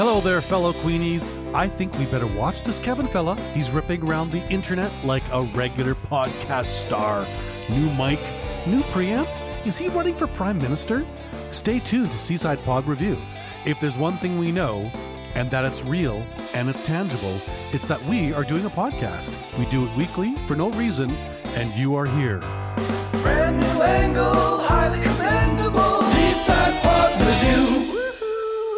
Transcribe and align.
Hello 0.00 0.18
there, 0.18 0.40
fellow 0.40 0.72
Queenies. 0.72 1.30
I 1.52 1.68
think 1.68 1.94
we 1.98 2.06
better 2.06 2.26
watch 2.26 2.62
this 2.62 2.80
Kevin 2.80 3.06
fella. 3.06 3.38
He's 3.52 3.70
ripping 3.70 4.02
around 4.02 4.32
the 4.32 4.42
internet 4.48 4.90
like 5.04 5.22
a 5.30 5.42
regular 5.42 5.94
podcast 5.94 6.68
star. 6.68 7.26
New 7.68 7.92
mic, 7.96 8.18
new 8.66 8.80
preamp. 8.94 9.28
Is 9.66 9.76
he 9.76 9.88
running 9.88 10.14
for 10.14 10.26
Prime 10.26 10.56
Minister? 10.56 11.04
Stay 11.50 11.80
tuned 11.80 12.10
to 12.12 12.18
Seaside 12.18 12.64
Pod 12.64 12.86
Review. 12.86 13.14
If 13.66 13.78
there's 13.78 13.98
one 13.98 14.16
thing 14.16 14.38
we 14.38 14.50
know, 14.50 14.90
and 15.34 15.50
that 15.50 15.66
it's 15.66 15.84
real 15.84 16.24
and 16.54 16.70
it's 16.70 16.80
tangible, 16.80 17.36
it's 17.72 17.84
that 17.84 18.02
we 18.06 18.32
are 18.32 18.42
doing 18.42 18.64
a 18.64 18.70
podcast. 18.70 19.36
We 19.58 19.66
do 19.66 19.84
it 19.84 19.94
weekly 19.98 20.34
for 20.46 20.56
no 20.56 20.70
reason, 20.70 21.10
and 21.56 21.74
you 21.74 21.94
are 21.94 22.06
here. 22.06 22.38
Brand 23.20 23.60
new 23.60 23.82
angle, 23.82 24.62
highly 24.62 25.02
commendable. 25.02 26.00
Seaside 26.00 26.82
Pod 26.82 27.20
Review. 27.20 28.00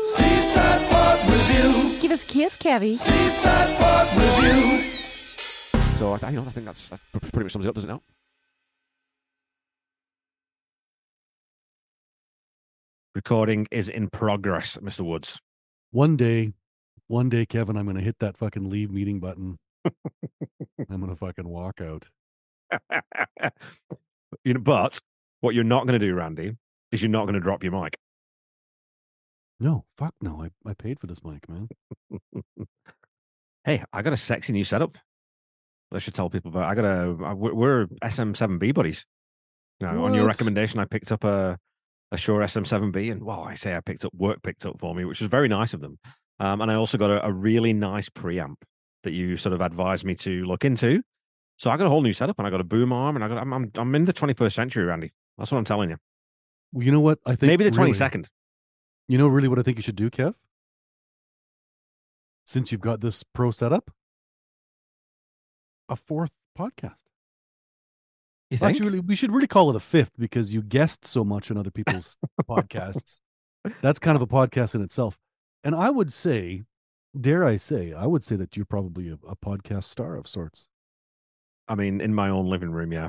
Seaside 0.03 0.91
Pod 0.91 0.92
Review. 1.33 2.01
Give 2.01 2.11
us 2.13 2.23
a 2.23 2.27
kiss, 2.27 2.57
Kevy. 2.57 2.95
Seaside 2.95 3.79
Pod 3.79 4.09
Review. 4.19 4.81
So 5.97 6.19
I, 6.23 6.31
you 6.31 6.37
know, 6.37 6.43
I 6.43 6.51
think 6.51 6.67
that's, 6.67 6.91
that 6.91 7.01
pretty 7.11 7.45
much 7.45 7.53
sums 7.53 7.65
it 7.65 7.69
up, 7.69 7.75
doesn't 7.75 7.89
it? 7.89 7.93
Now? 7.95 8.03
Recording 13.15 13.67
is 13.71 13.89
in 13.89 14.09
progress, 14.09 14.77
Mr. 14.83 15.01
Woods. 15.01 15.41
One 15.91 16.17
day, 16.17 16.53
one 17.09 17.29
day, 17.29 17.47
Kevin, 17.47 17.77
I'm 17.77 17.85
going 17.85 17.97
to 17.97 18.03
hit 18.03 18.19
that 18.21 18.37
fucking 18.37 18.69
leave 18.69 18.91
meeting 18.91 19.21
button. 19.21 19.59
I'm 19.85 21.01
going 21.01 21.09
to 21.09 21.17
fucking 21.17 21.49
walk 21.49 21.81
out. 21.81 22.09
you 24.45 24.55
know, 24.55 24.61
but 24.61 24.99
what 25.41 25.55
you're 25.55 25.65
not 25.65 25.87
going 25.87 25.99
to 25.99 26.07
do, 26.07 26.15
Randy, 26.15 26.57
is 26.91 27.03
you're 27.03 27.11
not 27.11 27.25
going 27.25 27.35
to 27.35 27.41
drop 27.41 27.62
your 27.62 27.73
mic. 27.73 27.99
No, 29.63 29.85
fuck 29.97 30.15
no. 30.21 30.43
I, 30.43 30.69
I 30.69 30.75
paid 30.75 30.99
for 30.99 31.07
this 31.07 31.23
mic, 31.25 31.49
man. 31.49 31.69
Hey, 33.65 33.85
I 33.93 34.03
got 34.03 34.13
a 34.13 34.17
sexy 34.17 34.53
new 34.53 34.65
setup. 34.65 34.99
I 35.93 35.99
should 35.99 36.15
tell 36.15 36.29
people 36.29 36.51
about. 36.51 36.65
I 36.65 36.75
got 36.75 36.85
a. 36.85 37.13
We're- 37.35 37.55
We're 37.55 37.87
SM7B 38.03 38.75
buddies. 38.75 39.07
Now, 39.81 40.05
on 40.05 40.15
your 40.15 40.27
recommendation, 40.27 40.81
I 40.81 40.85
picked 40.85 41.13
up 41.13 41.23
a 41.25 41.59
a 42.11 42.17
Shure 42.17 42.41
SM7B, 42.41 43.13
and 43.13 43.23
well, 43.23 43.43
I 43.43 43.55
say 43.55 43.77
I 43.77 43.81
picked 43.81 44.05
up 44.05 44.13
work 44.15 44.43
picked 44.43 44.67
up 44.67 44.81
for 44.81 44.95
me, 44.95 45.05
which 45.05 45.21
was 45.21 45.31
very 45.31 45.47
nice 45.49 45.75
of 45.75 45.81
them. 45.81 45.99
Um, 46.41 46.61
and 46.61 46.71
I 46.71 46.75
also 46.75 46.99
got 46.99 47.11
a, 47.11 47.25
a 47.27 47.33
really 47.33 47.73
nice 47.73 48.09
preamp 48.09 48.57
that 49.05 49.13
you 49.13 49.37
sort 49.37 49.53
of 49.53 49.61
advised 49.61 50.05
me 50.05 50.15
to 50.17 50.45
look 50.45 50.65
into. 50.65 51.03
So 51.59 51.71
I 51.71 51.77
got 51.77 51.87
a 51.87 51.91
whole 51.91 52.03
new 52.03 52.13
setup, 52.13 52.39
and 52.39 52.47
I 52.47 52.51
got 52.51 52.61
a 52.61 52.65
boom 52.65 52.93
arm, 52.93 53.15
and 53.17 53.25
I 53.25 53.29
got. 53.29 53.39
I'm 53.39 53.53
I'm, 53.53 53.71
I'm 53.77 53.95
in 53.95 54.07
the 54.07 54.13
21st 54.13 54.53
century, 54.53 54.85
Randy. 54.85 55.13
That's 55.39 55.53
what 55.53 55.59
I'm 55.59 55.65
telling 55.65 55.91
you. 55.91 55.99
Well, 56.73 56.85
you 56.85 56.91
know 56.91 57.01
what? 57.01 57.21
I 57.25 57.37
think 57.37 57.49
Maybe 57.49 57.69
the 57.69 57.77
really- 57.79 57.93
22nd. 57.93 58.29
You 59.08 59.19
know, 59.19 59.27
really, 59.27 59.48
what 59.48 59.58
I 59.58 59.62
think 59.62 59.77
you 59.77 59.83
should 59.83 59.97
do, 59.97 60.11
Kev. 60.11 60.34
Since 62.45 62.72
you've 62.72 62.81
got 62.81 63.00
this 63.00 63.22
pro 63.22 63.50
setup, 63.50 63.91
a 65.89 65.97
fourth 65.97 66.31
podcast. 66.59 66.97
You 68.50 68.59
think? 68.59 68.77
Actually, 68.77 69.00
we 69.00 69.17
should 69.17 69.33
really 69.33 69.47
call 69.47 69.70
it 69.70 69.77
a 69.77 69.81
fifth 69.81 70.12
because 70.19 70.53
you 70.53 70.62
guessed 70.62 71.06
so 71.06 71.25
much 71.25 71.50
on 71.50 71.56
other 71.56 71.70
people's 71.70 72.19
podcasts. 72.48 73.20
That's 73.81 73.98
kind 73.98 74.17
of 74.17 74.22
a 74.22 74.27
podcast 74.27 74.75
in 74.75 74.83
itself. 74.83 75.16
And 75.64 75.75
I 75.75 75.89
would 75.91 76.12
say, 76.12 76.64
dare 77.19 77.44
I 77.44 77.56
say, 77.56 77.92
I 77.92 78.06
would 78.06 78.25
say 78.25 78.37
that 78.37 78.56
you're 78.56 78.66
probably 78.66 79.09
a, 79.09 79.14
a 79.27 79.37
podcast 79.37 79.84
star 79.84 80.16
of 80.16 80.27
sorts. 80.27 80.69
I 81.69 81.77
mean, 81.77 82.00
in 82.00 82.14
my 82.14 82.28
own 82.28 82.47
living 82.47 82.70
room, 82.70 82.92
yeah. 82.92 83.09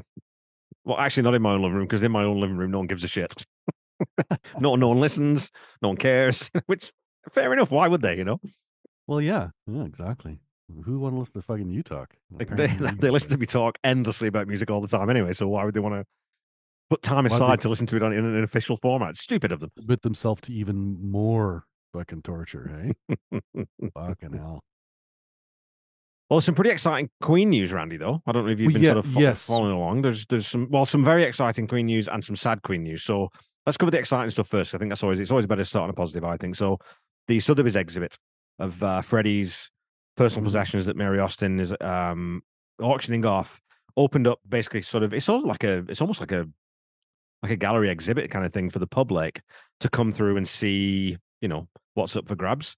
Well, 0.85 0.97
actually, 0.97 1.23
not 1.23 1.33
in 1.33 1.41
my 1.41 1.51
own 1.53 1.61
living 1.61 1.77
room 1.77 1.87
because 1.87 2.03
in 2.03 2.11
my 2.11 2.23
own 2.23 2.39
living 2.39 2.57
room, 2.57 2.71
no 2.71 2.77
one 2.77 2.87
gives 2.87 3.03
a 3.03 3.07
shit. 3.07 3.45
no, 4.59 4.75
no 4.75 4.89
one 4.89 4.99
listens, 4.99 5.51
no 5.81 5.89
one 5.89 5.97
cares. 5.97 6.49
Which, 6.65 6.91
fair 7.31 7.53
enough. 7.53 7.71
Why 7.71 7.87
would 7.87 8.01
they? 8.01 8.15
You 8.17 8.23
know, 8.23 8.39
Well, 9.07 9.21
yeah, 9.21 9.49
yeah, 9.67 9.83
exactly. 9.83 10.39
Who 10.85 10.99
want 10.99 11.15
to 11.15 11.19
listen 11.19 11.33
to 11.33 11.41
fucking 11.41 11.69
you 11.69 11.83
talk? 11.83 12.13
like 12.31 12.55
they, 12.55 12.67
they 12.99 13.09
listen 13.09 13.29
to 13.31 13.37
me 13.37 13.45
talk 13.45 13.77
endlessly 13.83 14.27
about 14.27 14.47
music 14.47 14.71
all 14.71 14.81
the 14.81 14.87
time 14.87 15.09
anyway. 15.09 15.33
So 15.33 15.47
why 15.47 15.65
would 15.65 15.73
they 15.73 15.79
want 15.79 15.95
to 15.95 16.05
put 16.89 17.01
time 17.01 17.25
aside 17.25 17.61
to 17.61 17.69
listen 17.69 17.85
to 17.87 17.95
it 17.97 18.03
on, 18.03 18.13
in 18.13 18.23
an 18.25 18.43
official 18.43 18.77
format? 18.77 19.11
It's 19.11 19.21
stupid 19.21 19.51
of 19.51 19.59
them. 19.59 19.69
submit 19.77 20.01
themselves 20.01 20.41
to 20.43 20.53
even 20.53 20.97
more 21.11 21.65
fucking 21.93 22.21
torture, 22.23 22.93
hey? 23.13 23.65
fucking 23.93 24.33
hell. 24.33 24.63
Well, 26.29 26.41
some 26.41 26.55
pretty 26.55 26.71
exciting 26.71 27.09
Queen 27.21 27.49
news, 27.51 27.71
Randy. 27.71 27.97
Though 27.97 28.21
I 28.25 28.31
don't 28.31 28.45
know 28.45 28.51
if 28.51 28.59
you've 28.59 28.67
Well, 28.67 28.73
been 28.73 28.81
yeah, 28.83 28.93
sort 28.93 29.05
of 29.05 29.11
fo- 29.11 29.19
yes. 29.19 29.45
following 29.45 29.73
along. 29.73 30.01
There's 30.01 30.25
there's 30.27 30.47
some 30.47 30.67
well 30.71 30.85
some 30.85 31.03
very 31.03 31.23
exciting 31.23 31.67
Queen 31.67 31.85
news 31.85 32.07
and 32.07 32.23
some 32.23 32.35
sad 32.35 32.63
Queen 32.63 32.81
news. 32.83 33.03
So 33.03 33.29
let's 33.65 33.77
cover 33.77 33.91
the 33.91 33.99
exciting 33.99 34.29
stuff 34.29 34.47
first. 34.47 34.73
I 34.75 34.77
think 34.77 34.89
that's 34.89 35.03
always 35.03 35.19
it's 35.19 35.31
always 35.31 35.45
better 35.45 35.61
to 35.61 35.65
start 35.65 35.83
on 35.83 35.89
a 35.89 35.93
positive. 35.93 36.23
I 36.23 36.37
think 36.37 36.55
so. 36.55 36.79
The 37.27 37.39
Sotheby's 37.39 37.75
exhibit 37.75 38.17
of 38.59 38.81
uh, 38.83 39.01
Freddie's 39.01 39.71
personal 40.15 40.41
Mhm. 40.41 40.47
possessions 40.47 40.85
that 40.85 40.95
Mary 40.95 41.19
Austin 41.19 41.59
is 41.59 41.73
um, 41.81 42.41
auctioning 42.81 43.25
off 43.25 43.61
opened 43.95 44.27
up 44.27 44.39
basically 44.47 44.81
sort 44.81 45.03
of 45.03 45.13
it's 45.13 45.25
sort 45.25 45.41
of 45.41 45.45
like 45.47 45.63
a 45.63 45.85
it's 45.87 46.01
almost 46.01 46.19
like 46.19 46.31
a 46.31 46.47
like 47.43 47.51
a 47.51 47.55
gallery 47.55 47.89
exhibit 47.89 48.31
kind 48.31 48.45
of 48.45 48.51
thing 48.53 48.69
for 48.69 48.79
the 48.79 48.87
public 48.87 49.41
to 49.79 49.89
come 49.89 50.11
through 50.11 50.35
and 50.37 50.47
see 50.47 51.17
you 51.41 51.47
know 51.47 51.67
what's 51.93 52.15
up 52.15 52.27
for 52.27 52.35
grabs 52.35 52.75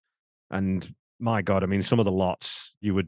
and 0.51 0.93
my 1.19 1.41
god 1.41 1.63
i 1.63 1.65
mean 1.67 1.81
some 1.81 1.99
of 1.99 2.05
the 2.05 2.11
lots 2.11 2.75
you 2.81 2.93
would 2.93 3.07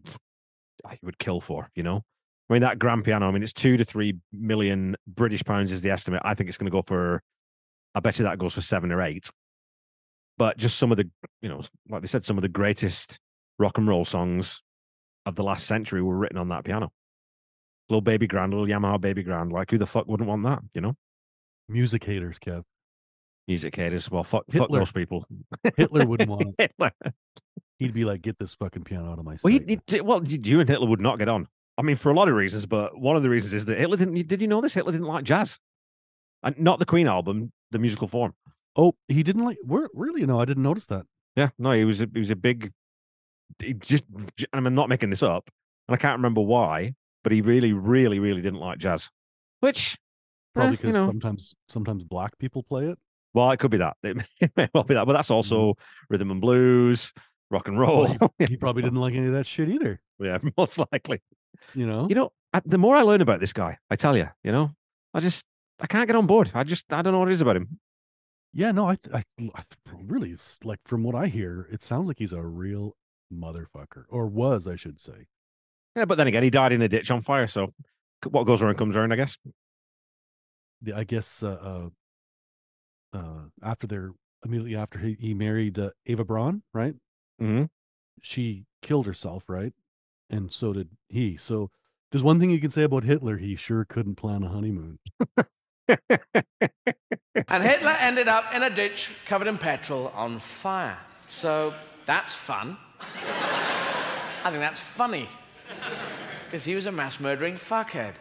ah, 0.85 0.91
you 0.91 0.99
would 1.03 1.19
kill 1.19 1.41
for 1.41 1.69
you 1.75 1.83
know 1.83 2.01
i 2.49 2.53
mean 2.53 2.61
that 2.61 2.79
grand 2.79 3.03
piano 3.03 3.27
i 3.27 3.31
mean 3.31 3.43
it's 3.43 3.51
two 3.51 3.75
to 3.75 3.83
three 3.83 4.13
million 4.31 4.95
british 5.07 5.43
pounds 5.43 5.71
is 5.71 5.81
the 5.81 5.89
estimate 5.89 6.21
i 6.23 6.33
think 6.33 6.47
it's 6.47 6.57
going 6.57 6.65
to 6.65 6.71
go 6.71 6.81
for 6.81 7.21
i 7.95 7.99
bet 7.99 8.19
you 8.19 8.25
that 8.25 8.37
goes 8.39 8.53
for 8.53 8.61
seven 8.61 8.91
or 8.91 9.01
eight 9.01 9.29
but 10.37 10.57
just 10.57 10.77
some 10.77 10.91
of 10.91 10.97
the 10.97 11.09
you 11.41 11.49
know 11.49 11.61
like 11.89 12.01
they 12.01 12.07
said 12.07 12.23
some 12.25 12.37
of 12.37 12.41
the 12.41 12.47
greatest 12.49 13.19
rock 13.59 13.77
and 13.77 13.87
roll 13.87 14.05
songs 14.05 14.61
of 15.25 15.35
the 15.35 15.43
last 15.43 15.65
century 15.67 16.01
were 16.01 16.15
written 16.17 16.37
on 16.37 16.49
that 16.49 16.63
piano 16.63 16.91
little 17.89 18.01
baby 18.01 18.27
grand 18.27 18.53
little 18.53 18.67
yamaha 18.67 18.99
baby 18.99 19.23
grand 19.23 19.51
like 19.51 19.71
who 19.71 19.77
the 19.77 19.85
fuck 19.85 20.07
wouldn't 20.07 20.29
want 20.29 20.43
that 20.43 20.59
you 20.73 20.81
know 20.81 20.95
Music 21.69 22.01
haters, 22.05 22.39
Kev. 22.39 22.63
music 23.45 23.75
haters 23.75 24.09
well 24.09 24.23
fuck 24.23 24.45
fuck 24.51 24.69
those 24.69 24.91
people 24.93 25.25
Hitler 25.75 26.05
wouldn't 26.05 26.29
want 26.29 26.43
it. 26.47 26.55
Hitler. 26.79 26.91
He'd 27.79 27.93
be 27.93 28.05
like, 28.05 28.21
get 28.21 28.39
this 28.39 28.55
fucking 28.55 28.85
piano 28.85 29.11
out 29.11 29.19
of 29.19 29.25
my 29.25 29.35
Well, 29.43 29.53
sight. 29.53 29.69
you, 29.69 29.77
you, 29.91 30.03
well, 30.03 30.23
you 30.25 30.39
you 30.41 30.59
and 30.61 30.69
Hitler 30.69 30.87
would 30.87 31.01
not 31.01 31.19
get 31.19 31.27
on. 31.27 31.47
I 31.77 31.81
mean, 31.81 31.95
for 31.97 32.09
a 32.09 32.15
lot 32.15 32.27
of 32.29 32.35
reasons, 32.35 32.65
but 32.65 32.97
one 32.97 33.15
of 33.17 33.21
the 33.21 33.29
reasons 33.29 33.53
is 33.53 33.65
that 33.65 33.77
Hitler 33.77 33.97
didn't. 33.97 34.27
Did 34.27 34.41
you 34.41 34.47
know 34.47 34.61
this? 34.61 34.73
Hitler 34.73 34.93
didn't 34.93 35.05
like 35.07 35.25
jazz, 35.25 35.59
and 36.41 36.57
not 36.57 36.79
the 36.79 36.85
Queen 36.85 37.05
album, 37.05 37.51
the 37.71 37.79
musical 37.79 38.07
form. 38.07 38.33
oh, 38.75 38.95
he 39.07 39.23
didn't 39.23 39.43
like, 39.43 39.57
where, 39.63 39.89
really? 39.93 40.25
No, 40.25 40.39
I 40.39 40.45
didn't 40.45 40.63
notice 40.63 40.85
that. 40.87 41.05
Yeah, 41.35 41.49
no, 41.57 41.71
he 41.71 41.83
was 41.85 42.01
a, 42.01 42.07
he 42.13 42.19
was 42.19 42.29
a 42.31 42.35
big. 42.35 42.71
He 43.59 43.73
just, 43.73 44.03
and 44.53 44.67
I'm 44.67 44.75
not 44.75 44.89
making 44.89 45.09
this 45.09 45.23
up, 45.23 45.49
and 45.87 45.95
I 45.95 45.97
can't 45.97 46.17
remember 46.17 46.41
why, 46.41 46.93
but 47.23 47.31
he 47.31 47.41
really, 47.41 47.73
really, 47.73 48.19
really 48.19 48.41
didn't 48.41 48.59
like 48.59 48.77
jazz. 48.79 49.09
Which, 49.61 49.97
Probably 50.53 50.73
eh, 50.73 50.77
because 50.77 50.93
you 50.95 50.99
know, 50.99 51.07
sometimes, 51.07 51.55
sometimes 51.69 52.03
black 52.03 52.37
people 52.39 52.63
play 52.63 52.85
it. 52.87 52.97
well, 53.33 53.51
it 53.51 53.57
could 53.57 53.71
be 53.71 53.77
that. 53.77 53.97
It 54.03 54.17
may 54.55 54.69
well 54.73 54.83
be 54.83 54.93
that, 54.95 55.05
but 55.05 55.13
that's 55.13 55.31
also 55.31 55.75
rhythm 56.09 56.31
and 56.31 56.41
blues, 56.41 57.13
rock 57.49 57.67
and 57.67 57.79
roll. 57.79 58.07
Well, 58.19 58.33
He 58.39 58.57
probably 58.63 58.83
didn't 58.83 58.99
like 58.99 59.13
any 59.15 59.27
of 59.27 59.33
that 59.33 59.45
shit 59.47 59.69
either. 59.69 59.99
yeah, 60.19 60.37
most 60.57 60.79
likely. 60.91 61.21
You 61.73 61.87
know? 61.87 62.07
You 62.09 62.15
know, 62.15 62.31
the 62.65 62.77
more 62.77 62.95
I 62.95 63.01
learn 63.01 63.21
about 63.21 63.39
this 63.39 63.53
guy, 63.53 63.77
I 63.89 63.95
tell 63.95 64.15
you, 64.17 64.27
you 64.43 64.51
know, 64.51 64.71
I 65.13 65.19
just 65.19 65.45
I 65.79 65.87
can't 65.87 66.07
get 66.07 66.15
on 66.15 66.27
board. 66.27 66.51
I 66.53 66.63
just 66.63 66.91
I 66.91 67.01
don't 67.01 67.13
know 67.13 67.19
what 67.19 67.29
it 67.29 67.33
is 67.33 67.41
about 67.41 67.55
him. 67.55 67.79
Yeah, 68.53 68.71
no, 68.71 68.89
I, 68.89 68.97
I, 69.13 69.23
I 69.53 69.63
really, 70.03 70.35
like 70.63 70.79
from 70.83 71.03
what 71.03 71.15
I 71.15 71.27
hear, 71.27 71.67
it 71.71 71.83
sounds 71.83 72.07
like 72.07 72.17
he's 72.17 72.33
a 72.33 72.41
real 72.41 72.95
motherfucker, 73.31 74.05
or 74.09 74.27
was, 74.27 74.67
I 74.67 74.75
should 74.75 74.99
say. 74.99 75.27
Yeah, 75.95 76.05
but 76.05 76.17
then 76.17 76.27
again, 76.27 76.43
he 76.43 76.49
died 76.49 76.71
in 76.71 76.81
a 76.81 76.87
ditch 76.87 77.11
on 77.11 77.21
fire. 77.21 77.47
So 77.47 77.73
what 78.29 78.45
goes 78.45 78.61
around 78.61 78.75
comes 78.75 78.95
around, 78.95 79.11
I 79.11 79.15
guess. 79.15 79.37
The, 80.81 80.93
I 80.93 81.03
guess 81.03 81.43
uh, 81.43 81.89
uh, 83.13 83.17
uh, 83.17 83.41
after 83.63 83.87
their 83.87 84.11
immediately 84.45 84.75
after 84.75 84.99
he, 84.99 85.17
he 85.19 85.33
married 85.33 85.77
uh, 85.77 85.91
Eva 86.05 86.23
Braun, 86.23 86.63
right? 86.73 86.95
Mm-hmm. 87.41 87.65
She 88.21 88.65
killed 88.81 89.05
herself, 89.05 89.43
right? 89.47 89.73
And 90.29 90.51
so 90.53 90.73
did 90.73 90.89
he. 91.09 91.37
So 91.37 91.69
there's 92.11 92.23
one 92.23 92.39
thing 92.39 92.49
you 92.49 92.59
can 92.59 92.71
say 92.71 92.83
about 92.83 93.03
Hitler: 93.03 93.37
he 93.37 93.55
sure 93.55 93.85
couldn't 93.85 94.15
plan 94.15 94.43
a 94.43 94.49
honeymoon. 94.49 94.99
And 97.49 97.63
Hitler 97.63 97.95
ended 97.99 98.27
up 98.27 98.53
in 98.53 98.63
a 98.63 98.69
ditch 98.69 99.09
covered 99.25 99.47
in 99.47 99.57
petrol 99.57 100.11
on 100.15 100.39
fire. 100.39 100.97
So 101.29 101.73
that's 102.05 102.33
fun. 102.33 102.77
I 104.43 104.49
think 104.49 104.59
that's 104.59 104.79
funny. 104.79 105.29
Because 106.45 106.65
he 106.65 106.75
was 106.75 106.85
a 106.85 106.91
mass 106.91 107.19
murdering 107.19 107.55
fuckhead. 107.55 108.15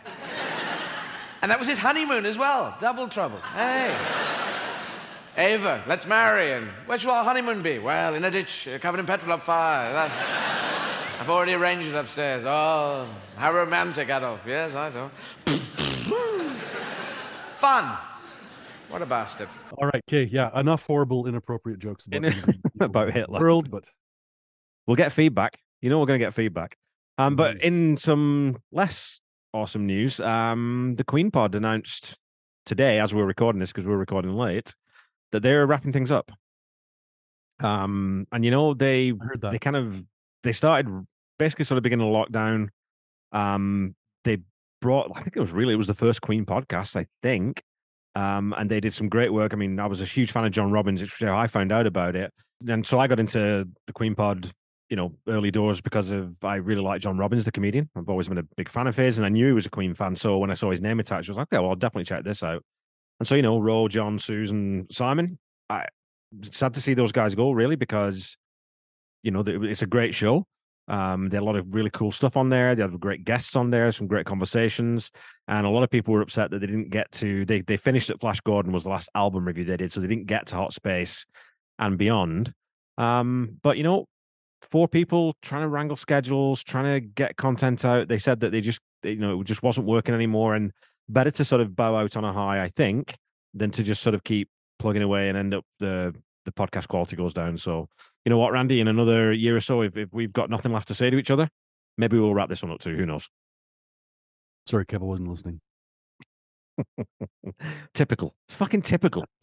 And 1.43 1.51
that 1.51 1.59
was 1.59 1.69
his 1.69 1.79
honeymoon 1.79 2.27
as 2.27 2.37
well. 2.37 2.75
Double 2.81 3.09
trouble. 3.09 3.39
Hey. 3.39 3.95
Eva, 5.39 5.83
let's 5.87 6.07
marry. 6.07 6.53
And 6.53 6.69
where 6.87 6.99
shall 6.99 7.13
our 7.13 7.25
honeymoon 7.25 7.63
be? 7.63 7.79
Well, 7.79 8.15
in 8.15 8.25
a 8.25 8.31
ditch 8.31 8.69
uh, 8.69 8.79
covered 8.79 9.01
in 9.01 9.07
petrol 9.07 9.33
on 9.33 9.41
fire. 9.41 9.93
That- 9.93 10.57
I've 11.21 11.31
already 11.31 11.55
arranged 11.55 11.89
it 11.89 11.95
upstairs. 11.95 12.45
Oh, 12.45 13.09
how 13.37 13.53
romantic, 13.53 14.11
Adolf. 14.11 14.45
Yes, 14.47 14.75
I 14.75 14.91
know. 14.91 15.11
Fun. 17.57 17.97
What 18.91 19.03
a 19.03 19.07
bastard. 19.07 19.49
All 19.79 19.89
right, 19.89 20.03
okay, 20.09 20.25
yeah, 20.25 20.59
enough 20.59 20.87
horrible, 20.87 21.27
inappropriate 21.27 21.79
jokes 21.79 22.07
about, 22.07 22.35
about 22.81 23.13
Hitler. 23.13 23.41
world, 23.41 23.71
but 23.71 23.85
We'll 24.87 24.97
get 24.97 25.13
feedback. 25.13 25.59
You 25.83 25.91
know 25.91 25.99
we're 25.99 26.07
going 26.07 26.21
to 26.21 26.25
get 26.25 26.35
feedback. 26.35 26.77
Um, 27.19 27.35
but 27.35 27.61
in 27.63 27.97
some 27.97 28.59
less 28.71 29.21
awesome 29.53 29.87
news, 29.87 30.21
um, 30.21 30.95
the 30.97 31.05
Queen 31.05 31.31
Pod 31.31 31.55
announced 31.55 32.17
today, 32.67 33.01
as 33.01 33.15
we're 33.15 33.25
recording 33.25 33.59
this, 33.59 33.73
because 33.73 33.87
we're 33.87 33.97
recording 33.97 34.35
late, 34.35 34.75
that 35.33 35.43
they're 35.43 35.67
wrapping 35.67 35.93
things 35.93 36.11
up. 36.11 36.31
Um, 37.59 38.27
and 38.33 38.45
you 38.45 38.51
know 38.51 38.75
they 38.75 39.13
I 39.21 39.25
heard 39.25 39.41
that. 39.41 39.53
they 39.53 39.59
kind 39.59 39.77
of 39.77 40.05
they 40.45 40.53
started 40.53 40.89
basically 41.39 41.65
sort 41.65 41.79
of 41.79 41.83
beginning 41.83 42.07
a 42.07 42.11
lockdown. 42.11 42.69
Um, 43.33 43.97
they 44.25 44.39
brought 44.81 45.11
I 45.15 45.23
think 45.23 45.37
it 45.37 45.41
was 45.41 45.53
really 45.53 45.75
it 45.75 45.79
was 45.79 45.87
the 45.87 45.95
first 45.95 46.21
Queen 46.23 46.45
podcast, 46.45 46.97
I 46.97 47.07
think. 47.23 47.63
Um, 48.15 48.55
and 48.57 48.71
they 48.71 48.81
did 48.81 48.95
some 48.95 49.11
great 49.11 49.33
work. 49.33 49.53
I 49.53 49.57
mean, 49.57 49.79
I 49.79 49.87
was 49.87 50.01
a 50.01 50.07
huge 50.07 50.33
fan 50.33 50.45
of 50.45 50.51
John 50.51 50.73
Robins, 50.73 51.03
which 51.03 51.23
I 51.23 51.47
found 51.47 51.71
out 51.71 51.87
about 51.87 52.17
it. 52.17 52.33
And 52.67 52.87
so 52.87 52.99
I 52.99 53.09
got 53.09 53.21
into 53.21 53.69
the 53.87 53.93
Queen 53.93 54.15
Pod, 54.15 54.51
you 54.89 54.97
know, 54.97 55.13
early 55.29 55.51
doors 55.51 55.83
because 55.83 56.11
of 56.11 56.43
I 56.43 56.55
really 56.57 56.81
like 56.81 57.03
John 57.03 57.19
Robins, 57.19 57.45
the 57.45 57.53
comedian. 57.53 57.91
I've 57.95 58.09
always 58.09 58.29
been 58.29 58.39
a 58.39 58.43
big 58.57 58.71
fan 58.71 58.87
of 58.87 58.97
his, 58.97 59.19
and 59.19 59.27
I 59.27 59.29
knew 59.29 59.47
he 59.47 59.53
was 59.53 59.67
a 59.67 59.71
Queen 59.71 59.95
fan. 59.95 60.17
So 60.17 60.39
when 60.39 60.51
I 60.51 60.55
saw 60.55 60.71
his 60.71 60.81
name 60.81 60.99
attached, 60.99 61.29
I 61.29 61.33
was 61.33 61.37
like, 61.37 61.49
okay, 61.53 61.61
well, 61.61 61.71
I'll 61.71 61.77
definitely 61.77 62.05
check 62.05 62.25
this 62.25 62.43
out. 62.43 62.65
And 63.21 63.27
so, 63.27 63.35
you 63.35 63.43
know, 63.43 63.59
Ro, 63.59 63.87
John, 63.89 64.19
Susan, 64.19 64.87
Simon, 64.91 65.39
I 65.69 65.87
sad 66.43 66.75
to 66.75 66.81
see 66.81 66.95
those 66.95 67.13
guys 67.13 67.35
go, 67.35 67.53
really, 67.53 67.77
because 67.77 68.37
you 69.23 69.31
know 69.31 69.43
it's 69.47 69.83
a 69.83 69.87
great 69.87 70.15
show. 70.15 70.47
Um, 70.89 71.29
there 71.29 71.41
are 71.41 71.43
a 71.43 71.47
lot 71.47 71.57
of 71.57 71.75
really 71.75 71.91
cool 71.91 72.13
stuff 72.13 72.37
on 72.37 72.49
there. 72.49 72.75
They 72.75 72.83
have 72.83 72.99
great 73.01 73.25
guests 73.25 73.57
on 73.57 73.71
there, 73.71 73.91
some 73.91 74.07
great 74.07 74.27
conversations, 74.27 75.11
and 75.49 75.67
a 75.67 75.71
lot 75.71 75.83
of 75.83 75.91
people 75.91 76.15
were 76.15 76.21
upset 76.21 76.51
that 76.51 76.61
they 76.61 76.67
didn't 76.67 76.91
get 76.91 77.11
to. 77.13 77.45
They 77.45 77.61
they 77.63 77.77
finished 77.77 78.11
at 78.11 78.21
Flash 78.21 78.41
Gordon 78.41 78.73
was 78.73 78.85
the 78.85 78.91
last 78.91 79.09
album 79.15 79.47
review 79.47 79.65
they 79.65 79.77
did, 79.77 79.93
so 79.93 80.01
they 80.01 80.07
didn't 80.07 80.27
get 80.27 80.47
to 80.47 80.57
Hot 80.57 80.73
Space 80.73 81.27
and 81.79 81.99
beyond. 81.99 82.53
Um, 82.99 83.59
but 83.63 83.77
you 83.77 83.83
know, 83.83 84.07
four 84.63 84.89
people 84.89 85.35
trying 85.43 85.63
to 85.63 85.69
wrangle 85.69 85.97
schedules, 85.97 86.63
trying 86.63 87.01
to 87.01 87.01
get 87.01 87.37
content 87.37 87.85
out. 87.85 88.09
They 88.09 88.19
said 88.19 88.41
that 88.41 88.51
they 88.51 88.61
just 88.61 88.81
they, 89.03 89.11
you 89.11 89.21
know 89.21 89.41
it 89.41 89.45
just 89.45 89.63
wasn't 89.63 89.87
working 89.87 90.15
anymore, 90.15 90.55
and 90.55 90.73
better 91.09 91.31
to 91.33 91.45
sort 91.45 91.61
of 91.61 91.75
bow 91.75 91.97
out 91.97 92.17
on 92.17 92.25
a 92.25 92.33
high, 92.33 92.63
I 92.63 92.69
think, 92.69 93.17
than 93.55 93.71
to 93.73 93.83
just 93.83 94.03
sort 94.03 94.15
of 94.15 94.25
keep 94.25 94.49
plugging 94.79 95.03
away 95.03 95.29
and 95.29 95.39
end 95.39 95.55
up 95.55 95.65
the 95.81 96.15
the 96.45 96.53
podcast 96.53 96.89
quality 96.89 97.17
goes 97.17 97.35
down. 97.35 97.59
So 97.59 97.89
you 98.27 98.31
know 98.31 98.39
what, 98.39 98.53
Randy, 98.53 98.81
in 98.81 98.89
another 98.89 99.33
year 99.33 99.57
or 99.57 99.61
so, 99.61 99.81
if, 99.83 99.97
if 99.97 100.13
we've 100.13 100.33
got 100.33 100.51
nothing 100.51 100.73
left 100.73 100.89
to 100.89 100.95
say 100.95 101.09
to 101.09 101.17
each 101.17 101.31
other, 101.31 101.49
maybe 101.97 102.19
we'll 102.19 102.35
wrap 102.35 102.49
this 102.51 102.63
one 102.63 102.73
up 102.73 102.81
too. 102.81 102.95
Who 102.97 103.07
knows? 103.07 103.29
sorry, 104.69 104.85
Kev, 104.85 105.01
I 105.01 105.05
wasn't 105.05 105.29
listening. 105.31 105.61
typical. 107.95 108.33
It's 108.49 108.57
fucking 108.57 108.83
typical. 108.83 109.25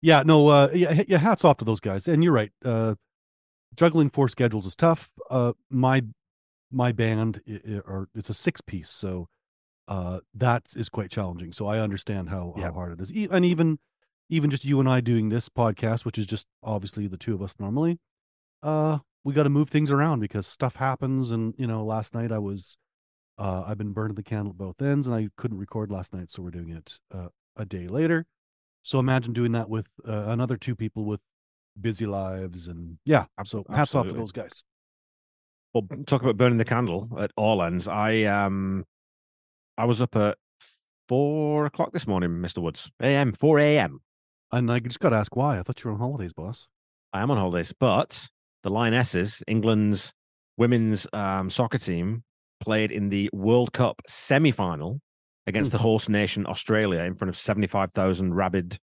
Yeah, 0.00 0.22
no, 0.24 0.46
uh, 0.46 0.68
yeah, 0.72 1.02
yeah. 1.08 1.18
Hats 1.18 1.44
off 1.44 1.56
to 1.56 1.64
those 1.64 1.80
guys. 1.80 2.06
And 2.06 2.22
you're 2.22 2.32
right. 2.32 2.52
Uh, 2.64 2.94
juggling 3.74 4.10
four 4.10 4.28
schedules 4.28 4.64
is 4.64 4.76
tough. 4.76 5.10
Uh, 5.28 5.54
my 5.70 6.02
my 6.70 6.92
band, 6.92 7.42
i- 7.48 7.60
i- 7.68 7.78
or 7.80 8.06
it's 8.14 8.30
a 8.30 8.34
six 8.34 8.60
piece, 8.60 8.90
so 8.90 9.26
uh, 9.88 10.20
that 10.34 10.62
is 10.76 10.88
quite 10.88 11.10
challenging. 11.10 11.52
So 11.52 11.66
I 11.66 11.80
understand 11.80 12.28
how 12.28 12.54
Yeah. 12.56 12.66
how 12.66 12.74
hard 12.74 12.92
it 12.92 13.00
is. 13.02 13.10
And 13.28 13.44
even 13.44 13.80
even 14.28 14.50
just 14.50 14.64
you 14.64 14.80
and 14.80 14.88
I 14.88 15.00
doing 15.00 15.28
this 15.28 15.48
podcast, 15.48 16.04
which 16.04 16.18
is 16.18 16.26
just 16.26 16.46
obviously 16.62 17.06
the 17.06 17.16
two 17.16 17.34
of 17.34 17.42
us 17.42 17.54
normally, 17.58 17.98
uh, 18.62 18.98
we 19.24 19.34
got 19.34 19.44
to 19.44 19.50
move 19.50 19.68
things 19.68 19.90
around 19.90 20.20
because 20.20 20.46
stuff 20.46 20.76
happens. 20.76 21.30
And 21.30 21.54
you 21.58 21.66
know, 21.66 21.84
last 21.84 22.14
night 22.14 22.32
I 22.32 22.38
was, 22.38 22.76
uh, 23.38 23.64
I've 23.66 23.78
been 23.78 23.92
burning 23.92 24.14
the 24.14 24.22
candle 24.22 24.50
at 24.50 24.58
both 24.58 24.80
ends, 24.82 25.06
and 25.06 25.14
I 25.14 25.28
couldn't 25.36 25.58
record 25.58 25.90
last 25.90 26.12
night, 26.12 26.30
so 26.30 26.42
we're 26.42 26.50
doing 26.50 26.70
it 26.70 26.98
uh, 27.14 27.28
a 27.56 27.64
day 27.64 27.88
later. 27.88 28.26
So 28.82 28.98
imagine 28.98 29.32
doing 29.32 29.52
that 29.52 29.68
with 29.68 29.88
uh, 30.06 30.24
another 30.28 30.56
two 30.56 30.74
people 30.74 31.04
with 31.04 31.20
busy 31.80 32.06
lives, 32.06 32.68
and 32.68 32.98
yeah. 33.04 33.26
So 33.44 33.64
hats 33.68 33.94
off 33.94 34.06
to 34.06 34.12
those 34.12 34.32
guys. 34.32 34.64
Well, 35.74 35.86
talk 36.06 36.22
about 36.22 36.36
burning 36.36 36.58
the 36.58 36.64
candle 36.64 37.08
at 37.18 37.30
all 37.36 37.62
ends. 37.62 37.86
I 37.86 38.22
um, 38.22 38.84
I 39.76 39.84
was 39.84 40.00
up 40.00 40.16
at 40.16 40.38
four 41.08 41.66
o'clock 41.66 41.92
this 41.92 42.06
morning, 42.06 42.40
Mister 42.40 42.60
Woods. 42.60 42.90
A.M. 43.00 43.32
Four 43.32 43.58
a.m. 43.58 44.00
And 44.50 44.72
I 44.72 44.78
just 44.78 45.00
got 45.00 45.10
to 45.10 45.16
ask 45.16 45.36
why. 45.36 45.58
I 45.58 45.62
thought 45.62 45.82
you 45.84 45.90
were 45.90 45.94
on 45.94 46.00
holidays, 46.00 46.32
boss. 46.32 46.68
I 47.12 47.20
am 47.20 47.30
on 47.30 47.36
holidays, 47.36 47.72
but 47.78 48.28
the 48.62 48.70
Lionesses, 48.70 49.42
England's 49.46 50.12
women's 50.56 51.06
um, 51.12 51.50
soccer 51.50 51.78
team, 51.78 52.24
played 52.60 52.90
in 52.90 53.08
the 53.10 53.30
World 53.32 53.72
Cup 53.72 54.02
semi-final 54.08 55.00
against 55.46 55.72
the 55.72 55.78
host 55.78 56.08
nation 56.08 56.46
Australia 56.46 57.00
in 57.02 57.14
front 57.14 57.28
of 57.28 57.36
seventy-five 57.36 57.92
thousand 57.92 58.34
rabid 58.34 58.78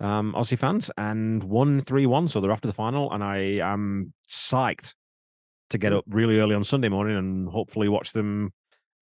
um, 0.00 0.32
Aussie 0.34 0.58
fans 0.58 0.90
and 0.96 1.42
won 1.44 1.80
three-one. 1.80 2.28
So 2.28 2.40
they're 2.40 2.52
off 2.52 2.60
to 2.60 2.68
the 2.68 2.74
final, 2.74 3.12
and 3.12 3.24
I 3.24 3.58
am 3.62 4.12
psyched 4.28 4.94
to 5.70 5.78
get 5.78 5.92
up 5.92 6.04
really 6.08 6.38
early 6.38 6.54
on 6.54 6.64
Sunday 6.64 6.88
morning 6.88 7.16
and 7.16 7.48
hopefully 7.48 7.88
watch 7.88 8.12
them. 8.12 8.52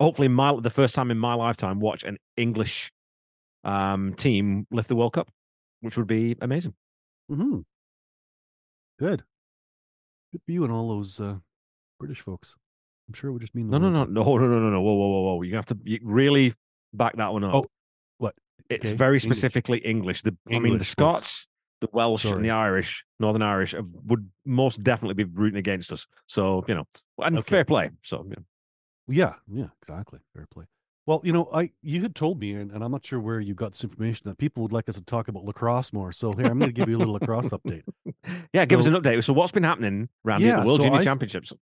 Hopefully, 0.00 0.28
my 0.28 0.58
the 0.60 0.70
first 0.70 0.94
time 0.94 1.10
in 1.10 1.18
my 1.18 1.34
lifetime 1.34 1.80
watch 1.80 2.04
an 2.04 2.16
English 2.36 2.90
um, 3.64 4.14
team 4.14 4.66
lift 4.70 4.88
the 4.88 4.96
World 4.96 5.12
Cup, 5.12 5.28
which 5.80 5.96
would 5.96 6.06
be 6.06 6.36
amazing. 6.40 6.74
hmm 7.28 7.60
Good. 8.98 9.24
Good 10.32 10.40
for 10.44 10.52
you 10.52 10.64
and 10.64 10.72
all 10.72 10.88
those 10.88 11.20
uh, 11.20 11.36
British 11.98 12.20
folks. 12.20 12.56
I'm 13.08 13.14
sure 13.14 13.30
it 13.30 13.32
would 13.34 13.42
just 13.42 13.54
mean 13.54 13.68
No, 13.68 13.78
no, 13.78 13.90
no, 13.90 14.04
no, 14.04 14.22
no, 14.24 14.36
no, 14.38 14.58
no, 14.58 14.70
no. 14.70 14.80
Whoa, 14.80 14.94
whoa, 14.94 15.08
whoa, 15.08 15.34
whoa. 15.36 15.42
You 15.42 15.54
have 15.56 15.66
to 15.66 15.78
you 15.84 15.98
really 16.02 16.54
back 16.92 17.16
that 17.16 17.32
one 17.32 17.44
up. 17.44 17.54
Oh, 17.54 17.64
what? 18.18 18.34
It's 18.68 18.86
Okay, 18.86 18.94
very 18.94 19.20
specifically 19.20 19.78
English. 19.78 20.22
The 20.22 20.36
I 20.46 20.50
mean, 20.50 20.62
the 20.62 20.66
English 20.68 20.80
folks. 20.80 20.90
Scots, 20.90 21.48
the 21.80 21.88
Welsh, 21.92 22.24
and 22.24 22.44
the 22.44 22.50
Irish, 22.50 23.04
Northern 23.20 23.42
Irish, 23.42 23.72
have, 23.72 23.86
would 24.06 24.28
most 24.44 24.82
definitely 24.82 25.22
be 25.22 25.30
rooting 25.30 25.58
against 25.58 25.92
us. 25.92 26.06
So 26.26 26.64
you 26.66 26.74
know, 26.74 26.84
and 27.18 27.38
Okay. 27.38 27.50
fair 27.50 27.64
play. 27.64 27.90
So. 28.02 28.26
Yeah, 29.08 29.34
yeah, 29.52 29.68
exactly. 29.80 30.18
Fair 30.34 30.46
play. 30.50 30.64
Well, 31.06 31.20
you 31.22 31.32
know, 31.32 31.48
I 31.54 31.70
you 31.82 32.02
had 32.02 32.16
told 32.16 32.40
me, 32.40 32.52
and, 32.54 32.72
and 32.72 32.82
I'm 32.82 32.90
not 32.90 33.06
sure 33.06 33.20
where 33.20 33.38
you 33.38 33.54
got 33.54 33.72
this 33.72 33.84
information 33.84 34.28
that 34.28 34.38
people 34.38 34.64
would 34.64 34.72
like 34.72 34.88
us 34.88 34.96
to 34.96 35.02
talk 35.02 35.28
about 35.28 35.44
lacrosse 35.44 35.92
more. 35.92 36.10
So 36.10 36.32
here, 36.32 36.46
I'm 36.46 36.58
going 36.58 36.68
to 36.68 36.72
give 36.74 36.88
you 36.88 36.96
a 36.96 36.98
little 36.98 37.14
lacrosse 37.14 37.50
update. 37.50 37.84
yeah, 38.52 38.64
give 38.64 38.80
us 38.80 38.86
an 38.86 38.94
update. 38.94 39.22
So 39.22 39.32
what's 39.32 39.52
been 39.52 39.62
happening, 39.62 40.08
around 40.26 40.42
Yeah, 40.42 40.60
the 40.60 40.66
World 40.66 40.80
so 40.80 40.84
Junior 40.86 41.00
I- 41.00 41.04
Championships? 41.04 41.52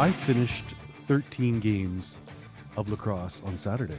I 0.00 0.12
finished 0.12 0.64
13 1.08 1.60
games 1.60 2.18
of 2.76 2.88
lacrosse 2.90 3.40
on 3.46 3.58
Saturday, 3.58 3.98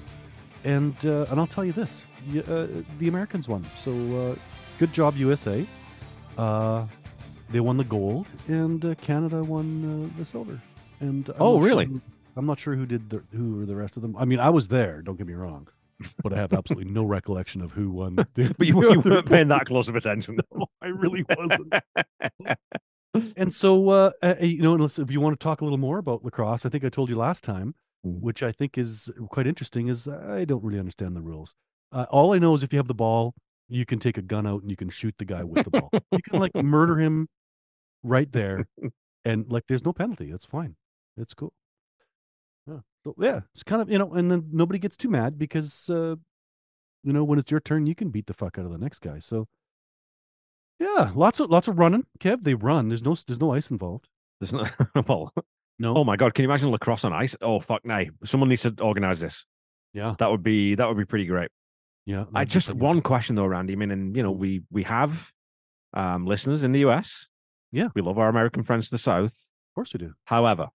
and 0.63 0.95
uh, 1.05 1.25
and 1.29 1.39
I'll 1.39 1.47
tell 1.47 1.65
you 1.65 1.73
this: 1.73 2.03
uh, 2.47 2.67
the 2.99 3.07
Americans 3.07 3.47
won. 3.49 3.65
So 3.75 3.91
uh, 3.91 4.35
good 4.77 4.93
job, 4.93 5.17
USA. 5.17 5.65
They 7.49 7.59
won 7.59 7.77
the 7.77 7.83
gold, 7.83 8.27
and 8.47 8.83
uh, 8.85 8.95
Canada 8.95 9.43
won 9.43 10.11
uh, 10.13 10.17
the 10.17 10.25
silver. 10.25 10.59
And 10.99 11.27
I'm 11.29 11.35
Oh, 11.39 11.59
sure 11.59 11.67
really? 11.67 11.85
who- 11.85 12.01
I'm 12.35 12.45
not 12.45 12.59
sure 12.59 12.75
who 12.75 12.85
did 12.85 13.09
the 13.09 13.21
who 13.35 13.55
were 13.57 13.65
the 13.65 13.75
rest 13.75 13.97
of 13.97 14.01
them. 14.03 14.15
I 14.17 14.23
mean, 14.25 14.39
I 14.39 14.49
was 14.49 14.67
there. 14.67 15.01
Don't 15.01 15.17
get 15.17 15.27
me 15.27 15.33
wrong, 15.33 15.67
but 16.23 16.31
I 16.31 16.37
have 16.37 16.53
absolutely 16.53 16.91
no 16.91 17.03
recollection 17.03 17.61
of 17.61 17.71
who 17.73 17.89
won. 17.89 18.15
The, 18.15 18.53
But 18.57 18.67
you, 18.67 18.79
you 18.91 18.99
weren't 19.01 19.25
paying 19.25 19.47
that 19.49 19.65
close 19.65 19.89
of 19.89 19.95
attention. 19.95 20.37
No, 20.55 20.67
I 20.81 20.87
really 20.87 21.25
wasn't. 21.37 21.73
and 23.35 23.53
so 23.53 23.89
uh, 23.89 24.11
uh, 24.21 24.35
you 24.39 24.61
know 24.61 24.75
unless 24.75 24.99
if 24.99 25.09
you 25.11 25.19
want 25.19 25.37
to 25.39 25.43
talk 25.43 25.61
a 25.61 25.63
little 25.63 25.79
more 25.79 25.97
about 25.97 26.23
lacrosse 26.23 26.63
i 26.65 26.69
think 26.69 26.83
i 26.85 26.89
told 26.89 27.09
you 27.09 27.15
last 27.17 27.43
time 27.43 27.73
Mm. 28.05 28.21
which 28.21 28.41
i 28.43 28.53
think 28.53 28.77
is 28.77 29.11
quite 29.27 29.45
interesting 29.45 29.89
is 29.89 30.07
i 30.07 30.45
don't 30.45 30.63
really 30.63 30.79
understand 30.79 31.17
the 31.17 31.21
rules 31.21 31.53
uh, 31.91 32.05
all 32.09 32.33
i 32.33 32.37
know 32.37 32.53
is 32.53 32.63
if 32.63 32.71
you 32.71 32.79
have 32.79 32.87
the 32.87 32.93
ball 32.93 33.33
you 33.67 33.85
can 33.85 33.99
take 33.99 34.17
a 34.17 34.21
gun 34.21 34.47
out 34.47 34.61
and 34.61 34.69
you 34.71 34.77
can 34.77 34.89
shoot 34.89 35.13
the 35.17 35.25
guy 35.25 35.43
with 35.43 35.65
the 35.65 35.69
ball 35.69 35.89
you 36.13 36.21
can 36.23 36.39
like 36.39 36.55
murder 36.55 36.95
him 36.97 37.27
right 38.03 38.31
there 38.31 38.65
and 39.25 39.45
like 39.51 39.63
there's 39.67 39.83
no 39.85 39.93
penalty 39.93 40.31
it's 40.31 40.45
fine 40.45 40.75
it's 41.17 41.33
cool 41.33 41.53
yeah. 42.67 42.79
So, 43.03 43.15
yeah 43.19 43.41
it's 43.53 43.63
kind 43.63 43.81
of 43.81 43.89
you 43.91 43.97
know 43.97 44.11
and 44.13 44.29
then 44.31 44.49
nobody 44.51 44.79
gets 44.79 44.95
too 44.97 45.09
mad 45.09 45.37
because 45.37 45.89
uh 45.89 46.15
you 47.03 47.13
know 47.13 47.23
when 47.23 47.39
it's 47.39 47.51
your 47.51 47.59
turn 47.59 47.85
you 47.87 47.95
can 47.95 48.09
beat 48.09 48.27
the 48.27 48.33
fuck 48.33 48.57
out 48.57 48.65
of 48.65 48.71
the 48.71 48.77
next 48.77 48.99
guy 48.99 49.19
so 49.19 49.47
yeah, 50.79 51.11
lots 51.13 51.41
of 51.41 51.49
lots 51.49 51.67
of 51.67 51.77
running. 51.77 52.05
Kev, 52.21 52.41
they 52.41 52.53
run. 52.53 52.87
There's 52.87 53.03
no 53.03 53.13
there's 53.27 53.41
no 53.41 53.53
ice 53.53 53.69
involved. 53.69 54.07
There's 54.39 54.53
no, 54.53 54.65
well, 55.07 55.33
No. 55.77 55.93
oh 55.97 56.03
my 56.05 56.15
god, 56.15 56.33
can 56.33 56.43
you 56.43 56.49
imagine 56.49 56.71
lacrosse 56.71 57.03
on 57.03 57.11
ice? 57.11 57.35
Oh 57.41 57.59
fuck, 57.59 57.83
no! 57.83 58.05
Someone 58.23 58.47
needs 58.47 58.61
to 58.61 58.73
organize 58.81 59.19
this. 59.19 59.45
yeah, 59.93 60.15
That 60.19 60.31
would 60.31 60.41
be 60.43 60.75
that 60.75 60.87
would 60.87 60.95
be 60.97 61.03
pretty 61.03 61.25
great. 61.25 61.49
yeah. 62.05 62.23
I 62.33 62.45
just 62.45 62.73
one 62.73 63.01
question 63.01 63.35
though, 63.35 63.45
Randy. 63.45 63.73
I 63.73 63.75
mean, 63.75 63.91
and 63.91 64.15
you 64.15 64.23
know, 64.23 64.31
we 64.31 64.61
we 64.71 64.83
have 64.83 65.33
um 65.93 66.25
listeners 66.25 66.63
in 66.63 66.71
the 66.71 66.79
US. 66.87 67.27
Yeah. 67.71 67.89
We 67.95 68.01
love 68.01 68.17
our 68.17 68.29
American 68.29 68.63
friends 68.63 68.85
to 68.85 68.91
the 68.91 68.97
south. 68.97 69.33
Of 69.33 69.75
course 69.75 69.93
we 69.93 69.99
do. 69.99 70.13
However, 70.25 70.69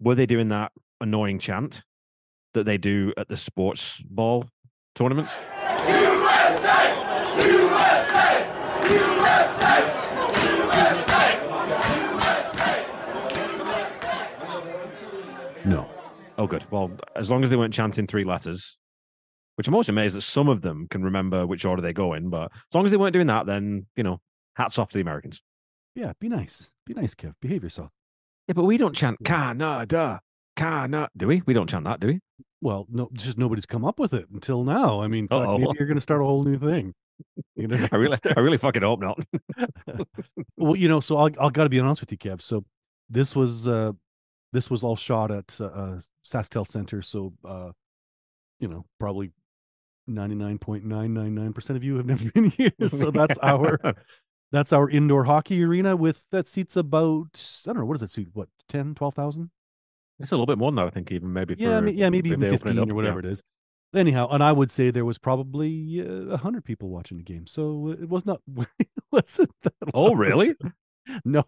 were 0.00 0.14
they 0.14 0.26
doing 0.26 0.48
that 0.48 0.72
annoying 1.00 1.38
chant 1.38 1.84
that 2.54 2.64
they 2.64 2.78
do 2.78 3.12
at 3.16 3.28
the 3.28 3.36
sports 3.36 4.02
ball 4.08 4.46
tournaments? 4.94 5.38
No. 15.64 15.88
Oh, 16.38 16.46
good. 16.46 16.64
Well, 16.70 16.90
as 17.14 17.30
long 17.30 17.44
as 17.44 17.50
they 17.50 17.56
weren't 17.56 17.74
chanting 17.74 18.06
three 18.06 18.24
letters, 18.24 18.76
which 19.56 19.68
I'm 19.68 19.74
also 19.74 19.92
amazed 19.92 20.16
that 20.16 20.22
some 20.22 20.48
of 20.48 20.62
them 20.62 20.88
can 20.90 21.04
remember 21.04 21.46
which 21.46 21.64
order 21.64 21.82
they 21.82 21.92
go 21.92 22.14
in. 22.14 22.30
But 22.30 22.50
as 22.52 22.74
long 22.74 22.84
as 22.84 22.90
they 22.90 22.96
weren't 22.96 23.12
doing 23.12 23.28
that, 23.28 23.46
then 23.46 23.86
you 23.96 24.02
know, 24.02 24.20
hats 24.56 24.78
off 24.78 24.88
to 24.90 24.94
the 24.94 25.02
Americans. 25.02 25.40
Yeah, 25.94 26.12
be 26.20 26.28
nice. 26.28 26.70
Be 26.86 26.94
nice, 26.94 27.14
Kev. 27.14 27.34
Behave 27.40 27.62
yourself. 27.62 27.90
Yeah, 28.48 28.54
but 28.54 28.64
we 28.64 28.76
don't 28.76 28.94
chant 28.94 29.18
Canada, 29.24 30.20
Canada. 30.56 31.08
Do 31.16 31.26
we? 31.26 31.42
We 31.46 31.54
don't 31.54 31.68
chant 31.68 31.84
that, 31.84 32.00
do 32.00 32.08
we? 32.08 32.20
Well, 32.60 32.86
no, 32.90 33.08
just 33.12 33.38
nobody's 33.38 33.66
come 33.66 33.84
up 33.84 33.98
with 33.98 34.14
it 34.14 34.26
until 34.32 34.64
now. 34.64 35.00
I 35.00 35.08
mean, 35.08 35.28
fuck, 35.28 35.46
Uh-oh. 35.46 35.58
maybe 35.58 35.72
you're 35.78 35.86
going 35.86 35.96
to 35.96 36.02
start 36.02 36.22
a 36.22 36.24
whole 36.24 36.44
new 36.44 36.58
thing. 36.58 36.94
You 37.56 37.68
know? 37.68 37.88
I 37.90 37.96
really, 37.96 38.18
I 38.36 38.40
really 38.40 38.58
fucking 38.58 38.82
hope 38.82 39.00
not. 39.00 39.18
well, 40.56 40.76
you 40.76 40.88
know, 40.88 41.00
so 41.00 41.16
I'll, 41.16 41.30
I'll 41.40 41.50
got 41.50 41.64
to 41.64 41.68
be 41.68 41.80
honest 41.80 42.00
with 42.00 42.12
you, 42.12 42.18
Kev. 42.18 42.40
So 42.40 42.64
this 43.10 43.36
was 43.36 43.68
uh 43.68 43.92
this 44.52 44.70
was 44.70 44.84
all 44.84 44.96
shot 44.96 45.30
at 45.30 45.56
uh, 45.60 45.64
uh 45.66 46.00
SaskTel 46.24 46.66
Center. 46.66 47.02
So 47.02 47.32
uh, 47.44 47.72
you 48.60 48.68
know, 48.68 48.84
probably 48.98 49.32
ninety 50.06 50.34
nine 50.34 50.58
point 50.58 50.84
nine 50.84 51.12
nine 51.14 51.34
nine 51.34 51.52
percent 51.52 51.76
of 51.76 51.84
you 51.84 51.96
have 51.96 52.06
never 52.06 52.30
been 52.34 52.50
here. 52.50 52.72
So 52.88 53.10
that's 53.10 53.38
our 53.38 53.78
that's 54.52 54.72
our 54.72 54.88
indoor 54.88 55.24
hockey 55.24 55.62
arena 55.64 55.96
with 55.96 56.24
that 56.30 56.46
seats 56.46 56.76
about 56.76 57.64
I 57.66 57.70
don't 57.72 57.78
know 57.80 57.84
what 57.86 57.94
does 57.94 58.02
that 58.02 58.10
seat 58.10 58.28
what 58.32 58.48
10 58.68 58.94
12,000 58.94 59.50
It's 60.20 60.30
a 60.30 60.34
little 60.34 60.46
bit 60.46 60.58
more 60.58 60.70
than 60.70 60.76
that, 60.76 60.86
I 60.86 60.90
think, 60.90 61.10
even 61.10 61.32
maybe. 61.32 61.56
yeah, 61.58 61.80
for- 61.80 61.88
yeah, 61.88 62.08
maybe 62.10 62.28
even 62.28 62.40
they 62.40 62.46
open 62.48 62.56
it 62.56 62.62
15 62.76 62.78
up, 62.78 62.84
or 62.86 62.88
yeah. 62.90 62.94
whatever 62.94 63.18
it 63.20 63.24
is. 63.26 63.42
Anyhow, 63.94 64.28
and 64.30 64.42
I 64.42 64.52
would 64.52 64.70
say 64.70 64.90
there 64.90 65.04
was 65.04 65.18
probably 65.18 66.00
uh, 66.00 66.30
100 66.30 66.64
people 66.64 66.88
watching 66.88 67.18
the 67.18 67.24
game. 67.24 67.46
So 67.46 67.88
it 68.00 68.08
was 68.08 68.24
not 68.24 68.40
it 68.78 68.88
wasn't 69.10 69.50
that 69.62 69.74
Oh, 69.92 70.04
large. 70.04 70.18
really? 70.18 70.54
No, 71.24 71.44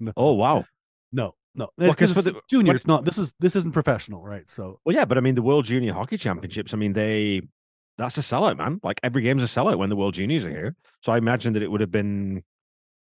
no. 0.00 0.12
Oh, 0.16 0.32
wow. 0.32 0.64
No, 1.12 1.34
no. 1.54 1.68
Well, 1.76 1.92
for 1.92 2.04
it's, 2.04 2.14
the- 2.14 2.40
junior. 2.48 2.74
It's 2.74 2.86
not. 2.86 3.04
This 3.04 3.18
is 3.18 3.34
this 3.38 3.54
isn't 3.54 3.72
professional, 3.72 4.22
right? 4.22 4.48
So 4.48 4.80
Well, 4.84 4.96
yeah, 4.96 5.04
but 5.04 5.18
I 5.18 5.20
mean, 5.20 5.34
the 5.34 5.42
World 5.42 5.66
Junior 5.66 5.92
Hockey 5.92 6.16
Championships. 6.16 6.72
I 6.72 6.78
mean, 6.78 6.94
they 6.94 7.42
that's 7.98 8.18
a 8.18 8.22
sellout, 8.22 8.56
man. 8.58 8.80
Like 8.82 9.00
every 9.02 9.22
game's 9.22 9.42
a 9.42 9.46
sellout 9.46 9.78
when 9.78 9.88
the 9.88 9.96
World 9.96 10.14
Juniors 10.14 10.44
are 10.44 10.50
here. 10.50 10.76
So 11.00 11.12
I 11.12 11.18
imagine 11.18 11.52
that 11.54 11.62
it 11.62 11.70
would 11.70 11.80
have 11.80 11.90
been 11.92 12.42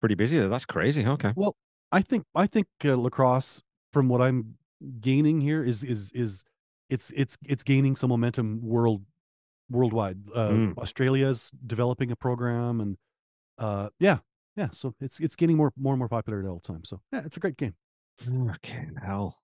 pretty 0.00 0.14
busy. 0.14 0.38
there. 0.38 0.48
That's 0.48 0.64
crazy. 0.66 1.04
Okay. 1.06 1.32
Well, 1.34 1.56
I 1.92 2.02
think 2.02 2.24
I 2.34 2.46
think 2.46 2.66
uh, 2.84 2.96
lacrosse, 2.96 3.62
from 3.92 4.08
what 4.08 4.20
I'm 4.20 4.56
gaining 5.00 5.40
here, 5.40 5.62
is 5.64 5.82
is 5.84 6.12
is 6.12 6.44
it's 6.90 7.10
it's 7.12 7.36
it's 7.44 7.62
gaining 7.62 7.96
some 7.96 8.10
momentum 8.10 8.60
world 8.62 9.02
worldwide. 9.70 10.18
Uh, 10.34 10.48
Mm. 10.50 10.78
Australia's 10.78 11.50
developing 11.66 12.10
a 12.12 12.16
program, 12.16 12.80
and 12.80 12.96
uh, 13.58 13.88
yeah, 13.98 14.18
yeah. 14.56 14.68
So 14.72 14.94
it's 15.00 15.18
it's 15.20 15.36
getting 15.36 15.56
more 15.56 15.72
more 15.76 15.92
and 15.94 15.98
more 15.98 16.08
popular 16.08 16.40
at 16.40 16.46
all 16.46 16.60
the 16.64 16.72
time. 16.72 16.84
So 16.84 17.00
yeah, 17.12 17.22
it's 17.24 17.36
a 17.36 17.40
great 17.40 17.56
game. 17.56 17.74
Okay, 18.50 18.86
hell. 19.02 19.38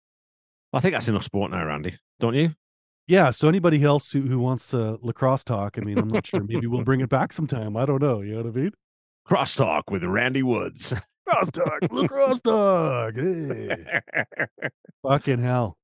I 0.72 0.80
think 0.80 0.94
that's 0.94 1.08
enough 1.08 1.24
sport 1.24 1.50
now, 1.50 1.64
Randy. 1.64 1.96
Don't 2.20 2.34
you? 2.34 2.54
Yeah. 3.12 3.30
So 3.30 3.48
anybody 3.48 3.82
else 3.84 4.10
who 4.10 4.22
who 4.22 4.38
wants 4.38 4.72
uh, 4.72 4.96
lacrosse 5.02 5.44
talk, 5.44 5.76
I 5.78 5.82
mean, 5.82 5.98
I'm 5.98 6.08
not 6.08 6.26
sure. 6.26 6.40
Maybe 6.42 6.66
we'll 6.66 6.82
bring 6.84 7.00
it 7.02 7.10
back 7.10 7.32
sometime. 7.32 7.76
I 7.76 7.84
don't 7.84 8.00
know. 8.00 8.20
You 8.22 8.36
know 8.36 8.42
what 8.42 8.56
I 8.56 8.60
mean? 8.60 8.72
Crosstalk 9.28 9.82
with 9.90 10.02
Randy 10.02 10.42
Woods. 10.42 10.92
Lacrosse 11.26 11.50
talk, 11.52 11.92
lacrosse 11.92 12.40
talk. 12.40 13.14
Hey. 13.16 13.76
Fucking 15.02 15.40
hell. 15.40 15.76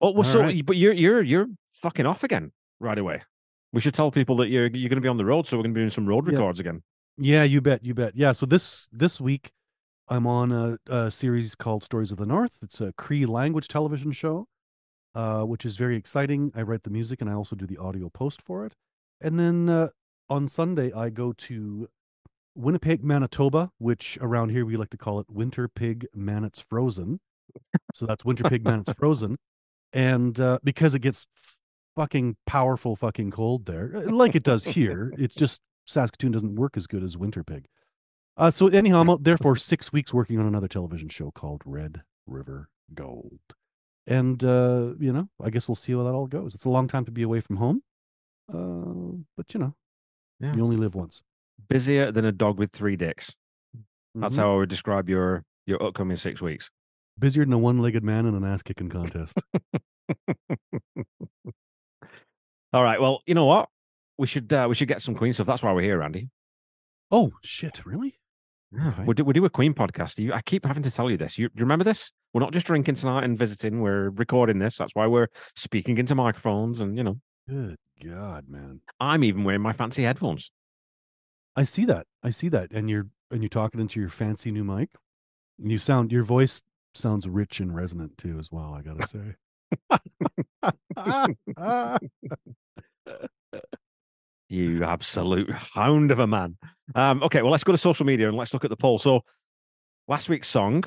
oh, 0.00 0.10
well, 0.10 0.18
All 0.18 0.24
so 0.24 0.40
right. 0.42 0.64
but 0.64 0.76
you're 0.76 0.92
you're 0.92 1.22
you're 1.22 1.46
fucking 1.72 2.06
off 2.06 2.22
again 2.22 2.52
right 2.78 2.96
away. 2.98 3.22
We 3.72 3.80
should 3.80 3.94
tell 3.94 4.10
people 4.10 4.36
that 4.36 4.48
you're 4.48 4.66
you're 4.68 4.88
going 4.88 4.96
to 4.96 5.00
be 5.00 5.08
on 5.08 5.16
the 5.16 5.24
road, 5.24 5.46
so 5.46 5.56
we're 5.56 5.64
going 5.64 5.74
to 5.74 5.78
be 5.78 5.80
doing 5.80 5.90
some 5.90 6.06
road 6.06 6.26
Yeah. 6.30 6.38
records 6.38 6.60
again. 6.60 6.82
Yeah, 7.18 7.42
you 7.42 7.60
bet, 7.60 7.84
you 7.84 7.94
bet. 7.94 8.14
Yeah, 8.16 8.32
so 8.32 8.46
this 8.46 8.88
this 8.92 9.20
week 9.20 9.50
I'm 10.08 10.26
on 10.26 10.52
a, 10.52 10.78
a 10.88 11.10
series 11.10 11.54
called 11.54 11.82
Stories 11.82 12.12
of 12.12 12.18
the 12.18 12.26
North. 12.26 12.58
It's 12.62 12.80
a 12.80 12.92
Cree 12.96 13.26
language 13.26 13.66
television 13.68 14.12
show, 14.12 14.46
uh, 15.14 15.42
which 15.42 15.64
is 15.64 15.76
very 15.76 15.96
exciting. 15.96 16.52
I 16.54 16.62
write 16.62 16.82
the 16.82 16.90
music 16.90 17.20
and 17.20 17.30
I 17.30 17.34
also 17.34 17.56
do 17.56 17.66
the 17.66 17.78
audio 17.78 18.08
post 18.08 18.42
for 18.42 18.64
it. 18.66 18.74
And 19.20 19.38
then 19.38 19.68
uh, 19.68 19.88
on 20.28 20.48
Sunday 20.48 20.92
I 20.92 21.10
go 21.10 21.32
to 21.32 21.88
Winnipeg, 22.54 23.04
Manitoba, 23.04 23.70
which 23.78 24.18
around 24.20 24.50
here 24.50 24.64
we 24.64 24.76
like 24.76 24.90
to 24.90 24.96
call 24.96 25.20
it 25.20 25.26
Winter 25.30 25.68
Pig 25.68 26.06
Manit's 26.14 26.60
Frozen. 26.60 27.20
So 27.94 28.06
that's 28.06 28.24
Winter 28.24 28.44
Pig 28.44 28.64
Manit's 28.64 28.92
Frozen, 28.98 29.36
and 29.92 30.38
uh, 30.38 30.58
because 30.62 30.94
it 30.94 31.00
gets 31.00 31.26
fucking 31.96 32.36
powerful, 32.46 32.96
fucking 32.96 33.30
cold 33.30 33.66
there, 33.66 33.92
uh, 33.96 34.12
like 34.12 34.34
it 34.34 34.42
does 34.42 34.64
here. 34.64 35.12
It's 35.18 35.34
just 35.36 35.62
Saskatoon 35.86 36.32
doesn't 36.32 36.54
work 36.54 36.76
as 36.76 36.86
good 36.86 37.02
as 37.02 37.16
Winter 37.16 37.42
Pig. 37.42 37.66
Uh, 38.36 38.50
so 38.50 38.68
anyhow, 38.68 39.00
I'm 39.00 39.10
out 39.10 39.24
there 39.24 39.36
for 39.36 39.56
six 39.56 39.92
weeks 39.92 40.14
working 40.14 40.38
on 40.38 40.46
another 40.46 40.68
television 40.68 41.08
show 41.08 41.30
called 41.32 41.62
Red 41.64 42.02
River 42.26 42.68
Gold, 42.94 43.40
and 44.10 44.42
uh, 44.44 44.92
you 44.98 45.12
know, 45.12 45.28
I 45.42 45.48
guess 45.50 45.66
we'll 45.68 45.74
see 45.74 45.92
how 45.92 46.02
that 46.02 46.12
all 46.14 46.26
goes. 46.26 46.54
It's 46.54 46.66
a 46.66 46.70
long 46.70 46.88
time 46.88 47.04
to 47.06 47.10
be 47.10 47.22
away 47.22 47.40
from 47.40 47.56
home, 47.56 47.82
uh, 48.52 49.16
but 49.36 49.54
you 49.54 49.60
know, 49.60 49.74
Yeah. 50.40 50.54
you 50.54 50.62
only 50.62 50.76
live 50.76 50.94
once. 50.94 51.22
Busier 51.68 52.10
than 52.12 52.24
a 52.24 52.32
dog 52.32 52.58
with 52.58 52.72
three 52.72 52.96
dicks. 52.96 53.34
That's 54.14 54.34
Mhm. 54.36 54.38
how 54.38 54.52
I 54.54 54.56
would 54.56 54.68
describe 54.68 55.08
your 55.08 55.44
your 55.66 55.82
upcoming 55.82 56.16
six 56.16 56.42
weeks. 56.42 56.70
busier 57.18 57.44
than 57.44 57.52
a 57.52 57.58
one-legged 57.58 58.02
man 58.02 58.24
in 58.24 58.34
an 58.34 58.44
ass-kicking 58.44 58.88
contest. 58.88 59.36
All 62.72 62.82
right. 62.84 63.00
Well, 63.00 63.20
you 63.26 63.34
know 63.34 63.46
what? 63.46 63.68
We 64.18 64.26
should 64.26 64.52
uh, 64.52 64.66
we 64.68 64.74
should 64.74 64.88
get 64.88 65.02
some 65.02 65.14
Queen 65.14 65.32
stuff. 65.32 65.46
That's 65.46 65.62
why 65.62 65.72
we're 65.72 65.82
here, 65.82 66.02
Andy. 66.02 66.30
oh 67.10 67.32
shit! 67.42 67.84
Really? 67.84 68.19
Yeah, 68.72 68.88
Okay. 68.88 69.02
we 69.04 69.14
do 69.14 69.24
we 69.24 69.32
do 69.32 69.44
a 69.44 69.50
Queen 69.50 69.74
podcast. 69.74 70.18
You, 70.18 70.32
I 70.32 70.42
keep 70.42 70.64
having 70.64 70.82
to 70.84 70.90
tell 70.90 71.10
you 71.10 71.16
this. 71.16 71.38
You, 71.38 71.44
you 71.54 71.60
remember 71.62 71.84
this? 71.84 72.12
We're 72.32 72.40
not 72.40 72.52
just 72.52 72.66
drinking 72.66 72.94
tonight 72.94 73.24
and 73.24 73.36
visiting. 73.36 73.80
We're 73.80 74.10
recording 74.10 74.58
this. 74.60 74.76
That's 74.76 74.94
why 74.94 75.06
we're 75.08 75.28
speaking 75.56 75.98
into 75.98 76.14
microphones. 76.14 76.80
And 76.80 76.96
you 76.96 77.02
know, 77.02 77.16
Good 77.48 77.76
God, 78.04 78.44
man! 78.48 78.80
I'm 79.00 79.24
even 79.24 79.42
wearing 79.44 79.60
my 79.62 79.72
fancy 79.72 80.04
headphones. 80.04 80.50
I 81.56 81.64
see 81.64 81.84
that. 81.86 82.06
I 82.22 82.30
see 82.30 82.48
that. 82.50 82.70
And 82.72 82.88
you're 82.88 83.08
and 83.32 83.42
you're 83.42 83.48
talking 83.48 83.80
into 83.80 83.98
your 83.98 84.08
fancy 84.08 84.52
new 84.52 84.62
mic. 84.64 84.90
You 85.58 85.78
sound 85.78 86.12
your 86.12 86.22
voice 86.24 86.62
sounds 86.94 87.28
rich 87.28 87.58
and 87.60 87.74
resonant 87.74 88.16
too, 88.18 88.38
as 88.38 88.50
well. 88.52 88.72
I 88.74 88.82
gotta 88.82 89.08
say. 89.08 89.34
You 94.50 94.82
absolute 94.82 95.48
hound 95.50 96.10
of 96.10 96.18
a 96.18 96.26
man. 96.26 96.56
Um, 96.96 97.22
okay, 97.22 97.40
well, 97.40 97.52
let's 97.52 97.62
go 97.62 97.70
to 97.72 97.78
social 97.78 98.04
media 98.04 98.28
and 98.28 98.36
let's 98.36 98.52
look 98.52 98.64
at 98.64 98.70
the 98.70 98.76
poll. 98.76 98.98
So, 98.98 99.22
last 100.08 100.28
week's 100.28 100.48
song, 100.48 100.84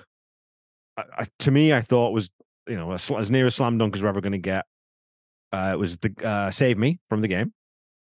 I, 0.97 1.03
I, 1.19 1.25
to 1.39 1.51
me, 1.51 1.73
I 1.73 1.79
thought 1.79 2.11
was 2.11 2.29
you 2.67 2.75
know 2.75 2.91
as, 2.91 3.09
as 3.09 3.31
near 3.31 3.47
a 3.47 3.51
slam 3.51 3.77
dunk 3.77 3.95
as 3.95 4.03
we're 4.03 4.09
ever 4.09 4.21
going 4.21 4.33
to 4.33 4.37
get. 4.37 4.65
Uh, 5.53 5.71
it 5.73 5.79
was 5.79 5.97
the 5.99 6.13
uh, 6.23 6.51
"Save 6.51 6.77
Me" 6.77 6.99
from 7.07 7.21
the 7.21 7.29
game. 7.29 7.53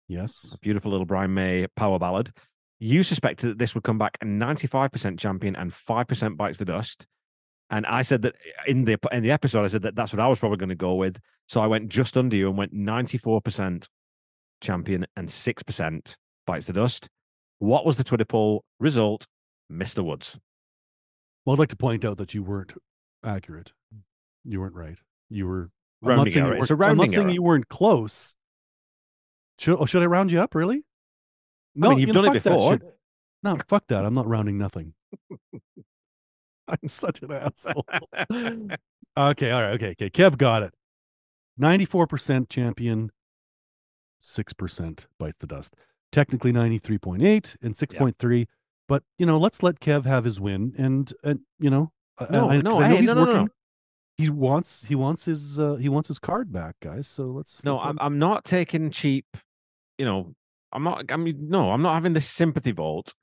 yes. 0.08 0.58
Beautiful 0.62 0.89
little 0.91 1.05
Brian 1.05 1.34
May 1.34 1.67
power 1.75 2.00
ballad. 2.00 2.31
You 2.79 3.03
suspected 3.03 3.50
that 3.50 3.58
this 3.58 3.75
would 3.75 3.84
come 3.84 3.98
back 3.98 4.17
a 4.22 4.25
95% 4.25 5.20
champion 5.20 5.55
and 5.55 5.72
5% 5.72 6.38
bites 6.38 6.58
the 6.58 6.65
dust. 6.65 7.05
And 7.70 7.86
I 7.86 8.01
said 8.01 8.24
that 8.24 8.36
in 8.65 8.86
the 8.86 8.98
in 9.12 9.22
the 9.22 9.31
episode, 9.31 9.63
I 9.63 9.67
said 9.67 9.84
that 9.84 9.96
that's 9.96 10.13
what 10.13 10.20
I 10.20 10.27
was 10.27 10.39
probably 10.39 10.58
going 10.58 10.70
to 10.70 10.75
go 10.75 10.96
with. 10.96 11.20
So 11.48 11.62
I 11.62 11.67
went 11.67 11.89
just 11.89 12.17
under 12.17 12.36
you 12.36 12.48
and 12.48 12.58
went 12.58 12.74
94% 12.74 13.88
champion 14.62 15.06
and 15.15 15.27
6% 15.27 16.15
bites 16.48 16.68
the 16.68 16.74
dust. 16.74 17.08
What 17.60 17.86
was 17.86 17.98
the 17.98 18.03
Twitter 18.03 18.25
poll 18.25 18.63
result? 18.80 19.25
Mr. 19.72 20.03
Woods. 20.03 20.38
Well, 21.46 21.53
I'd 21.56 21.60
like 21.60 21.70
to 21.70 21.75
point 21.75 22.06
out 22.06 22.18
that 22.18 22.34
you 22.34 22.44
weren't 22.44 22.74
accurate. 23.24 23.72
You 24.44 24.60
weren't 24.60 24.75
right. 24.75 25.00
You 25.30 25.48
were 25.48 25.70
I'm 26.03 26.18
not 26.18 26.30
saying 26.30 26.46
error. 26.46 26.56
you 26.56 26.75
weren't- 26.75 26.91
I'm 26.91 26.98
not 26.98 27.12
saying 27.12 27.30
you 27.30 27.44
weren't 27.44 27.70
close. 27.70 28.36
Should 29.60 29.77
oh, 29.80 29.86
should 29.86 30.01
I 30.01 30.08
round 30.08 30.32
you 30.32 30.41
up? 30.41 30.56
Really? 30.56 30.84
I 31.82 31.89
mean, 31.89 32.00
you've 32.00 32.12
done 32.12 32.25
it 32.25 32.34
before. 32.34 32.74
shit. 32.74 32.82
No, 33.44 33.58
fuck 33.68 33.86
that. 33.88 34.06
I'm 34.06 34.13
not 34.13 34.27
rounding 34.27 34.58
nothing. 34.58 34.94
I'm 36.68 36.88
such 36.88 37.22
an 37.22 37.32
asshole. 37.32 37.86
okay, 39.18 39.51
all 39.51 39.62
right, 39.62 39.74
okay, 39.74 39.91
okay. 39.91 40.10
Kev 40.10 40.38
got 40.38 40.63
it. 40.63 40.74
94% 41.60 42.50
champion, 42.50 43.12
6% 44.21 45.05
bites 45.19 45.37
the 45.39 45.47
dust. 45.47 45.75
Technically 46.11 46.51
93.8 46.53 47.55
and 47.61 47.75
6.3. 47.75 48.47
But, 48.87 49.03
you 49.17 49.25
know, 49.25 49.37
let's 49.37 49.63
let 49.63 49.79
Kev 49.79 50.05
have 50.05 50.23
his 50.25 50.39
win. 50.39 50.73
And, 50.77 51.11
and 51.23 51.39
you 51.59 51.69
know, 51.69 51.91
I- 52.17 52.27
No, 52.29 52.49
I, 52.49 52.61
no, 52.61 52.79
I 52.81 52.87
know 52.87 52.95
hey, 52.95 53.01
he's 53.01 53.07
no, 53.07 53.13
no, 53.13 53.19
no, 53.25 53.31
working. 53.31 53.45
no. 53.45 53.51
He 54.17 54.29
wants 54.29 54.85
he 54.85 54.93
wants 54.93 55.25
his 55.25 55.57
uh, 55.57 55.75
he 55.75 55.89
wants 55.89 56.07
his 56.07 56.19
card 56.19 56.51
back, 56.51 56.75
guys. 56.79 57.07
So 57.07 57.23
let's 57.27 57.63
No, 57.63 57.73
let's 57.75 57.85
I'm 57.85 57.97
I'm 57.99 58.19
not 58.19 58.45
taking 58.45 58.91
cheap. 58.91 59.25
You 59.97 60.05
know, 60.05 60.35
I'm 60.71 60.83
not. 60.83 61.11
I 61.11 61.15
mean, 61.17 61.49
no, 61.49 61.71
I'm 61.71 61.81
not 61.81 61.95
having 61.95 62.13
this 62.13 62.27
sympathy 62.29 62.71
vote. 62.71 63.13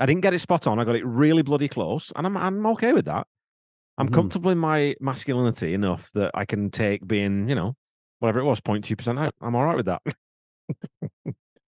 I 0.00 0.06
didn't 0.06 0.22
get 0.22 0.32
it 0.32 0.38
spot 0.38 0.66
on. 0.66 0.78
I 0.78 0.84
got 0.84 0.96
it 0.96 1.04
really 1.04 1.42
bloody 1.42 1.68
close, 1.68 2.12
and 2.16 2.24
I'm 2.26 2.34
I'm 2.36 2.64
okay 2.68 2.94
with 2.94 3.04
that. 3.06 3.26
I'm 3.98 4.08
Mhm. 4.08 4.14
comfortable 4.14 4.50
in 4.50 4.58
my 4.58 4.94
masculinity 5.00 5.74
enough 5.74 6.10
that 6.14 6.30
I 6.32 6.46
can 6.46 6.70
take 6.70 7.06
being, 7.06 7.48
you 7.48 7.54
know, 7.54 7.74
whatever 8.20 8.38
it 8.38 8.44
was, 8.44 8.60
0.2 8.60 8.96
percent 8.96 9.18
out. 9.18 9.34
I'm 9.42 9.54
all 9.54 9.64
right 9.66 9.76
with 9.76 9.86
that. 9.86 10.00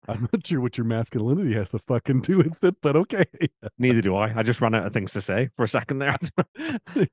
I'm 0.08 0.30
not 0.32 0.46
sure 0.46 0.62
what 0.62 0.78
your 0.78 0.86
masculinity 0.86 1.54
has 1.54 1.70
to 1.72 1.80
fucking 1.80 2.22
do 2.22 2.38
with 2.38 2.64
it, 2.64 2.76
but 2.82 2.96
okay. 2.96 3.26
Neither 3.78 4.02
do 4.02 4.16
I. 4.16 4.40
I 4.40 4.44
just 4.44 4.62
ran 4.62 4.74
out 4.74 4.86
of 4.86 4.94
things 4.94 5.12
to 5.14 5.22
say 5.22 5.50
for 5.56 5.64
a 5.64 5.68
second 5.68 6.00
there. 6.00 6.18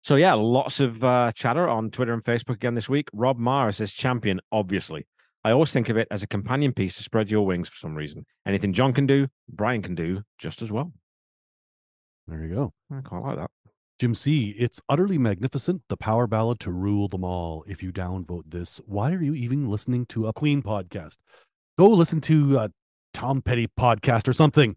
So 0.00 0.16
yeah, 0.16 0.34
lots 0.34 0.80
of 0.80 1.02
uh, 1.02 1.32
chatter 1.32 1.68
on 1.68 1.90
Twitter 1.90 2.14
and 2.14 2.22
Facebook 2.22 2.54
again 2.54 2.74
this 2.74 2.88
week. 2.88 3.08
Rob 3.12 3.36
Mara 3.36 3.72
says 3.72 3.92
champion, 3.92 4.40
obviously. 4.50 5.06
I 5.44 5.50
always 5.50 5.72
think 5.72 5.88
of 5.88 5.96
it 5.96 6.08
as 6.10 6.22
a 6.22 6.26
companion 6.26 6.72
piece 6.72 6.96
to 6.96 7.02
spread 7.02 7.30
your 7.30 7.44
wings 7.44 7.68
for 7.68 7.76
some 7.76 7.94
reason. 7.94 8.24
Anything 8.46 8.72
John 8.72 8.92
can 8.92 9.06
do, 9.06 9.28
Brian 9.48 9.82
can 9.82 9.94
do 9.94 10.22
just 10.38 10.62
as 10.62 10.72
well. 10.72 10.92
There 12.26 12.44
you 12.44 12.54
go. 12.54 12.72
I 12.90 13.00
quite 13.00 13.22
like 13.22 13.36
that. 13.36 13.50
Jim 13.98 14.14
C, 14.14 14.54
it's 14.58 14.80
utterly 14.88 15.18
magnificent, 15.18 15.82
the 15.88 15.96
power 15.96 16.26
ballad 16.26 16.60
to 16.60 16.70
rule 16.70 17.08
them 17.08 17.24
all. 17.24 17.64
If 17.66 17.82
you 17.82 17.92
downvote 17.92 18.44
this, 18.46 18.80
why 18.86 19.12
are 19.12 19.22
you 19.22 19.34
even 19.34 19.68
listening 19.68 20.06
to 20.06 20.28
a 20.28 20.32
Queen 20.32 20.62
podcast? 20.62 21.16
Go 21.78 21.86
listen 21.90 22.20
to 22.22 22.58
a 22.58 22.72
Tom 23.14 23.40
Petty 23.40 23.68
podcast 23.68 24.26
or 24.26 24.32
something, 24.32 24.74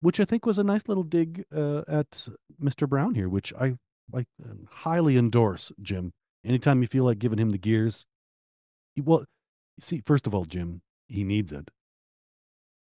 which 0.00 0.18
I 0.18 0.24
think 0.24 0.44
was 0.44 0.58
a 0.58 0.64
nice 0.64 0.88
little 0.88 1.04
dig 1.04 1.44
uh, 1.54 1.82
at 1.86 2.26
Mr. 2.60 2.88
Brown 2.88 3.14
here, 3.14 3.28
which 3.28 3.52
I, 3.54 3.76
I 4.12 4.20
uh, 4.42 4.54
highly 4.68 5.16
endorse, 5.16 5.70
Jim. 5.80 6.12
Anytime 6.44 6.82
you 6.82 6.88
feel 6.88 7.04
like 7.04 7.20
giving 7.20 7.38
him 7.38 7.50
the 7.50 7.58
gears, 7.58 8.04
he, 8.96 9.00
well, 9.00 9.24
see, 9.78 10.02
first 10.04 10.26
of 10.26 10.34
all, 10.34 10.44
Jim, 10.44 10.82
he 11.06 11.22
needs 11.22 11.52
it. 11.52 11.70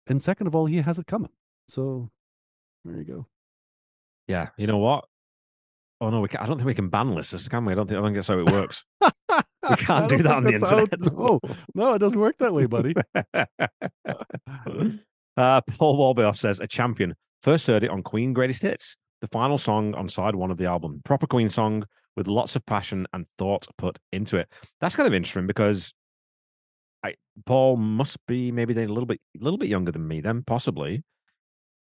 And 0.07 0.23
second 0.23 0.47
of 0.47 0.55
all, 0.55 0.65
he 0.65 0.79
has 0.79 0.99
it 0.99 1.07
coming. 1.07 1.31
So 1.69 2.09
there 2.87 2.97
you 2.97 3.05
go. 3.05 3.27
Yeah, 4.27 4.49
you 4.57 4.69
know 4.69 4.79
what? 4.79 5.05
Oh 6.01 6.09
no, 6.09 6.21
we 6.21 6.29
can, 6.29 6.41
I 6.41 6.47
don't 6.47 6.57
think 6.57 6.67
we 6.67 6.75
can 6.75 6.89
ban 6.89 7.15
listeners, 7.15 7.47
can 7.47 7.67
we? 7.67 7.73
I 7.73 7.77
don't 7.77 7.87
think 7.87 8.01
I 8.01 8.05
think 8.05 8.15
that's 8.17 8.29
how 8.29 8.39
it 8.39 8.51
works. 8.51 8.87
We 9.69 9.77
can't 9.77 10.09
do 10.09 10.19
that 10.23 10.35
on 10.35 10.45
the 10.45 10.51
think 10.51 10.61
that's 10.61 10.71
how- 10.71 10.79
internet. 10.79 11.13
No, 11.13 11.41
no, 11.75 11.95
it 11.95 11.99
doesn't 11.99 12.21
work 12.21 12.37
that 12.39 12.55
way, 12.55 12.67
buddy. 12.67 12.95
uh, 15.37 15.61
Paul 15.63 15.99
Walbeoff 15.99 16.39
says 16.39 16.61
a 16.61 16.67
champion. 16.67 17.15
First 17.43 17.67
heard 17.67 17.85
it 17.85 17.91
on 17.91 18.03
Queen 18.03 18.33
Greatest 18.33 18.63
Hits, 18.63 18.97
the 19.21 19.29
final 19.29 19.59
song 19.59 19.95
on 19.95 20.09
side 20.09 20.35
one 20.35 20.51
of 20.51 20.57
the 20.59 20.67
album. 20.67 21.01
Proper 21.05 21.27
Queen 21.27 21.49
song 21.49 21.85
with 22.17 22.27
lots 22.27 22.57
of 22.57 22.65
passion 22.67 23.07
and 23.13 23.27
thought 23.39 23.67
put 23.79 23.99
into 24.13 24.37
it. 24.37 24.49
That's 24.81 24.97
kind 24.97 25.07
of 25.07 25.15
interesting 25.15 25.47
because 25.47 25.93
I 27.05 27.15
Paul 27.47 27.77
must 27.77 28.19
be 28.27 28.53
maybe 28.53 28.73
a 28.75 28.87
little 28.87 29.07
bit 29.07 29.21
a 29.41 29.45
little 29.45 29.59
bit 29.59 29.69
younger 29.69 29.93
than 29.93 30.07
me 30.07 30.21
then, 30.21 30.43
possibly. 30.47 31.03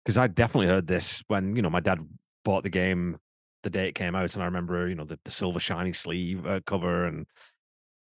Because 0.04 0.18
I 0.18 0.28
definitely 0.28 0.68
heard 0.68 0.88
this 0.88 1.22
when, 1.28 1.56
you 1.58 1.62
know, 1.62 1.70
my 1.70 1.82
dad 1.82 2.00
bought 2.46 2.64
the 2.64 2.70
game 2.70 3.18
the 3.64 3.70
day 3.70 3.90
it 3.90 3.96
came 3.96 4.16
out, 4.16 4.34
and 4.34 4.42
I 4.42 4.46
remember, 4.46 4.88
you 4.88 4.96
know, 4.96 5.04
the, 5.04 5.20
the 5.26 5.32
silver 5.32 5.60
shiny 5.60 5.92
sleeve 5.92 6.46
uh, 6.46 6.62
cover 6.66 7.06
and 7.06 7.26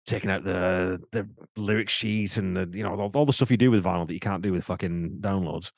taking 0.06 0.30
out 0.32 0.44
the 0.44 1.00
the 1.12 1.28
lyric 1.56 1.90
sheet 1.90 2.38
and 2.38 2.56
the 2.58 2.70
you 2.78 2.84
know 2.84 3.00
all, 3.00 3.12
all 3.14 3.26
the 3.26 3.34
stuff 3.34 3.52
you 3.52 3.58
do 3.58 3.72
with 3.72 3.84
vinyl 3.84 4.08
that 4.08 4.14
you 4.14 4.20
can't 4.20 4.42
do 4.44 4.52
with 4.52 4.64
fucking 4.66 5.18
downloads. 5.22 5.72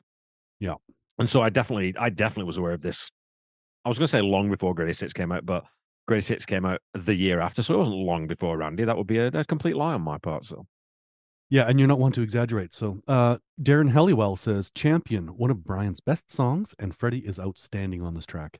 Yeah. 0.59 0.75
And 1.19 1.29
so 1.29 1.41
I 1.41 1.49
definitely 1.49 1.95
I 1.97 2.09
definitely 2.09 2.47
was 2.47 2.57
aware 2.57 2.73
of 2.73 2.81
this. 2.81 3.09
I 3.85 3.89
was 3.89 3.97
gonna 3.97 4.07
say 4.07 4.21
long 4.21 4.49
before 4.49 4.73
Greatest 4.73 5.01
Hits 5.01 5.13
came 5.13 5.31
out, 5.31 5.45
but 5.45 5.63
Greatest 6.07 6.29
Hits 6.29 6.45
came 6.45 6.65
out 6.65 6.81
the 6.93 7.15
year 7.15 7.39
after, 7.39 7.63
so 7.63 7.75
it 7.75 7.77
wasn't 7.77 7.97
long 7.97 8.27
before 8.27 8.57
Randy. 8.57 8.83
That 8.85 8.97
would 8.97 9.07
be 9.07 9.19
a, 9.19 9.27
a 9.27 9.45
complete 9.45 9.75
lie 9.75 9.93
on 9.93 10.01
my 10.01 10.17
part. 10.17 10.45
So 10.45 10.65
Yeah, 11.49 11.65
and 11.67 11.79
you're 11.79 11.87
not 11.87 11.99
one 11.99 12.11
to 12.13 12.21
exaggerate. 12.21 12.73
So, 12.73 13.01
uh, 13.07 13.37
Darren 13.61 13.91
Helliwell 13.91 14.37
says, 14.37 14.71
"Champion, 14.71 15.27
one 15.37 15.51
of 15.51 15.63
Brian's 15.63 16.01
best 16.01 16.31
songs, 16.31 16.73
and 16.79 16.95
Freddie 16.95 17.25
is 17.25 17.39
outstanding 17.39 18.01
on 18.01 18.15
this 18.15 18.25
track." 18.25 18.59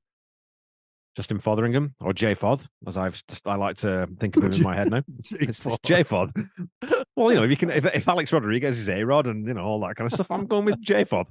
Justin 1.15 1.39
Fotheringham 1.39 1.95
or 2.01 2.13
Jay 2.13 2.33
Foth, 2.33 2.67
as 2.85 2.97
I've 2.97 3.23
just, 3.27 3.47
I 3.47 3.55
like 3.55 3.77
to 3.77 4.07
think 4.19 4.35
of 4.35 4.43
him 4.43 4.51
in 4.51 4.63
my 4.63 4.75
head 4.75 4.91
now. 4.91 5.01
It's, 5.31 5.65
it's 5.65 5.77
J 5.83 6.03
Fod. 6.03 6.31
well, 7.15 7.31
you 7.31 7.37
know, 7.37 7.43
if 7.43 7.49
you 7.49 7.57
can, 7.57 7.69
if, 7.71 7.85
if 7.85 8.07
Alex 8.07 8.31
Rodriguez 8.33 8.77
is 8.77 8.89
A 8.89 9.03
Rod 9.03 9.27
and 9.27 9.47
you 9.47 9.53
know 9.53 9.63
all 9.63 9.79
that 9.81 9.95
kind 9.95 10.07
of 10.07 10.13
stuff, 10.13 10.29
I'm 10.29 10.45
going 10.45 10.65
with 10.65 10.79
J 10.81 11.05
Fod. 11.05 11.25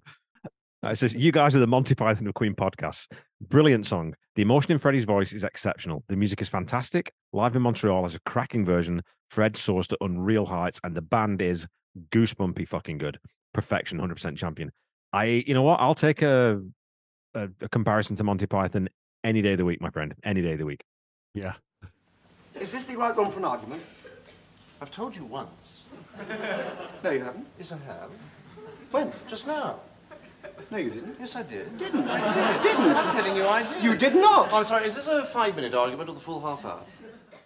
Uh, 0.85 0.91
it 0.91 0.97
says 0.97 1.14
you 1.14 1.33
guys 1.33 1.55
are 1.55 1.61
the 1.61 1.67
Monty 1.67 1.95
Python 1.95 2.26
of 2.26 2.35
Queen 2.35 2.55
podcasts. 2.55 3.09
Brilliant 3.41 3.87
song. 3.87 4.14
The 4.37 4.43
emotion 4.43 4.73
in 4.73 4.79
Freddie's 4.79 5.05
voice 5.05 5.33
is 5.33 5.45
exceptional. 5.45 6.03
The 6.09 6.17
music 6.17 6.41
is 6.43 6.49
fantastic. 6.49 7.12
Live 7.33 7.55
in 7.57 7.62
Montreal 7.62 8.03
has 8.03 8.14
a 8.14 8.21
cracking 8.21 8.64
version. 8.64 9.03
Fred 9.31 9.57
soars 9.57 9.87
to 9.88 9.99
unreal 10.00 10.47
heights, 10.47 10.81
and 10.83 10.95
the 10.95 11.03
band 11.03 11.40
is 11.42 11.66
goosebumpy 12.11 12.66
fucking 12.66 12.99
good. 12.99 13.18
Perfection, 13.53 13.99
hundred 13.99 14.14
percent 14.14 14.38
champion. 14.38 14.73
I, 15.12 15.44
you 15.47 15.55
know 15.55 15.62
what? 15.62 15.81
I'll 15.81 15.94
take 15.94 16.23
a, 16.23 16.61
a 17.35 17.49
a 17.61 17.68
comparison 17.68 18.16
to 18.16 18.25
Monty 18.25 18.47
Python 18.47 18.88
any 19.24 19.42
day 19.42 19.52
of 19.52 19.58
the 19.58 19.64
week, 19.64 19.80
my 19.80 19.90
friend. 19.90 20.14
Any 20.22 20.42
day 20.42 20.52
of 20.52 20.58
the 20.58 20.66
week. 20.66 20.84
Yeah, 21.34 21.54
Is 22.54 22.70
this 22.70 22.84
the 22.84 22.96
right 22.96 23.16
room 23.16 23.32
for 23.32 23.40
an 23.40 23.44
argument? 23.44 23.82
I've 24.80 24.90
told 24.92 25.16
you 25.16 25.24
once. 25.24 25.80
No, 27.02 27.10
you 27.10 27.18
haven't. 27.24 27.46
Yes, 27.58 27.72
I 27.72 27.78
have. 27.78 28.10
When? 28.92 29.12
Just 29.26 29.46
now. 29.48 29.80
No, 30.70 30.78
you 30.78 30.90
didn't. 30.90 31.16
Yes, 31.18 31.34
I 31.34 31.42
did. 31.42 31.76
Didn't. 31.76 32.06
I 32.08 32.18
did. 32.54 32.62
Didn't. 32.62 32.96
I'm 32.96 33.12
telling 33.12 33.37
you, 33.37 33.46
I 33.46 33.62
did. 33.74 33.82
You 33.82 33.96
did 33.96 34.14
not. 34.14 34.52
Oh, 34.52 34.58
I'm 34.58 34.64
sorry. 34.64 34.87
Is 34.87 34.94
this 34.94 35.08
a 35.08 35.24
five-minute 35.24 35.74
argument 35.74 36.08
or 36.08 36.14
the 36.14 36.20
full 36.20 36.40
half 36.40 36.64
hour? 36.64 36.80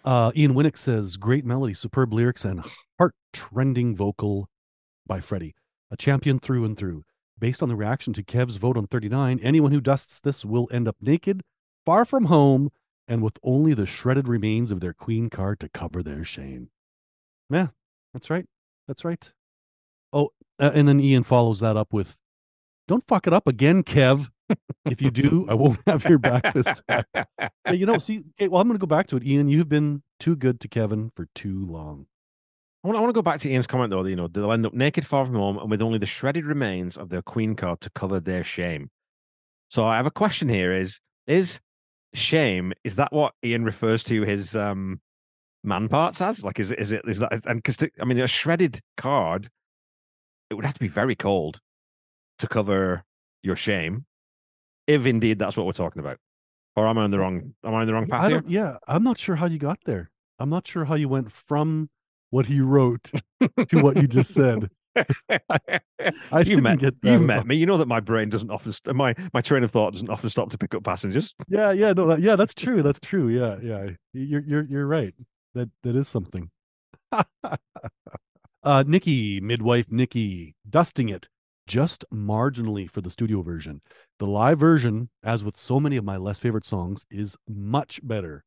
uh, 0.05 0.31
Ian 0.35 0.53
Winnick 0.53 0.77
says, 0.77 1.17
"Great 1.17 1.43
melody, 1.45 1.73
superb 1.73 2.13
lyrics, 2.13 2.45
and 2.45 2.63
heart-trending 2.99 3.95
vocal 3.95 4.47
by 5.07 5.19
Freddie. 5.19 5.55
A 5.91 5.97
champion 5.97 6.37
through 6.39 6.63
and 6.65 6.77
through. 6.77 7.03
Based 7.39 7.63
on 7.63 7.69
the 7.69 7.75
reaction 7.75 8.13
to 8.13 8.23
Kev's 8.23 8.57
vote 8.57 8.77
on 8.77 8.85
39, 8.85 9.39
anyone 9.41 9.71
who 9.71 9.81
dusts 9.81 10.19
this 10.19 10.45
will 10.45 10.69
end 10.71 10.87
up 10.87 10.97
naked, 11.01 11.41
far 11.85 12.05
from 12.05 12.25
home, 12.25 12.71
and 13.07 13.21
with 13.21 13.37
only 13.43 13.73
the 13.73 13.85
shredded 13.85 14.27
remains 14.27 14.71
of 14.71 14.79
their 14.79 14.93
queen 14.93 15.29
card 15.29 15.59
to 15.61 15.69
cover 15.69 16.03
their 16.03 16.23
shame." 16.23 16.69
Yeah, 17.49 17.67
that's 18.13 18.29
right. 18.29 18.45
That's 18.87 19.05
right. 19.05 19.31
Oh, 20.13 20.31
uh, 20.59 20.71
and 20.73 20.87
then 20.87 20.99
Ian 20.99 21.23
follows 21.23 21.59
that 21.59 21.77
up 21.77 21.93
with, 21.93 22.17
"Don't 22.87 23.05
fuck 23.07 23.27
it 23.27 23.33
up 23.33 23.47
again, 23.47 23.83
Kev. 23.83 24.29
if 24.85 25.01
you 25.01 25.11
do, 25.11 25.45
I 25.49 25.53
won't 25.53 25.79
have 25.87 26.05
your 26.05 26.19
back 26.19 26.53
this 26.53 26.67
time." 26.87 27.05
Yeah, 27.13 27.71
you 27.71 27.85
know, 27.85 27.97
see, 27.97 28.23
okay, 28.39 28.47
well, 28.47 28.61
I'm 28.61 28.67
going 28.67 28.77
to 28.79 28.81
go 28.81 28.87
back 28.87 29.07
to 29.07 29.17
it, 29.17 29.23
Ian. 29.23 29.49
You've 29.49 29.69
been 29.69 30.03
too 30.19 30.35
good 30.35 30.59
to 30.61 30.67
Kevin 30.67 31.11
for 31.15 31.27
too 31.35 31.65
long. 31.65 32.07
I 32.83 32.87
want, 32.87 32.97
I 32.97 33.01
want 33.01 33.09
to 33.09 33.17
go 33.17 33.21
back 33.21 33.39
to 33.41 33.49
Ian's 33.49 33.67
comment 33.67 33.91
though. 33.91 34.03
that, 34.03 34.09
You 34.09 34.15
know, 34.15 34.27
they'll 34.27 34.51
end 34.53 34.65
up 34.65 34.73
naked, 34.73 35.05
far 35.05 35.25
from 35.25 35.35
home, 35.35 35.57
and 35.57 35.69
with 35.69 35.81
only 35.81 35.97
the 35.99 36.05
shredded 36.05 36.45
remains 36.45 36.97
of 36.97 37.09
their 37.09 37.21
queen 37.21 37.55
card 37.55 37.81
to 37.81 37.89
cover 37.89 38.19
their 38.19 38.43
shame. 38.43 38.89
So 39.69 39.85
I 39.85 39.97
have 39.97 40.05
a 40.05 40.11
question 40.11 40.49
here: 40.49 40.73
is 40.73 40.99
is 41.27 41.59
shame? 42.13 42.73
Is 42.83 42.95
that 42.95 43.11
what 43.11 43.33
Ian 43.43 43.63
refers 43.63 44.03
to 44.05 44.23
his 44.23 44.55
um 44.55 45.01
man 45.63 45.87
parts 45.87 46.21
as? 46.21 46.43
Like, 46.43 46.59
is 46.59 46.71
it 46.71 46.79
is 46.79 46.91
it 46.91 47.01
is 47.07 47.19
that? 47.19 47.45
And 47.45 47.61
because 47.61 47.77
I 47.99 48.05
mean, 48.05 48.19
a 48.19 48.27
shredded 48.27 48.79
card, 48.97 49.49
it 50.49 50.55
would 50.55 50.65
have 50.65 50.73
to 50.75 50.79
be 50.79 50.87
very 50.87 51.15
cold 51.15 51.59
to 52.39 52.47
cover 52.47 53.03
your 53.43 53.55
shame, 53.55 54.05
if 54.87 55.05
indeed 55.05 55.39
that's 55.39 55.57
what 55.57 55.65
we're 55.65 55.73
talking 55.73 55.99
about. 55.99 56.17
Or 56.75 56.87
am 56.87 56.97
I 56.97 57.03
on 57.03 57.11
the 57.11 57.19
wrong? 57.19 57.53
Am 57.63 57.73
I 57.73 57.81
on 57.81 57.87
the 57.87 57.93
wrong 57.93 58.07
path 58.07 58.23
I 58.23 58.29
here? 58.29 58.43
yeah, 58.47 58.77
I'm 58.87 59.03
not 59.03 59.17
sure 59.17 59.35
how 59.35 59.45
you 59.45 59.59
got 59.59 59.79
there. 59.85 60.09
I'm 60.39 60.49
not 60.49 60.67
sure 60.67 60.85
how 60.85 60.95
you 60.95 61.09
went 61.09 61.31
from 61.31 61.89
what 62.29 62.45
he 62.45 62.61
wrote 62.61 63.11
to 63.67 63.81
what 63.81 63.97
you 63.97 64.07
just 64.07 64.33
said. 64.33 64.69
I 65.29 66.41
you've 66.41 66.63
met, 66.63 66.79
get 66.79 66.95
you've 67.03 67.21
met 67.21 67.45
me. 67.45 67.55
You 67.55 67.65
know 67.65 67.77
that 67.77 67.87
my 67.87 67.99
brain 67.99 68.29
doesn't 68.29 68.49
often, 68.49 68.71
st- 68.71 68.95
my 68.95 69.13
my 69.33 69.41
train 69.41 69.63
of 69.63 69.71
thought 69.71 69.93
doesn't 69.93 70.09
often 70.09 70.29
stop 70.29 70.49
to 70.51 70.57
pick 70.57 70.73
up 70.73 70.83
passengers. 70.83 71.35
Yeah, 71.47 71.71
yeah, 71.71 71.93
no, 71.93 72.15
yeah, 72.15 72.35
that's 72.35 72.53
true. 72.55 72.81
That's 72.81 72.99
true. 72.99 73.29
Yeah, 73.29 73.57
yeah. 73.61 73.91
You're 74.13 74.41
you're 74.41 74.65
you're 74.65 74.87
right. 74.87 75.13
That 75.53 75.69
that 75.83 75.95
is 75.95 76.07
something. 76.07 76.49
uh 78.63 78.83
Nikki, 78.85 79.39
midwife 79.41 79.91
Nikki, 79.91 80.55
dusting 80.69 81.09
it 81.09 81.27
just 81.67 82.03
marginally 82.11 82.89
for 82.89 83.01
the 83.01 83.11
studio 83.11 83.43
version. 83.43 83.79
The 84.17 84.25
live 84.25 84.59
version, 84.59 85.09
as 85.23 85.43
with 85.43 85.55
so 85.55 85.79
many 85.79 85.97
of 85.97 86.03
my 86.03 86.17
less 86.17 86.39
favorite 86.39 86.65
songs, 86.65 87.05
is 87.11 87.37
much 87.47 87.99
better. 88.03 88.43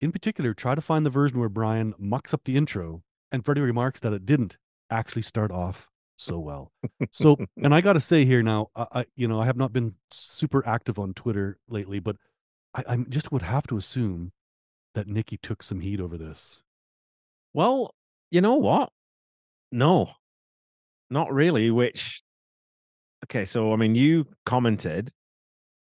In 0.00 0.12
particular, 0.12 0.54
try 0.54 0.76
to 0.76 0.80
find 0.80 1.04
the 1.04 1.10
version 1.10 1.40
where 1.40 1.48
Brian 1.48 1.92
mucks 1.98 2.32
up 2.32 2.42
the 2.44 2.56
intro 2.56 3.02
and 3.32 3.44
Freddie 3.44 3.62
remarks 3.62 3.98
that 4.00 4.12
it 4.12 4.26
didn't 4.26 4.58
actually 4.92 5.22
start 5.22 5.50
off 5.50 5.88
so 6.16 6.38
well. 6.38 6.72
So, 7.10 7.36
and 7.62 7.74
I 7.74 7.80
got 7.80 7.94
to 7.94 8.00
say 8.00 8.24
here 8.24 8.42
now, 8.42 8.68
I, 8.74 8.86
I, 8.92 9.04
you 9.16 9.28
know, 9.28 9.40
I 9.40 9.46
have 9.46 9.56
not 9.56 9.72
been 9.72 9.94
super 10.10 10.66
active 10.66 10.98
on 10.98 11.14
Twitter 11.14 11.58
lately, 11.68 11.98
but 11.98 12.16
I, 12.74 12.84
I 12.88 12.96
just 13.08 13.32
would 13.32 13.42
have 13.42 13.66
to 13.68 13.76
assume 13.76 14.32
that 14.94 15.06
Nikki 15.08 15.38
took 15.38 15.62
some 15.62 15.80
heat 15.80 16.00
over 16.00 16.16
this. 16.16 16.62
Well, 17.54 17.94
you 18.30 18.40
know 18.40 18.56
what? 18.56 18.90
No, 19.70 20.10
not 21.10 21.32
really. 21.32 21.70
Which, 21.70 22.22
okay, 23.24 23.44
so 23.44 23.72
I 23.72 23.76
mean, 23.76 23.94
you 23.94 24.26
commented, 24.46 25.12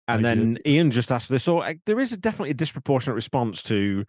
and 0.07 0.25
I 0.25 0.29
then 0.29 0.53
did, 0.55 0.67
Ian 0.67 0.91
just 0.91 1.11
asked 1.11 1.27
for 1.27 1.33
this. 1.33 1.43
So 1.43 1.63
there 1.85 1.99
is 1.99 2.13
a 2.13 2.17
definitely 2.17 2.51
a 2.51 2.55
disproportionate 2.55 3.15
response 3.15 3.63
to 3.63 4.05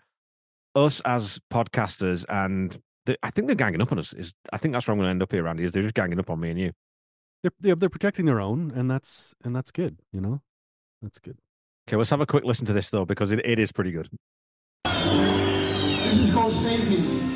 us 0.75 1.01
as 1.01 1.41
podcasters, 1.53 2.25
and 2.29 2.79
the, 3.07 3.19
I 3.23 3.31
think 3.31 3.47
they're 3.47 3.57
ganging 3.57 3.83
up 3.83 3.93
on 3.93 3.99
us. 3.99 4.13
Is 4.13 4.35
I 4.53 4.59
think 4.59 4.73
that's 4.73 4.87
where 4.87 4.93
I'm 4.93 4.99
going 4.99 5.07
to 5.07 5.11
end 5.11 5.23
up 5.23 5.33
here, 5.33 5.43
Randy. 5.43 5.65
Is 5.65 5.73
they're 5.73 5.83
just 5.83 5.95
ganging 5.95 6.19
up 6.19 6.31
on 6.31 6.41
me 6.41 6.51
and 6.51 6.59
you. 6.59 6.73
They're, 7.43 7.53
they're 7.61 7.75
they're 7.75 7.89
protecting 7.89 8.27
their 8.27 8.41
own, 8.41 8.71
and 8.75 8.91
that's 8.91 9.35
and 9.45 9.55
that's 9.55 9.71
good. 9.71 9.99
You 10.13 10.21
know, 10.21 10.43
that's 11.01 11.19
good. 11.19 11.39
Okay, 11.89 11.97
let's 11.97 12.11
have 12.11 12.21
a 12.21 12.27
quick 12.27 12.45
listen 12.45 12.67
to 12.67 12.73
this 12.73 12.91
though, 12.91 13.05
because 13.05 13.33
it, 13.33 13.45
it 13.45 13.59
is 13.59 13.73
pretty 13.73 13.91
good. 13.91 14.09
This 14.85 16.15
is 16.15 16.31
called 16.31 16.53
Save 16.53 16.89
Me. 16.89 17.29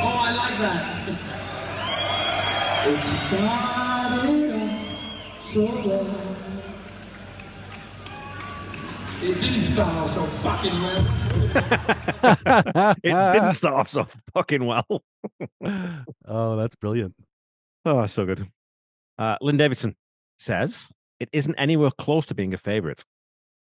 Oh, 0.00 0.18
I 0.20 0.32
like 0.36 0.58
that. 0.58 1.24
It 2.80 3.02
started 3.26 3.77
off 5.48 5.54
so 5.54 5.88
well. 5.88 6.36
It 9.20 9.34
didn't 9.40 9.74
start 9.74 9.94
off 9.96 10.14
so 10.14 10.26
fucking 10.42 10.80
well. 10.80 11.04
it 13.02 13.32
didn't 13.32 13.52
start 13.52 13.74
off 13.74 13.88
so 13.88 14.06
fucking 14.34 14.64
well. 14.64 14.86
oh, 16.26 16.56
that's 16.56 16.76
brilliant. 16.76 17.14
Oh, 17.84 18.06
so 18.06 18.24
good. 18.26 18.46
Uh, 19.18 19.36
Lynn 19.40 19.56
Davidson 19.56 19.96
says 20.38 20.92
it 21.18 21.28
isn't 21.32 21.56
anywhere 21.56 21.90
close 21.98 22.26
to 22.26 22.34
being 22.34 22.54
a 22.54 22.58
favorite, 22.58 23.04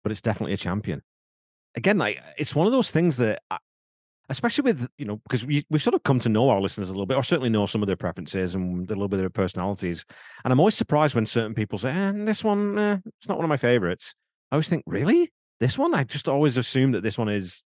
but 0.04 0.12
it's 0.12 0.22
definitely 0.22 0.52
a 0.54 0.58
champion. 0.58 1.02
Again, 1.76 1.98
like 1.98 2.22
it's 2.38 2.54
one 2.54 2.68
of 2.68 2.74
those 2.74 2.92
things 2.92 3.16
that, 3.18 3.42
I- 3.50 3.58
especially 4.30 4.64
with 4.64 4.88
you 4.98 5.06
know, 5.06 5.18
because 5.18 5.46
we 5.46 5.66
we 5.70 5.80
sort 5.80 5.94
of 5.94 6.04
come 6.04 6.20
to 6.20 6.30
know 6.30 6.50
our 6.50 6.62
listeners 6.62 6.90
a 6.90 6.94
little 6.94 7.06
bit, 7.06 7.18
or 7.18 7.24
certainly 7.24 7.50
know 7.50 7.66
some 7.66 7.84
of 7.84 7.88
their 7.88 7.96
preferences 7.96 8.56
and 8.56 8.90
a 8.90 8.94
little 8.94 9.08
bit 9.08 9.18
of 9.18 9.22
their 9.22 9.30
personalities. 9.30 10.06
And 10.44 10.52
I'm 10.52 10.60
always 10.60 10.76
surprised 10.76 11.16
when 11.16 11.26
certain 11.26 11.54
people 11.54 11.78
say, 11.78 11.92
eh, 11.92 12.12
"This 12.16 12.44
one, 12.44 12.78
eh, 12.78 12.98
it's 13.20 13.28
not 13.28 13.38
one 13.38 13.46
of 13.46 13.50
my 13.50 13.58
favorites." 13.58 14.16
I 14.52 14.56
always 14.56 14.70
think, 14.70 14.84
"Really, 14.86 15.32
this 15.60 15.78
one?" 15.78 15.94
I 15.94 16.04
just 16.04 16.28
always 16.28 16.58
assume 16.58 16.92
that 16.94 17.02
this 17.04 17.18
one 17.18 17.30
is 17.30 17.64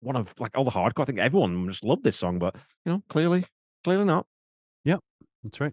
one 0.00 0.16
of 0.16 0.32
like 0.38 0.56
all 0.56 0.64
the 0.64 0.70
hardcore. 0.70 1.02
I 1.02 1.04
think 1.04 1.18
everyone 1.18 1.68
just 1.68 1.84
loved 1.84 2.04
this 2.04 2.16
song, 2.18 2.38
but 2.38 2.56
you 2.84 2.92
know, 2.92 3.02
clearly, 3.08 3.44
clearly 3.84 4.04
not. 4.04 4.26
Yeah, 4.84 4.98
that's 5.42 5.60
right. 5.60 5.72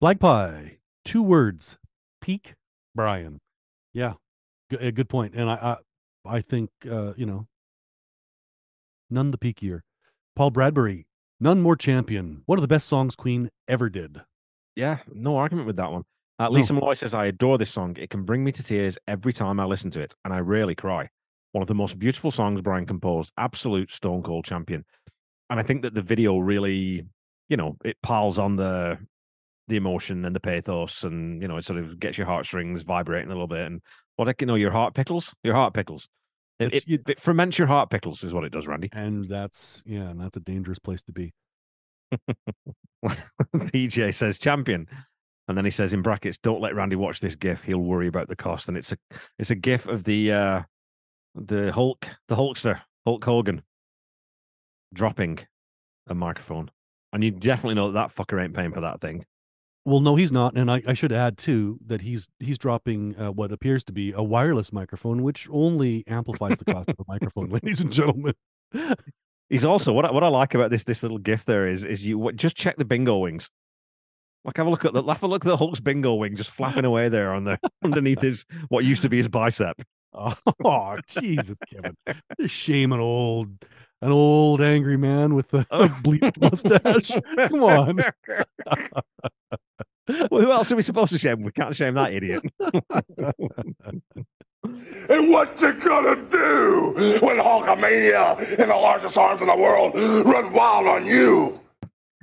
Black 0.00 0.18
Pie, 0.20 0.78
two 1.04 1.22
words, 1.22 1.78
peak 2.20 2.54
Brian. 2.94 3.40
Yeah, 3.92 4.14
G- 4.70 4.76
a 4.78 4.92
good 4.92 5.08
point. 5.08 5.34
And 5.34 5.48
I, 5.48 5.78
I, 6.24 6.36
I 6.36 6.40
think 6.42 6.70
uh, 6.90 7.14
you 7.16 7.24
know, 7.24 7.46
none 9.10 9.30
the 9.30 9.38
peakier. 9.38 9.80
Paul 10.34 10.50
Bradbury, 10.50 11.06
none 11.40 11.60
more 11.62 11.76
champion. 11.76 12.42
One 12.46 12.58
of 12.58 12.62
the 12.62 12.68
best 12.68 12.88
songs 12.88 13.16
Queen 13.16 13.50
ever 13.68 13.88
did. 13.88 14.20
Yeah, 14.74 14.98
no 15.12 15.36
argument 15.36 15.66
with 15.66 15.76
that 15.76 15.90
one. 15.90 16.02
Uh, 16.38 16.44
No. 16.44 16.50
Lisa 16.50 16.74
Malloy 16.74 16.94
says, 16.94 17.14
I 17.14 17.26
adore 17.26 17.56
this 17.56 17.70
song. 17.70 17.96
It 17.98 18.10
can 18.10 18.24
bring 18.24 18.44
me 18.44 18.52
to 18.52 18.62
tears 18.62 18.98
every 19.08 19.32
time 19.32 19.58
I 19.58 19.64
listen 19.64 19.90
to 19.92 20.00
it, 20.00 20.14
and 20.24 20.34
I 20.34 20.40
rarely 20.40 20.74
cry. 20.74 21.08
One 21.52 21.62
of 21.62 21.68
the 21.68 21.74
most 21.74 21.98
beautiful 21.98 22.30
songs 22.30 22.60
Brian 22.60 22.84
composed, 22.84 23.32
absolute 23.38 23.90
stone 23.90 24.22
cold 24.22 24.44
champion. 24.44 24.84
And 25.48 25.58
I 25.58 25.62
think 25.62 25.82
that 25.82 25.94
the 25.94 26.02
video 26.02 26.38
really, 26.38 27.06
you 27.48 27.56
know, 27.56 27.76
it 27.84 27.96
piles 28.02 28.38
on 28.38 28.56
the 28.56 28.98
the 29.68 29.76
emotion 29.76 30.24
and 30.24 30.36
the 30.36 30.40
pathos, 30.40 31.02
and 31.02 31.40
you 31.40 31.48
know, 31.48 31.56
it 31.56 31.64
sort 31.64 31.78
of 31.78 31.98
gets 31.98 32.18
your 32.18 32.26
heartstrings 32.26 32.82
vibrating 32.82 33.30
a 33.30 33.32
little 33.32 33.46
bit. 33.46 33.66
And 33.66 33.80
what 34.16 34.28
I 34.28 34.34
you 34.38 34.46
know, 34.46 34.54
your 34.54 34.70
heart 34.70 34.94
pickles, 34.94 35.34
your 35.42 35.54
heart 35.54 35.72
pickles. 35.72 36.08
It, 36.58 36.84
it 36.86 37.20
ferments 37.20 37.58
your 37.58 37.68
heart 37.68 37.90
pickles, 37.90 38.24
is 38.24 38.32
what 38.32 38.44
it 38.44 38.52
does, 38.52 38.66
Randy. 38.66 38.88
And 38.92 39.28
that's 39.28 39.82
yeah, 39.84 40.08
and 40.08 40.20
that's 40.20 40.36
a 40.36 40.40
dangerous 40.40 40.78
place 40.78 41.02
to 41.02 41.12
be. 41.12 41.34
PJ 43.54 44.14
says 44.14 44.38
champion. 44.38 44.88
And 45.48 45.56
then 45.56 45.64
he 45.64 45.70
says 45.70 45.92
in 45.92 46.02
brackets, 46.02 46.38
don't 46.38 46.60
let 46.60 46.74
Randy 46.74 46.96
watch 46.96 47.20
this 47.20 47.36
GIF. 47.36 47.62
He'll 47.62 47.78
worry 47.78 48.08
about 48.08 48.28
the 48.28 48.34
cost. 48.34 48.68
And 48.68 48.76
it's 48.76 48.92
a 48.92 48.96
it's 49.38 49.50
a 49.50 49.54
GIF 49.54 49.86
of 49.86 50.04
the 50.04 50.32
uh 50.32 50.62
the 51.34 51.70
Hulk, 51.72 52.08
the 52.28 52.36
Hulkster, 52.36 52.80
Hulk 53.06 53.24
Hogan 53.24 53.62
dropping 54.92 55.38
a 56.08 56.14
microphone. 56.14 56.70
And 57.12 57.22
you 57.22 57.30
definitely 57.30 57.74
know 57.74 57.92
that, 57.92 58.08
that 58.08 58.14
fucker 58.14 58.42
ain't 58.42 58.54
paying 58.54 58.72
for 58.72 58.80
that 58.80 59.00
thing. 59.00 59.24
Well, 59.86 60.00
no, 60.00 60.16
he's 60.16 60.32
not, 60.32 60.56
and 60.56 60.68
I, 60.68 60.82
I 60.84 60.94
should 60.94 61.12
add 61.12 61.38
too 61.38 61.78
that 61.86 62.00
he's 62.00 62.28
he's 62.40 62.58
dropping 62.58 63.16
uh, 63.16 63.30
what 63.30 63.52
appears 63.52 63.84
to 63.84 63.92
be 63.92 64.10
a 64.12 64.22
wireless 64.22 64.72
microphone, 64.72 65.22
which 65.22 65.48
only 65.48 66.02
amplifies 66.08 66.58
the 66.58 66.64
cost 66.64 66.88
of 66.88 66.96
a 66.98 67.04
microphone, 67.06 67.48
ladies 67.50 67.80
and 67.80 67.92
gentlemen. 67.92 68.34
He's 69.48 69.64
also 69.64 69.92
what 69.92 70.04
I, 70.04 70.10
what 70.10 70.24
I 70.24 70.28
like 70.28 70.54
about 70.54 70.72
this 70.72 70.82
this 70.82 71.04
little 71.04 71.18
gift 71.18 71.46
there 71.46 71.68
is 71.68 71.84
is 71.84 72.04
you 72.04 72.18
what- 72.18 72.34
just 72.34 72.56
check 72.56 72.76
the 72.78 72.84
bingo 72.84 73.18
wings. 73.18 73.48
Like 74.44 74.56
have 74.56 74.66
a 74.66 74.70
look 74.70 74.84
at 74.84 74.92
the 74.92 75.04
have 75.04 75.22
a 75.22 75.28
look 75.28 75.44
at 75.44 75.48
the 75.48 75.56
Hulk's 75.56 75.78
bingo 75.80 76.14
wing 76.14 76.34
just 76.34 76.50
flapping 76.50 76.84
away 76.84 77.08
there 77.08 77.32
on 77.32 77.44
the 77.44 77.56
underneath 77.84 78.20
his 78.20 78.44
what 78.68 78.84
used 78.84 79.02
to 79.02 79.08
be 79.08 79.18
his 79.18 79.28
bicep. 79.28 79.80
Oh, 80.64 80.96
Jesus, 81.06 81.58
Kevin! 81.70 81.94
Shame 82.48 82.92
an 82.92 83.00
old 83.00 83.50
an 84.00 84.10
old 84.10 84.62
angry 84.62 84.96
man 84.96 85.34
with 85.34 85.52
a 85.52 85.88
bleached 86.02 86.40
mustache. 86.40 87.10
Come 87.36 87.62
on. 87.62 88.00
Well, 90.08 90.40
who 90.40 90.52
else 90.52 90.70
are 90.72 90.76
we 90.76 90.82
supposed 90.82 91.12
to 91.12 91.18
shame? 91.18 91.42
We 91.42 91.52
can't 91.52 91.74
shame 91.74 91.94
that 91.94 92.12
idiot. 92.12 92.42
And 95.08 95.30
what 95.30 95.60
you 95.60 95.72
gonna 95.74 96.16
do 96.28 97.18
when 97.20 97.36
Hulkamania 97.36 98.58
and 98.58 98.70
the 98.70 98.74
largest 98.74 99.16
arms 99.16 99.40
in 99.40 99.46
the 99.46 99.56
world 99.56 99.94
run 99.94 100.52
wild 100.52 100.86
on 100.88 101.06
you? 101.06 101.60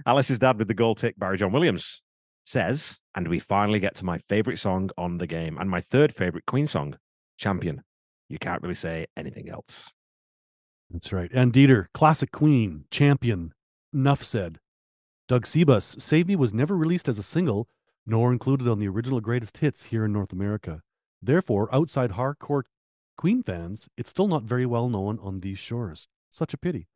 Alice's 0.06 0.40
dad 0.40 0.58
with 0.58 0.68
the 0.68 0.74
goal 0.74 0.96
tick, 0.96 1.18
Barry 1.18 1.38
John 1.38 1.54
Williams, 1.54 2.02
says, 2.46 3.00
and 3.16 3.28
we 3.28 3.40
finally 3.40 3.80
get 3.80 3.96
to 3.96 4.06
my 4.06 4.20
favorite 4.28 4.60
song 4.60 4.90
on 4.98 5.18
the 5.18 5.28
game 5.28 5.58
and 5.58 5.70
my 5.70 5.80
third 5.80 6.14
favorite 6.14 6.46
Queen 6.46 6.68
song, 6.68 6.98
Champion. 7.38 7.82
You 8.28 8.40
can't 8.40 8.62
really 8.62 8.76
say 8.76 9.08
anything 9.16 9.50
else. 9.50 9.92
That's 10.90 11.14
right. 11.14 11.32
And 11.34 11.54
Dieter, 11.54 11.88
classic 11.94 12.32
Queen, 12.32 12.86
champion. 12.92 13.54
Enough 13.94 14.24
said. 14.24 14.60
Doug 15.28 15.46
Sebus, 15.46 16.02
Save 16.02 16.28
Me 16.28 16.36
was 16.36 16.54
never 16.54 16.76
released 16.76 17.08
as 17.08 17.18
a 17.18 17.24
single, 17.24 17.68
nor 18.06 18.32
included 18.32 18.68
on 18.68 18.80
the 18.80 18.88
original 18.88 19.22
greatest 19.22 19.58
hits 19.58 19.86
here 19.86 20.06
in 20.06 20.12
North 20.12 20.34
America. 20.34 20.82
Therefore, 21.22 21.74
outside 21.74 22.12
hardcore 22.12 22.64
Queen 23.18 23.44
fans, 23.44 23.88
it's 23.96 24.10
still 24.10 24.28
not 24.28 24.44
very 24.44 24.66
well 24.66 24.90
known 24.90 25.20
on 25.22 25.40
these 25.40 25.60
shores. 25.60 26.08
Such 26.30 26.54
a 26.54 26.58
pity. 26.58 26.88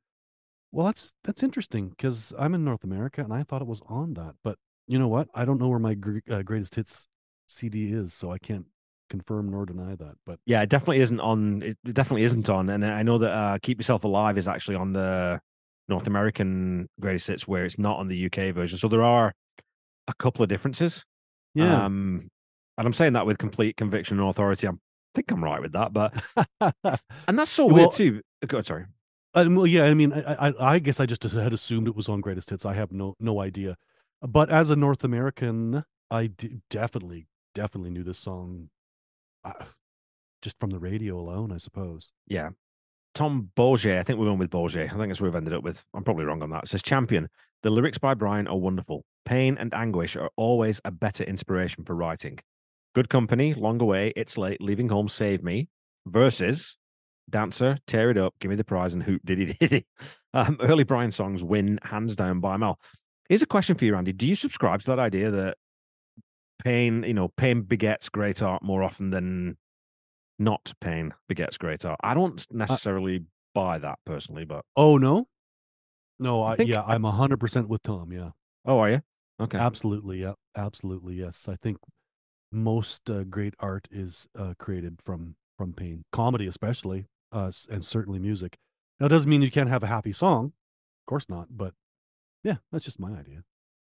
Well, 0.72 0.86
that's 0.88 1.14
that's 1.24 1.44
interesting 1.44 1.90
because 1.90 2.34
I'm 2.38 2.54
in 2.54 2.66
North 2.66 2.84
America 2.84 3.22
and 3.22 3.32
I 3.32 3.44
thought 3.44 3.62
it 3.62 3.68
was 3.68 3.82
on 3.88 4.16
that. 4.16 4.36
But 4.44 4.58
you 4.88 5.00
know 5.00 5.08
what? 5.08 5.30
I 5.34 5.46
don't 5.46 5.60
know 5.60 5.70
where 5.70 5.80
my 5.80 5.94
gr- 5.94 6.20
uh, 6.30 6.42
greatest 6.42 6.76
hits 6.76 7.08
CD 7.48 7.94
is, 7.94 8.14
so 8.14 8.32
I 8.32 8.38
can't 8.40 8.66
confirm 9.10 9.50
nor 9.50 9.66
deny 9.66 9.96
that. 9.96 10.16
But 10.26 10.40
Yeah, 10.46 10.62
it 10.62 10.70
definitely 10.70 11.00
isn't 11.02 11.20
on. 11.22 11.62
It 11.62 11.78
definitely 11.94 12.24
isn't 12.24 12.50
on. 12.50 12.70
And 12.70 12.84
I 12.84 13.04
know 13.04 13.18
that 13.20 13.32
uh, 13.32 13.58
Keep 13.62 13.80
Yourself 13.80 14.04
Alive 14.04 14.38
is 14.38 14.48
actually 14.48 14.76
on 14.76 14.92
the 14.92 15.40
North 15.90 16.08
American 16.08 16.88
greatest 17.00 17.28
hits 17.28 17.48
where 17.48 17.66
it's 17.66 17.80
not 17.80 17.98
on 18.00 18.08
the 18.08 18.26
UK 18.26 18.54
version. 18.54 18.78
So 18.78 18.88
there 18.88 19.04
are 19.04 19.34
a 20.08 20.14
couple 20.16 20.44
of 20.44 20.50
differences. 20.50 21.06
yeah, 21.54 21.86
Um, 21.86 22.30
and 22.78 22.86
I'm 22.88 22.94
saying 22.94 23.14
that 23.14 23.26
with 23.26 23.38
complete 23.38 23.78
conviction 23.78 24.20
and 24.20 24.30
authority. 24.30 24.68
I 24.68 24.72
think 25.16 25.32
I'm 25.32 25.44
right 25.44 25.62
with 25.62 25.72
that. 25.74 25.94
But 25.94 26.14
and 27.28 27.40
that's 27.40 27.52
so 27.52 27.66
Well- 27.66 27.76
weird 27.76 27.92
too. 27.94 28.22
Go, 28.46 28.62
sorry. 28.62 28.86
Um, 29.34 29.56
well, 29.56 29.68
yeah, 29.68 29.84
I 29.86 29.94
mean, 29.94 30.14
I, 30.14 30.48
I, 30.50 30.74
I 30.76 30.80
guess 30.80 31.00
I 31.00 31.06
just 31.06 31.22
had 31.24 31.54
assumed 31.54 31.88
it 31.88 31.96
was 31.96 32.10
on 32.10 32.22
Greatest 32.22 32.50
Hits. 32.50 32.66
I 32.66 32.74
have 32.74 32.92
no, 32.92 33.14
no 33.20 33.40
idea. 33.42 33.76
But 34.22 34.50
as 34.50 34.72
a 34.72 34.76
North 34.76 35.04
American, 35.04 35.84
I 36.10 36.28
d- 36.28 36.58
definitely, 36.72 37.28
definitely 37.54 37.92
knew 37.92 38.04
this 38.04 38.18
song, 38.18 38.70
uh, 39.46 39.52
just 40.42 40.56
from 40.60 40.72
the 40.72 40.80
radio 40.80 41.20
alone, 41.20 41.52
I 41.52 41.58
suppose. 41.58 42.12
Yeah. 42.28 42.50
Tom 43.18 43.50
Bourget, 43.56 43.98
I 43.98 44.04
think 44.04 44.20
we're 44.20 44.26
going 44.26 44.38
with 44.38 44.52
Bourget. 44.52 44.94
I 44.94 44.96
think 44.96 45.08
that's 45.08 45.20
where 45.20 45.32
we've 45.32 45.36
ended 45.36 45.56
up 45.56 45.64
with. 45.64 45.84
I'm 45.96 46.04
probably 46.04 46.26
wrong 46.26 46.44
on 46.44 46.52
that. 46.52 46.66
It 46.66 46.70
says 46.70 46.84
champion. 46.84 47.28
The 47.64 47.72
lyrics 47.72 47.98
by 47.98 48.14
Brian 48.14 48.48
are 48.48 48.56
wonderful. 48.56 49.06
Pain 49.26 49.58
and 49.60 49.74
anguish 49.74 50.16
are 50.16 50.30
always 50.36 50.80
a 50.86 50.92
better 50.92 51.24
inspiration 51.24 51.84
for 51.84 51.96
writing. 51.96 52.38
Good 52.94 53.10
company, 53.10 53.56
long 53.56 53.82
away, 53.82 54.14
it's 54.16 54.38
late, 54.38 54.62
leaving 54.62 54.88
home, 54.88 55.08
save 55.08 55.42
me. 55.42 55.68
Versus 56.06 56.78
dancer, 57.28 57.80
tear 57.88 58.12
it 58.12 58.20
up, 58.20 58.36
give 58.40 58.50
me 58.50 58.56
the 58.56 58.64
prize, 58.64 58.94
and 58.94 59.02
hoop 59.02 59.24
diddy 59.26 59.46
diddy. 59.60 59.88
Um, 60.36 60.58
early 60.62 60.84
Brian 60.84 61.12
songs 61.12 61.44
win 61.44 61.80
hands 61.82 62.16
down 62.16 62.40
by 62.40 62.56
mile. 62.58 62.80
Here's 63.30 63.42
a 63.42 63.48
question 63.48 63.76
for 63.78 63.86
you, 63.86 63.96
Andy. 63.96 64.14
Do 64.14 64.28
you 64.28 64.36
subscribe 64.36 64.82
to 64.82 64.92
that 64.92 65.00
idea 65.00 65.32
that 65.32 65.58
pain, 66.64 67.02
you 67.02 67.16
know, 67.16 67.30
pain 67.30 67.64
begets 67.64 68.10
great 68.10 68.44
art 68.44 68.62
more 68.62 68.84
often 68.84 69.10
than 69.10 69.58
not 70.40 70.74
pain 70.82 71.14
begets 71.28 71.58
great 71.58 71.84
art. 71.86 72.00
I 72.04 72.14
don't 72.14 72.46
necessarily 72.52 73.24
buy 73.54 73.78
that 73.80 74.00
personally, 74.06 74.46
but 74.46 74.64
Oh 74.76 74.98
no, 74.98 75.28
no, 76.20 76.44
I 76.44 76.54
I, 76.54 76.56
think- 76.58 76.70
yeah, 76.70 76.84
I'm 76.86 77.06
a 77.06 77.12
hundred 77.12 77.40
percent 77.40 77.68
with 77.70 77.84
Tom. 77.84 78.12
Yeah, 78.12 78.32
oh, 78.66 78.80
are 78.80 78.90
you? 78.92 79.02
Okay. 79.40 79.58
absolutely, 79.58 80.22
yeah, 80.22 80.34
absolutely, 80.56 81.16
yes. 81.16 81.48
I 81.48 81.56
think 81.56 81.78
most 82.52 83.10
uh, 83.10 83.24
great 83.24 83.54
art 83.60 83.88
is 83.92 84.28
uh, 84.38 84.54
created 84.60 85.00
from 85.06 85.36
from 85.58 85.74
pain, 85.74 86.06
comedy 86.12 86.48
especially, 86.48 87.06
uh, 87.32 87.52
and 87.70 87.84
certainly 87.84 88.20
music. 88.20 88.58
Now, 89.00 89.08
doesn't 89.08 89.30
mean 89.30 89.42
you 89.42 89.52
can't 89.52 89.70
have 89.70 89.84
a 89.84 89.88
happy 89.88 90.12
song, 90.12 90.46
of 90.46 91.06
course 91.08 91.30
not. 91.30 91.48
But 91.52 91.74
yeah, 92.44 92.56
that's 92.72 92.86
just 92.86 93.00
my 93.00 93.12
idea. 93.12 93.44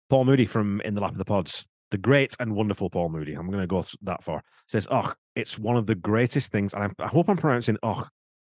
Paul 0.10 0.26
Moody 0.26 0.46
from 0.46 0.82
In 0.82 0.96
the 0.96 1.02
Lap 1.02 1.12
of 1.12 1.18
the 1.18 1.26
Pods, 1.26 1.66
the 1.92 1.98
great 1.98 2.36
and 2.40 2.56
wonderful 2.56 2.90
Paul 2.90 3.10
Moody. 3.10 3.34
I'm 3.34 3.50
going 3.50 3.62
to 3.62 3.68
go 3.68 3.86
that 4.04 4.24
far. 4.24 4.44
Says, 4.68 4.88
"Oh, 4.92 5.14
it's 5.36 5.58
one 5.58 5.78
of 5.78 5.86
the 5.86 5.96
greatest 5.96 6.52
things." 6.52 6.74
And 6.74 6.84
I, 6.84 7.04
I 7.04 7.08
hope 7.08 7.30
I'm 7.30 7.38
pronouncing 7.38 7.78
"oh" 7.84 8.08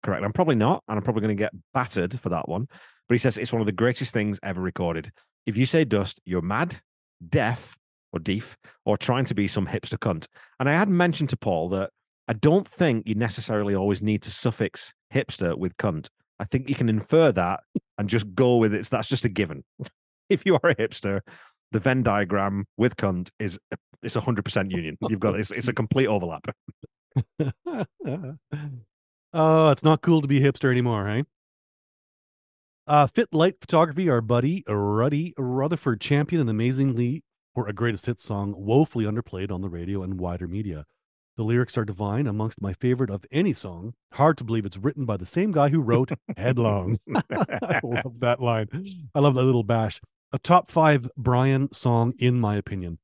correct. 0.04 0.24
I'm 0.24 0.34
probably 0.34 0.56
not, 0.56 0.84
and 0.88 0.98
I'm 0.98 1.04
probably 1.04 1.22
going 1.22 1.38
to 1.38 1.42
get 1.42 1.54
battered 1.74 2.20
for 2.20 2.30
that 2.30 2.50
one. 2.50 2.68
But 3.08 3.16
he 3.16 3.20
says 3.20 3.38
it's 3.38 3.54
one 3.54 3.62
of 3.62 3.66
the 3.66 3.72
greatest 3.72 4.14
things 4.14 4.40
ever 4.44 4.62
recorded. 4.62 5.12
If 5.46 5.58
you 5.58 5.66
say 5.66 5.86
dust, 5.86 6.20
you're 6.26 6.42
mad, 6.42 6.78
deaf, 7.28 7.76
or 8.14 8.20
deaf, 8.20 8.58
or 8.86 8.98
trying 8.98 9.26
to 9.26 9.36
be 9.36 9.48
some 9.48 9.68
hipster 9.68 9.98
cunt. 9.98 10.28
And 10.60 10.70
I 10.70 10.74
had 10.74 10.90
mentioned 10.90 11.30
to 11.30 11.38
Paul 11.38 11.70
that 11.70 11.92
I 12.28 12.34
don't 12.34 12.68
think 12.68 13.08
you 13.08 13.16
necessarily 13.16 13.76
always 13.76 14.02
need 14.02 14.22
to 14.24 14.32
suffix 14.32 14.94
hipster 15.14 15.58
with 15.58 15.76
cunt. 15.78 16.10
I 16.40 16.46
think 16.46 16.70
you 16.70 16.76
can 16.76 16.90
infer 16.90 17.32
that 17.34 17.62
and 17.98 18.10
just 18.10 18.34
go 18.34 18.58
with 18.58 18.74
it. 18.74 18.86
That's 18.86 19.08
just 19.08 19.26
a 19.26 19.30
given. 19.30 19.64
if 20.30 20.46
you 20.46 20.56
are 20.56 20.70
a 20.70 20.76
hipster, 20.76 21.22
the 21.72 21.80
Venn 21.80 22.04
diagram 22.04 22.66
with 22.78 22.96
cunt 22.96 23.30
is 23.40 23.60
it's 24.04 24.16
hundred 24.16 24.44
percent 24.44 24.72
union. 24.72 24.98
You've 25.10 25.20
got 25.20 25.40
it's, 25.40 25.52
it's 25.52 25.68
a 25.68 25.74
complete 25.74 26.08
overlap. 26.08 26.46
oh, 29.34 29.70
it's 29.70 29.84
not 29.84 30.02
cool 30.02 30.22
to 30.22 30.28
be 30.28 30.40
hipster 30.40 30.72
anymore, 30.72 31.04
right? 31.04 31.26
Uh, 32.88 33.08
Fit 33.08 33.30
Light 33.32 33.56
Photography, 33.62 34.10
our 34.10 34.22
buddy 34.22 34.64
Ruddy 34.68 35.34
Rutherford, 35.38 36.02
champion 36.02 36.42
and 36.42 36.50
amazingly 36.50 37.24
for 37.54 37.68
a 37.68 37.74
greatest 37.74 38.06
hit 38.06 38.20
song, 38.20 38.54
woefully 38.58 39.06
underplayed 39.06 39.52
on 39.52 39.62
the 39.62 39.70
radio 39.70 40.04
and 40.04 40.20
wider 40.20 40.48
media. 40.48 40.86
The 41.38 41.44
lyrics 41.44 41.78
are 41.78 41.86
divine, 41.86 42.28
amongst 42.28 42.62
my 42.62 42.74
favorite 42.74 43.10
of 43.10 43.26
any 43.32 43.54
song. 43.54 43.94
Hard 44.14 44.38
to 44.40 44.44
believe 44.44 44.66
it's 44.66 44.78
written 44.78 45.06
by 45.06 45.18
the 45.18 45.26
same 45.26 45.52
guy 45.52 45.70
who 45.70 45.80
wrote 45.80 46.12
Headlong. 46.38 47.00
I 47.32 47.80
love 47.84 48.20
that 48.20 48.42
line. 48.42 48.68
I 49.16 49.20
love 49.20 49.36
that 49.36 49.44
little 49.44 49.64
bash. 49.64 50.02
A 50.34 50.40
top 50.40 50.72
five 50.72 51.10
Brian 51.18 51.72
song, 51.74 52.14
in 52.18 52.40
my 52.40 52.56
opinion. 52.56 53.00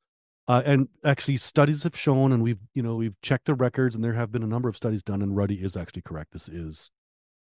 Uh, 0.47 0.63
and 0.65 0.87
actually, 1.03 1.35
studies 1.35 1.83
have 1.83 1.97
shown, 1.97 2.31
and 2.31 2.41
we've 2.41 2.61
you 2.73 2.81
know 2.81 2.95
we've 2.95 3.19
checked 3.21 3.45
the 3.45 3.53
records, 3.53 3.95
and 3.95 4.03
there 4.03 4.13
have 4.13 4.31
been 4.31 4.43
a 4.43 4.47
number 4.47 4.69
of 4.69 4.77
studies 4.77 5.03
done, 5.03 5.21
and 5.21 5.35
Ruddy 5.35 5.55
is 5.55 5.75
actually 5.75 6.03
correct. 6.03 6.31
This 6.31 6.47
is 6.47 6.89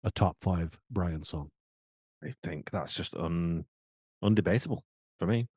a 0.03 0.11
top 0.11 0.35
five 0.41 0.77
Brian 0.91 1.23
song. 1.23 1.49
I 2.23 2.33
think 2.43 2.69
that's 2.71 2.93
just 2.93 3.15
un 3.15 3.65
undebatable 4.23 4.81
for 5.19 5.25
me. 5.25 5.47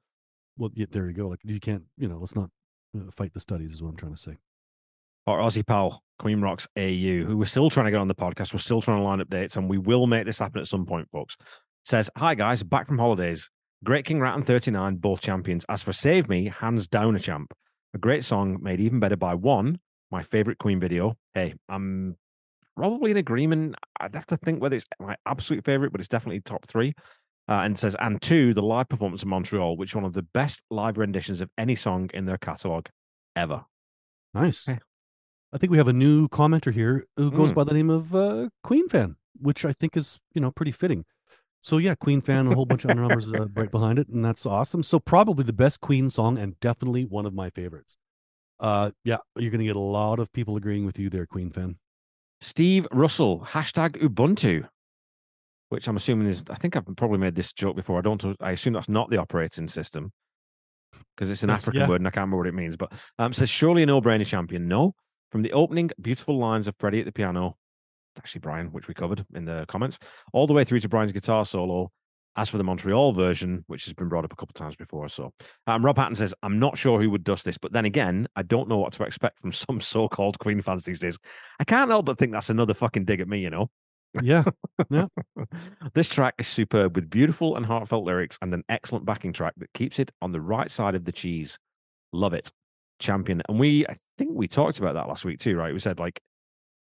Well, 0.57 0.71
yeah, 0.75 0.87
there 0.91 1.09
you 1.09 1.15
go. 1.15 1.29
Like 1.29 1.41
you 1.43 1.59
can't, 1.59 1.85
you 1.97 2.09
know, 2.09 2.19
let's 2.19 2.37
not 2.37 2.51
uh, 2.97 3.11
fight 3.17 3.33
the 3.35 3.41
studies. 3.41 3.75
Is 3.75 3.83
what 3.83 3.91
I'm 3.91 3.97
trying 3.97 4.15
to 4.15 4.21
say. 4.21 4.37
Our 5.27 5.39
Aussie 5.39 5.67
pal 5.67 6.03
Queen 6.21 6.41
Rocks 6.41 6.69
AU, 6.77 7.25
who 7.25 7.37
we're 7.37 7.47
still 7.47 7.71
trying 7.71 7.87
to 7.87 7.91
get 7.91 8.01
on 8.01 8.09
the 8.09 8.15
podcast, 8.15 8.53
we're 8.53 8.61
still 8.61 8.81
trying 8.81 8.99
to 8.99 9.05
line 9.05 9.21
up 9.21 9.29
dates, 9.29 9.57
and 9.57 9.69
we 9.69 9.79
will 9.79 10.07
make 10.07 10.25
this 10.25 10.39
happen 10.39 10.61
at 10.61 10.69
some 10.69 10.87
point, 10.87 11.09
folks. 11.11 11.37
Says, 11.85 12.11
"Hi 12.17 12.37
guys, 12.37 12.63
back 12.63 12.87
from 12.87 12.99
holidays. 12.99 13.51
Great 13.85 14.05
King 14.05 14.21
Rat 14.21 14.35
and 14.35 14.45
39, 14.47 14.97
both 14.97 15.21
champions. 15.21 15.65
As 15.69 15.83
for 15.83 15.93
Save 15.93 16.29
Me, 16.29 16.49
hands 16.49 16.87
down 16.87 17.17
a 17.17 17.19
champ. 17.19 17.53
A 17.95 17.99
great 17.99 18.25
song 18.25 18.59
made 18.61 18.79
even 18.81 19.01
better 19.01 19.17
by 19.17 19.35
one, 19.35 19.81
my 20.11 20.23
favorite 20.23 20.59
Queen 20.59 20.79
video. 20.79 21.17
Hey, 21.35 21.55
I'm 21.69 22.17
probably 22.77 23.11
in 23.11 23.17
agreement. 23.17 23.75
I'd 23.99 24.15
have 24.15 24.27
to 24.27 24.37
think 24.37 24.61
whether 24.61 24.77
it's 24.77 24.87
my 25.01 25.17
absolute 25.27 25.65
favorite, 25.65 25.93
but 25.93 26.01
it's 26.01 26.09
definitely 26.09 26.41
top 26.41 26.67
three. 26.67 26.93
Uh, 27.49 27.63
and 27.65 27.77
says, 27.77 27.97
and 27.99 28.21
two, 28.23 28.55
the 28.55 28.63
live 28.63 28.89
performance 28.89 29.23
in 29.25 29.29
Montreal, 29.29 29.77
which 29.77 29.91
is 29.91 29.95
one 29.97 30.05
of 30.05 30.13
the 30.13 30.23
best 30.23 30.63
live 30.71 30.99
renditions 30.99 31.41
of 31.41 31.51
any 31.59 31.75
song 31.75 32.09
in 32.15 32.25
their 32.27 32.39
catalog 32.39 32.87
ever. 33.35 33.65
Nice. 34.35 34.69
Okay. 34.69 34.79
I 35.53 35.59
think 35.59 35.73
we 35.73 35.79
have 35.79 35.89
a 35.89 35.93
new 35.93 36.29
commenter 36.29 36.73
here 36.73 37.07
who 37.17 37.31
goes 37.33 37.51
Mm. 37.51 37.55
by 37.57 37.65
the 37.65 37.75
name 37.75 37.91
of 37.91 38.15
uh, 38.15 38.51
Queen 38.63 38.89
fan, 38.89 39.17
which 39.41 39.65
I 39.65 39.73
think 39.73 39.97
is 39.97 40.21
you 40.33 40.41
know 40.41 40.53
pretty 40.53 40.71
fitting. 40.71 41.05
So 41.61 41.79
yeah, 41.79 41.95
Queen 41.95 42.21
fan, 42.23 42.47
a 42.47 42.55
whole 42.55 42.65
bunch 42.65 42.85
of 42.85 42.91
other 42.91 43.01
numbers 43.01 43.29
uh, 43.29 43.47
right 43.55 43.71
behind 43.71 43.99
it, 43.99 44.09
and 44.09 44.25
that's 44.25 44.47
awesome. 44.47 44.83
So 44.83 44.99
probably 44.99 45.45
the 45.45 45.53
best 45.53 45.81
Queen 45.81 46.09
song, 46.09 46.39
and 46.39 46.59
definitely 46.61 47.05
one 47.05 47.27
of 47.27 47.35
my 47.35 47.51
favorites. 47.51 47.97
Uh, 48.59 48.91
yeah, 49.05 49.19
you're 49.37 49.51
gonna 49.51 49.65
get 49.65 49.77
a 49.77 49.79
lot 49.79 50.19
of 50.19 50.33
people 50.33 50.57
agreeing 50.57 50.87
with 50.87 50.99
you 50.99 51.11
there, 51.11 51.27
Queen 51.27 51.51
fan. 51.51 51.77
Steve 52.41 52.87
Russell, 52.93 53.47
hashtag 53.51 54.01
Ubuntu, 54.03 54.67
which 55.69 55.87
I'm 55.87 55.97
assuming 55.97 56.29
is, 56.29 56.45
I 56.49 56.55
think 56.55 56.77
I've 56.77 56.87
probably 56.97 57.19
made 57.19 57.35
this 57.35 57.53
joke 57.53 57.77
before. 57.77 57.99
I 57.99 58.03
don't, 58.03 58.25
I 58.41 58.53
assume 58.53 58.73
that's 58.73 58.89
not 58.89 59.11
the 59.11 59.19
operating 59.19 59.69
system 59.69 60.13
because 61.15 61.31
it's 61.31 61.43
an 61.43 61.51
Yes, 61.51 61.63
African 61.63 61.83
yeah. 61.83 61.89
word 61.89 62.01
and 62.01 62.09
I 62.09 62.11
can't 62.11 62.23
remember 62.23 62.39
what 62.39 62.47
it 62.47 62.55
means. 62.55 62.77
But 62.77 62.93
um, 63.19 63.33
says, 63.33 63.51
surely 63.51 63.83
a 63.83 63.87
no 63.87 64.01
brainer 64.01 64.27
champion. 64.27 64.69
No. 64.69 64.95
From 65.31 65.43
the 65.43 65.53
opening 65.53 65.91
beautiful 66.01 66.39
lines 66.39 66.67
of 66.67 66.75
Freddie 66.81 67.01
at 67.01 67.05
the 67.05 67.13
piano, 67.13 67.57
actually 68.21 68.41
Brian, 68.41 68.69
which 68.69 68.87
we 68.87 68.95
covered 68.95 69.25
in 69.35 69.47
the 69.47 69.65
comments, 69.69 69.99
all 70.33 70.47
the 70.47 70.53
way 70.53 70.65
through 70.65 70.81
to 70.81 70.89
Brian's 70.89 71.13
guitar 71.13 71.45
solo. 71.47 71.91
As 72.37 72.49
for 72.49 72.59
the 72.59 72.65
Montreal 72.65 73.13
version, 73.13 73.65
which 73.67 73.87
has 73.87 73.93
been 73.93 74.09
brought 74.09 74.25
up 74.25 74.33
a 74.33 74.37
couple 74.37 74.53
of 74.53 74.59
times 74.59 74.77
before, 74.77 75.09
so 75.09 75.33
um, 75.67 75.85
Rob 75.85 75.97
Hatton 75.97 76.15
says, 76.15 76.33
"I'm 76.45 76.61
not 76.61 76.79
sure 76.79 77.01
who 77.01 77.11
would 77.11 77.25
dust 77.25 77.45
this, 77.45 77.59
but 77.59 77.73
then 77.73 77.87
again, 77.87 78.29
I 78.37 78.43
don't 78.43 78.69
know 78.69 78.79
what 78.79 78.93
to 78.93 79.03
expect 79.03 79.41
from 79.41 79.51
some 79.53 79.81
so-called 79.81 80.39
Queen 80.39 80.63
fans 80.63 80.85
these 80.85 81.01
days. 81.01 81.19
I 81.59 81.65
can't 81.65 81.91
help 81.91 82.07
but 82.07 82.19
think 82.19 82.31
that's 82.31 82.49
another 82.49 82.73
fucking 82.73 83.05
dig 83.05 83.21
at 83.21 83.29
me, 83.29 83.41
you 83.41 83.51
know." 83.51 83.69
Yeah, 84.23 84.45
Yeah. 84.91 85.07
this 85.95 86.09
track 86.09 86.35
is 86.39 86.49
superb 86.49 86.97
with 86.97 87.11
beautiful 87.11 87.57
and 87.57 87.65
heartfelt 87.65 88.05
lyrics 88.05 88.39
and 88.43 88.53
an 88.55 88.65
excellent 88.69 89.05
backing 89.05 89.33
track 89.33 89.55
that 89.59 89.73
keeps 89.73 89.99
it 89.99 90.11
on 90.21 90.33
the 90.33 90.41
right 90.41 90.71
side 90.71 90.95
of 90.95 91.05
the 91.05 91.13
cheese. 91.13 91.59
Love 92.13 92.35
it. 92.35 92.51
Champion. 92.99 93.43
And 93.49 93.59
we, 93.59 93.87
I 93.87 93.97
think 94.19 94.31
we 94.35 94.49
talked 94.49 94.79
about 94.79 94.95
that 94.95 95.09
last 95.09 95.25
week 95.25 95.39
too, 95.39 95.57
right? 95.57 95.73
We 95.73 95.81
said 95.81 95.99
like 95.99 96.21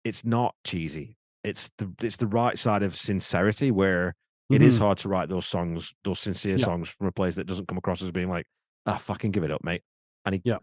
it's 0.04 0.24
not 0.24 0.54
cheesy. 0.64 1.16
It's 1.42 1.70
the 1.78 1.92
it's 2.02 2.16
the 2.16 2.26
right 2.26 2.58
side 2.58 2.82
of 2.82 2.96
sincerity 2.96 3.70
where 3.70 4.14
it 4.50 4.62
is 4.62 4.76
Mhm. 4.76 4.80
hard 4.80 4.98
to 4.98 5.08
write 5.08 5.28
those 5.28 5.46
songs, 5.46 5.92
those 6.04 6.20
sincere 6.20 6.56
Yeah. 6.58 6.64
songs 6.64 6.88
from 6.88 7.06
a 7.06 7.12
place 7.12 7.34
that 7.36 7.46
doesn't 7.46 7.66
come 7.68 7.78
across 7.78 8.02
as 8.02 8.10
being 8.12 8.28
like, 8.28 8.46
ah, 8.86 8.98
fucking 8.98 9.30
give 9.32 9.44
it 9.44 9.50
up, 9.50 9.64
mate. 9.64 9.82
And 10.24 10.34
he 10.34 10.42
Yeah. 10.44 10.58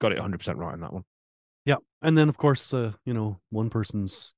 got 0.00 0.12
it 0.12 0.18
100% 0.18 0.58
right 0.58 0.74
in 0.74 0.80
that 0.80 0.92
one. 0.92 1.04
Yeah, 1.64 1.76
and 2.02 2.16
then 2.16 2.28
of 2.28 2.36
course, 2.38 2.72
uh, 2.72 2.92
you 3.04 3.14
know, 3.14 3.40
one 3.50 3.68
person's 3.70 4.34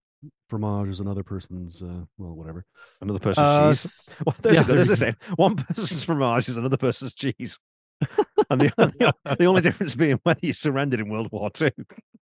fromage 0.49 0.89
is 0.89 1.01
another 1.01 1.23
person's, 1.23 1.83
uh, 1.83 2.05
well, 2.19 2.35
whatever. 2.35 2.65
Another 3.01 3.19
person's 3.21 3.47
Uh, 3.49 3.71
cheese. 3.71 4.23
Well, 4.27 4.37
there's 4.41 4.57
yeah, 4.57 4.63
a. 4.63 4.67
There's 4.67 4.89
there 4.89 4.97
the 4.97 4.97
same. 4.97 5.17
One 5.37 5.57
person's 5.57 6.03
fromage 6.05 6.49
is 6.49 6.57
another 6.57 6.77
person's 6.77 7.15
cheese. 7.15 7.59
And 8.53 8.61
the, 8.61 8.73
the, 9.25 9.37
the 9.39 9.45
only 9.45 9.61
difference 9.61 9.95
being 9.95 10.21
whether 10.23 10.41
you 10.43 10.53
surrendered 10.53 11.01
in 11.01 11.09
World 11.09 11.31
War 11.33 11.51
Two. 11.51 11.71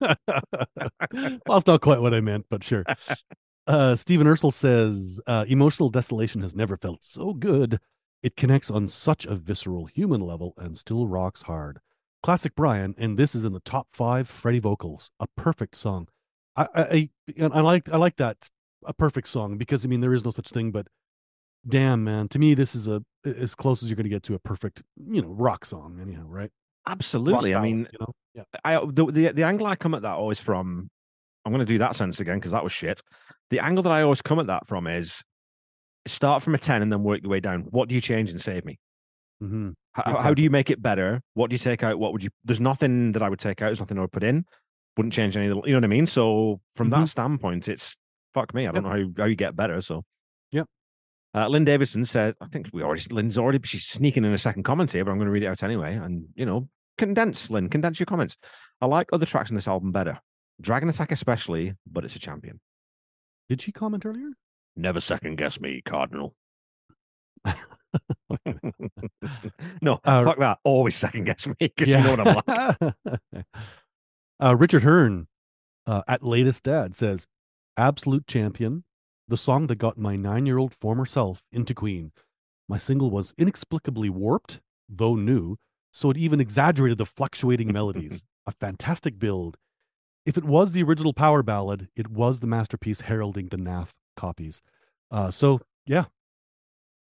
well, 0.01 0.17
that's 1.47 1.67
not 1.67 1.81
quite 1.81 2.01
what 2.01 2.15
I 2.15 2.21
meant, 2.21 2.47
but 2.51 2.65
sure. 2.65 2.85
Uh, 3.67 3.95
Stephen 3.95 4.27
Ursel 4.27 4.53
says, 4.53 5.21
uh, 5.27 5.45
emotional 5.47 5.89
desolation 5.89 6.43
has 6.43 6.55
never 6.55 6.77
felt 6.77 7.05
so 7.05 7.33
good. 7.33 7.79
It 8.23 8.37
connects 8.37 8.71
on 8.71 8.89
such 8.89 9.25
a 9.25 9.37
visceral 9.37 9.87
human 9.87 10.21
level 10.21 10.55
and 10.57 10.77
still 10.77 11.07
rocks 11.07 11.43
hard. 11.43 11.79
Classic 12.23 12.55
Brian, 12.55 12.95
and 12.99 13.19
this 13.19 13.35
is 13.35 13.45
in 13.45 13.53
the 13.53 13.61
top 13.61 13.89
five 13.93 14.29
Freddie 14.29 14.61
vocals. 14.61 15.11
A 15.21 15.27
perfect 15.37 15.77
song. 15.77 16.09
I, 16.57 16.69
I, 16.75 16.83
I, 16.83 17.11
and 17.37 17.53
I 17.53 17.61
like, 17.61 17.89
I 17.89 17.97
like 17.97 18.17
that 18.17 18.49
a 18.85 18.93
perfect 18.93 19.29
song 19.29 19.59
because 19.59 19.85
I 19.85 19.89
mean 19.89 20.01
there 20.01 20.15
is 20.15 20.25
no 20.25 20.31
such 20.31 20.49
thing, 20.49 20.71
but 20.71 20.87
damn 21.69 22.05
man, 22.05 22.29
to 22.29 22.39
me 22.39 22.55
this 22.55 22.75
is 22.75 22.89
a 22.89 23.03
as 23.25 23.55
close 23.55 23.83
as 23.83 23.89
you're 23.89 23.97
going 23.97 24.05
to 24.05 24.11
get 24.11 24.23
to 24.25 24.35
a 24.35 24.39
perfect, 24.39 24.83
you 25.09 25.23
know, 25.23 25.29
rock 25.29 25.65
song. 25.65 25.99
Anyhow, 26.01 26.25
right? 26.27 26.51
Rock 26.87 26.93
Absolutely. 26.93 27.55
I 27.55 27.61
mean, 27.63 27.89
you 27.93 27.99
know, 28.01 28.13
yeah. 28.35 28.43
I 28.65 28.79
the, 28.85 29.07
the 29.07 29.29
the 29.33 29.45
angle 29.45 29.67
I 29.67 29.77
come 29.77 29.95
at 29.95 30.03
that 30.03 30.15
always 30.15 30.41
from. 30.41 30.89
I'm 31.45 31.53
going 31.53 31.65
to 31.65 31.73
do 31.73 31.79
that 31.79 31.97
sentence 31.97 32.21
again 32.21 32.39
because 32.39 32.53
that 32.53 32.63
was 32.63 32.73
shit. 32.73 33.01
The 33.51 33.59
angle 33.59 33.83
that 33.83 33.93
I 33.93 34.03
always 34.03 34.23
come 34.23 34.39
at 34.39 34.47
that 34.47 34.67
from 34.69 34.87
is 34.87 35.23
start 36.07 36.43
from 36.43 36.55
a 36.55 36.59
ten 36.59 36.83
and 36.83 36.93
then 36.93 37.03
work 37.03 37.23
your 37.23 37.31
way 37.31 37.41
down. 37.41 37.63
What 37.71 37.89
do 37.89 37.95
you 37.95 38.01
change 38.01 38.31
and 38.31 38.41
save 38.41 38.65
me? 38.65 38.79
hmm 39.41 39.71
How, 39.93 40.19
how 40.21 40.35
do 40.35 40.43
you 40.43 40.51
make 40.51 40.71
it 40.71 40.81
better? 40.81 41.21
What 41.35 41.51
do 41.51 41.55
you 41.55 41.59
take 41.59 41.83
out? 41.83 41.99
What 41.99 42.13
would 42.13 42.23
you? 42.23 42.31
There's 42.45 42.61
nothing 42.61 43.13
that 43.13 43.23
I 43.23 43.29
would 43.29 43.41
take 43.41 43.61
out. 43.61 43.67
There's 43.67 43.81
nothing 43.81 43.99
I 43.99 44.03
would 44.03 44.13
put 44.13 44.23
in. 44.25 44.45
Wouldn't 44.97 45.13
change 45.13 45.37
any. 45.37 45.47
of 45.47 45.57
the- 45.57 45.63
You 45.69 45.73
know 45.73 45.79
what 45.79 45.85
I 45.85 45.89
mean? 45.89 46.07
So 46.07 46.61
from 46.75 46.91
that 46.91 47.09
standpoint, 47.09 47.69
it's 47.69 47.97
fuck 48.35 48.55
me. 48.55 48.67
I 48.67 48.73
don't 48.73 48.85
know 48.85 48.91
how, 48.91 49.23
how 49.23 49.25
you 49.27 49.37
get 49.37 49.55
better. 49.57 49.81
So. 49.83 50.05
Uh, 51.35 51.49
Lynn 51.49 51.65
Davidson 51.65 52.05
said, 52.05 52.35
I 52.41 52.47
think 52.47 52.69
we 52.73 52.83
already. 52.83 53.03
Lynn's 53.11 53.39
already. 53.39 53.59
She's 53.65 53.87
sneaking 53.87 54.25
in 54.25 54.33
a 54.33 54.39
second 54.39 54.65
comment 54.65 54.93
here, 54.93 55.05
but 55.05 55.11
I'm 55.13 55.19
going 55.19 55.27
to 55.27 55.33
read 55.33 55.43
it 55.45 55.47
out 55.47 55.63
anyway. 55.63 55.95
And 55.95 56.27
you 56.35 56.45
know, 56.45 56.69
condense, 56.99 57.51
Lynn, 57.51 57.69
condense 57.69 57.99
your 57.99 58.07
comments. 58.07 58.37
I 58.81 58.87
like 58.87 59.09
other 59.13 59.25
tracks 59.27 59.51
in 59.51 59.57
this 59.57 59.69
album 59.69 59.93
better. 59.93 60.19
Dragon 60.61 60.89
Attack 60.89 61.11
especially, 61.13 61.75
but 61.91 62.05
it's 62.05 62.17
a 62.17 62.19
champion. 62.19 62.61
Did 63.49 63.63
she 63.63 63.73
comment 63.73 64.05
earlier? 64.05 64.31
Never 64.77 65.01
second 65.01 65.37
guess 65.37 65.61
me, 65.61 65.81
Cardinal. 65.85 66.35
no, 69.83 69.99
Uh, 70.05 70.25
fuck 70.25 70.39
that. 70.39 70.59
Always 70.65 70.97
second 70.97 71.25
guess 71.25 71.47
me 71.47 71.55
because 71.59 71.89
you 71.89 71.99
know 71.99 72.15
what 72.17 72.27
I'm 72.49 72.63
like. 72.71 72.95
uh, 74.41 74.57
Richard 74.57 74.83
Hearn 74.83 75.29
uh, 75.87 76.03
at 76.09 76.23
Latest 76.23 76.63
Dad 76.65 76.97
says, 76.97 77.27
Absolute 77.77 78.27
Champion, 78.27 78.85
the 79.29 79.37
song 79.37 79.67
that 79.69 79.77
got 79.77 79.99
my 79.99 80.17
nine 80.17 80.47
year 80.47 80.59
old 80.59 80.75
former 80.75 81.07
self 81.07 81.43
into 81.53 81.75
Queen. 81.75 82.13
My 82.69 82.79
single 82.79 83.11
was 83.11 83.35
inexplicably 83.39 84.11
warped, 84.11 84.61
though 84.89 85.15
new, 85.15 85.57
so 85.93 86.11
it 86.11 86.17
even 86.17 86.41
exaggerated 86.41 86.99
the 86.99 87.07
fluctuating 87.07 87.73
melodies. 87.73 88.25
A 88.47 88.53
fantastic 88.53 89.19
build. 89.19 89.57
If 90.27 90.37
it 90.37 90.45
was 90.45 90.73
the 90.73 90.83
original 90.83 91.13
power 91.13 91.43
ballad, 91.43 91.89
it 91.95 92.09
was 92.09 92.41
the 92.41 92.47
masterpiece 92.47 93.01
heralding 93.01 93.49
the 93.49 93.57
NAF 93.57 93.91
copies. 94.17 94.63
Uh, 95.11 95.31
so, 95.31 95.61
yeah, 95.87 96.07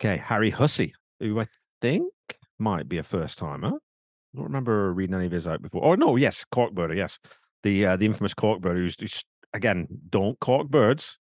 Okay, 0.02 0.16
Harry 0.16 0.50
Hussey, 0.50 0.94
who 1.20 1.40
I 1.40 1.46
think 1.80 2.12
might 2.58 2.88
be 2.88 2.98
a 2.98 3.04
first 3.04 3.38
timer. 3.38 3.68
I 3.68 4.36
don't 4.36 4.44
remember 4.46 4.92
reading 4.92 5.14
any 5.14 5.26
of 5.26 5.32
his 5.32 5.46
out 5.46 5.62
before. 5.62 5.84
Oh 5.84 5.94
no, 5.94 6.16
yes, 6.16 6.44
Corkbirder, 6.52 6.96
yes, 6.96 7.20
the 7.62 7.86
uh, 7.86 7.96
the 7.96 8.06
infamous 8.06 8.34
Corkbird, 8.34 8.74
who's, 8.74 8.96
who's 8.98 9.22
again 9.54 9.86
don't 10.10 10.40
cork 10.40 10.68
birds. 10.68 11.18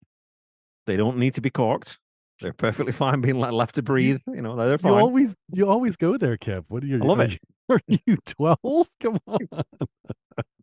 They 0.90 0.98
don't 0.98 1.18
need 1.18 1.36
to 1.36 1.42
be 1.42 1.52
corked. 1.52 2.00
They're 2.40 2.52
perfectly 2.52 2.94
fine 3.04 3.22
being 3.22 3.40
left 3.40 3.76
to 3.76 3.84
breathe. 3.84 4.20
You 4.28 4.42
know, 4.42 4.56
they're 4.56 4.72
you 4.72 4.78
fine. 4.80 4.94
always 4.94 5.36
you 5.52 5.70
always 5.70 5.96
go 5.96 6.18
there, 6.18 6.36
Kev. 6.38 6.66
What 6.68 6.84
are 6.84 6.88
you? 6.88 7.02
I 7.02 7.06
love 7.06 7.20
are 7.20 7.26
it. 7.26 7.32
You, 7.32 7.38
are 7.70 7.82
you 8.08 8.18
twelve? 8.26 8.88
Come 9.00 9.20
on. 9.28 9.40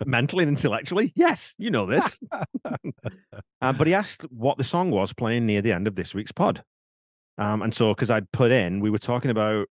Mentally 0.05 0.43
and 0.43 0.57
intellectually, 0.57 1.13
yes, 1.15 1.55
you 1.59 1.71
know 1.71 1.87
this. 1.87 2.19
um, 3.63 3.77
but 3.77 3.87
he 3.87 3.95
asked 3.95 4.23
what 4.31 4.59
the 4.59 4.65
song 4.65 4.91
was 4.91 5.13
playing 5.13 5.47
near 5.47 5.63
the 5.63 5.73
end 5.73 5.87
of 5.87 5.95
this 5.95 6.15
week's 6.15 6.33
pod. 6.33 6.65
Um, 7.39 7.63
and 7.63 7.73
so, 7.75 7.95
because 7.95 8.11
I'd 8.11 8.31
put 8.33 8.51
in, 8.51 8.81
we 8.81 8.91
were 8.91 8.99
talking 8.99 9.31
about 9.31 9.69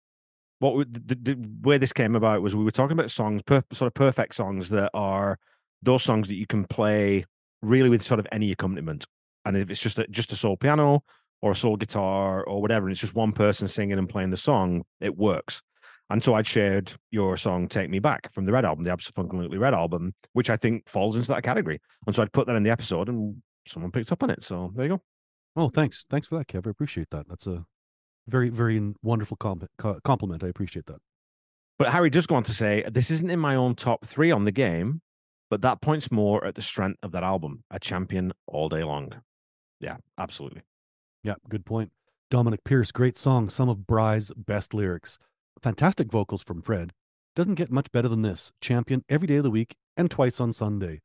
what 0.59 0.75
we- 0.75 0.85
the, 0.85 1.15
the, 1.15 1.33
where 1.62 1.77
this 1.77 1.93
came 1.93 2.15
about 2.15 2.41
was 2.41 2.55
we 2.55 2.63
were 2.63 2.71
talking 2.71 2.97
about 2.97 3.12
songs, 3.12 3.41
per, 3.43 3.62
sort 3.71 3.88
of 3.88 3.93
perfect 3.93 4.35
songs 4.35 4.69
that 4.69 4.89
are 4.93 5.38
those 5.81 6.03
songs 6.03 6.27
that 6.29 6.35
you 6.35 6.47
can 6.47 6.65
play 6.65 7.25
really 7.62 7.89
with 7.89 8.01
sort 8.01 8.19
of 8.19 8.27
any 8.31 8.51
accompaniment, 8.51 9.05
and 9.49 9.57
if 9.57 9.69
it's 9.69 9.81
just 9.81 9.99
a, 9.99 10.07
just 10.07 10.31
a 10.31 10.35
soul 10.35 10.55
piano 10.55 11.03
or 11.41 11.51
a 11.51 11.55
soul 11.55 11.75
guitar 11.75 12.43
or 12.43 12.62
whatever, 12.62 12.85
and 12.85 12.91
it's 12.91 13.01
just 13.01 13.15
one 13.15 13.31
person 13.31 13.67
singing 13.67 13.97
and 13.97 14.07
playing 14.07 14.29
the 14.29 14.38
song, 14.38 14.83
it 15.01 15.17
works. 15.17 15.62
And 16.12 16.23
so 16.23 16.35
I'd 16.35 16.47
shared 16.47 16.93
your 17.12 17.35
song 17.38 17.67
"Take 17.67 17.89
Me 17.89 17.99
Back" 17.99 18.31
from 18.33 18.45
the 18.45 18.51
Red 18.51 18.65
album, 18.65 18.83
the 18.83 18.91
Absolutely 18.91 19.57
Red 19.57 19.73
album, 19.73 20.13
which 20.33 20.49
I 20.49 20.57
think 20.57 20.88
falls 20.88 21.15
into 21.15 21.27
that 21.29 21.43
category. 21.43 21.81
And 22.05 22.15
so 22.15 22.21
I'd 22.21 22.31
put 22.31 22.47
that 22.47 22.55
in 22.55 22.63
the 22.63 22.71
episode, 22.71 23.09
and 23.09 23.41
someone 23.67 23.91
picked 23.91 24.12
up 24.12 24.23
on 24.23 24.29
it. 24.29 24.43
So 24.43 24.71
there 24.75 24.85
you 24.85 24.91
go. 24.91 25.01
Oh, 25.55 25.69
thanks. 25.69 26.05
Thanks 26.09 26.27
for 26.27 26.38
that, 26.38 26.47
Kev. 26.47 26.67
I 26.67 26.69
appreciate 26.69 27.09
that. 27.12 27.27
That's 27.27 27.47
a 27.47 27.65
very, 28.27 28.49
very 28.49 28.93
wonderful 29.01 29.38
com- 29.38 29.67
compliment. 30.03 30.43
I 30.43 30.47
appreciate 30.47 30.85
that. 30.85 30.99
But 31.77 31.89
Harry 31.89 32.09
does 32.09 32.27
go 32.27 32.35
on 32.35 32.43
to 32.43 32.53
say, 32.53 32.83
this 32.89 33.09
isn't 33.09 33.29
in 33.29 33.39
my 33.39 33.55
own 33.55 33.75
top 33.75 34.05
three 34.05 34.31
on 34.31 34.45
the 34.45 34.51
game, 34.51 35.01
but 35.49 35.62
that 35.62 35.81
points 35.81 36.12
more 36.12 36.45
at 36.45 36.55
the 36.55 36.62
strength 36.62 36.99
of 37.03 37.12
that 37.13 37.23
album, 37.23 37.63
a 37.71 37.79
champion 37.79 38.33
all 38.47 38.69
day 38.69 38.83
long. 38.83 39.21
Yeah, 39.79 39.97
absolutely. 40.17 40.61
Yeah, 41.23 41.35
good 41.49 41.65
point. 41.65 41.91
Dominic 42.29 42.63
Pierce, 42.63 42.91
great 42.91 43.17
song. 43.17 43.49
Some 43.49 43.69
of 43.69 43.87
Bry's 43.87 44.31
best 44.35 44.73
lyrics. 44.73 45.17
Fantastic 45.61 46.11
vocals 46.11 46.41
from 46.41 46.61
Fred. 46.61 46.93
Doesn't 47.35 47.55
get 47.55 47.71
much 47.71 47.91
better 47.91 48.07
than 48.07 48.21
this. 48.21 48.51
Champion 48.61 49.03
every 49.09 49.27
day 49.27 49.37
of 49.37 49.43
the 49.43 49.49
week 49.49 49.75
and 49.97 50.09
twice 50.11 50.39
on 50.39 50.53
Sunday, 50.53 51.01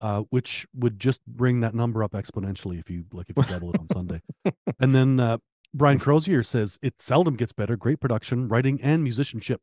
uh, 0.00 0.22
which 0.30 0.66
would 0.74 0.98
just 0.98 1.24
bring 1.26 1.60
that 1.60 1.74
number 1.74 2.02
up 2.02 2.12
exponentially 2.12 2.78
if 2.78 2.90
you 2.90 3.04
like 3.12 3.30
if 3.30 3.36
you 3.36 3.42
double 3.44 3.70
it 3.70 3.80
on 3.80 3.88
Sunday. 3.88 4.20
And 4.80 4.94
then 4.94 5.20
uh, 5.20 5.38
Brian 5.72 5.98
Crozier 5.98 6.42
says 6.42 6.78
it 6.82 7.00
seldom 7.00 7.36
gets 7.36 7.52
better. 7.52 7.76
Great 7.76 8.00
production, 8.00 8.48
writing, 8.48 8.80
and 8.82 9.02
musicianship. 9.02 9.60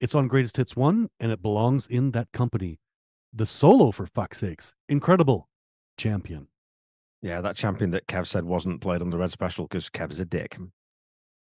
It's 0.00 0.14
on 0.14 0.28
Greatest 0.28 0.56
Hits 0.56 0.76
One, 0.76 1.08
and 1.18 1.32
it 1.32 1.40
belongs 1.40 1.86
in 1.86 2.10
that 2.10 2.28
company. 2.32 2.78
The 3.32 3.46
solo, 3.46 3.90
for 3.92 4.06
fuck's 4.06 4.38
sakes, 4.38 4.74
incredible. 4.88 5.48
Champion. 5.96 6.48
Yeah, 7.22 7.40
that 7.40 7.56
champion 7.56 7.90
that 7.92 8.06
Kev 8.08 8.26
said 8.26 8.44
wasn't 8.44 8.80
played 8.80 9.00
on 9.00 9.10
the 9.10 9.16
Red 9.18 9.30
Special 9.30 9.66
because 9.66 9.88
Kev's 9.88 10.18
a 10.18 10.24
dick. 10.24 10.58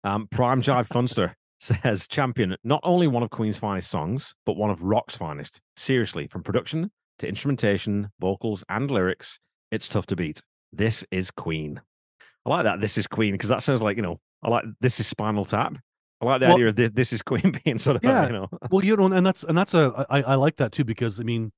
Um, 0.03 0.27
Prime 0.31 0.61
Jive 0.63 0.87
Funster 0.87 1.33
says 1.59 2.07
champion, 2.07 2.55
not 2.63 2.81
only 2.83 3.07
one 3.07 3.23
of 3.23 3.29
Queen's 3.29 3.57
finest 3.57 3.89
songs, 3.89 4.33
but 4.45 4.57
one 4.57 4.69
of 4.69 4.83
rock's 4.83 5.15
finest. 5.15 5.59
Seriously, 5.75 6.27
from 6.27 6.43
production 6.43 6.91
to 7.19 7.27
instrumentation, 7.27 8.09
vocals, 8.19 8.63
and 8.69 8.89
lyrics, 8.91 9.39
it's 9.71 9.87
tough 9.89 10.05
to 10.07 10.15
beat. 10.15 10.41
This 10.71 11.03
is 11.11 11.29
Queen. 11.31 11.81
I 12.45 12.49
like 12.49 12.63
that. 12.63 12.81
This 12.81 12.97
is 12.97 13.05
Queen 13.07 13.33
because 13.33 13.49
that 13.49 13.63
sounds 13.63 13.81
like 13.81 13.97
you 13.97 14.03
know. 14.03 14.19
I 14.43 14.49
like 14.49 14.65
this 14.81 14.99
is 14.99 15.05
Spinal 15.07 15.45
Tap. 15.45 15.77
I 16.21 16.25
like 16.25 16.39
the 16.41 16.47
Well- 16.47 16.55
idea 16.55 16.67
of 16.69 16.75
this, 16.75 16.91
this 16.93 17.13
is 17.13 17.21
Queen 17.21 17.55
being 17.63 17.77
sort 17.77 17.97
of 17.97 18.03
Yeah. 18.03 18.25
you 18.27 18.33
know. 18.33 18.47
well 18.71 18.83
you 18.85 18.95
know 18.95 19.05
and 19.05 19.25
that's 19.25 19.43
and 19.43 19.55
that's 19.57 19.73
a 19.75 20.05
I, 20.09 20.21
I 20.21 20.35
like 20.35 20.55
that 20.57 20.71
too 20.71 20.83
because 20.83 21.19
i 21.19 21.23
mean 21.23 21.51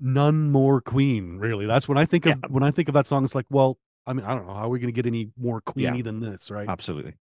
none 0.00 0.50
more 0.50 0.80
queen 0.80 1.38
really 1.38 1.66
that's 1.66 1.88
when 1.88 1.98
i 1.98 2.04
think 2.04 2.26
of 2.26 2.30
Yeah. 2.42 2.48
when 2.48 2.62
i 2.62 2.70
think 2.70 2.88
of 2.88 2.94
that 2.94 3.06
song 3.06 3.22
it's 3.24 3.34
like 3.34 3.46
well 3.50 3.78
i 4.06 4.12
mean 4.12 4.24
i 4.26 4.34
don't 4.34 4.46
know 4.46 4.54
how 4.54 4.66
are 4.66 4.68
we 4.68 4.78
going 4.80 4.92
to 4.92 4.96
get 4.96 5.06
any 5.06 5.30
more 5.38 5.60
queeny 5.60 5.96
Yeah. 5.98 6.02
than 6.02 6.20
this 6.20 6.50
right 6.50 6.68
Absolutely. 6.68 7.14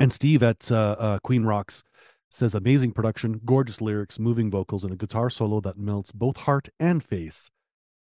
and 0.00 0.12
steve 0.12 0.42
at 0.42 0.70
uh, 0.70 0.96
uh, 0.98 1.18
queen 1.20 1.44
rocks 1.44 1.82
says 2.30 2.54
amazing 2.54 2.92
production 2.92 3.40
gorgeous 3.44 3.80
lyrics 3.80 4.18
moving 4.18 4.50
vocals 4.50 4.82
and 4.84 4.92
a 4.92 4.96
guitar 4.96 5.28
solo 5.30 5.60
that 5.60 5.78
melts 5.78 6.12
both 6.12 6.38
heart 6.38 6.68
and 6.80 7.04
face 7.04 7.50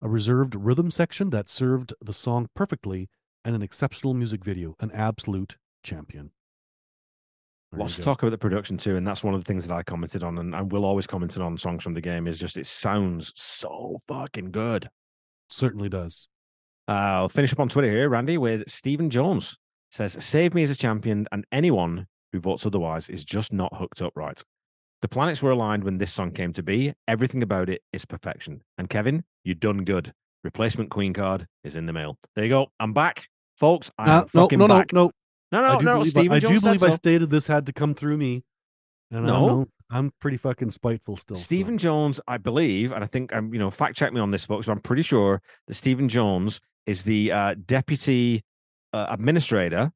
a 0.02 0.10
reserved 0.10 0.54
rhythm 0.56 0.92
section 0.92 1.30
that 1.30 1.50
served 1.50 1.94
the 2.02 2.14
song 2.14 2.50
perfectly 2.56 3.10
and 3.46 3.56
an 3.56 3.62
exceptional 3.62 4.14
music 4.14 4.44
video 4.44 4.76
an 4.82 4.92
absolute 4.92 5.58
champion 5.82 6.32
Lots 7.80 7.96
to 7.96 8.02
talk 8.02 8.22
about 8.22 8.32
the 8.32 8.38
production 8.38 8.78
too, 8.78 8.96
and 8.96 9.06
that's 9.08 9.24
one 9.24 9.34
of 9.34 9.42
the 9.44 9.46
things 9.46 9.66
that 9.68 9.74
I 9.74 9.84
commented 9.84 10.24
on, 10.24 10.38
and 10.38 10.56
I 10.56 10.62
will 10.62 10.86
always 10.86 11.08
comment 11.08 11.38
on 11.38 11.58
songs 11.58 11.84
from 11.84 11.94
the 11.94 12.02
game. 12.02 12.28
Is 12.28 12.40
just 12.40 12.58
it 12.58 12.68
sounds 12.68 13.34
so 13.36 14.00
fucking 14.08 14.52
good. 14.52 14.90
certainly 15.50 15.90
does 15.90 16.28
Uh, 16.88 16.92
I'll 16.92 17.30
finish 17.30 17.54
up 17.54 17.60
on 17.60 17.70
Twitter 17.70 17.90
here, 17.90 18.10
Randy, 18.10 18.38
with 18.38 18.70
Stephen 18.70 19.10
Jones 19.10 19.58
says, 19.92 20.18
"Save 20.24 20.54
me 20.54 20.64
as 20.64 20.70
a 20.72 20.76
champion, 20.76 21.28
and 21.32 21.46
anyone 21.52 22.08
who 22.32 22.40
votes 22.40 22.66
otherwise 22.66 23.10
is 23.10 23.24
just 23.24 23.54
not 23.54 23.76
hooked 23.76 24.02
up 24.02 24.14
right. 24.16 24.42
The 25.02 25.08
planets 25.08 25.42
were 25.44 25.52
aligned 25.52 25.84
when 25.84 25.98
this 25.98 26.12
song 26.12 26.32
came 26.32 26.52
to 26.54 26.64
be. 26.64 26.94
Everything 27.08 27.44
about 27.44 27.70
it 27.70 27.82
is 27.94 28.06
perfection. 28.06 28.62
And 28.78 28.90
Kevin, 28.90 29.24
you 29.44 29.54
done 29.54 29.84
good. 29.84 30.14
Replacement 30.44 30.90
Queen 30.90 31.14
card 31.14 31.46
is 31.64 31.76
in 31.76 31.86
the 31.86 31.94
mail. 31.94 32.18
There 32.36 32.44
you 32.46 32.50
go. 32.50 32.68
I'm 32.80 32.94
back, 32.94 33.28
folks. 33.58 33.92
I 33.98 34.04
Uh, 34.10 34.20
no 34.22 34.28
fucking 34.28 34.60
no 34.60 34.68
no 34.68 34.74
back. 34.74 34.92
no 34.94 35.06
no, 35.06 35.12
No, 35.62 35.78
no. 35.78 35.98
believe, 35.98 36.08
Stephen 36.08 36.32
I, 36.32 36.36
I 36.38 36.40
do 36.40 36.60
believe 36.60 36.84
I 36.84 36.92
stated 36.92 37.30
this 37.30 37.46
had 37.46 37.68
to 37.68 37.74
come 37.74 37.94
through 37.94 38.18
me. 38.18 38.44
And 39.12 39.26
No. 39.28 39.68
I 39.92 39.98
I'm 39.98 40.12
pretty 40.20 40.38
fucking 40.38 40.72
spiteful 40.72 41.18
still. 41.18 41.36
so- 41.36 41.44
Stephen 41.44 41.78
Jones, 41.78 42.20
I 42.28 42.38
believe, 42.38 42.92
and 42.92 43.04
I 43.04 43.08
think 43.08 43.32
I'm, 43.36 43.54
you 43.54 43.60
know, 43.60 43.70
fact 43.70 43.96
check 43.96 44.12
me 44.12 44.20
on 44.20 44.32
this, 44.32 44.44
folks, 44.46 44.66
but 44.66 44.72
I'm 44.72 44.80
pretty 44.80 45.04
sure 45.04 45.42
that 45.68 45.76
Stephen 45.76 46.10
Jones 46.10 46.60
is 46.88 47.04
the 47.04 47.32
uh, 47.32 47.56
deputy 47.68 48.44
uh, 48.94 49.06
administrator 49.10 49.92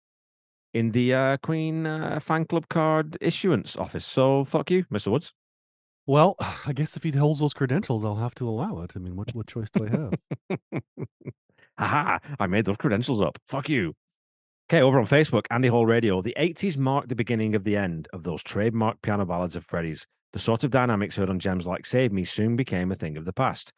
in 0.76 0.92
the 0.92 1.14
uh, 1.16 1.38
Queen 1.38 1.88
uh, 1.88 2.20
fan 2.20 2.46
club 2.46 2.70
card 2.70 3.18
issuance 3.20 3.76
office. 3.76 4.06
So 4.06 4.46
fuck 4.46 4.70
you, 4.70 4.84
Mr. 4.94 5.08
Woods. 5.12 5.34
Well, 6.06 6.36
I 6.68 6.74
guess 6.74 6.96
if 6.96 7.02
he 7.02 7.10
holds 7.10 7.40
those 7.40 7.56
credentials, 7.56 8.06
I'll 8.06 8.16
have 8.16 8.36
to 8.36 8.48
allow 8.48 8.82
it. 8.82 8.92
I 8.96 9.00
mean, 9.00 9.16
what 9.16 9.34
what 9.34 9.48
choice 9.48 9.72
do 9.72 9.88
I 9.88 9.90
have? 9.90 10.62
Haha, 11.80 12.20
I 12.40 12.46
made 12.48 12.66
those 12.66 12.78
credentials 12.78 13.22
up. 13.22 13.40
Fuck 13.48 13.70
you. 13.70 13.96
Okay, 14.70 14.82
over 14.82 15.00
on 15.00 15.06
Facebook, 15.06 15.46
Andy 15.50 15.70
Hall 15.70 15.86
Radio. 15.86 16.22
The 16.22 16.36
80s 16.38 16.78
marked 16.78 17.08
the 17.08 17.16
beginning 17.16 17.56
of 17.56 17.64
the 17.64 17.78
end 17.78 18.10
of 18.12 18.24
those 18.24 18.44
trademark 18.44 19.02
piano 19.02 19.26
ballads 19.26 19.56
of 19.56 19.66
Freddie's. 19.66 20.06
The 20.34 20.40
sort 20.40 20.66
of 20.66 20.72
dynamics 20.72 21.16
heard 21.16 21.30
on 21.30 21.40
gems 21.40 21.66
like 21.66 21.86
Save 21.86 22.12
Me 22.12 22.26
soon 22.26 22.58
became 22.58 22.92
a 22.92 22.96
thing 22.96 23.16
of 23.16 23.24
the 23.24 23.32
past. 23.32 23.72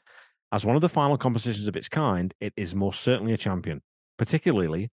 As 0.51 0.65
one 0.65 0.75
of 0.75 0.81
the 0.81 0.89
final 0.89 1.15
compositions 1.15 1.67
of 1.67 1.75
its 1.75 1.89
kind, 1.89 2.33
it 2.41 2.53
is 2.57 2.73
most 2.73 3.01
certainly 3.01 3.33
a 3.33 3.37
champion, 3.37 3.83
particularly, 4.17 4.89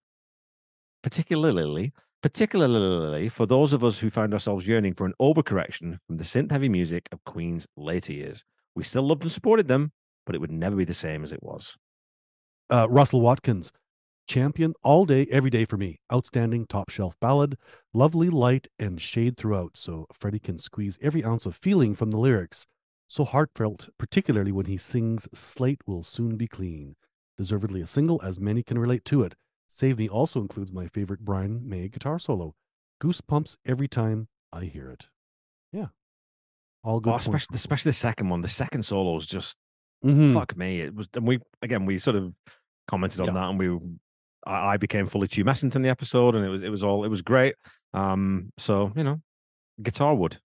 particularly, 1.01 1.93
particularly 2.21 3.27
for 3.27 3.47
those 3.47 3.73
of 3.73 3.83
us 3.83 3.97
who 3.97 4.11
found 4.11 4.35
ourselves 4.35 4.67
yearning 4.67 4.93
for 4.93 5.07
an 5.07 5.15
overcorrection 5.19 5.97
from 6.05 6.17
the 6.17 6.23
synth 6.23 6.51
heavy 6.51 6.69
music 6.69 7.09
of 7.11 7.23
Queen's 7.25 7.65
later 7.75 8.13
years. 8.13 8.45
We 8.75 8.83
still 8.83 9.01
loved 9.01 9.23
and 9.23 9.31
supported 9.31 9.67
them, 9.67 9.91
but 10.27 10.35
it 10.35 10.41
would 10.41 10.51
never 10.51 10.75
be 10.75 10.85
the 10.85 10.93
same 10.93 11.23
as 11.23 11.31
it 11.31 11.41
was. 11.41 11.75
Uh, 12.69 12.87
Russell 12.87 13.21
Watkins, 13.21 13.71
champion 14.27 14.73
all 14.83 15.05
day, 15.05 15.25
every 15.31 15.49
day 15.49 15.65
for 15.65 15.77
me. 15.77 15.99
Outstanding 16.11 16.65
top 16.67 16.89
shelf 16.89 17.15
ballad, 17.19 17.57
lovely 17.93 18.29
light 18.29 18.67
and 18.77 19.01
shade 19.01 19.37
throughout, 19.37 19.77
so 19.77 20.05
Freddie 20.13 20.39
can 20.39 20.57
squeeze 20.57 20.97
every 21.01 21.23
ounce 21.23 21.45
of 21.45 21.55
feeling 21.55 21.95
from 21.95 22.11
the 22.11 22.17
lyrics. 22.17 22.65
So 23.07 23.23
heartfelt, 23.23 23.89
particularly 23.97 24.51
when 24.51 24.65
he 24.65 24.77
sings 24.77 25.27
"Slate 25.33 25.81
will 25.87 26.03
soon 26.03 26.35
be 26.37 26.47
clean." 26.47 26.95
Deservedly 27.37 27.81
a 27.81 27.87
single, 27.87 28.19
as 28.21 28.39
many 28.39 28.63
can 28.63 28.77
relate 28.77 29.05
to 29.05 29.23
it. 29.23 29.35
Save 29.67 29.97
Me 29.97 30.09
also 30.09 30.41
includes 30.41 30.71
my 30.73 30.87
favorite 30.87 31.21
Brian 31.21 31.67
May 31.67 31.87
guitar 31.87 32.19
solo. 32.19 32.55
Goosebumps 33.01 33.57
every 33.65 33.87
time 33.87 34.27
I 34.51 34.65
hear 34.65 34.89
it. 34.91 35.07
Yeah, 35.71 35.87
all 36.83 36.99
good. 36.99 37.13
Oh, 37.13 37.17
especially, 37.17 37.55
especially 37.55 37.89
the 37.89 37.93
second 37.93 38.29
one. 38.29 38.41
The 38.41 38.47
second 38.47 38.83
solo 38.83 39.15
is 39.17 39.25
just 39.27 39.55
Mhm. 40.03 40.33
fuck 40.33 40.55
me. 40.57 40.81
It 40.81 40.95
was, 40.95 41.07
and 41.13 41.27
we 41.27 41.39
again 41.61 41.85
we 41.85 41.99
sort 41.99 42.15
of 42.15 42.33
commented 42.87 43.21
on 43.21 43.27
Yeah. 43.27 43.33
that, 43.33 43.49
and 43.49 43.59
we 43.59 43.79
I, 44.47 44.73
I 44.73 44.77
became 44.77 45.05
fully 45.07 45.27
Stu 45.27 45.43
Messington 45.43 45.83
the 45.83 45.89
episode, 45.89 46.35
and 46.35 46.45
it 46.45 46.49
was 46.49 46.63
it 46.63 46.69
was 46.69 46.83
all 46.83 47.03
it 47.03 47.09
was 47.09 47.21
great. 47.21 47.55
Um, 47.93 48.51
so 48.57 48.91
you 48.95 49.03
know, 49.03 49.21
Guitar 49.81 50.15
Wood, 50.15 50.39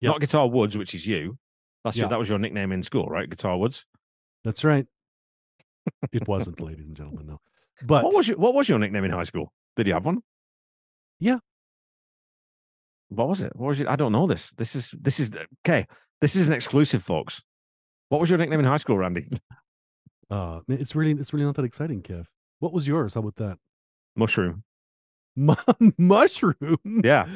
Yep. 0.00 0.10
not 0.10 0.20
Guitar 0.20 0.48
Woods, 0.48 0.76
which 0.76 0.94
is 0.94 1.06
you. 1.06 1.38
That's 1.84 1.96
your, 1.96 2.08
that 2.08 2.18
was 2.18 2.28
your 2.28 2.38
nickname 2.38 2.72
in 2.72 2.82
school, 2.82 3.06
right? 3.06 3.28
Guitar 3.28 3.56
Woods. 3.56 3.86
That's 4.44 4.64
right. 4.64 4.86
It 6.12 6.28
wasn't, 6.28 6.60
ladies 6.60 6.86
and 6.86 6.96
gentlemen. 6.96 7.26
No, 7.26 7.40
but 7.82 8.04
what 8.04 8.14
was 8.14 8.28
your 8.28 8.36
what 8.36 8.54
was 8.54 8.68
your 8.68 8.78
nickname 8.78 9.04
in 9.04 9.10
high 9.10 9.24
school? 9.24 9.52
Did 9.76 9.86
you 9.86 9.94
have 9.94 10.04
one? 10.04 10.22
Yeah. 11.18 11.38
What 13.08 13.28
was 13.28 13.40
it? 13.40 13.52
What 13.56 13.68
was 13.68 13.80
it? 13.80 13.88
I 13.88 13.96
don't 13.96 14.12
know 14.12 14.26
this. 14.26 14.52
This 14.52 14.74
is 14.74 14.90
this 15.00 15.18
is 15.18 15.32
okay. 15.66 15.86
This 16.20 16.36
is 16.36 16.46
an 16.46 16.52
exclusive, 16.52 17.02
folks. 17.02 17.42
What 18.10 18.20
was 18.20 18.28
your 18.28 18.38
nickname 18.38 18.60
in 18.60 18.66
high 18.66 18.76
school, 18.76 18.98
Randy? 18.98 19.28
uh, 20.30 20.60
it's 20.68 20.94
really 20.94 21.12
it's 21.12 21.32
really 21.32 21.46
not 21.46 21.54
that 21.56 21.64
exciting, 21.64 22.02
Kev. 22.02 22.26
What 22.60 22.72
was 22.72 22.88
yours? 22.88 23.14
How 23.14 23.20
about 23.20 23.36
that? 23.36 23.58
Mushroom. 24.16 24.64
Mu- 25.36 25.54
mushroom. 25.98 26.78
Yeah. 27.04 27.26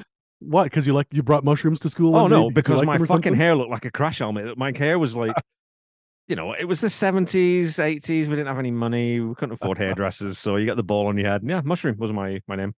What? 0.40 0.64
Because 0.64 0.86
you 0.86 0.92
like 0.92 1.06
you 1.12 1.22
brought 1.22 1.44
mushrooms 1.44 1.80
to 1.80 1.88
school? 1.88 2.16
Oh 2.16 2.26
no, 2.26 2.50
because 2.50 2.76
liked 2.76 2.86
my 2.86 2.98
fucking 2.98 3.06
something? 3.06 3.34
hair 3.34 3.54
looked 3.54 3.70
like 3.70 3.84
a 3.84 3.90
crash 3.90 4.18
helmet. 4.18 4.58
My 4.58 4.76
hair 4.76 4.98
was 4.98 5.14
like, 5.14 5.36
you 6.28 6.34
know, 6.34 6.52
it 6.52 6.64
was 6.64 6.80
the 6.80 6.90
seventies, 6.90 7.78
eighties. 7.78 8.28
We 8.28 8.34
didn't 8.34 8.48
have 8.48 8.58
any 8.58 8.72
money. 8.72 9.20
We 9.20 9.34
couldn't 9.36 9.52
afford 9.52 9.78
hairdressers, 9.78 10.38
so 10.38 10.56
you 10.56 10.66
got 10.66 10.76
the 10.76 10.82
ball 10.82 11.06
on 11.06 11.16
your 11.16 11.28
head. 11.28 11.42
And 11.42 11.50
yeah, 11.50 11.60
mushroom 11.64 11.96
was 11.98 12.12
my 12.12 12.40
my 12.48 12.56
name. 12.56 12.74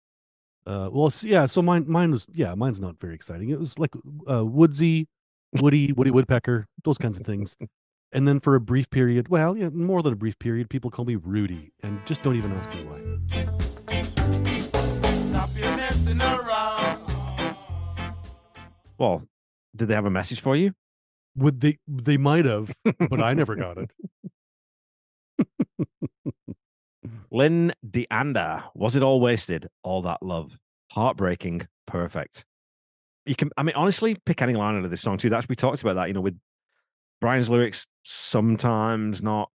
Uh, 0.66 0.90
well, 0.92 1.12
yeah. 1.22 1.46
So 1.46 1.62
mine 1.62 1.86
mine 1.88 2.12
was 2.12 2.28
yeah, 2.34 2.54
mine's 2.56 2.82
not 2.82 3.00
very 3.00 3.16
exciting. 3.16 3.50
It 3.50 3.60
was 3.60 3.80
like 3.80 3.92
uh, 4.30 4.44
woodsy, 4.46 5.08
Woody, 5.62 5.94
Woody 5.94 6.12
Woodpecker, 6.12 6.68
those 6.84 6.98
kinds 6.98 7.18
of 7.18 7.26
things. 7.26 7.56
And 8.14 8.28
then 8.28 8.40
for 8.40 8.54
a 8.54 8.62
brief 8.62 8.92
period, 8.92 9.30
well, 9.30 9.58
yeah, 9.58 9.70
more 9.70 10.04
than 10.04 10.14
a 10.14 10.16
brief 10.16 10.38
period, 10.38 10.70
people 10.70 10.92
call 10.92 11.04
me 11.04 11.16
Rudy, 11.16 11.74
and 11.82 12.00
just 12.06 12.22
don't 12.22 12.36
even 12.36 12.52
ask 12.54 12.72
me 12.76 12.84
why. 12.84 13.00
Stop 15.30 15.50
your 15.58 15.76
messing 15.76 16.22
around. 16.22 17.56
Well, 19.00 19.24
did 19.76 19.88
they 19.88 19.96
have 19.96 20.06
a 20.06 20.12
message 20.12 20.42
for 20.42 20.56
you? 20.56 20.74
Would 21.36 21.62
they? 21.62 21.80
They 21.88 22.18
might 22.18 22.46
have, 22.46 22.72
but 23.10 23.20
I 23.20 23.34
never 23.34 23.56
got 23.56 23.80
it. 23.80 23.90
Lynn 27.32 27.74
DeAnder, 27.84 28.66
was 28.76 28.96
it 28.96 29.02
all 29.02 29.20
wasted? 29.20 29.68
All 29.82 30.04
that 30.04 30.22
love, 30.22 30.60
heartbreaking, 30.92 31.68
perfect. 31.88 32.46
You 33.26 33.36
can, 33.36 33.50
I 33.58 33.64
mean, 33.64 33.74
honestly, 33.76 34.18
pick 34.24 34.44
any 34.44 34.54
line 34.54 34.78
out 34.78 34.86
of 34.86 34.92
this 34.92 35.02
song 35.02 35.18
too. 35.18 35.32
That's 35.32 35.50
we 35.50 35.56
talked 35.56 35.82
about 35.82 35.96
that, 35.96 36.10
you 36.10 36.14
know, 36.14 36.22
with 36.22 36.38
Brian's 37.24 37.50
lyrics 37.50 37.88
sometimes 38.04 39.24
not, 39.24 39.50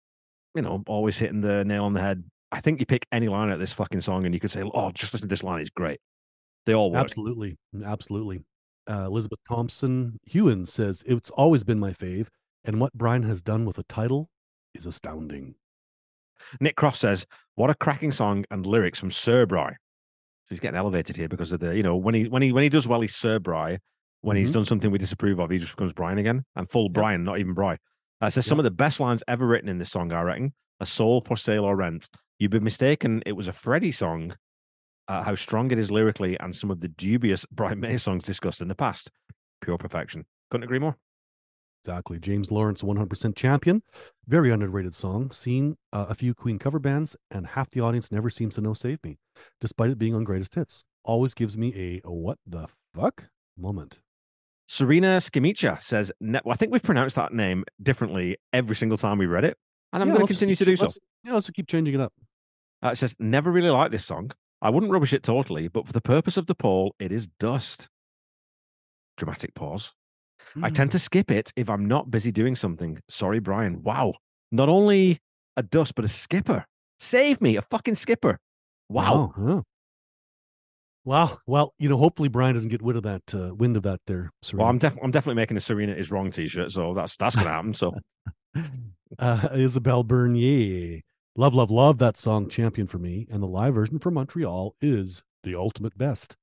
you 0.53 0.61
know, 0.61 0.83
always 0.85 1.17
hitting 1.17 1.41
the 1.41 1.65
nail 1.65 1.85
on 1.85 1.93
the 1.93 1.99
head. 1.99 2.23
I 2.51 2.61
think 2.61 2.79
you 2.79 2.85
pick 2.85 3.07
any 3.11 3.27
line 3.27 3.47
out 3.47 3.55
of 3.55 3.59
this 3.59 3.73
fucking 3.73 4.01
song 4.01 4.23
and 4.23 4.35
you 4.35 4.39
could 4.39 4.51
say, 4.51 4.61
"Oh, 4.61 4.91
just 4.91 5.13
listen 5.13 5.27
to 5.27 5.33
this 5.33 5.41
line; 5.41 5.61
it's 5.61 5.71
great." 5.71 5.99
They 6.67 6.75
all 6.75 6.91
work. 6.91 7.01
Absolutely, 7.01 7.57
absolutely. 7.83 8.45
Uh, 8.87 9.05
Elizabeth 9.07 9.39
Thompson 9.49 10.19
Hewen 10.27 10.67
says 10.67 11.03
it's 11.07 11.31
always 11.31 11.63
been 11.63 11.79
my 11.79 11.91
fave, 11.91 12.27
and 12.65 12.79
what 12.79 12.93
Brian 12.93 13.23
has 13.23 13.41
done 13.41 13.65
with 13.65 13.77
the 13.77 13.83
title 13.85 14.29
is 14.75 14.85
astounding. 14.85 15.55
Nick 16.59 16.75
Croft 16.75 16.99
says, 16.99 17.25
"What 17.55 17.71
a 17.71 17.73
cracking 17.73 18.11
song 18.11 18.45
and 18.51 18.63
lyrics 18.63 18.99
from 18.99 19.09
Sir 19.09 19.47
Bry." 19.47 19.71
So 19.71 20.49
he's 20.49 20.59
getting 20.59 20.77
elevated 20.77 21.15
here 21.15 21.27
because 21.27 21.51
of 21.51 21.61
the, 21.61 21.75
you 21.75 21.81
know, 21.81 21.95
when 21.95 22.13
he 22.13 22.27
when 22.27 22.43
he 22.43 22.51
when 22.51 22.61
he 22.61 22.69
does 22.69 22.87
well, 22.87 23.01
he's 23.01 23.15
Sir 23.15 23.39
Bry. 23.39 23.79
When 24.25 24.37
he's 24.37 24.49
Mhm. 24.49 24.55
done 24.55 24.65
something 24.65 24.89
we 24.91 24.97
disapprove 24.97 25.39
of, 25.39 25.51
he 25.51 25.59
just 25.59 25.73
becomes 25.75 25.93
Brian 25.93 26.17
again 26.17 26.45
and 26.55 26.67
full 26.69 26.89
Brian, 26.89 27.23
not 27.23 27.37
even 27.39 27.53
Bry. 27.53 27.77
Uh, 28.21 28.29
says 28.29 28.45
some 28.45 28.57
of 28.59 28.63
the 28.63 28.71
best 28.71 28.99
lines 28.99 29.21
ever 29.27 29.45
written 29.45 29.69
in 29.69 29.77
this 29.77 29.91
song, 29.91 30.11
I 30.11 30.21
reckon. 30.23 30.53
A 30.79 30.85
soul 30.85 31.21
for 31.21 31.37
sale 31.37 31.63
or 31.63 31.75
rent. 31.75 32.09
You've 32.39 32.49
been 32.51 32.63
mistaken. 32.63 33.21
It 33.25 33.33
was 33.33 33.47
a 33.47 33.53
Freddie 33.53 33.91
song. 33.91 34.35
Uh, 35.07 35.21
how 35.21 35.35
strong 35.35 35.69
it 35.69 35.77
is 35.77 35.91
lyrically, 35.91 36.39
and 36.39 36.55
some 36.55 36.71
of 36.71 36.79
the 36.79 36.87
dubious 36.87 37.45
Brian 37.51 37.79
May 37.79 37.97
songs 37.99 38.25
discussed 38.25 38.61
in 38.61 38.67
the 38.67 38.73
past. 38.73 39.11
Pure 39.61 39.77
perfection. 39.77 40.25
Couldn't 40.49 40.63
agree 40.63 40.79
more. 40.79 40.97
Exactly. 41.83 42.17
James 42.19 42.49
Lawrence, 42.49 42.81
100% 42.81 43.35
champion. 43.35 43.83
Very 44.27 44.49
underrated 44.49 44.95
song. 44.95 45.29
Seen 45.29 45.77
uh, 45.93 46.07
a 46.09 46.15
few 46.15 46.33
Queen 46.33 46.57
cover 46.57 46.79
bands, 46.79 47.15
and 47.29 47.45
half 47.45 47.69
the 47.69 47.81
audience 47.81 48.11
never 48.11 48.31
seems 48.31 48.55
to 48.55 48.61
know 48.61 48.73
Save 48.73 49.03
Me, 49.03 49.19
despite 49.61 49.91
it 49.91 49.99
being 49.99 50.15
on 50.15 50.23
greatest 50.23 50.55
hits. 50.55 50.83
Always 51.03 51.35
gives 51.35 51.55
me 51.59 51.73
a 51.75 51.99
what 52.09 52.39
the 52.47 52.67
fuck 52.95 53.27
moment. 53.55 53.99
Serena 54.67 55.17
Skimicha 55.19 55.81
says, 55.81 56.11
well, 56.19 56.41
I 56.49 56.55
think 56.55 56.71
we've 56.71 56.81
pronounced 56.83 57.15
that 57.17 57.33
name 57.33 57.63
differently 57.83 58.37
every 58.51 58.75
single 58.75 58.97
time 58.97 59.17
we 59.17 59.25
read 59.27 59.43
it, 59.45 59.57
and 59.93 60.01
I'm 60.01 60.09
Yeah, 60.09 60.15
going 60.15 60.27
to 60.27 60.33
continue 60.33 60.55
keep- 60.55 60.65
to 60.67 60.75
do 60.75 60.77
so. 60.77 60.87
Yeah, 61.23 61.33
let's 61.33 61.49
keep 61.51 61.67
changing 61.67 61.93
it 61.95 62.01
up. 62.01 62.13
Uh, 62.83 62.89
it 62.89 62.97
says, 62.97 63.15
never 63.19 63.51
really 63.51 63.69
liked 63.69 63.91
this 63.91 64.05
song. 64.05 64.31
I 64.61 64.69
wouldn't 64.69 64.91
rubbish 64.91 65.13
it 65.13 65.23
totally, 65.23 65.67
but 65.67 65.85
for 65.87 65.93
the 65.93 66.01
purpose 66.01 66.37
of 66.37 66.47
the 66.47 66.55
poll, 66.55 66.95
it 66.99 67.11
is 67.11 67.27
dust. 67.39 67.89
Dramatic 69.17 69.53
pause. 69.53 69.93
I 70.61 70.69
tend 70.69 70.91
to 70.91 70.99
skip 70.99 71.31
it 71.31 71.51
if 71.55 71.69
I'm 71.69 71.85
not 71.85 72.11
busy 72.11 72.31
doing 72.31 72.55
something. 72.55 72.99
Sorry, 73.09 73.39
Brian. 73.39 73.81
Wow. 73.83 74.13
Not 74.51 74.69
only 74.69 75.19
a 75.57 75.63
dust, 75.63 75.95
but 75.95 76.05
a 76.05 76.07
skipper. 76.07 76.65
Save 76.99 77.41
me, 77.41 77.55
a 77.55 77.61
fucking 77.61 77.95
skipper. 77.95 78.37
Wow. 78.89 79.33
Wow. 79.35 79.63
Wow. 81.05 81.37
Well, 81.45 81.73
you 81.77 81.87
know, 81.87 81.97
hopefully 81.97 82.29
Brian 82.29 82.55
doesn't 82.55 82.69
get 82.69 82.81
wind 82.81 82.97
of 82.97 83.03
that 83.03 83.33
uh, 83.33 83.53
wind 83.53 83.77
of 83.77 83.83
that 83.83 84.01
there. 84.07 84.31
Serena. 84.41 84.63
Well, 84.63 84.69
I'm, 84.71 84.77
def- 84.79 84.97
I'm 85.01 85.11
definitely 85.11 85.35
making 85.35 85.55
a 85.55 85.61
Serena 85.61 85.93
is 85.93 86.11
wrong 86.11 86.31
t-shirt, 86.31 86.71
so 86.71 86.93
that's 86.95 87.15
that's 87.15 87.35
gonna 87.35 87.49
happen. 87.49 87.73
So 87.75 87.93
uh, 89.19 89.47
Isabel 89.53 90.03
Bernier. 90.03 91.01
Love, 91.37 91.53
love, 91.53 91.69
love 91.69 91.97
that 91.97 92.15
song, 92.15 92.47
Champion 92.47 92.87
for 92.87 92.97
me. 92.97 93.27
And 93.29 93.43
the 93.43 93.47
live 93.47 93.75
version 93.75 93.99
from 93.99 94.13
Montreal 94.13 94.73
is 94.79 95.21
the 95.43 95.53
ultimate 95.53 95.97
best. 95.97 96.37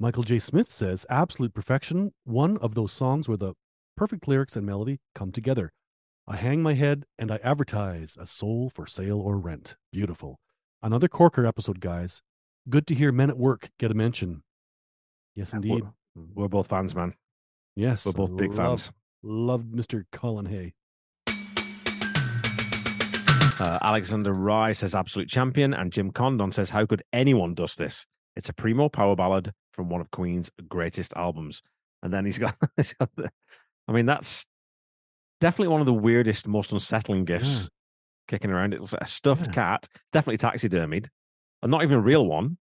Michael 0.00 0.22
J. 0.22 0.38
Smith 0.38 0.72
says, 0.72 1.04
absolute 1.10 1.52
perfection. 1.52 2.12
One 2.24 2.56
of 2.58 2.74
those 2.74 2.94
songs 2.94 3.28
where 3.28 3.36
the 3.36 3.52
perfect 3.94 4.26
lyrics 4.26 4.56
and 4.56 4.64
melody 4.64 5.00
come 5.14 5.32
together. 5.32 5.70
I 6.26 6.36
hang 6.36 6.62
my 6.62 6.72
head 6.72 7.04
and 7.18 7.30
I 7.30 7.40
advertise 7.44 8.16
a 8.18 8.24
soul 8.24 8.70
for 8.74 8.86
sale 8.86 9.20
or 9.20 9.36
rent. 9.36 9.76
Beautiful. 9.92 10.38
Another 10.82 11.08
Corker 11.08 11.44
episode, 11.44 11.80
guys. 11.80 12.22
Good 12.68 12.86
to 12.88 12.94
hear 12.94 13.10
men 13.12 13.28
at 13.30 13.36
work 13.38 13.70
get 13.78 13.90
a 13.90 13.94
mention. 13.94 14.42
Yes, 15.34 15.52
indeed. 15.52 15.82
we're, 16.14 16.24
we're 16.34 16.48
both 16.48 16.68
fans, 16.68 16.94
man. 16.94 17.14
Yes. 17.74 18.06
We're 18.06 18.12
both 18.12 18.36
big 18.36 18.50
love- 18.54 18.80
fans. 18.82 18.92
Love 19.24 19.62
Mr. 19.62 20.04
Colin 20.12 20.46
Hay. 20.46 20.74
Uh, 23.60 23.78
Alexander 23.82 24.32
Rye 24.32 24.72
says 24.72 24.94
absolute 24.94 25.28
champion, 25.28 25.72
and 25.72 25.92
Jim 25.92 26.10
Condon 26.10 26.50
says, 26.50 26.70
How 26.70 26.84
could 26.86 27.02
anyone 27.12 27.54
dust 27.54 27.78
this? 27.78 28.06
It's 28.34 28.48
a 28.48 28.52
primo 28.52 28.88
power 28.88 29.14
ballad 29.14 29.52
from 29.72 29.88
one 29.88 30.00
of 30.00 30.10
Queen's 30.10 30.50
greatest 30.68 31.12
albums. 31.16 31.62
And 32.02 32.12
then 32.12 32.24
he's 32.24 32.38
got, 32.40 32.56
he's 32.76 32.94
got 32.94 33.10
the, 33.16 33.30
I 33.86 33.92
mean, 33.92 34.06
that's 34.06 34.44
definitely 35.40 35.68
one 35.72 35.80
of 35.80 35.86
the 35.86 35.92
weirdest, 35.92 36.48
most 36.48 36.72
unsettling 36.72 37.24
gifts 37.24 37.62
Yeah. 37.62 37.68
kicking 38.26 38.50
around. 38.50 38.74
It's 38.74 38.94
a 39.00 39.06
stuffed 39.06 39.46
Yeah. 39.48 39.52
cat, 39.52 39.88
definitely 40.12 40.38
taxidermied, 40.38 41.06
and 41.62 41.70
not 41.70 41.82
even 41.82 41.98
a 41.98 42.00
real 42.00 42.26
one. 42.26 42.58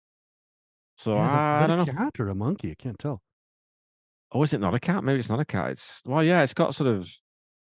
So 0.98 1.14
Yeah, 1.16 1.64
I 1.64 1.66
don't 1.66 1.78
know. 1.78 1.92
a 1.92 1.96
cat 1.96 2.20
or 2.20 2.28
a 2.28 2.34
monkey? 2.34 2.70
I 2.72 2.74
can't 2.74 2.98
tell. 2.98 3.22
Oh, 4.32 4.42
is 4.42 4.52
it 4.52 4.60
not 4.60 4.74
a 4.74 4.80
cat? 4.80 5.02
Maybe 5.02 5.18
it's 5.18 5.28
not 5.30 5.40
a 5.40 5.44
cat. 5.44 5.70
It's 5.70 6.02
well, 6.04 6.22
yeah, 6.22 6.42
it's 6.42 6.54
got 6.54 6.74
sort 6.74 6.88
of 6.88 7.02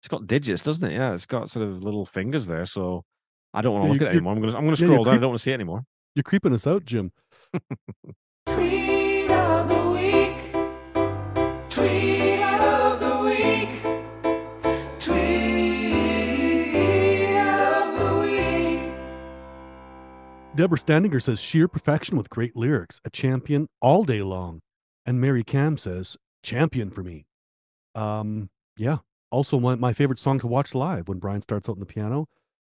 it's 0.00 0.08
got 0.08 0.26
digits, 0.26 0.64
doesn't 0.64 0.90
it? 0.90 0.94
Yeah, 0.94 1.12
it's 1.12 1.26
got 1.26 1.50
sort 1.50 1.66
of 1.68 1.82
little 1.82 2.06
fingers 2.06 2.46
there. 2.46 2.66
So 2.66 3.04
I 3.54 3.60
don't 3.60 3.74
want 3.74 3.84
to 3.84 3.86
Yeah, 3.88 3.92
look 3.92 4.02
at 4.02 4.08
it 4.08 4.10
anymore. 4.16 4.32
I'm 4.32 4.40
gonna 4.40 4.56
I'm 4.56 4.64
gonna 4.64 4.76
yeah, 4.76 4.86
scroll 4.86 5.04
down. 5.04 5.14
I 5.14 5.18
don't 5.18 5.30
want 5.30 5.38
to 5.38 5.42
see 5.42 5.50
it 5.52 5.54
anymore. 5.54 5.82
You're 6.14 6.22
creeping 6.24 6.52
us 6.54 6.66
out, 6.66 6.84
Jim. 6.84 7.12
Deborah 20.58 20.76
Standinger 20.76 21.22
says 21.22 21.38
sheer 21.38 21.68
perfection 21.68 22.18
with 22.18 22.28
great 22.30 22.56
lyrics, 22.56 23.00
a 23.04 23.10
champion 23.10 23.68
all 23.80 24.02
day 24.02 24.22
long. 24.22 24.60
And 25.06 25.20
Mary 25.20 25.44
Cam 25.44 25.78
says 25.78 26.16
champion 26.42 26.90
for 26.90 27.04
me. 27.04 27.26
Um, 27.94 28.50
yeah. 28.76 28.96
Also, 29.30 29.60
my, 29.60 29.76
my 29.76 29.92
favorite 29.92 30.18
song 30.18 30.40
to 30.40 30.48
watch 30.48 30.74
live 30.74 31.06
when 31.06 31.20
Brian 31.20 31.42
starts 31.42 31.68
out 31.68 31.74
on 31.74 31.78
the 31.78 31.86
piano 31.86 32.26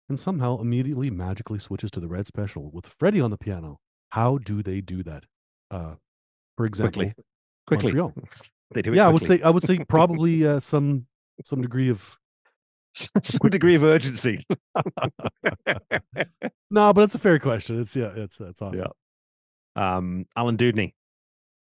and 0.09 0.21
somehow 0.21 0.61
immediately 0.61 1.11
magically 1.11 1.59
switches 1.59 1.91
to 1.91 1.99
the 1.99 2.07
red 2.07 2.29
special 2.29 2.71
with 2.71 2.87
Freddie 2.87 3.21
on 3.21 3.33
the 3.33 3.37
piano. 3.37 3.79
How 4.11 4.39
do 4.39 4.63
they 4.63 4.81
do 4.81 5.03
that? 5.03 5.25
Uh, 5.69 5.95
for 6.57 6.67
example, 6.67 7.03
Quickly. 7.03 7.25
Quickly. 7.67 7.93
Montreal. 7.93 8.15
They 8.73 8.83
do 8.83 8.93
it 8.93 8.99
Yeah, 8.99 9.09
I 9.09 9.11
would 9.11 9.25
say 9.25 9.43
I 9.43 9.51
would 9.51 9.65
say 9.65 9.81
probably 9.89 10.47
uh, 10.47 10.61
some 10.61 11.09
some 11.45 11.61
degree 11.61 11.89
of 11.89 12.17
some 13.23 13.51
degree 13.51 13.75
of 13.75 13.85
urgency. 13.85 14.45
no, 16.71 16.93
but 16.93 17.03
it's 17.03 17.15
a 17.15 17.19
fair 17.19 17.39
question. 17.39 17.81
It's 17.81 17.95
yeah, 17.95 18.11
it's 18.15 18.41
it's 18.41 18.61
awesome. 18.61 18.89
um, 19.77 20.27
Alan 20.37 20.57
Dudney, 20.57 20.95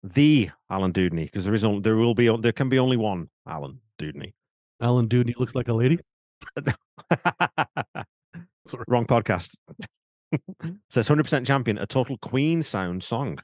the 0.02 0.50
Alan 0.70 0.92
Dudney, 0.92 1.24
because 1.24 1.44
there 1.44 1.54
is 1.54 1.64
only 1.64 1.80
there 1.80 1.96
will 1.96 2.14
be 2.14 2.34
there 2.38 2.52
can 2.52 2.68
be 2.68 2.78
only 2.78 2.96
one 2.96 3.28
Alan 3.46 3.80
Dudney. 3.98 4.34
Alan 4.80 5.08
Dudney 5.08 5.34
looks 5.38 5.54
like 5.54 5.68
a 5.68 5.72
lady. 5.72 5.98
Sorry. 8.66 8.84
Wrong 8.88 9.06
podcast. 9.06 9.54
Says 10.90 11.08
100% 11.08 11.46
champion, 11.46 11.78
a 11.78 11.86
total 11.86 12.18
Queen 12.18 12.62
sound 12.62 13.02
song. 13.02 13.38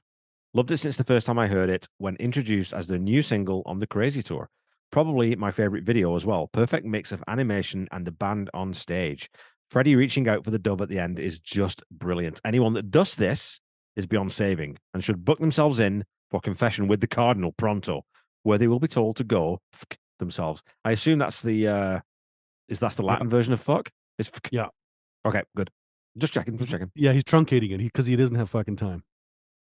Loved 0.52 0.70
it 0.70 0.76
since 0.78 0.96
the 0.96 1.04
first 1.04 1.26
time 1.26 1.38
I 1.38 1.46
heard 1.46 1.70
it 1.70 1.88
when 1.98 2.16
introduced 2.16 2.74
as 2.74 2.86
the 2.86 2.98
new 2.98 3.22
single 3.22 3.62
on 3.64 3.78
the 3.78 3.86
Crazy 3.86 4.22
Tour. 4.22 4.50
Probably 4.92 5.34
my 5.34 5.50
favorite 5.50 5.84
video 5.84 6.14
as 6.14 6.24
well. 6.24 6.48
Perfect 6.52 6.86
mix 6.86 7.10
of 7.10 7.24
animation 7.26 7.88
and 7.90 8.06
the 8.06 8.12
band 8.12 8.50
on 8.54 8.74
stage. 8.74 9.28
Freddie 9.70 9.96
reaching 9.96 10.28
out 10.28 10.44
for 10.44 10.50
the 10.50 10.58
dub 10.58 10.82
at 10.82 10.90
the 10.90 10.98
end 10.98 11.18
is 11.18 11.40
just 11.40 11.82
brilliant. 11.90 12.40
Anyone 12.44 12.74
that 12.74 12.90
does 12.90 13.16
this 13.16 13.60
is 13.96 14.06
beyond 14.06 14.30
saving 14.30 14.76
and 14.92 15.02
should 15.02 15.24
book 15.24 15.38
themselves 15.38 15.80
in 15.80 16.04
for 16.30 16.40
confession 16.40 16.88
with 16.88 17.00
the 17.00 17.06
Cardinal 17.06 17.52
pronto, 17.52 18.04
where 18.42 18.58
they 18.58 18.68
will 18.68 18.80
be 18.80 18.86
told 18.88 19.16
to 19.16 19.24
go 19.24 19.60
fuck 19.72 19.96
themselves. 20.18 20.62
I 20.84 20.92
assume 20.92 21.18
that's 21.18 21.42
the 21.42 21.68
uh 21.68 22.00
is 22.68 22.78
that's 22.78 22.96
the 22.96 23.02
Latin 23.02 23.28
version 23.28 23.52
of 23.52 23.60
fuck? 23.60 23.90
Is 24.18 24.28
fuck. 24.28 24.48
Yeah. 24.52 24.68
Okay, 25.24 25.42
good. 25.56 25.70
Just 26.18 26.34
checking, 26.34 26.58
just 26.58 26.70
checking. 26.70 26.90
Yeah, 26.94 27.12
he's 27.12 27.24
truncating 27.24 27.72
it 27.72 27.78
because 27.78 28.06
he 28.06 28.16
doesn't 28.16 28.34
have 28.36 28.50
fucking 28.50 28.76
time. 28.76 29.02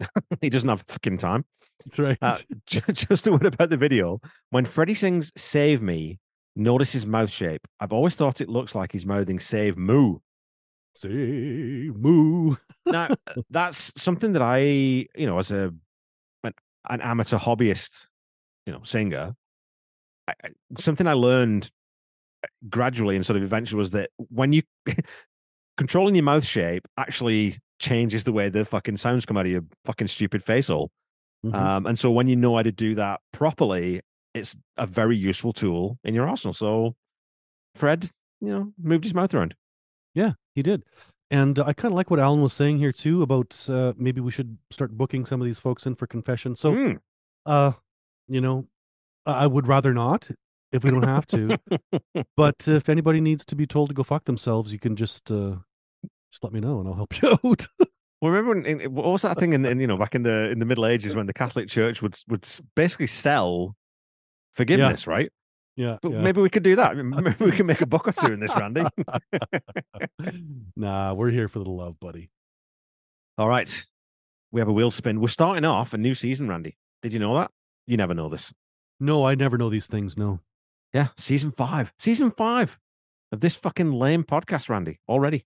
he 0.40 0.50
doesn't 0.50 0.68
have 0.68 0.84
fucking 0.88 1.18
time. 1.18 1.44
That's 1.84 1.98
right. 1.98 2.18
Uh, 2.20 2.38
just 2.66 3.26
a 3.26 3.32
word 3.32 3.46
about 3.46 3.70
the 3.70 3.76
video. 3.76 4.20
When 4.50 4.64
Freddie 4.64 4.94
sings 4.94 5.32
"Save 5.36 5.82
Me," 5.82 6.18
notice 6.56 6.92
his 6.92 7.06
mouth 7.06 7.30
shape. 7.30 7.66
I've 7.80 7.92
always 7.92 8.16
thought 8.16 8.40
it 8.40 8.48
looks 8.48 8.74
like 8.74 8.92
he's 8.92 9.06
mouthing 9.06 9.38
"Save 9.40 9.76
Moo." 9.76 10.18
Say 10.94 11.08
moo. 11.94 12.56
Now, 12.84 13.14
that's 13.50 13.92
something 13.96 14.32
that 14.32 14.42
I, 14.42 14.58
you 14.60 15.26
know, 15.26 15.38
as 15.38 15.52
a 15.52 15.72
an, 16.42 16.54
an 16.88 17.00
amateur 17.00 17.38
hobbyist, 17.38 18.08
you 18.66 18.72
know, 18.72 18.82
singer, 18.82 19.36
I, 20.26 20.34
I- 20.42 20.50
something 20.76 21.06
I 21.06 21.12
learned 21.12 21.70
uh, 22.42 22.48
gradually 22.68 23.14
and 23.14 23.24
sort 23.24 23.36
of 23.36 23.44
eventually 23.44 23.78
was 23.78 23.92
that 23.92 24.10
when 24.16 24.52
you 24.52 24.62
controlling 25.76 26.16
your 26.16 26.24
mouth 26.24 26.44
shape 26.44 26.88
actually 26.96 27.58
changes 27.78 28.24
the 28.24 28.32
way 28.32 28.48
the 28.48 28.64
fucking 28.64 28.96
sounds 28.96 29.24
come 29.26 29.36
out 29.36 29.46
of 29.46 29.52
your 29.52 29.64
fucking 29.84 30.08
stupid 30.08 30.42
face 30.42 30.68
hole. 30.68 30.90
Mhm. 31.44 31.54
Um, 31.54 31.86
and 31.86 31.98
so 31.98 32.10
when 32.10 32.26
you 32.28 32.36
know 32.36 32.56
how 32.56 32.62
to 32.62 32.72
do 32.72 32.94
that 32.96 33.20
properly, 33.32 34.00
it's 34.34 34.56
a 34.76 34.86
very 34.86 35.16
useful 35.16 35.52
tool 35.52 35.98
in 36.04 36.14
your 36.14 36.28
arsenal. 36.28 36.52
So 36.52 36.94
Fred, 37.74 38.10
you 38.40 38.48
know, 38.48 38.72
moved 38.82 39.04
his 39.04 39.14
mouth 39.14 39.32
around. 39.34 39.54
Yeah, 40.14 40.32
he 40.54 40.62
did. 40.62 40.84
And 41.30 41.58
uh, 41.58 41.64
I 41.66 41.72
kind 41.74 41.92
of 41.92 41.96
like 41.96 42.10
what 42.10 42.18
Alan 42.20 42.42
was 42.42 42.52
saying 42.52 42.78
here 42.78 42.92
too 42.92 43.22
about 43.22 43.66
uh, 43.68 43.92
maybe 43.96 44.20
we 44.20 44.30
should 44.30 44.58
start 44.70 44.96
booking 44.96 45.24
some 45.26 45.40
of 45.40 45.44
these 45.44 45.60
folks 45.60 45.86
in 45.86 45.94
for 45.94 46.06
confession. 46.06 46.56
So, 46.56 46.74
Hmm. 46.74 46.92
uh, 47.46 47.72
you 48.26 48.40
know, 48.40 48.66
I 49.26 49.44
I 49.44 49.46
would 49.46 49.66
rather 49.68 49.92
not 49.94 50.28
if 50.72 50.82
we 50.84 50.90
don't 50.90 51.04
have 51.04 51.26
to. 51.28 51.58
but 52.36 52.66
if 52.66 52.88
anybody 52.88 53.20
needs 53.20 53.44
to 53.46 53.56
be 53.56 53.66
told 53.66 53.90
to 53.90 53.94
go 53.94 54.02
fuck 54.02 54.24
themselves, 54.24 54.72
you 54.72 54.78
can 54.78 54.96
just 54.96 55.30
uh, 55.30 55.56
just 56.30 56.44
let 56.44 56.52
me 56.52 56.60
know 56.60 56.80
and 56.80 56.88
I'll 56.88 56.94
help 56.94 57.20
you 57.22 57.30
out. 57.30 57.66
Well, 58.20 58.32
remember 58.32 58.54
when, 58.54 58.80
in, 58.80 58.94
what 58.94 59.06
was 59.06 59.22
that 59.22 59.38
thing 59.38 59.52
in, 59.52 59.64
in 59.64 59.78
you 59.80 59.86
know 59.86 59.96
back 59.96 60.14
in 60.14 60.22
the 60.22 60.50
in 60.50 60.58
the 60.58 60.66
Middle 60.66 60.86
Ages 60.86 61.14
when 61.14 61.26
the 61.26 61.32
Catholic 61.32 61.68
Church 61.68 62.02
would 62.02 62.16
would 62.28 62.46
basically 62.74 63.06
sell 63.06 63.76
forgiveness, 64.54 65.06
right? 65.06 65.30
yeah, 65.76 65.98
But 66.02 66.12
yeah. 66.12 66.20
maybe 66.20 66.40
we 66.40 66.50
could 66.50 66.64
do 66.64 66.74
that. 66.76 66.96
Maybe 66.96 67.44
we 67.44 67.52
can 67.52 67.66
make 67.66 67.80
a 67.80 67.86
book 67.86 68.08
or 68.08 68.12
two 68.12 68.32
in 68.32 68.40
this, 68.40 68.54
Randy. 68.56 68.82
nah, 70.76 71.14
we're 71.14 71.30
here 71.30 71.46
for 71.46 71.60
the 71.60 71.70
love, 71.70 72.00
buddy. 72.00 72.30
All 73.38 73.48
right, 73.48 73.86
we 74.50 74.60
have 74.60 74.68
a 74.68 74.72
wheel 74.72 74.90
spin. 74.90 75.20
We're 75.20 75.28
starting 75.28 75.64
off 75.64 75.94
a 75.94 75.98
new 75.98 76.16
season, 76.16 76.48
Randy. 76.48 76.76
Did 77.02 77.12
you 77.12 77.20
know 77.20 77.36
that? 77.36 77.52
You 77.86 77.96
never 77.96 78.14
know 78.14 78.28
this. 78.28 78.52
No, 78.98 79.24
I 79.24 79.36
never 79.36 79.56
know 79.56 79.70
these 79.70 79.86
things. 79.86 80.16
No. 80.18 80.40
Yeah, 80.92 81.08
season 81.16 81.52
five, 81.52 81.92
season 82.00 82.32
five 82.32 82.76
of 83.30 83.38
this 83.38 83.54
fucking 83.54 83.92
lame 83.92 84.24
podcast, 84.24 84.68
Randy. 84.68 84.98
Already. 85.08 85.44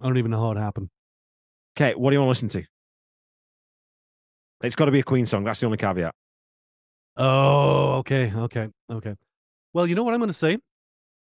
I 0.00 0.06
don't 0.06 0.18
even 0.18 0.30
know 0.30 0.40
how 0.40 0.52
it 0.52 0.58
happened. 0.58 0.88
Okay, 1.76 1.94
what 1.94 2.10
do 2.10 2.14
you 2.14 2.20
want 2.20 2.26
to 2.26 2.46
listen 2.46 2.48
to? 2.60 2.64
It's 4.62 4.74
got 4.74 4.86
to 4.86 4.92
be 4.92 5.00
a 5.00 5.04
Queen 5.04 5.26
song. 5.26 5.44
That's 5.44 5.60
the 5.60 5.66
only 5.66 5.78
caveat. 5.78 6.14
Oh, 7.16 7.94
okay, 7.98 8.32
okay, 8.34 8.68
okay. 8.90 9.14
Well, 9.72 9.86
you 9.86 9.94
know 9.94 10.02
what 10.02 10.14
I'm 10.14 10.20
going 10.20 10.28
to 10.28 10.34
say? 10.34 10.58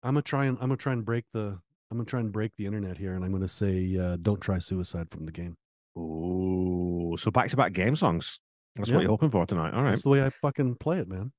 I'm 0.03 0.13
gonna 0.13 0.22
try 0.22 0.45
and 0.45 0.57
I'm 0.61 0.70
gonna 0.70 0.78
try 0.78 0.93
and 0.93 1.03
break 1.03 1.26
the 1.34 1.59
I'm 1.89 1.97
gonna 1.97 2.05
try 2.05 2.20
and 2.20 2.32
break 2.32 2.51
the 2.57 2.65
internet 2.65 2.97
here, 2.97 3.15
and 3.15 3.26
I'm 3.26 3.32
gonna 3.32 3.47
say 3.47 3.97
uh, 3.97 4.18
don't 4.22 4.39
try 4.39 4.59
suicide 4.59 5.07
from 5.09 5.26
the 5.26 5.32
game. 5.32 5.55
Oh, 5.95 7.15
so 7.15 7.32
back 7.32 7.49
to 7.49 7.57
back 7.57 7.74
game 7.74 7.95
songs. 7.95 8.39
That's 8.76 8.91
what 8.91 9.01
you're 9.01 9.09
hoping 9.09 9.32
for 9.32 9.45
tonight. 9.45 9.74
All 9.74 9.82
right. 9.82 9.91
That's 9.91 10.03
the 10.03 10.09
way 10.09 10.24
I 10.24 10.30
fucking 10.30 10.76
play 10.76 10.99
it, 10.99 11.07
man. 11.07 11.32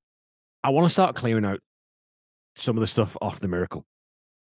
I 0.63 0.69
want 0.69 0.85
to 0.85 0.89
start 0.93 1.15
clearing 1.15 1.45
out 1.45 1.61
some 2.55 2.75
of 2.75 2.81
the 2.81 2.87
stuff 2.87 3.15
off 3.21 3.39
the 3.39 3.47
miracle 3.47 3.85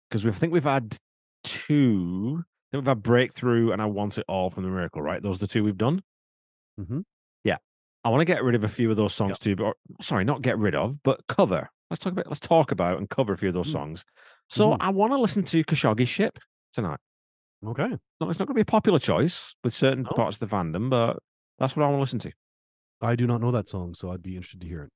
because 0.08 0.24
we 0.24 0.30
I 0.30 0.34
think 0.34 0.52
we've 0.52 0.62
had 0.62 0.96
two. 1.42 2.44
I 2.74 2.76
think 2.76 2.86
we've 2.86 2.90
had 2.90 3.02
breakthrough 3.04 3.70
and 3.70 3.80
I 3.80 3.86
want 3.86 4.18
it 4.18 4.24
all 4.26 4.50
from 4.50 4.64
the 4.64 4.68
miracle. 4.68 5.00
Right, 5.00 5.22
those 5.22 5.36
are 5.36 5.40
the 5.40 5.46
two 5.46 5.62
we've 5.62 5.78
done. 5.78 6.02
Mm-hmm. 6.80 7.00
Yeah. 7.44 7.58
I 8.02 8.08
want 8.08 8.22
to 8.22 8.24
get 8.24 8.42
rid 8.42 8.56
of 8.56 8.64
a 8.64 8.68
few 8.68 8.90
of 8.90 8.96
those 8.96 9.14
songs 9.14 9.38
too. 9.38 9.54
But 9.54 9.64
or- 9.64 9.74
sorry, 10.02 10.24
not 10.24 10.42
get 10.42 10.58
rid 10.58 10.74
of, 10.74 11.00
but 11.04 11.20
cover. 11.28 11.68
Let's 11.88 12.00
talk 12.02 12.12
about. 12.14 12.26
Let's 12.26 12.40
talk 12.40 12.72
about 12.72 12.98
and 12.98 13.08
cover 13.08 13.32
a 13.32 13.38
few 13.38 13.48
of 13.48 13.54
those 13.54 13.68
Mm. 13.68 13.72
songs. 13.72 14.04
So 14.48 14.72
Mhm. 14.72 14.76
I 14.80 14.90
want 14.90 15.12
to 15.12 15.18
listen 15.20 15.44
to 15.44 15.62
Khashoggi's 15.62 16.08
ship 16.08 16.38
tonight. 16.72 16.98
Okay. 17.64 17.86
No, 18.20 18.28
it's 18.30 18.40
not 18.40 18.46
going 18.48 18.48
to 18.48 18.54
be 18.54 18.60
a 18.62 18.64
popular 18.64 18.98
choice 18.98 19.54
with 19.62 19.72
certain 19.72 20.02
No. 20.02 20.10
parts 20.10 20.40
of 20.40 20.48
the 20.50 20.54
fandom, 20.56 20.90
but 20.90 21.20
that's 21.60 21.76
what 21.76 21.84
I 21.84 21.86
want 21.86 21.98
to 21.98 22.00
listen 22.00 22.18
to. 22.20 22.32
I 23.00 23.14
do 23.14 23.28
not 23.28 23.40
know 23.40 23.52
that 23.52 23.68
song, 23.68 23.94
so 23.94 24.10
I'd 24.10 24.22
be 24.22 24.34
interested 24.34 24.60
to 24.62 24.66
hear 24.66 24.82
it. 24.82 24.90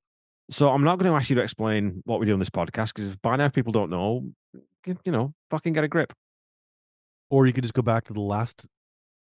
So 0.50 0.70
I'm 0.70 0.82
not 0.82 0.98
going 0.98 1.12
to 1.12 1.16
ask 1.16 1.30
you 1.30 1.36
to 1.36 1.42
explain 1.42 2.02
what 2.06 2.18
we 2.18 2.26
do 2.26 2.32
on 2.32 2.40
this 2.40 2.50
podcast 2.50 2.88
because 2.88 3.06
if 3.06 3.22
by 3.22 3.36
now 3.36 3.48
people 3.48 3.70
don't 3.72 3.90
know, 3.90 4.32
you 5.04 5.12
know, 5.12 5.32
fucking 5.50 5.74
get 5.74 5.84
a 5.84 5.88
grip. 5.88 6.12
Or 7.30 7.46
you 7.46 7.52
could 7.52 7.64
just 7.64 7.74
go 7.74 7.82
back 7.82 8.04
to 8.04 8.12
the 8.12 8.20
last 8.20 8.66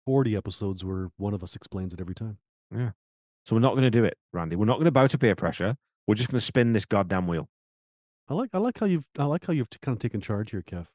40 0.07 0.37
episodes 0.37 0.85
where 0.85 1.09
one 1.17 1.35
of 1.35 1.43
us 1.43 1.55
explains 1.55 1.93
it 1.93 2.01
every 2.01 2.15
time. 2.15 2.39
Yeah. 2.75 2.91
So 3.45 3.57
we're 3.57 3.61
not 3.61 3.73
going 3.73 3.83
to 3.85 3.91
do 3.91 4.05
it, 4.05 4.17
Randy. 4.33 4.57
We're 4.57 4.67
not 4.67 4.75
going 4.75 4.87
to 4.87 4.93
bow 4.93 5.07
to 5.07 5.19
peer 5.19 5.35
pressure. 5.35 5.77
We're 6.07 6.15
just 6.15 6.31
going 6.31 6.39
to 6.39 6.45
spin 6.45 6.73
this 6.73 6.85
goddamn 6.85 7.27
wheel. 7.27 7.49
I 8.29 8.35
like 8.35 8.51
I 8.53 8.59
like 8.59 8.79
how 8.79 8.87
you've 8.87 9.05
I 9.19 9.25
like 9.25 9.47
how 9.47 9.53
you've 9.53 9.69
kind 9.83 9.97
of 9.97 10.01
taken 10.01 10.21
charge 10.21 10.53
here, 10.53 10.63
Kev. 10.63 10.87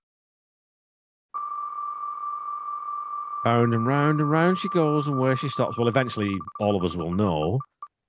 Round 3.45 3.73
and 3.73 3.85
round 3.85 4.19
and 4.19 4.29
round 4.29 4.57
she 4.57 4.67
goes, 4.69 5.07
and 5.07 5.19
where 5.19 5.35
she 5.35 5.47
stops. 5.49 5.77
Well, 5.77 5.87
eventually, 5.87 6.33
all 6.59 6.75
of 6.75 6.83
us 6.83 6.95
will 6.95 7.11
know. 7.11 7.59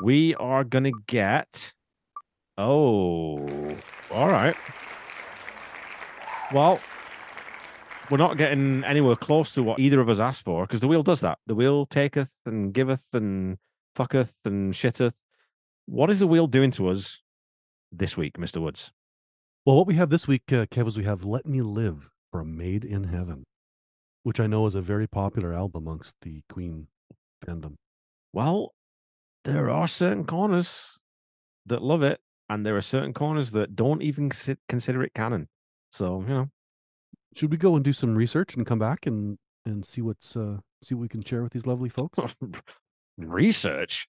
We 0.02 0.34
are 0.36 0.64
going 0.64 0.84
to 0.84 0.92
get. 1.06 1.74
Oh, 2.56 3.76
all 4.10 4.28
right. 4.28 4.56
Well, 6.52 6.80
we're 8.10 8.18
not 8.18 8.36
getting 8.36 8.84
anywhere 8.84 9.16
close 9.16 9.52
to 9.52 9.62
what 9.62 9.78
either 9.78 10.00
of 10.00 10.08
us 10.08 10.18
asked 10.18 10.44
for 10.44 10.66
because 10.66 10.80
the 10.80 10.88
wheel 10.88 11.02
does 11.02 11.20
that. 11.20 11.38
The 11.46 11.54
wheel 11.54 11.86
taketh 11.86 12.30
and 12.46 12.72
giveth 12.72 13.04
and 13.12 13.58
fucketh 13.96 14.34
and 14.44 14.72
shitteth. 14.72 15.12
What 15.86 16.10
is 16.10 16.20
the 16.20 16.26
wheel 16.26 16.46
doing 16.46 16.70
to 16.72 16.88
us 16.88 17.22
this 17.92 18.16
week, 18.16 18.34
Mr. 18.34 18.60
Woods? 18.60 18.92
Well, 19.64 19.76
what 19.76 19.86
we 19.86 19.94
have 19.94 20.10
this 20.10 20.26
week, 20.26 20.44
uh, 20.52 20.66
Kev, 20.66 20.86
is 20.86 20.96
we 20.96 21.04
have 21.04 21.24
"Let 21.24 21.46
Me 21.46 21.60
Live" 21.60 22.10
from 22.32 22.56
Made 22.56 22.84
in 22.84 23.04
Heaven, 23.04 23.44
which 24.22 24.40
I 24.40 24.46
know 24.46 24.66
is 24.66 24.74
a 24.74 24.82
very 24.82 25.06
popular 25.06 25.52
album 25.52 25.86
amongst 25.86 26.14
the 26.22 26.42
Queen 26.48 26.88
fandom. 27.44 27.74
Well, 28.32 28.72
there 29.44 29.70
are 29.70 29.88
certain 29.88 30.24
corners 30.24 30.98
that 31.66 31.82
love 31.82 32.02
it, 32.02 32.20
and 32.48 32.64
there 32.64 32.76
are 32.76 32.82
certain 32.82 33.12
corners 33.12 33.50
that 33.52 33.76
don't 33.76 34.02
even 34.02 34.30
consider 34.68 35.02
it 35.02 35.14
canon. 35.14 35.48
So, 35.92 36.20
you 36.20 36.28
know, 36.28 36.50
Should 37.34 37.50
we 37.50 37.56
go 37.56 37.76
and 37.76 37.84
do 37.84 37.92
some 37.92 38.14
research 38.16 38.56
and 38.56 38.66
come 38.66 38.78
back 38.78 39.06
and 39.06 39.38
and 39.66 39.84
see 39.84 40.00
what's 40.00 40.36
uh 40.36 40.58
see 40.82 40.94
what 40.94 41.02
we 41.02 41.08
can 41.08 41.22
share 41.22 41.42
with 41.42 41.52
these 41.52 41.66
lovely 41.66 41.88
folks? 41.88 42.18
research. 43.18 44.08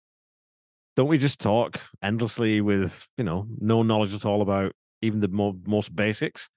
Don't 0.95 1.07
we 1.07 1.17
just 1.17 1.39
talk 1.39 1.79
endlessly 2.01 2.59
with, 2.61 3.07
you 3.17 3.23
know, 3.23 3.47
no 3.59 3.83
knowledge 3.83 4.13
at 4.13 4.25
all 4.25 4.41
about 4.41 4.73
even 5.01 5.19
the 5.19 5.27
mo- 5.29 5.57
most 5.65 5.95
basics? 5.95 6.49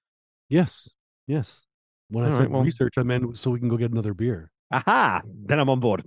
yes, 0.49 0.93
yes. 1.27 1.63
When 2.09 2.25
I 2.25 2.27
All 2.27 2.33
said 2.33 2.49
well- 2.49 2.63
research, 2.63 2.97
I 2.97 3.03
meant 3.03 3.37
so 3.37 3.49
we 3.51 3.59
can 3.59 3.69
go 3.69 3.77
get 3.77 3.91
another 3.91 4.13
beer. 4.13 4.51
Aha! 4.71 5.21
Then 5.45 5.59
I'm 5.59 5.69
on 5.69 5.79
board. 5.79 6.03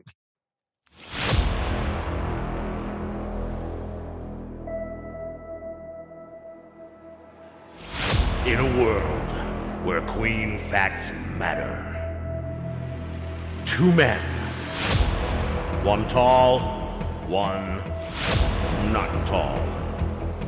In 8.47 8.61
a 8.61 8.79
world 8.81 9.16
where 9.87 10.01
queen 10.01 10.59
facts 10.59 11.13
matter, 11.39 11.73
two 13.65 13.93
men, 13.93 14.21
one 15.85 16.09
tall, 16.09 16.59
one 17.29 17.77
not 18.93 19.25
tall, 19.25 19.57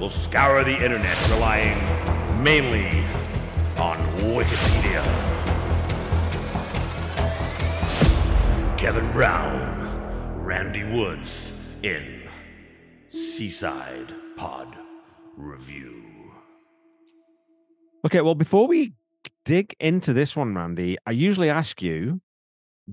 will 0.01 0.09
scour 0.09 0.65
the 0.65 0.75
internet 0.75 1.17
relying 1.31 1.79
mainly 2.43 3.05
on 3.79 3.97
Wikipedia. 4.35 5.05
Kevin 8.77 9.09
Brown, 9.13 10.43
Randy 10.43 10.83
Woods 10.83 11.53
in 11.85 12.29
Seaside 13.09 14.13
Pod 14.37 14.77
Review. 15.37 15.95
Okay, 18.05 18.21
well, 18.21 18.35
before 18.35 18.67
we 18.67 18.95
dig 19.49 19.75
into 19.81 20.13
this 20.13 20.37
one, 20.37 20.55
Randy, 20.55 20.99
I 21.07 21.13
usually 21.13 21.49
ask 21.49 21.81
you, 21.81 22.21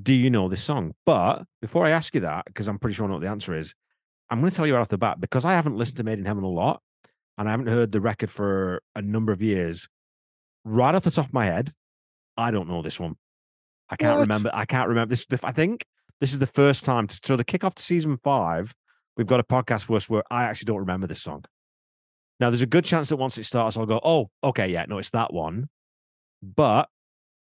do 0.02 0.14
you 0.14 0.30
know 0.30 0.48
this 0.48 0.64
song? 0.64 0.94
But 1.06 1.44
before 1.62 1.86
I 1.86 1.90
ask 1.90 2.16
you 2.16 2.22
that, 2.22 2.46
because 2.46 2.70
I'm 2.70 2.80
pretty 2.80 2.96
sure 2.96 3.06
I 3.06 3.10
know 3.10 3.16
what 3.16 3.24
the 3.24 3.30
answer 3.30 3.58
is, 3.58 3.76
I'm 4.30 4.40
going 4.40 4.50
to 4.50 4.56
tell 4.56 4.66
you 4.66 4.74
right 4.74 4.80
off 4.80 4.88
the 4.88 4.98
bat 4.98 5.20
because 5.20 5.44
I 5.44 5.52
haven't 5.52 5.76
listened 5.76 5.98
to 5.98 6.06
Made 6.06 6.18
in 6.18 6.24
Heaven 6.24 6.46
a 6.46 6.50
lot 6.50 6.82
and 7.38 7.50
I 7.50 7.52
haven't 7.52 7.68
heard 7.68 7.92
the 7.92 8.00
record 8.00 8.32
for 8.32 8.82
a 8.96 9.02
number 9.02 9.34
of 9.34 9.42
years. 9.42 9.90
Right 10.64 10.96
off 10.96 11.04
the 11.04 11.12
top 11.12 11.26
of 11.26 11.34
my 11.34 11.44
head, 11.44 11.74
I 12.38 12.52
don't 12.52 12.70
know 12.70 12.82
this 12.82 13.02
one. 13.02 13.16
I 13.90 13.98
can't 13.98 14.14
What? 14.14 14.22
remember. 14.22 14.50
I 14.54 14.64
can't 14.64 14.88
remember 14.88 15.14
this. 15.14 15.28
I 15.44 15.52
think 15.52 15.86
this 16.22 16.32
is 16.32 16.40
the 16.40 16.48
first 16.48 16.86
time. 16.86 17.08
To, 17.08 17.20
so 17.22 17.36
the 17.36 17.44
kickoff 17.44 17.74
to 17.74 17.84
season 17.84 18.18
five, 18.24 18.74
we've 19.18 19.28
got 19.28 19.42
a 19.42 19.44
podcast 19.44 19.84
for 19.84 19.98
us 19.98 20.10
where 20.10 20.24
I 20.32 20.46
actually 20.46 20.68
don't 20.68 20.80
remember 20.80 21.06
this 21.06 21.22
song. 21.22 21.44
Now, 22.40 22.50
there's 22.50 22.62
a 22.62 22.66
good 22.66 22.86
chance 22.86 23.10
that 23.10 23.18
once 23.18 23.38
it 23.38 23.44
starts, 23.44 23.76
I'll 23.76 23.86
go, 23.86 24.00
oh, 24.02 24.30
okay, 24.42 24.70
yeah, 24.70 24.86
no, 24.88 25.00
it's 25.00 25.10
that 25.10 25.34
one. 25.34 25.68
But 26.56 26.90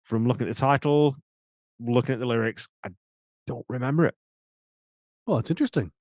from 0.04 0.28
looking 0.28 0.48
at 0.48 0.56
the 0.56 0.60
title, 0.60 1.16
looking 1.80 2.14
at 2.14 2.20
the 2.20 2.26
lyrics, 2.26 2.68
I 2.84 2.90
don't 3.48 3.66
remember 3.70 4.06
it. 4.06 4.16
Well, 5.26 5.38
it's 5.38 5.50
interesting. 5.50 5.92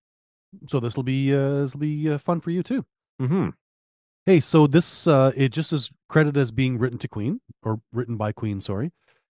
So 0.67 0.81
this 0.81 0.97
will 0.97 1.03
be 1.03 1.35
uh, 1.35 1.61
this 1.61 1.75
will 1.75 1.81
be 1.81 2.11
uh, 2.11 2.19
fun 2.19 2.41
for 2.41 2.51
you 2.51 2.63
too. 2.63 2.85
hmm 3.21 3.51
Hey, 4.27 4.41
so 4.41 4.67
this 4.67 5.07
uh, 5.07 5.33
it 5.37 5.53
just 5.53 5.73
is 5.73 5.91
credited 6.09 6.37
as 6.37 6.51
being 6.53 6.79
written 6.79 6.99
to 6.99 7.09
Queen 7.09 7.41
or 7.63 7.81
written 7.93 8.17
by 8.17 8.33
Queen, 8.33 8.61
sorry. 8.61 8.91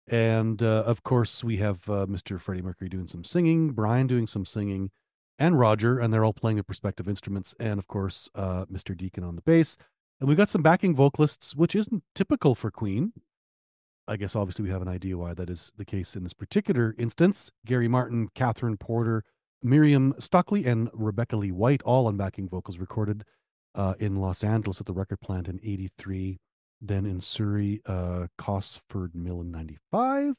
And 0.07 0.61
uh, 0.61 0.83
of 0.85 1.03
course, 1.03 1.43
we 1.43 1.57
have 1.57 1.77
uh, 1.89 2.05
Mr. 2.05 2.39
Freddie 2.39 2.61
Mercury 2.61 2.89
doing 2.89 3.07
some 3.07 3.23
singing, 3.23 3.71
Brian 3.71 4.07
doing 4.07 4.27
some 4.27 4.45
singing, 4.45 4.91
and 5.39 5.59
Roger, 5.59 5.99
and 5.99 6.13
they're 6.13 6.23
all 6.23 6.33
playing 6.33 6.57
their 6.57 6.65
respective 6.67 7.09
instruments, 7.09 7.55
and 7.59 7.79
of 7.79 7.87
course, 7.87 8.29
uh, 8.35 8.65
Mr. 8.65 8.95
Deacon 8.95 9.23
on 9.23 9.35
the 9.35 9.41
bass. 9.41 9.77
And 10.19 10.29
we've 10.29 10.37
got 10.37 10.49
some 10.49 10.61
backing 10.61 10.95
vocalists, 10.95 11.55
which 11.55 11.75
isn't 11.75 12.03
typical 12.13 12.55
for 12.55 12.71
Queen. 12.71 13.11
I 14.07 14.17
guess 14.17 14.35
obviously 14.35 14.63
we 14.63 14.69
have 14.69 14.81
an 14.81 14.87
idea 14.87 15.17
why 15.17 15.33
that 15.33 15.49
is 15.49 15.71
the 15.77 15.85
case 15.85 16.15
in 16.15 16.23
this 16.23 16.33
particular 16.33 16.95
instance. 16.97 17.49
Gary 17.65 17.87
Martin, 17.87 18.29
Catherine 18.35 18.77
Porter, 18.77 19.23
Miriam 19.63 20.13
Stockley, 20.19 20.65
and 20.65 20.89
Rebecca 20.93 21.35
Lee 21.35 21.51
White, 21.51 21.81
all 21.83 22.07
on 22.07 22.17
backing 22.17 22.47
vocals 22.47 22.77
recorded 22.77 23.23
uh, 23.73 23.95
in 23.99 24.17
Los 24.17 24.43
Angeles 24.43 24.79
at 24.79 24.85
the 24.85 24.93
record 24.93 25.19
plant 25.21 25.47
in 25.47 25.59
83, 25.63 26.37
then 26.81 27.05
in 27.05 27.19
Surrey, 27.19 27.81
uh, 27.85 28.27
Cosford 28.37 29.15
Mill 29.15 29.41
in 29.41 29.51
95, 29.51 30.33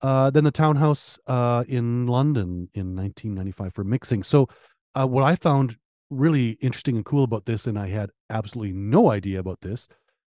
uh, 0.00 0.30
then 0.30 0.44
the 0.44 0.50
townhouse 0.50 1.18
uh, 1.26 1.64
in 1.68 2.06
London 2.06 2.68
in 2.74 2.96
1995 2.96 3.74
for 3.74 3.84
mixing. 3.84 4.22
So, 4.22 4.48
uh, 4.94 5.06
what 5.06 5.24
I 5.24 5.36
found 5.36 5.76
really 6.10 6.52
interesting 6.60 6.96
and 6.96 7.04
cool 7.04 7.24
about 7.24 7.44
this, 7.44 7.66
and 7.66 7.78
I 7.78 7.88
had 7.88 8.10
absolutely 8.30 8.72
no 8.72 9.10
idea 9.10 9.38
about 9.40 9.60
this, 9.60 9.88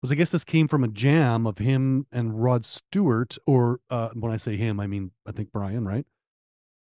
was 0.02 0.12
I 0.12 0.16
guess 0.16 0.30
this 0.30 0.44
came 0.44 0.68
from 0.68 0.84
a 0.84 0.88
jam 0.88 1.46
of 1.48 1.58
him 1.58 2.06
and 2.12 2.42
Rod 2.42 2.66
Stewart, 2.66 3.38
or 3.46 3.80
uh, 3.90 4.10
when 4.14 4.32
I 4.32 4.38
say 4.38 4.56
him, 4.58 4.80
I 4.80 4.88
mean 4.88 5.12
I 5.26 5.32
think 5.32 5.52
Brian, 5.52 5.86
right? 5.86 6.06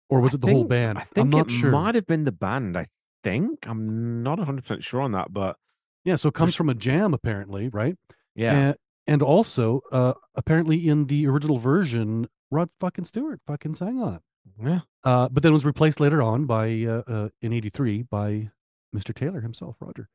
Or 0.08 0.20
was 0.20 0.34
I 0.34 0.36
it 0.36 0.40
the 0.42 0.52
whole 0.52 0.64
band? 0.64 0.98
I 0.98 1.02
think 1.02 1.24
I'm 1.24 1.30
not 1.30 1.46
it 1.50 1.52
sure. 1.52 1.70
might 1.70 1.94
have 1.94 2.06
been 2.06 2.24
the 2.24 2.32
band. 2.32 2.76
I 2.76 2.86
think 3.22 3.66
I'm 3.66 4.22
not 4.22 4.38
100 4.38 4.62
percent 4.62 4.84
sure 4.84 5.00
on 5.00 5.12
that, 5.12 5.32
but 5.32 5.56
Yeah, 6.04 6.16
so 6.16 6.28
it 6.28 6.34
comes 6.34 6.54
from 6.54 6.68
a 6.68 6.74
jam 6.74 7.14
apparently, 7.14 7.68
right? 7.68 7.96
yeah, 8.34 8.52
And, 8.52 8.76
and 9.06 9.22
also, 9.22 9.80
uh, 9.92 10.14
apparently 10.34 10.88
in 10.88 11.06
the 11.06 11.26
original 11.26 11.58
version, 11.58 12.28
Rod 12.50 12.70
fucking 12.80 13.04
Stewart 13.06 13.40
fucking 13.46 13.74
sang 13.76 14.00
on 14.00 14.14
it. 14.16 14.22
yeah. 14.62 14.80
Uh, 15.02 15.28
but 15.30 15.42
then 15.42 15.52
was 15.52 15.64
replaced 15.64 16.00
later 16.00 16.22
on 16.22 16.46
by 16.46 16.84
uh, 16.84 17.02
uh, 17.06 17.28
in 17.42 17.52
'83 17.52 18.02
by 18.04 18.50
Mr. 18.94 19.14
Taylor 19.14 19.40
himself, 19.40 19.76
Roger. 19.80 20.08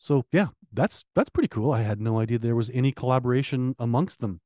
So 0.00 0.24
yeah, 0.32 0.46
that's 0.72 1.04
that's 1.14 1.28
pretty 1.28 1.48
cool. 1.48 1.72
I 1.72 1.82
had 1.82 2.00
no 2.00 2.18
idea 2.20 2.38
there 2.38 2.56
was 2.56 2.70
any 2.70 2.90
collaboration 2.90 3.74
amongst 3.78 4.20
them. 4.20 4.40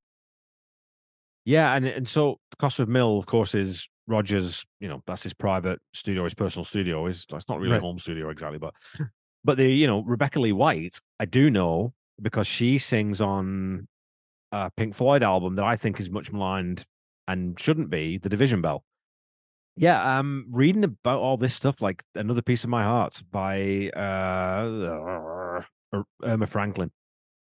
Yeah, 1.44 1.72
and 1.74 1.86
and 1.86 2.08
so 2.08 2.40
Cosford 2.58 2.88
Mill, 2.88 3.18
of 3.18 3.26
course, 3.26 3.54
is 3.54 3.88
Rogers. 4.08 4.64
You 4.80 4.88
know, 4.88 5.00
that's 5.06 5.22
his 5.22 5.32
private 5.32 5.78
studio, 5.92 6.24
his 6.24 6.34
personal 6.34 6.64
studio. 6.64 7.06
Is 7.06 7.24
it's 7.30 7.48
not 7.48 7.60
really 7.60 7.70
Right. 7.72 7.78
a 7.78 7.82
home 7.84 8.00
studio 8.00 8.30
exactly, 8.30 8.58
but 8.58 8.74
but 9.44 9.56
the 9.56 9.70
you 9.70 9.86
know 9.86 10.02
Rebecca 10.02 10.40
Lee 10.40 10.50
White, 10.52 10.98
I 11.20 11.24
do 11.24 11.50
know 11.50 11.94
because 12.20 12.48
she 12.48 12.78
sings 12.78 13.20
on 13.20 13.86
a 14.50 14.72
Pink 14.76 14.94
Floyd 14.94 15.22
album 15.22 15.54
that 15.54 15.64
I 15.64 15.76
think 15.76 16.00
is 16.00 16.10
much 16.10 16.32
maligned 16.32 16.84
and 17.28 17.58
shouldn't 17.60 17.90
be, 17.90 18.18
The 18.18 18.28
Division 18.28 18.60
Bell. 18.60 18.82
Yeah, 19.76 20.18
um, 20.18 20.46
reading 20.50 20.84
about 20.84 21.18
all 21.18 21.36
this 21.36 21.52
stuff, 21.54 21.82
like 21.82 22.04
another 22.14 22.42
piece 22.42 22.62
of 22.62 22.70
my 22.70 22.84
heart 22.84 23.20
by 23.32 23.88
uh, 23.96 24.62
Erma 26.24 26.46
Franklin, 26.46 26.90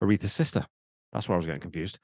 Aretha's 0.02 0.32
sister. 0.32 0.66
That's 1.12 1.28
where 1.28 1.36
I 1.36 1.38
was 1.38 1.46
getting 1.46 1.60
confused. 1.60 1.98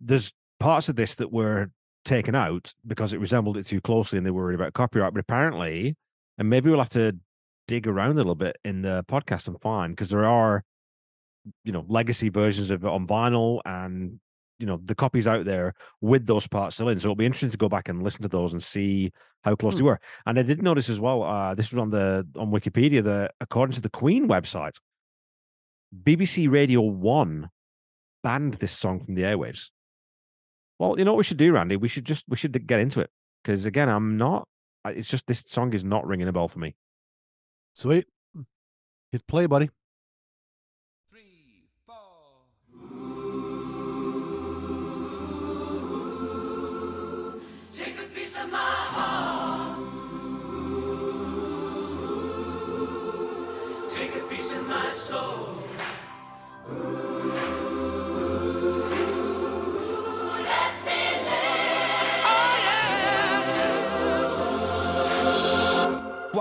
There's 0.00 0.32
parts 0.58 0.88
of 0.88 0.96
this 0.96 1.14
that 1.16 1.32
were 1.32 1.70
taken 2.04 2.34
out 2.34 2.72
because 2.86 3.12
it 3.12 3.20
resembled 3.20 3.56
it 3.56 3.66
too 3.66 3.80
closely 3.80 4.16
and 4.18 4.26
they 4.26 4.30
were 4.30 4.44
worried 4.44 4.54
about 4.54 4.74
copyright. 4.74 5.12
But 5.12 5.20
apparently, 5.20 5.96
and 6.38 6.48
maybe 6.48 6.70
we'll 6.70 6.78
have 6.78 6.88
to 6.90 7.16
dig 7.68 7.86
around 7.86 8.12
a 8.12 8.14
little 8.14 8.34
bit 8.34 8.56
in 8.64 8.82
the 8.82 9.04
podcast 9.08 9.48
and 9.48 9.60
find 9.60 9.94
because 9.94 10.10
there 10.10 10.24
are, 10.24 10.64
you 11.64 11.72
know, 11.72 11.84
legacy 11.88 12.28
versions 12.28 12.70
of 12.70 12.84
it 12.84 12.88
on 12.88 13.06
vinyl 13.06 13.60
and 13.64 14.20
you 14.58 14.66
know 14.66 14.78
the 14.84 14.94
copies 14.94 15.26
out 15.26 15.46
there 15.46 15.72
with 16.02 16.26
those 16.26 16.46
parts 16.46 16.76
still 16.76 16.88
in. 16.90 17.00
So 17.00 17.06
it'll 17.06 17.16
be 17.16 17.26
interesting 17.26 17.50
to 17.50 17.56
go 17.56 17.68
back 17.68 17.88
and 17.88 18.02
listen 18.02 18.22
to 18.22 18.28
those 18.28 18.52
and 18.52 18.62
see 18.62 19.10
how 19.42 19.56
close 19.56 19.76
they 19.76 19.82
were. 19.82 19.98
And 20.26 20.38
I 20.38 20.42
did 20.42 20.62
notice 20.62 20.90
as 20.90 21.00
well. 21.00 21.22
Uh, 21.22 21.54
this 21.54 21.72
was 21.72 21.78
on 21.78 21.90
the 21.90 22.26
on 22.36 22.50
Wikipedia 22.50 23.02
that 23.04 23.32
according 23.40 23.74
to 23.74 23.80
the 23.80 23.88
Queen 23.88 24.28
website, 24.28 24.78
BBC 25.94 26.50
Radio 26.50 26.80
One 26.80 27.50
banned 28.22 28.54
this 28.54 28.72
song 28.72 29.00
from 29.00 29.14
the 29.14 29.22
airwaves. 29.22 29.70
Well, 30.78 30.98
you 30.98 31.04
know 31.04 31.12
what 31.12 31.18
we 31.18 31.24
should 31.24 31.36
do, 31.36 31.52
Randy? 31.52 31.76
We 31.76 31.88
should 31.88 32.04
just 32.04 32.24
we 32.28 32.36
should 32.36 32.66
get 32.66 32.80
into 32.80 33.00
it 33.00 33.10
because 33.42 33.66
again, 33.66 33.88
I'm 33.88 34.16
not. 34.16 34.46
It's 34.86 35.10
just 35.10 35.26
this 35.26 35.44
song 35.46 35.74
is 35.74 35.84
not 35.84 36.06
ringing 36.06 36.28
a 36.28 36.32
bell 36.32 36.48
for 36.48 36.58
me. 36.58 36.74
Sweet, 37.74 38.06
hit 39.12 39.26
play, 39.26 39.46
buddy. 39.46 39.70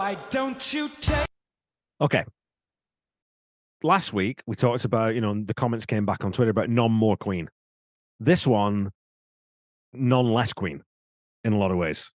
Why 0.10 0.18
don't 0.32 0.74
you 0.74 0.90
take? 1.02 1.28
Okay. 2.02 2.26
Last 3.84 4.12
week 4.12 4.42
we 4.48 4.56
talked 4.56 4.84
about 4.84 5.14
you 5.14 5.22
know 5.22 5.40
the 5.40 5.54
comments 5.54 5.86
came 5.86 6.08
back 6.08 6.26
on 6.26 6.32
Twitter 6.32 6.50
about 6.50 6.68
none 6.68 6.92
more 6.92 7.16
Queen. 7.16 7.48
This 8.20 8.48
one, 8.48 8.90
none 9.94 10.34
less 10.34 10.52
Queen, 10.52 10.82
in 11.44 11.54
a 11.54 11.60
lot 11.60 11.70
of 11.70 11.78
ways. 11.78 12.12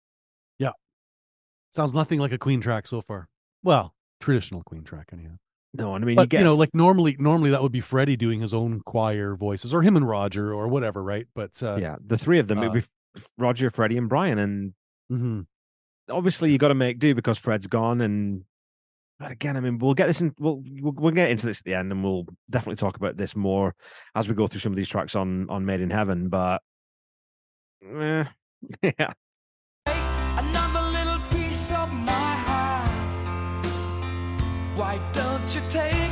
Yeah, 0.58 0.72
sounds 1.72 1.94
nothing 1.94 2.20
like 2.20 2.32
a 2.32 2.38
Queen 2.38 2.62
track 2.62 2.88
so 2.88 3.02
far. 3.02 3.28
Well, 3.62 3.94
traditional 4.22 4.64
Queen 4.64 4.86
track, 4.86 5.10
anyhow. 5.12 5.36
No, 5.74 5.94
and 5.94 6.06
I 6.06 6.08
mean 6.08 6.18
you 6.18 6.28
get 6.28 6.40
you 6.40 6.46
know, 6.46 6.56
like 6.56 6.74
normally, 6.74 7.18
normally 7.20 7.50
that 7.50 7.62
would 7.62 7.74
be 7.74 7.82
Freddie 7.82 8.16
doing 8.16 8.40
his 8.40 8.54
own 8.54 8.84
choir 8.86 9.36
voices, 9.36 9.74
or 9.74 9.82
him 9.82 9.98
and 9.98 10.08
Roger, 10.08 10.54
or 10.54 10.70
whatever, 10.70 11.04
right? 11.04 11.28
But 11.36 11.62
uh, 11.62 11.76
yeah, 11.76 11.98
the 12.02 12.18
three 12.18 12.40
of 12.40 12.48
them, 12.48 12.60
it'd 12.60 12.72
uh, 12.72 12.74
be 13.16 13.22
Roger, 13.38 13.70
Freddie, 13.70 13.98
and 13.98 14.08
Brian, 14.08 14.40
and 14.40 14.74
mhm. 15.12 15.46
Obviously 16.10 16.52
you 16.52 16.58
got 16.58 16.70
to 16.70 16.76
make 16.76 17.00
do 17.00 17.16
because 17.16 17.38
Fred's 17.38 17.68
gone. 17.68 18.02
And 18.02 18.44
but 19.20 19.32
again, 19.32 19.58
I 19.58 19.60
mean, 19.60 19.78
we'll 19.78 19.94
get 19.94 20.08
this 20.08 20.22
in. 20.22 20.34
We'll 20.40 20.64
we'll, 20.80 20.94
we'll 20.94 21.12
get 21.12 21.30
into 21.30 21.46
this 21.46 21.60
at 21.60 21.66
the 21.66 21.76
end, 21.76 21.92
and 21.92 22.04
we'll 22.04 22.26
definitely 22.50 22.78
talk 22.78 22.98
about 22.98 23.18
this 23.18 23.36
more 23.36 23.76
as 24.16 24.28
we 24.28 24.36
go 24.36 24.48
through 24.48 24.62
some 24.62 24.72
of 24.72 24.78
these 24.78 24.90
tracks 24.90 25.16
on 25.16 25.50
on 25.50 25.66
Made 25.66 25.82
in 25.82 25.90
Heaven. 25.90 26.30
But 26.30 26.62
eh, 27.86 28.26
yeah. 28.82 29.14
Why 34.74 35.00
don't 35.14 35.56
you 35.56 35.62
take 35.70 36.11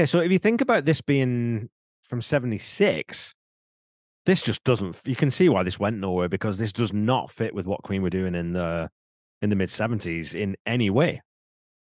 Okay, 0.00 0.06
so 0.06 0.20
if 0.20 0.32
you 0.32 0.38
think 0.38 0.62
about 0.62 0.86
this 0.86 1.02
being 1.02 1.68
from 2.04 2.22
76, 2.22 3.34
this 4.24 4.40
just 4.40 4.64
doesn't 4.64 4.98
you 5.04 5.14
can 5.14 5.30
see 5.30 5.50
why 5.50 5.62
this 5.62 5.78
went 5.78 5.98
nowhere 5.98 6.26
because 6.26 6.56
this 6.56 6.72
does 6.72 6.90
not 6.90 7.30
fit 7.30 7.54
with 7.54 7.66
what 7.66 7.82
Queen 7.82 8.00
were 8.00 8.08
doing 8.08 8.34
in 8.34 8.54
the 8.54 8.88
in 9.42 9.50
the 9.50 9.56
mid 9.56 9.68
70s 9.68 10.34
in 10.34 10.56
any 10.64 10.88
way. 10.88 11.20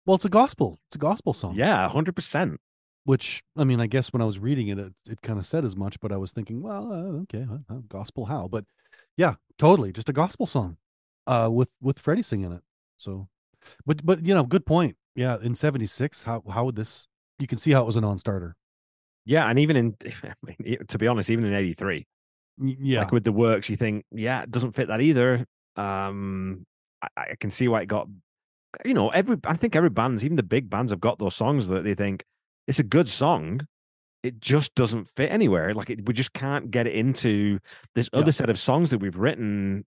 well, 0.06 0.14
it's 0.14 0.24
a 0.24 0.30
gospel. 0.30 0.78
It's 0.86 0.96
a 0.96 0.98
gospel 0.98 1.34
song. 1.34 1.54
Yeah, 1.54 1.86
100%. 1.86 2.56
Which 3.04 3.42
I 3.58 3.64
mean, 3.64 3.78
I 3.78 3.86
guess 3.86 4.10
when 4.10 4.22
I 4.22 4.24
was 4.24 4.38
reading 4.38 4.68
it, 4.68 4.78
it, 4.78 4.94
it 5.10 5.20
kind 5.20 5.38
of 5.38 5.44
said 5.44 5.66
as 5.66 5.76
much. 5.76 6.00
But 6.00 6.10
I 6.10 6.16
was 6.16 6.32
thinking, 6.32 6.62
well, 6.62 6.90
uh, 6.90 7.20
okay, 7.24 7.46
uh, 7.68 7.74
gospel 7.90 8.24
how? 8.24 8.48
But 8.48 8.64
yeah, 9.18 9.34
totally, 9.58 9.92
just 9.92 10.08
a 10.08 10.14
gospel 10.14 10.46
song, 10.46 10.78
uh, 11.26 11.50
with 11.52 11.68
with 11.82 11.98
Freddie 11.98 12.22
singing 12.22 12.52
it. 12.52 12.62
So, 12.96 13.28
but 13.84 14.02
but 14.06 14.24
you 14.24 14.32
know, 14.32 14.44
good 14.44 14.64
point. 14.64 14.96
Yeah, 15.14 15.36
in 15.42 15.54
'76, 15.54 16.22
how 16.22 16.42
how 16.48 16.64
would 16.64 16.76
this? 16.76 17.06
You 17.38 17.46
can 17.46 17.58
see 17.58 17.72
how 17.72 17.82
it 17.82 17.86
was 17.86 17.96
a 17.96 18.00
non-starter. 18.00 18.54
Yeah, 19.24 19.48
and 19.48 19.58
even 19.58 19.76
in 19.76 19.96
I 20.24 20.34
mean, 20.42 20.78
to 20.88 20.98
be 20.98 21.06
honest, 21.06 21.30
even 21.30 21.44
in 21.44 21.52
83, 21.54 22.06
Yeah, 22.58 23.00
like 23.00 23.12
with 23.12 23.24
the 23.24 23.32
works, 23.32 23.68
you 23.68 23.76
think, 23.76 24.04
yeah, 24.10 24.42
it 24.42 24.50
doesn't 24.50 24.72
fit 24.72 24.88
that 24.88 25.00
either. 25.00 25.44
Um 25.76 26.64
I, 27.02 27.08
I 27.32 27.34
can 27.38 27.50
see 27.50 27.68
why 27.68 27.82
it 27.82 27.86
got 27.86 28.08
you 28.84 28.94
know, 28.94 29.10
every 29.10 29.38
I 29.44 29.54
think 29.54 29.76
every 29.76 29.90
band's, 29.90 30.24
even 30.24 30.36
the 30.36 30.42
big 30.42 30.70
bands 30.70 30.92
have 30.92 31.00
got 31.00 31.18
those 31.18 31.36
songs 31.36 31.68
that 31.68 31.84
they 31.84 31.94
think 31.94 32.24
it's 32.66 32.78
a 32.78 32.84
good 32.84 33.08
song. 33.08 33.62
It 34.22 34.40
just 34.40 34.74
doesn't 34.74 35.08
fit 35.16 35.32
anywhere. 35.32 35.74
Like 35.74 35.90
it, 35.90 36.06
we 36.06 36.14
just 36.14 36.32
can't 36.34 36.70
get 36.70 36.86
it 36.86 36.94
into 36.94 37.60
this 37.94 38.10
Yeah. 38.12 38.20
other 38.20 38.32
set 38.32 38.50
of 38.50 38.58
songs 38.60 38.90
that 38.90 38.98
we've 38.98 39.16
written. 39.18 39.84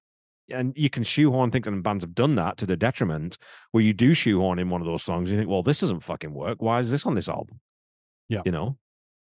And 0.49 0.73
you 0.75 0.89
can 0.89 1.03
shoehorn 1.03 1.51
things, 1.51 1.67
and 1.67 1.83
bands 1.83 2.03
have 2.03 2.15
done 2.15 2.35
that 2.35 2.57
to 2.57 2.65
the 2.65 2.75
detriment, 2.75 3.37
where 3.71 3.83
you 3.83 3.93
do 3.93 4.13
shoehorn 4.13 4.59
in 4.59 4.69
one 4.69 4.81
of 4.81 4.87
those 4.87 5.03
songs. 5.03 5.31
You 5.31 5.37
think, 5.37 5.49
well, 5.49 5.63
this 5.63 5.79
doesn't 5.79 6.03
fucking 6.03 6.33
work. 6.33 6.61
Why 6.61 6.79
is 6.79 6.91
this 6.91 7.05
on 7.05 7.15
this 7.15 7.29
album? 7.29 7.59
Yeah. 8.27 8.41
You 8.45 8.51
know, 8.51 8.77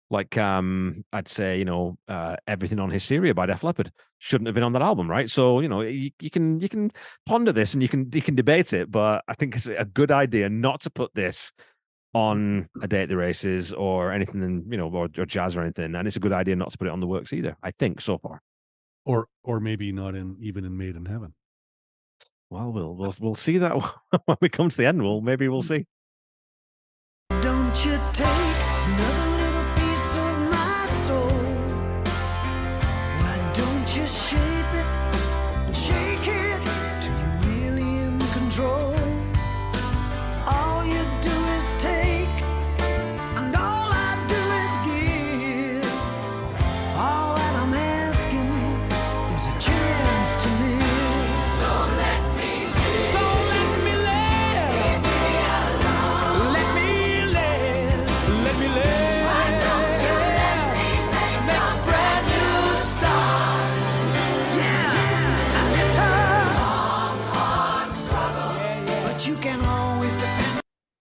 like 0.09 0.37
um, 0.37 1.03
I'd 1.13 1.27
say, 1.27 1.57
you 1.57 1.65
know, 1.65 1.97
uh, 2.07 2.35
everything 2.47 2.79
on 2.79 2.89
Hysteria 2.89 3.33
by 3.33 3.45
Def 3.45 3.63
Leppard 3.63 3.91
shouldn't 4.19 4.47
have 4.47 4.55
been 4.55 4.63
on 4.63 4.73
that 4.73 4.81
album, 4.81 5.09
right? 5.09 5.29
So, 5.29 5.59
you 5.59 5.69
know, 5.69 5.81
you, 5.81 6.11
you 6.19 6.29
can 6.29 6.59
you 6.59 6.69
can 6.69 6.91
ponder 7.25 7.51
this 7.51 7.73
and 7.73 7.81
you 7.81 7.89
can 7.89 8.09
you 8.13 8.21
can 8.21 8.35
debate 8.35 8.73
it, 8.73 8.91
but 8.91 9.23
I 9.27 9.35
think 9.35 9.55
it's 9.55 9.67
a 9.67 9.85
good 9.85 10.11
idea 10.11 10.49
not 10.49 10.81
to 10.81 10.89
put 10.89 11.13
this 11.15 11.51
on 12.13 12.69
a 12.81 12.87
day 12.87 13.01
at 13.01 13.09
the 13.09 13.17
races 13.17 13.73
or 13.73 14.13
anything, 14.13 14.41
in, 14.41 14.65
you 14.69 14.77
know, 14.77 14.89
or, 14.89 15.09
or 15.17 15.25
jazz 15.25 15.57
or 15.57 15.61
anything. 15.61 15.95
And 15.95 16.07
it's 16.07 16.15
a 16.15 16.21
good 16.21 16.31
idea 16.31 16.55
not 16.55 16.71
to 16.71 16.77
put 16.77 16.87
it 16.87 16.91
on 16.91 17.01
the 17.01 17.07
works 17.07 17.33
either. 17.33 17.57
I 17.61 17.71
think 17.71 17.99
so 17.99 18.17
far. 18.17 18.41
Or 19.05 19.27
or 19.43 19.59
maybe 19.59 19.91
not 19.91 20.15
in 20.15 20.37
even 20.41 20.65
in 20.65 20.77
Made 20.77 20.95
in 20.95 21.05
Heaven. 21.05 21.33
Well, 22.49 22.71
we'll 22.71 22.95
we'll 22.95 23.15
we'll 23.19 23.35
see 23.35 23.57
that 23.59 23.73
when 24.25 24.37
we 24.41 24.49
come 24.49 24.69
to 24.69 24.77
the 24.77 24.85
end. 24.85 25.01
We'll 25.01 25.21
maybe 25.21 25.47
we'll 25.47 25.63
mm. 25.63 25.67
see. 25.67 25.85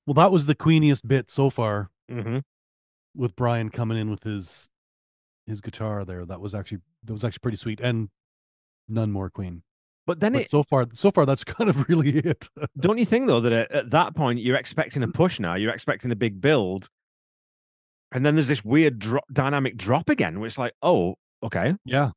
Well, 0.07 0.15
that 0.15 0.31
was 0.33 0.47
the 0.47 0.55
queeniest 0.55 1.07
bit 1.07 1.31
so 1.31 1.51
far 1.51 1.91
Mm-hmm. 2.11 2.39
with 3.15 3.35
Brian 3.35 3.71
coming 3.71 3.97
in 3.97 4.11
with 4.11 4.23
his 4.25 4.69
his 5.47 5.61
guitar 5.63 6.05
there. 6.05 6.27
That 6.27 6.41
was 6.41 6.55
actually 6.55 6.79
that 7.05 7.13
was 7.15 7.25
actually 7.25 7.41
pretty 7.41 7.57
sweet 7.57 7.81
and 7.81 8.11
none 8.89 9.11
more 9.11 9.31
Queen. 9.31 9.63
But 10.07 10.21
then 10.21 10.35
But 10.35 10.43
it 10.43 10.51
so 10.51 10.63
far, 10.63 10.85
so 10.93 11.11
far 11.11 11.25
that's 11.25 11.45
kind 11.57 11.71
of 11.71 11.89
really 11.89 12.11
it. 12.19 12.49
don't 12.79 12.99
you 12.99 13.07
think 13.07 13.27
though 13.27 13.41
that 13.41 13.53
at, 13.53 13.71
at 13.73 13.91
that 13.91 14.15
point 14.15 14.41
you're 14.41 14.57
expecting 14.57 15.03
a 15.03 15.09
push 15.23 15.41
now, 15.41 15.55
you're 15.55 15.73
expecting 15.73 16.13
a 16.13 16.17
big 16.17 16.43
build, 16.43 16.89
and 18.13 18.25
then 18.27 18.35
there's 18.35 18.49
this 18.49 18.65
weird 18.65 18.99
drop, 18.99 19.25
dynamic 19.33 19.77
drop 19.79 20.11
again, 20.11 20.41
which 20.41 20.53
is 20.53 20.59
like, 20.59 20.75
oh, 20.83 21.15
okay, 21.43 21.75
yeah, 21.87 22.11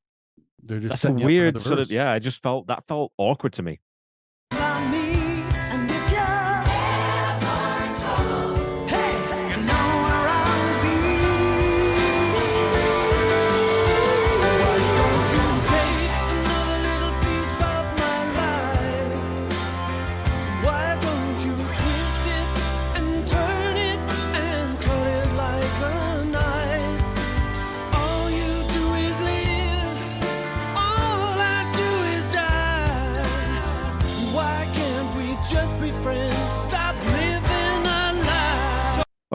they're 0.61 0.79
just 0.79 0.89
that's 0.91 0.99
a 0.99 1.07
setting 1.07 1.19
you 1.19 1.23
up 1.23 1.27
for 1.27 1.27
weird 1.27 1.61
sort 1.61 1.79
of 1.79 1.89
yeah. 1.91 2.11
I 2.11 2.19
just 2.19 2.43
felt 2.43 2.67
that 2.67 2.85
felt 2.89 3.13
awkward 3.17 3.53
to 3.53 3.63
me. 3.63 3.79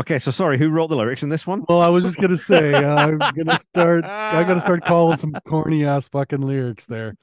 Okay, 0.03 0.19
so 0.19 0.31
sorry, 0.33 0.59
who 0.59 0.69
wrote 0.71 0.89
the 0.89 0.97
lyrics 0.97 1.23
in 1.23 1.29
this 1.29 1.47
one? 1.47 1.65
Well, 1.69 1.81
I 1.81 1.89
was 1.89 2.05
just 2.05 2.17
gonna 2.17 2.37
say 2.37 2.75
I'm 2.75 3.19
gonna 3.19 3.57
start. 3.59 4.05
I'm 4.05 4.49
gonna 4.49 4.61
start 4.61 4.85
calling 4.85 5.17
some 5.17 5.33
corny 5.47 5.85
ass 5.85 6.09
fucking 6.09 6.41
lyrics 6.41 6.87
there. 6.87 7.15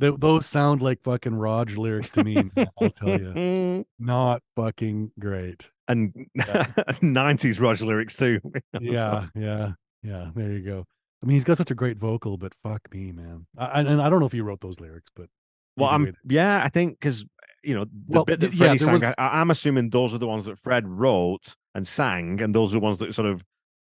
Th- 0.00 0.14
those 0.18 0.46
sound 0.46 0.80
like 0.80 1.02
fucking 1.02 1.34
Raj 1.34 1.76
lyrics 1.76 2.08
to 2.10 2.24
me. 2.24 2.34
man, 2.56 2.66
I'll 2.80 2.90
tell 2.90 3.20
you, 3.20 3.84
not 3.98 4.42
fucking 4.56 5.10
great. 5.18 5.68
and 5.88 6.14
Yeah. 6.34 6.64
90s 7.02 7.60
Roger 7.60 7.84
lyrics 7.84 8.16
too. 8.16 8.40
Yeah, 8.80 9.26
yeah, 9.34 9.72
yeah. 10.02 10.30
There 10.34 10.52
you 10.52 10.60
go. 10.64 10.84
I 11.22 11.26
mean, 11.26 11.34
he's 11.34 11.44
got 11.44 11.56
such 11.58 11.70
a 11.70 11.74
great 11.74 11.98
vocal, 11.98 12.38
but 12.38 12.52
fuck 12.62 12.80
me, 12.92 13.12
man. 13.12 13.46
I, 13.58 13.80
and 13.82 14.00
I 14.00 14.08
don't 14.08 14.20
know 14.20 14.26
if 14.26 14.32
he 14.32 14.40
wrote 14.40 14.60
those 14.60 14.80
lyrics, 14.80 15.10
but 15.14 15.28
Well, 15.76 15.90
I'm 15.90 16.14
yeah, 16.28 16.62
I 16.64 16.68
think 16.70 16.98
because 17.00 17.24
you 17.64 17.74
know 17.74 17.84
the 17.84 17.90
Well, 18.08 18.24
bit 18.24 18.40
that 18.40 18.50
th- 18.50 18.60
yeah, 18.60 18.76
sang, 18.76 18.92
was- 18.92 19.02
I, 19.04 19.14
I'm 19.18 19.50
assuming 19.50 19.90
those 19.90 20.14
are 20.14 20.18
the 20.18 20.26
ones 20.26 20.44
that 20.46 20.58
Fred 20.58 20.86
wrote 20.88 21.54
and 21.74 21.86
sang, 21.86 22.40
and 22.42 22.54
those 22.54 22.72
are 22.72 22.78
the 22.78 22.84
ones 22.84 22.98
that 22.98 23.14
sort 23.14 23.28
of 23.28 23.44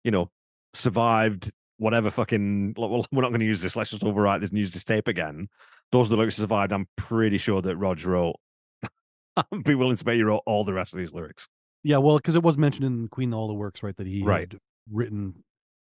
you 0.05 0.11
know 0.11 0.31
survived 0.75 1.51
whatever 1.79 2.11
fucking. 2.11 2.75
Well, 2.77 3.05
we're 3.12 3.22
not 3.22 3.29
going 3.31 3.41
to 3.41 3.47
use 3.47 3.61
this. 3.61 3.77
Let's 3.77 3.91
just 3.91 4.03
overwrite 4.03 4.41
this 4.41 4.51
and 4.51 4.59
use 4.59 4.72
this 4.72 4.85
tape 4.85 5.09
again. 5.09 5.49
Those 5.93 6.07
are 6.09 6.11
the 6.11 6.16
lyrics 6.16 6.37
that 6.37 6.43
survived. 6.43 6.72
I'm 6.72 6.87
pretty 6.97 7.39
sure 7.39 7.61
that 7.62 7.77
Roger 7.77 8.11
wrote. 8.11 8.37
I'd 9.37 9.64
be 9.64 9.75
willing 9.75 9.97
to 9.97 10.05
bet 10.05 10.16
you 10.16 10.27
wrote 10.27 10.43
all 10.47 10.64
the 10.64 10.72
rest 10.72 10.93
of 10.93 10.99
these 10.99 11.12
lyrics. 11.12 11.49
yeah, 11.83 11.99
well, 11.99 12.16
because 12.16 12.37
it 12.37 12.43
was 12.43 12.57
mentioned 12.59 12.87
in 12.87 13.09
Queen 13.09 13.33
All 13.35 13.49
the 13.49 13.55
Works, 13.55 13.83
right? 13.83 13.97
That 13.97 14.07
he 14.07 14.22
Right. 14.22 14.53
had 14.53 14.61
written. 14.91 15.45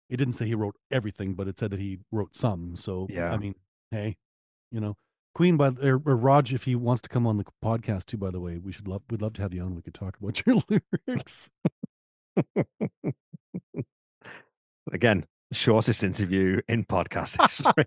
It 0.10 0.18
didn't 0.18 0.34
say 0.34 0.46
he 0.46 0.56
wrote 0.56 0.76
everything, 0.92 1.34
but 1.34 1.48
it 1.48 1.60
said 1.60 1.72
that 1.72 1.80
he 1.80 2.00
wrote 2.12 2.36
some. 2.36 2.76
So 2.76 3.08
Yeah. 3.10 3.34
I 3.34 3.38
mean, 3.38 3.56
hey, 3.92 4.18
you 4.72 4.80
know, 4.80 4.96
Queen 5.36 5.58
by 5.58 5.68
or, 5.84 6.02
or 6.06 6.16
Raj, 6.16 6.54
if 6.54 6.64
he 6.64 6.76
wants 6.76 7.02
to 7.04 7.10
come 7.10 7.28
on 7.28 7.38
the 7.38 7.46
podcast 7.64 8.06
too. 8.06 8.18
By 8.18 8.32
the 8.32 8.40
way, 8.40 8.58
we 8.58 8.72
should 8.72 8.88
love. 8.88 9.02
We'd 9.10 9.22
love 9.22 9.34
to 9.34 9.42
have 9.42 9.54
you 9.54 9.62
on. 9.62 9.76
We 9.76 9.82
could 9.82 9.94
talk 9.94 10.18
about 10.20 10.42
your 10.48 10.62
lyrics. 11.08 11.50
Again, 14.92 15.26
shortest 15.52 16.04
interview 16.04 16.62
in 16.68 16.86
podcast 16.86 17.42
history. 17.42 17.86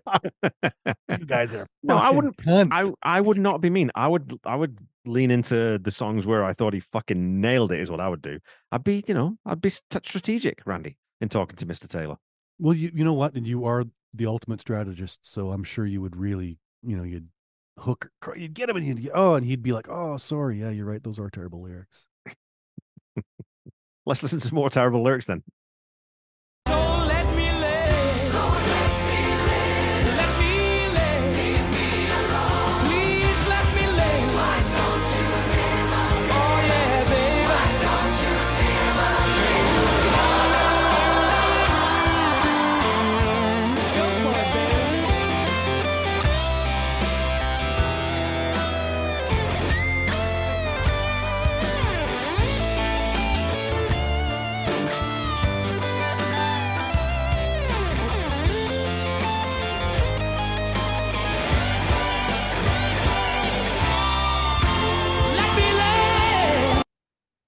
you 1.19 1.25
guys 1.25 1.53
are 1.53 1.65
No, 1.81 1.97
I 1.97 2.09
wouldn't- 2.11 2.37
cunts. 2.37 2.69
I 2.71 2.91
I 3.17 3.21
would 3.21 3.37
not 3.37 3.61
be 3.61 3.69
mean. 3.69 3.89
I 3.95 4.07
would 4.07 4.33
I 4.45 4.55
would 4.55 4.79
lean 5.05 5.31
into 5.31 5.79
the 5.79 5.91
songs 5.91 6.25
where 6.25 6.43
I 6.43 6.53
thought 6.53 6.73
he 6.73 6.81
fucking 6.81 7.39
nailed 7.41 7.71
it. 7.71 7.79
Is 7.79 7.89
what 7.89 8.01
I 8.01 8.09
would 8.09 8.21
do. 8.21 8.39
I'd 8.71 8.83
be 8.83 9.03
you 9.07 9.13
know 9.13 9.37
I'd 9.45 9.61
be 9.61 9.69
st- 9.69 10.05
strategic, 10.05 10.61
Randy, 10.65 10.97
in 11.21 11.29
talking 11.29 11.55
to 11.55 11.65
Mister 11.65 11.87
Taylor. 11.87 12.17
Well, 12.59 12.75
you 12.75 12.91
you 12.93 13.03
know 13.05 13.13
what, 13.13 13.33
and 13.33 13.47
you 13.47 13.65
are 13.65 13.85
the 14.13 14.25
ultimate 14.25 14.59
strategist, 14.61 15.19
so 15.23 15.51
I'm 15.51 15.63
sure 15.63 15.85
you 15.85 16.01
would 16.01 16.15
really, 16.17 16.57
you 16.83 16.97
know, 16.97 17.03
you'd 17.03 17.29
hook, 17.79 18.09
cr- 18.21 18.35
you'd 18.35 18.53
get 18.53 18.69
him, 18.69 18.77
and 18.77 18.85
he'd 18.85 19.09
oh, 19.13 19.35
and 19.35 19.45
he'd 19.45 19.63
be 19.63 19.71
like, 19.71 19.87
oh, 19.89 20.17
sorry, 20.17 20.59
yeah, 20.59 20.69
you're 20.69 20.85
right, 20.85 21.03
those 21.03 21.19
are 21.19 21.29
terrible 21.29 21.61
lyrics. 21.63 22.05
Let's 24.05 24.23
listen 24.23 24.39
to 24.39 24.47
some 24.47 24.55
more 24.55 24.69
terrible 24.69 25.03
lyrics 25.03 25.25
then. 25.25 25.43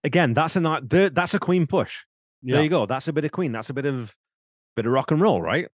Again, 0.03 0.33
that's 0.33 0.55
a 0.55 1.11
that's 1.13 1.33
a 1.33 1.39
Queen 1.39 1.67
push. 1.67 1.99
Yeah, 2.41 2.55
There 2.55 2.63
you 2.63 2.69
go. 2.69 2.85
That's 2.85 3.07
a 3.07 3.13
bit 3.13 3.23
of 3.25 3.31
Queen. 3.31 3.51
That's 3.51 3.69
a 3.69 3.73
bit 3.73 3.85
of 3.85 4.15
bit 4.75 4.85
of 4.85 4.91
rock 4.91 5.11
and 5.11 5.21
roll, 5.21 5.41
right? 5.41 5.67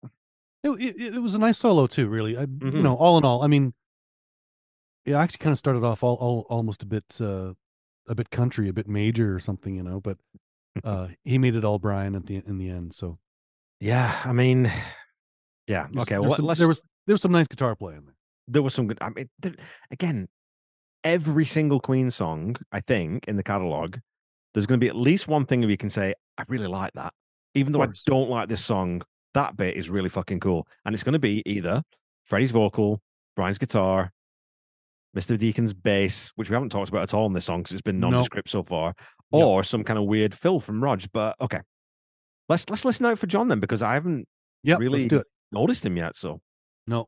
It, 0.64 0.70
it, 0.70 1.14
it 1.14 1.18
was 1.22 1.34
a 1.34 1.38
nice 1.38 1.58
solo 1.58 1.86
too, 1.86 2.08
really. 2.08 2.36
I, 2.36 2.46
Mhm. 2.46 2.72
You 2.74 2.82
know, 2.82 2.96
all 2.96 3.18
in 3.18 3.24
all, 3.24 3.42
I 3.42 3.46
mean, 3.46 3.72
it 5.04 5.12
actually 5.12 5.38
kind 5.38 5.52
of 5.52 5.58
started 5.58 5.84
off 5.84 6.02
all, 6.02 6.14
all 6.16 6.46
almost 6.50 6.82
a 6.82 6.86
bit, 6.86 7.04
uh, 7.20 7.52
a 8.08 8.14
bit 8.16 8.30
country, 8.30 8.68
a 8.68 8.72
bit 8.72 8.88
major 8.88 9.34
or 9.34 9.38
something, 9.38 9.76
you 9.76 9.82
know. 9.84 10.00
But 10.00 10.18
uh, 10.84 11.08
he 11.24 11.38
made 11.38 11.54
it 11.54 11.64
all 11.64 11.78
Brian 11.78 12.14
at 12.16 12.26
the 12.26 12.42
in 12.44 12.58
the 12.58 12.68
end. 12.68 12.94
So 12.94 13.18
Yeah, 13.80 14.20
I 14.24 14.32
mean, 14.32 14.72
yeah. 15.68 15.86
Okay, 15.98 16.16
there's 16.16 16.26
well, 16.26 16.34
some- 16.34 16.54
there 16.54 16.68
was 16.68 16.82
there 17.06 17.14
was 17.14 17.22
some 17.22 17.32
nice 17.32 17.46
guitar 17.46 17.76
playing 17.76 18.04
there. 18.06 18.16
there 18.48 18.62
was 18.62 18.74
some 18.74 18.88
good. 18.88 18.98
I 19.00 19.10
mean, 19.10 19.28
there, 19.38 19.54
again, 19.92 20.28
every 21.04 21.44
single 21.44 21.78
Queen 21.78 22.10
song, 22.10 22.56
I 22.72 22.80
think, 22.80 23.26
in 23.28 23.36
the 23.36 23.44
catalog, 23.44 23.98
there's 24.56 24.64
going 24.64 24.80
to 24.80 24.84
be 24.84 24.88
at 24.88 24.96
least 24.96 25.28
one 25.28 25.44
thing 25.44 25.60
where 25.60 25.68
you 25.68 25.76
can 25.76 25.90
say, 25.90 26.14
"I 26.38 26.44
really 26.48 26.66
like 26.66 26.94
that," 26.94 27.12
even 27.54 27.72
though 27.74 27.82
I 27.82 27.88
don't 28.06 28.30
like 28.30 28.48
this 28.48 28.64
song. 28.64 29.02
That 29.34 29.54
bit 29.54 29.76
is 29.76 29.90
really 29.90 30.08
fucking 30.08 30.40
cool, 30.40 30.66
and 30.86 30.94
it's 30.94 31.04
going 31.04 31.12
to 31.12 31.18
be 31.18 31.42
either 31.44 31.82
Freddie's 32.24 32.52
vocal, 32.52 33.02
Brian's 33.36 33.58
guitar, 33.58 34.10
Mr. 35.14 35.36
Deacon's 35.38 35.74
bass, 35.74 36.32
which 36.36 36.48
we 36.48 36.54
haven't 36.54 36.70
talked 36.70 36.88
about 36.88 37.02
at 37.02 37.12
all 37.12 37.26
in 37.26 37.34
this 37.34 37.44
song 37.44 37.60
because 37.62 37.74
it's 37.74 37.82
been 37.82 38.00
No. 38.00 38.08
nondescript 38.08 38.48
so 38.48 38.62
far, 38.62 38.94
or 39.30 39.62
some 39.62 39.84
kind 39.84 39.98
of 39.98 40.06
weird 40.06 40.34
fill 40.34 40.58
from 40.58 40.82
Rog. 40.82 41.02
But 41.12 41.36
okay, 41.40 41.60
let's 42.48 42.68
let's 42.70 42.86
listen 42.86 43.04
out 43.04 43.18
for 43.18 43.26
John 43.26 43.48
then 43.48 43.60
because 43.60 43.82
I 43.82 43.92
haven't 43.92 44.26
Yeah, 44.62 44.76
really 44.78 45.00
let's 45.00 45.06
do 45.06 45.18
it. 45.18 45.26
noticed 45.52 45.84
him 45.84 45.98
yet. 45.98 46.16
So 46.16 46.40
No. 46.86 47.06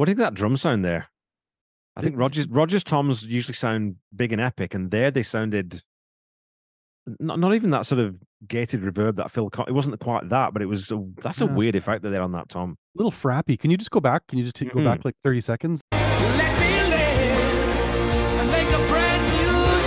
What 0.00 0.06
do 0.06 0.12
you 0.12 0.16
think 0.16 0.24
that 0.28 0.32
drum 0.34 0.56
sound 0.56 0.82
there? 0.82 1.10
I 1.94 2.00
think 2.00 2.16
Rogers 2.16 2.48
Rogers 2.48 2.82
toms 2.82 3.22
usually 3.26 3.52
sound 3.52 3.96
big 4.16 4.32
and 4.32 4.40
epic, 4.40 4.72
and 4.72 4.90
there 4.90 5.10
they 5.10 5.22
sounded 5.22 5.82
not 7.18 7.38
not 7.38 7.52
even 7.54 7.68
that 7.72 7.84
sort 7.84 7.98
of 8.00 8.16
gated 8.48 8.80
reverb 8.80 9.16
that 9.16 9.30
Phil. 9.30 9.50
Co- 9.50 9.64
it 9.64 9.72
wasn't 9.74 10.00
quite 10.00 10.30
that, 10.30 10.54
but 10.54 10.62
it 10.62 10.66
was. 10.66 10.90
A, 10.90 11.04
that's 11.22 11.42
a 11.42 11.44
Yeah, 11.44 11.50
it's 11.50 11.58
weird 11.58 11.76
effect 11.76 12.02
that 12.04 12.08
they're 12.08 12.22
on 12.22 12.32
that 12.32 12.48
tom. 12.48 12.78
little 12.94 13.12
thwappy. 13.12 13.58
Can 13.58 13.70
you 13.70 13.76
just 13.76 13.90
go 13.90 14.00
back? 14.00 14.26
Can 14.26 14.38
you 14.38 14.44
just 14.44 14.56
take, 14.56 14.72
go 14.72 14.82
back 14.82 15.04
like 15.04 15.16
30 15.22 15.42
seconds? 15.42 15.82
Let 15.92 16.00
me 16.58 16.80
live 16.88 17.60
and 18.40 18.50
make 18.52 18.68
a 18.68 18.78
brand 18.88 19.22
new 19.36 19.80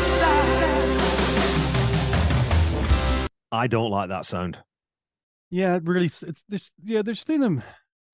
start. 3.23 3.31
I 3.51 3.65
don't 3.65 3.89
like 3.89 4.09
that 4.09 4.27
sound. 4.27 4.59
Yeah, 5.49 5.77
it 5.77 5.83
really. 5.87 6.05
s- 6.05 6.21
It's 6.21 6.43
this. 6.47 6.71
Yeah, 6.83 7.01
they're 7.01 7.15
just 7.15 7.31
in 7.31 7.41
them. 7.41 7.63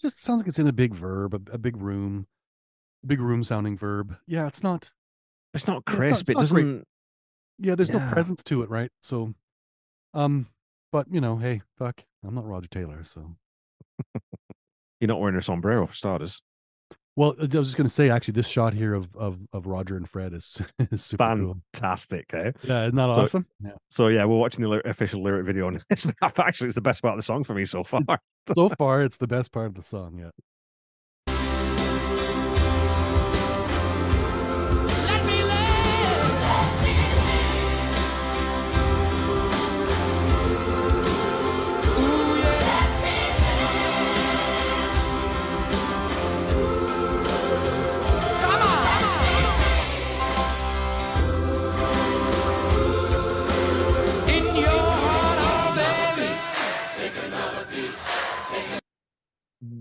Just 0.01 0.21
sounds 0.21 0.39
like 0.39 0.47
it's 0.47 0.59
in 0.59 0.67
a 0.67 0.73
big 0.73 0.93
verb, 0.93 1.33
a, 1.33 1.55
a 1.55 1.57
big 1.57 1.77
room, 1.77 2.27
big 3.05 3.19
room 3.19 3.43
sounding 3.43 3.77
verb. 3.77 4.15
Yeah, 4.27 4.47
it's 4.47 4.63
not. 4.63 4.91
It's 5.53 5.67
not 5.67 5.83
Yeah, 5.87 5.93
it's 5.93 5.93
not- 5.93 5.97
crisp. 5.97 6.21
it's 6.21 6.29
it 6.29 6.33
not 6.35 6.39
doesn't. 6.41 6.87
Yeah, 7.59 7.75
there's 7.75 7.91
no 7.91 7.99
presence 8.11 8.41
to 8.43 8.61
it, 8.63 8.69
right? 8.69 8.91
So, 9.01 9.33
um, 10.13 10.47
but 10.93 11.07
you 11.11 11.19
know, 11.19 11.35
hey, 11.37 11.61
fuck, 11.77 12.03
I'm 12.23 12.35
not 12.35 12.45
Roger 12.45 12.69
Taylor, 12.69 13.03
so. 13.03 13.35
You're 15.01 15.07
not 15.09 15.19
wearing 15.19 15.35
a 15.35 15.41
sombrero 15.41 15.85
for 15.87 15.93
starters. 15.95 16.41
Well, 17.16 17.36
I 17.38 17.43
was 17.43 17.68
just 17.68 17.76
gonna 17.76 17.89
say, 17.89 18.10
actually, 18.10 18.34
this 18.34 18.47
shot 18.47 18.74
here 18.74 18.93
of 18.93 19.07
of 19.16 19.39
of 19.51 19.68
Roger 19.68 19.97
and 19.97 20.10
Fred 20.10 20.34
is 20.34 20.62
is 20.91 21.03
super 21.03 21.36
cool. 21.36 21.57
Fantastic, 21.74 22.34
eh? 22.34 22.51
Yeah, 22.64 22.84
isn't 22.86 22.95
that 22.95 23.16
So- 23.16 23.22
awesome? 23.22 23.45
Yeah. 23.64 23.72
So 23.89 24.07
yeah, 24.07 24.24
we're 24.26 24.38
watching 24.38 24.64
the 24.64 24.88
official 24.88 25.22
lyric 25.22 25.45
video, 25.45 25.68
and 25.68 25.84
it's 25.89 26.07
actually 26.38 26.68
it's 26.68 26.76
the 26.76 26.82
best 26.82 27.01
part 27.01 27.14
of 27.14 27.18
the 27.18 27.24
song 27.24 27.43
for 27.43 27.53
me 27.53 27.66
so 27.66 27.84
far. 27.84 28.01
So 28.55 28.70
far, 28.78 29.01
it's 29.01 29.18
the 29.18 29.28
best 29.28 29.51
part 29.51 29.68
of 29.68 29.74
the 29.76 29.84
song. 29.84 30.18
Yeah. 30.18 30.30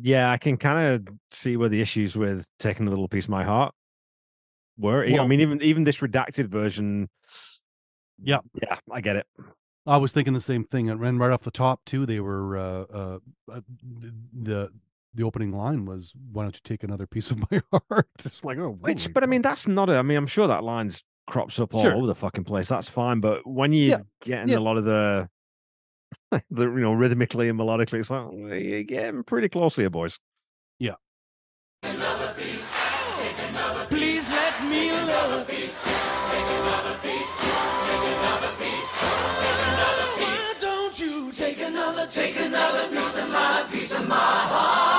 Yeah, 0.09 0.31
I 0.31 0.39
can 0.39 0.57
kind 0.57 0.79
of 0.95 1.15
see 1.31 1.57
where 1.57 1.69
the 1.69 1.81
issues 1.81 2.17
with 2.17 2.47
taking 2.59 2.87
a 2.87 2.91
little 2.91 3.09
piece 3.09 3.25
of 3.25 3.31
my 3.31 3.45
heart 3.45 3.75
were. 4.79 5.05
I 5.05 5.27
mean, 5.27 5.41
even 5.41 5.63
even 5.63 5.85
this 5.85 5.99
redacted 5.99 6.47
version. 6.49 7.09
Yeah. 8.21 8.39
yeah, 8.61 8.79
I 8.91 9.01
get 9.01 9.17
it. 9.17 9.27
I 9.87 9.97
was 9.97 10.13
thinking 10.13 10.35
the 10.35 10.41
same 10.41 10.65
thing, 10.65 10.91
and 10.91 11.01
ran 11.01 11.19
right 11.19 11.31
off 11.31 11.43
the 11.43 11.51
top 11.51 11.85
too. 11.85 12.05
They 12.05 12.21
were 12.21 12.57
uh, 12.57 12.85
uh, 13.01 13.19
uh, 13.53 13.61
the 14.33 14.71
the 15.15 15.23
opening 15.23 15.53
line 15.53 15.85
was, 15.87 16.13
"Why 16.33 16.43
don't 16.43 16.55
you 16.55 16.61
take 16.65 16.83
another 16.83 17.07
piece 17.07 17.31
of 17.31 17.39
my 17.51 17.63
heart?" 17.73 18.09
It's 18.25 18.45
like, 18.45 18.59
oh, 18.59 18.77
Which, 18.81 19.13
but 19.15 19.23
I 19.23 19.27
mean, 19.27 19.43
that's 19.43 19.67
not 19.69 19.89
a. 19.89 19.97
I 19.97 20.03
mean, 20.03 20.19
I'm 20.19 20.27
sure 20.27 20.47
that 20.49 20.65
line's 20.65 21.05
crops 21.31 21.59
up 21.61 21.75
all 21.75 21.83
Sure. 21.83 21.95
over 21.95 22.07
the 22.07 22.15
fucking 22.15 22.45
place. 22.45 22.69
That's 22.69 22.89
fine. 22.89 23.21
But 23.21 23.47
when 23.47 23.73
you 23.73 23.91
Yeah, 23.91 24.01
get 24.25 24.43
in 24.43 24.49
yeah. 24.49 24.59
a 24.59 24.61
lot 24.61 24.77
of 24.79 24.85
the, 24.85 25.29
the 26.51 26.63
you 26.63 26.81
know, 26.81 26.93
rhythmically 26.93 27.49
and 27.49 27.59
melodically, 27.59 28.01
it's 28.01 28.11
like 28.11 28.27
"Well, 28.31 28.55
you're 28.55 28.83
getting 28.83 29.23
pretty 29.25 29.49
close 29.49 29.77
here, 29.77 29.91
boys. 29.91 30.19
Yeah. 30.79 30.95
Please 33.91 34.31
let 34.31 34.63
me 34.65 34.91
live. 34.91 35.49
Why 40.19 40.55
don't 40.61 40.99
you 41.01 41.31
take 41.33 41.61
another, 41.61 42.07
take 42.07 42.39
another 42.41 42.89
piece 42.89 43.19
of 43.19 43.29
my, 43.31 43.67
piece 43.71 43.95
of 43.99 44.09
my 44.09 44.15
heart? 44.17 44.98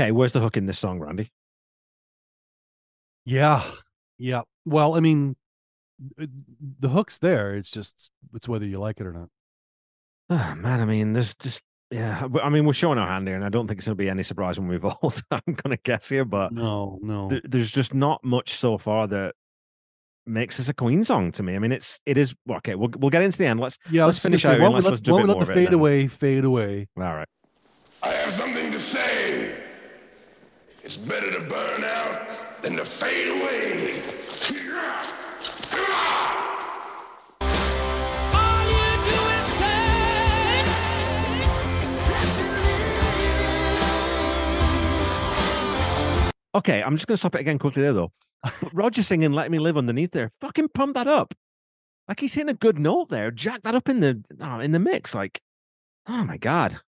Okay, 0.00 0.12
where's 0.12 0.32
the 0.32 0.40
hook 0.40 0.56
in 0.56 0.64
this 0.64 0.78
song, 0.78 0.98
Randy? 0.98 1.30
Yeah, 3.26 3.62
yeah. 4.18 4.42
Well, 4.64 4.94
I 4.94 5.00
mean, 5.00 5.36
it- 6.16 6.30
the 6.80 6.88
hook's 6.88 7.18
there. 7.18 7.54
It's 7.54 7.70
just 7.70 8.10
it's 8.34 8.48
whether 8.48 8.64
you 8.64 8.78
like 8.78 8.98
it 9.00 9.06
or 9.06 9.12
not. 9.12 9.28
Oh, 10.30 10.54
man, 10.56 10.80
I 10.80 10.86
mean, 10.86 11.12
there's 11.12 11.34
just 11.34 11.62
yeah. 11.90 12.26
I 12.42 12.48
mean, 12.48 12.64
we're 12.64 12.72
showing 12.72 12.96
our 12.98 13.06
hand 13.06 13.26
here, 13.28 13.36
and 13.36 13.44
I 13.44 13.50
don't 13.50 13.66
think 13.66 13.78
it's 13.78 13.86
going 13.86 13.96
to 13.98 14.02
be 14.02 14.08
any 14.08 14.22
surprise 14.22 14.58
when 14.58 14.68
we 14.68 14.76
vote. 14.78 15.20
I'm 15.30 15.42
going 15.46 15.76
to 15.76 15.82
guess 15.82 16.08
here, 16.08 16.24
but 16.24 16.52
No, 16.52 16.98
no. 17.02 17.28
th- 17.28 17.42
there's 17.46 17.70
just 17.70 17.92
not 17.92 18.24
much 18.24 18.54
so 18.54 18.78
far 18.78 19.06
that 19.08 19.34
makes 20.24 20.56
this 20.56 20.70
a 20.70 20.74
Queen 20.74 21.04
song 21.04 21.30
to 21.32 21.42
me. 21.42 21.56
I 21.56 21.58
mean, 21.58 21.72
it's 21.72 22.00
it 22.06 22.16
is 22.16 22.34
well, 22.46 22.56
okay. 22.58 22.74
We'll 22.74 22.90
we'll 22.96 23.10
get 23.10 23.20
into 23.22 23.36
the 23.36 23.46
end. 23.46 23.60
Let's 23.60 23.76
yeah, 23.90 24.06
let's 24.06 24.16
was 24.16 24.22
gonna 24.22 24.30
finish 24.32 24.42
say, 24.44 24.48
out. 24.48 24.52
here 24.52 24.60
why 24.62 24.66
and 24.66 24.72
don't 24.72 24.84
we 24.84 24.90
let's, 24.90 25.00
let's 25.00 25.00
let, 25.00 25.04
do 25.04 25.14
a 25.14 25.16
bit 25.16 25.20
don't 25.20 25.26
more 25.26 25.36
let 25.36 25.42
of 25.42 25.54
the 25.54 25.60
it. 25.60 25.64
fade 25.66 25.74
away 25.74 26.06
fade 26.06 26.44
away. 26.44 26.88
All 26.96 27.02
right. 27.02 27.28
I 28.02 28.08
have 28.12 28.32
something 28.32 28.72
to 28.72 28.80
say. 28.80 29.64
It's 30.90 30.96
better 30.96 31.30
to 31.30 31.40
burn 31.42 31.84
out 31.84 32.62
than 32.62 32.74
to 32.76 32.84
fade 32.84 33.28
away. 33.28 34.02
All 38.34 38.64
you 38.66 38.88
do 39.04 39.18
is 39.38 39.48
take. 39.60 40.66
Okay, 46.56 46.82
I'm 46.82 46.96
just 46.96 47.06
going 47.06 47.14
to 47.14 47.18
stop 47.18 47.36
it 47.36 47.40
again 47.42 47.60
quickly 47.60 47.82
there, 47.82 47.92
though. 47.92 48.10
But 48.42 48.54
Roger 48.72 49.04
singing 49.04 49.30
"Let 49.32 49.52
Me 49.52 49.60
Live" 49.60 49.78
underneath 49.78 50.10
there, 50.10 50.32
fucking 50.40 50.70
pump 50.74 50.94
that 50.94 51.06
up. 51.06 51.34
Like 52.08 52.18
he's 52.18 52.34
hitting 52.34 52.50
a 52.50 52.54
good 52.54 52.80
note 52.80 53.10
there. 53.10 53.30
Jack 53.30 53.62
that 53.62 53.76
up 53.76 53.88
in 53.88 54.00
the 54.00 54.24
oh, 54.40 54.58
in 54.58 54.72
the 54.72 54.80
mix. 54.80 55.14
Like, 55.14 55.40
oh 56.08 56.24
my 56.24 56.36
god. 56.36 56.80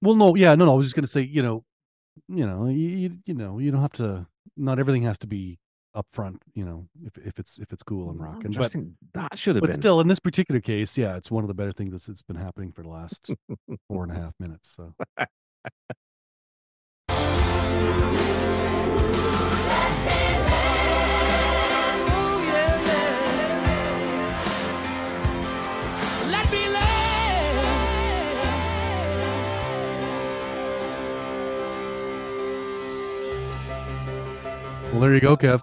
Well, 0.00 0.14
no, 0.14 0.36
yeah, 0.36 0.54
no, 0.54 0.66
no. 0.66 0.74
I 0.74 0.76
was 0.76 0.86
just 0.86 0.94
gonna 0.94 1.08
say, 1.08 1.22
you 1.22 1.42
know, 1.42 1.64
you 2.28 2.46
know, 2.46 2.66
you, 2.66 2.88
you, 2.88 3.18
you 3.26 3.34
know, 3.34 3.58
you 3.58 3.70
don't 3.70 3.82
have 3.82 3.92
to. 3.94 4.26
Not 4.56 4.78
everything 4.78 5.02
has 5.02 5.18
to 5.18 5.26
be 5.26 5.58
upfront. 5.96 6.38
You 6.54 6.64
know, 6.64 6.88
if 7.04 7.16
if 7.18 7.38
it's 7.38 7.58
if 7.58 7.72
it's 7.72 7.82
cool 7.82 8.10
and 8.10 8.20
rocking. 8.20 8.52
just 8.52 8.74
But 8.74 8.82
that 9.14 9.38
should 9.38 9.56
have 9.56 9.62
but 9.62 9.70
been. 9.70 9.80
still, 9.80 10.00
in 10.00 10.08
this 10.08 10.18
particular 10.18 10.60
case, 10.60 10.96
yeah, 10.98 11.16
it's 11.16 11.30
one 11.30 11.44
of 11.44 11.48
the 11.48 11.54
better 11.54 11.72
things 11.72 11.92
that's 11.92 12.08
it's 12.08 12.22
been 12.22 12.36
happening 12.36 12.72
for 12.72 12.82
the 12.82 12.88
last 12.88 13.30
four 13.88 14.02
and 14.02 14.12
a 14.12 14.14
half 14.14 14.34
minutes. 14.38 14.70
So 14.70 14.94
well, 34.98 35.00
there 35.00 35.14
you 35.14 35.20
go, 35.20 35.36
Kev. 35.36 35.62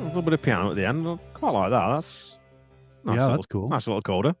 a 0.00 0.04
little 0.04 0.22
bit 0.22 0.32
of 0.32 0.42
piano 0.42 0.70
at 0.70 0.76
the 0.76 0.86
end. 0.86 1.06
I 1.06 1.18
quite 1.34 1.50
like 1.50 1.70
that. 1.70 1.88
That's 1.88 2.38
nice 3.04 3.14
Yeah, 3.16 3.22
little- 3.22 3.36
that's 3.36 3.46
cool. 3.46 3.68
Nice 3.68 3.86
little 3.86 4.02
coda. 4.02 4.36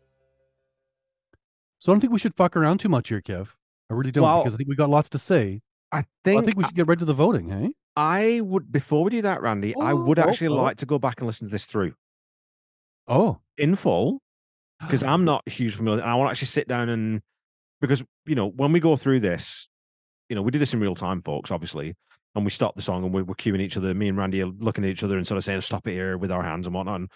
So 1.80 1.90
I 1.90 1.94
don't 1.94 2.00
think 2.00 2.12
we 2.12 2.18
should 2.18 2.34
fuck 2.34 2.56
around 2.56 2.78
too 2.78 2.88
much 2.88 3.08
here, 3.08 3.20
Kev. 3.20 3.48
I 3.90 3.94
really 3.94 4.10
don't 4.10 4.24
Well, 4.24 4.40
because 4.42 4.54
I 4.54 4.56
think 4.56 4.68
we 4.68 4.76
got 4.76 4.90
lots 4.90 5.08
to 5.10 5.18
say. 5.18 5.62
I 5.92 5.96
Well, 5.98 6.04
think 6.24 6.42
I 6.42 6.44
think 6.44 6.58
we 6.58 6.64
should 6.64 6.74
get 6.74 6.86
right 6.86 6.98
to 6.98 7.04
the 7.04 7.14
voting, 7.14 7.48
hey? 7.48 7.72
I 7.96 8.40
would 8.42 8.70
before 8.70 9.02
we 9.04 9.10
do 9.10 9.22
that, 9.22 9.40
Randy. 9.42 9.74
I 9.76 9.92
Oh, 9.92 9.96
would 9.96 10.18
oh, 10.18 10.22
actually 10.28 10.48
oh. 10.48 10.54
like 10.54 10.76
to 10.78 10.86
go 10.86 10.98
back 10.98 11.18
and 11.20 11.26
listen 11.26 11.48
to 11.48 11.50
this 11.50 11.64
through 11.66 11.94
Oh, 13.08 13.40
in 13.56 13.74
full 13.74 14.20
because 14.80 15.02
I'm 15.02 15.24
not 15.24 15.48
huge 15.48 15.74
familiar. 15.74 16.02
And 16.02 16.10
I 16.10 16.14
want 16.14 16.28
to 16.28 16.30
actually 16.30 16.46
sit 16.46 16.68
down 16.68 16.88
and 16.88 17.22
because 17.80 18.02
you 18.26 18.34
know 18.34 18.46
when 18.48 18.72
we 18.72 18.80
go 18.80 18.94
through 18.96 19.20
this, 19.20 19.66
you 20.28 20.36
know 20.36 20.42
we 20.42 20.50
do 20.50 20.58
this 20.58 20.74
in 20.74 20.80
real 20.80 20.94
time, 20.94 21.22
folks. 21.22 21.50
Obviously, 21.50 21.94
and 22.38 22.44
we 22.46 22.50
stop 22.50 22.74
the 22.74 22.82
song 22.82 23.04
and 23.04 23.12
we're, 23.12 23.24
we're 23.24 23.34
cueing 23.34 23.60
each 23.60 23.76
other. 23.76 23.92
Me 23.94 24.08
and 24.08 24.16
Randy 24.16 24.42
are 24.42 24.46
looking 24.46 24.84
at 24.84 24.90
each 24.90 25.04
other 25.04 25.16
and 25.16 25.26
sort 25.26 25.38
of 25.38 25.44
saying, 25.44 25.60
"Stop 25.60 25.86
it 25.86 25.92
here" 25.92 26.16
with 26.16 26.32
our 26.32 26.42
hands 26.42 26.66
and 26.66 26.74
whatnot, 26.74 27.00
and 27.00 27.10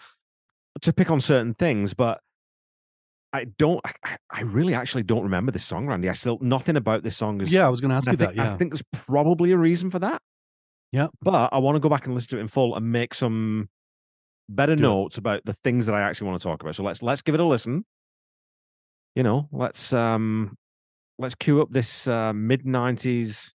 to 0.81 0.93
pick 0.93 1.09
on 1.09 1.19
certain 1.19 1.53
things. 1.53 1.93
But 1.93 2.19
I 3.33 3.45
don't. 3.57 3.81
I, 3.85 4.17
I 4.29 4.41
really 4.41 4.75
actually 4.75 5.03
don't 5.03 5.23
remember 5.23 5.51
this 5.51 5.65
song, 5.65 5.87
Randy. 5.87 6.09
I 6.09 6.13
still 6.13 6.37
nothing 6.41 6.75
about 6.75 7.03
this 7.03 7.17
song 7.17 7.41
is. 7.41 7.51
Yeah, 7.51 7.65
I 7.65 7.69
was 7.69 7.81
going 7.81 7.89
to 7.89 7.95
ask 7.95 8.05
you 8.05 8.13
I 8.13 8.15
think, 8.15 8.35
that. 8.35 8.47
I 8.47 8.57
think 8.57 8.71
there's 8.71 8.83
probably 9.07 9.51
a 9.51 9.57
reason 9.57 9.89
for 9.89 9.99
that. 9.99 10.21
Yeah. 10.91 11.07
But 11.21 11.49
I 11.51 11.57
want 11.57 11.75
to 11.75 11.79
go 11.79 11.89
back 11.89 12.05
and 12.05 12.13
listen 12.13 12.29
to 12.29 12.37
it 12.37 12.41
in 12.41 12.47
full 12.47 12.75
and 12.75 12.91
make 12.91 13.15
some 13.15 13.69
better 14.47 14.75
Do 14.75 14.83
it. 14.83 14.87
notes 14.87 15.17
about 15.17 15.43
the 15.45 15.53
things 15.53 15.87
that 15.87 15.95
I 15.95 16.01
actually 16.01 16.27
want 16.27 16.41
to 16.41 16.47
talk 16.47 16.61
about. 16.61 16.75
So 16.75 16.83
let's 16.83 17.01
let's 17.01 17.23
give 17.23 17.33
it 17.33 17.41
a 17.41 17.45
listen. 17.45 17.83
You 19.15 19.23
know, 19.23 19.49
let's 19.51 19.91
um 19.93 20.55
let's 21.17 21.35
cue 21.35 21.61
up 21.61 21.71
this 21.71 22.07
uh, 22.07 22.33
mid 22.33 22.65
nineties. 22.65 23.52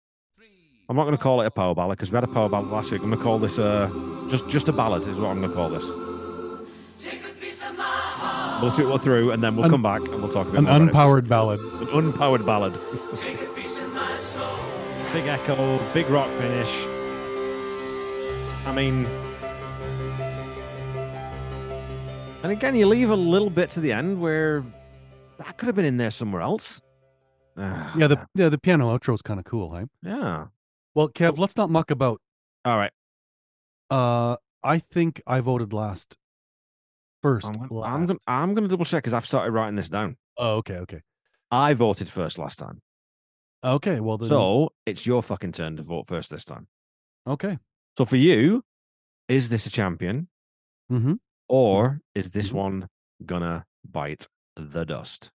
I'm 0.88 0.96
not 0.96 1.04
going 1.04 1.16
to 1.16 1.22
call 1.22 1.40
it 1.40 1.46
a 1.46 1.50
power 1.50 1.74
ballad 1.74 1.96
because 1.96 2.12
we 2.12 2.16
had 2.16 2.24
a 2.24 2.28
power 2.28 2.48
ballad 2.48 2.70
last 2.70 2.90
week. 2.90 3.00
I'm 3.02 3.08
going 3.08 3.18
to 3.18 3.24
call 3.24 3.38
this 3.38 3.58
uh 3.58 3.88
just 4.28 4.48
just 4.48 4.68
a 4.68 4.72
ballad 4.72 5.02
is 5.08 5.18
what 5.18 5.28
I'm 5.28 5.38
going 5.40 5.50
to 5.50 5.54
call 5.56 5.70
this. 5.70 5.88
We'll 8.62 8.70
see 8.70 8.82
what 8.82 8.92
we're 8.92 8.98
through, 8.98 9.30
and 9.32 9.42
then 9.42 9.56
we'll 9.56 9.64
Un- 9.66 9.70
come 9.70 9.82
back 9.82 10.00
and 10.02 10.22
we'll 10.22 10.32
talk 10.32 10.46
about 10.48 10.64
it. 10.64 10.68
An 10.70 10.88
unpowered 10.88 11.28
ballad. 11.28 11.60
an 11.60 11.86
unpowered 11.88 12.46
ballad. 12.46 12.74
big 15.12 15.26
echo, 15.26 15.78
big 15.92 16.08
rock 16.08 16.28
finish. 16.38 16.86
I 18.66 18.72
mean, 18.74 19.06
and 22.42 22.52
again, 22.52 22.74
you 22.76 22.86
leave 22.86 23.10
a 23.10 23.16
little 23.16 23.50
bit 23.50 23.70
to 23.72 23.80
the 23.80 23.92
end 23.92 24.20
where 24.20 24.64
that 25.38 25.56
could 25.58 25.66
have 25.66 25.74
been 25.76 25.84
in 25.84 25.96
there 25.98 26.10
somewhere 26.10 26.40
else. 26.42 26.80
Ah, 27.58 27.92
Yeah, 27.98 28.06
the 28.06 28.26
yeah 28.34 28.48
the 28.48 28.58
piano 28.58 28.96
outro 28.96 29.14
is 29.14 29.22
kind 29.22 29.38
of 29.38 29.44
cool, 29.44 29.74
hey? 29.74 29.84
yeah. 30.02 30.46
Well, 30.94 31.08
Kev, 31.08 31.38
let's 31.38 31.56
not 31.56 31.70
muck 31.70 31.90
about. 31.90 32.20
All 32.64 32.76
right. 32.76 32.92
Uh, 33.90 34.36
I 34.62 34.78
think 34.78 35.20
I 35.26 35.40
voted 35.40 35.72
last. 35.72 36.16
First, 37.22 37.48
I'm, 37.48 37.54
gonna- 37.54 37.72
last. 37.74 37.90
I'm 37.92 38.06
gonna 38.06 38.18
I'm 38.26 38.54
gonna 38.54 38.68
double 38.68 38.84
check 38.84 39.02
because 39.02 39.14
I've 39.14 39.26
started 39.26 39.52
writing 39.52 39.76
this 39.76 39.88
down. 39.88 40.16
Oh, 40.36 40.56
okay, 40.56 40.76
okay, 40.78 41.00
I 41.50 41.74
voted 41.74 42.10
first 42.10 42.38
last 42.38 42.58
time, 42.58 42.80
okay. 43.64 44.00
Well, 44.00 44.18
then, 44.18 44.28
so 44.28 44.70
it's 44.84 45.06
your 45.06 45.22
fucking 45.22 45.52
turn 45.52 45.76
to 45.76 45.82
vote 45.82 46.06
first 46.08 46.28
this 46.30 46.44
time. 46.44 46.66
okay. 47.26 47.58
So 47.96 48.04
for 48.04 48.16
you, 48.16 48.62
is 49.28 49.48
this 49.48 49.64
a 49.66 49.70
champion? 49.70 50.28
Mm-hmm. 50.92 51.14
Or 51.48 52.00
is 52.14 52.32
this 52.32 52.52
one 52.52 52.88
gonna 53.24 53.64
bite 53.88 54.26
the 54.56 54.84
dust? 54.84 55.30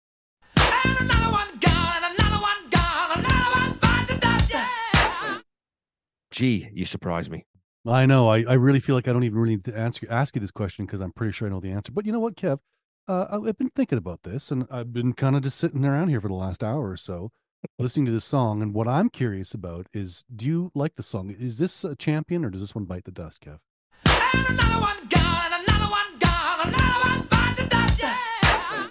Gee, 6.34 6.68
you 6.74 6.84
surprise 6.84 7.30
me. 7.30 7.46
I 7.86 8.06
know. 8.06 8.28
I, 8.28 8.42
I 8.42 8.54
really 8.54 8.80
feel 8.80 8.96
like 8.96 9.06
I 9.06 9.12
don't 9.12 9.22
even 9.22 9.38
really 9.38 9.54
need 9.54 9.64
to 9.66 9.78
answer 9.78 10.04
ask 10.10 10.34
you 10.34 10.40
this 10.40 10.50
question 10.50 10.84
because 10.84 11.00
I'm 11.00 11.12
pretty 11.12 11.30
sure 11.30 11.46
I 11.46 11.50
know 11.52 11.60
the 11.60 11.70
answer. 11.70 11.92
But 11.92 12.06
you 12.06 12.10
know 12.10 12.18
what, 12.18 12.34
Kev? 12.34 12.58
Uh, 13.06 13.26
I- 13.30 13.48
I've 13.48 13.56
been 13.56 13.70
thinking 13.70 13.98
about 13.98 14.24
this, 14.24 14.50
and 14.50 14.66
I've 14.68 14.92
been 14.92 15.12
kind 15.12 15.36
of 15.36 15.42
just 15.42 15.58
sitting 15.58 15.84
around 15.84 16.08
here 16.08 16.20
for 16.20 16.26
the 16.26 16.34
last 16.34 16.64
hour 16.64 16.90
or 16.90 16.96
so, 16.96 17.30
listening 17.78 18.06
to 18.06 18.10
this 18.10 18.24
song. 18.24 18.62
And 18.62 18.74
what 18.74 18.88
I'm 18.88 19.10
curious 19.10 19.54
about 19.54 19.86
is, 19.94 20.24
do 20.34 20.44
you 20.44 20.72
like 20.74 20.96
the 20.96 21.04
song? 21.04 21.30
Is 21.30 21.56
this 21.58 21.84
a 21.84 21.94
champion, 21.94 22.44
or 22.44 22.50
does 22.50 22.62
this 22.62 22.74
one 22.74 22.84
bite 22.84 23.04
the 23.04 23.12
dust, 23.12 23.40
Kev? 23.40 23.58
And 24.04 24.58
another 24.58 24.80
one 24.80 25.06
gone, 25.08 25.52
and 25.52 25.68
another 25.68 25.88
one 25.88 26.18
gone, 26.18 26.66
another 26.66 27.10
one 27.10 27.26
bite 27.28 27.54
the 27.56 27.66
dust, 27.68 28.02
yeah. 28.02 28.88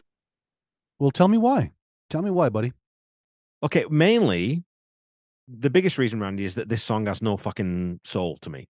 Well, 0.97 1.11
tell 1.11 1.27
me 1.27 1.37
why. 1.37 1.71
Tell 2.09 2.21
me 2.21 2.29
why, 2.29 2.47
buddy. 2.47 2.71
Okay, 3.61 3.83
mainly 3.89 4.63
the 5.47 5.69
biggest 5.69 5.97
reason, 5.97 6.19
Randy, 6.19 6.45
is 6.45 6.55
that 6.55 6.69
this 6.69 6.83
song 6.83 7.07
has 7.07 7.21
no 7.21 7.37
fucking 7.37 7.99
soul 8.03 8.37
to 8.37 8.49
me. 8.49 8.67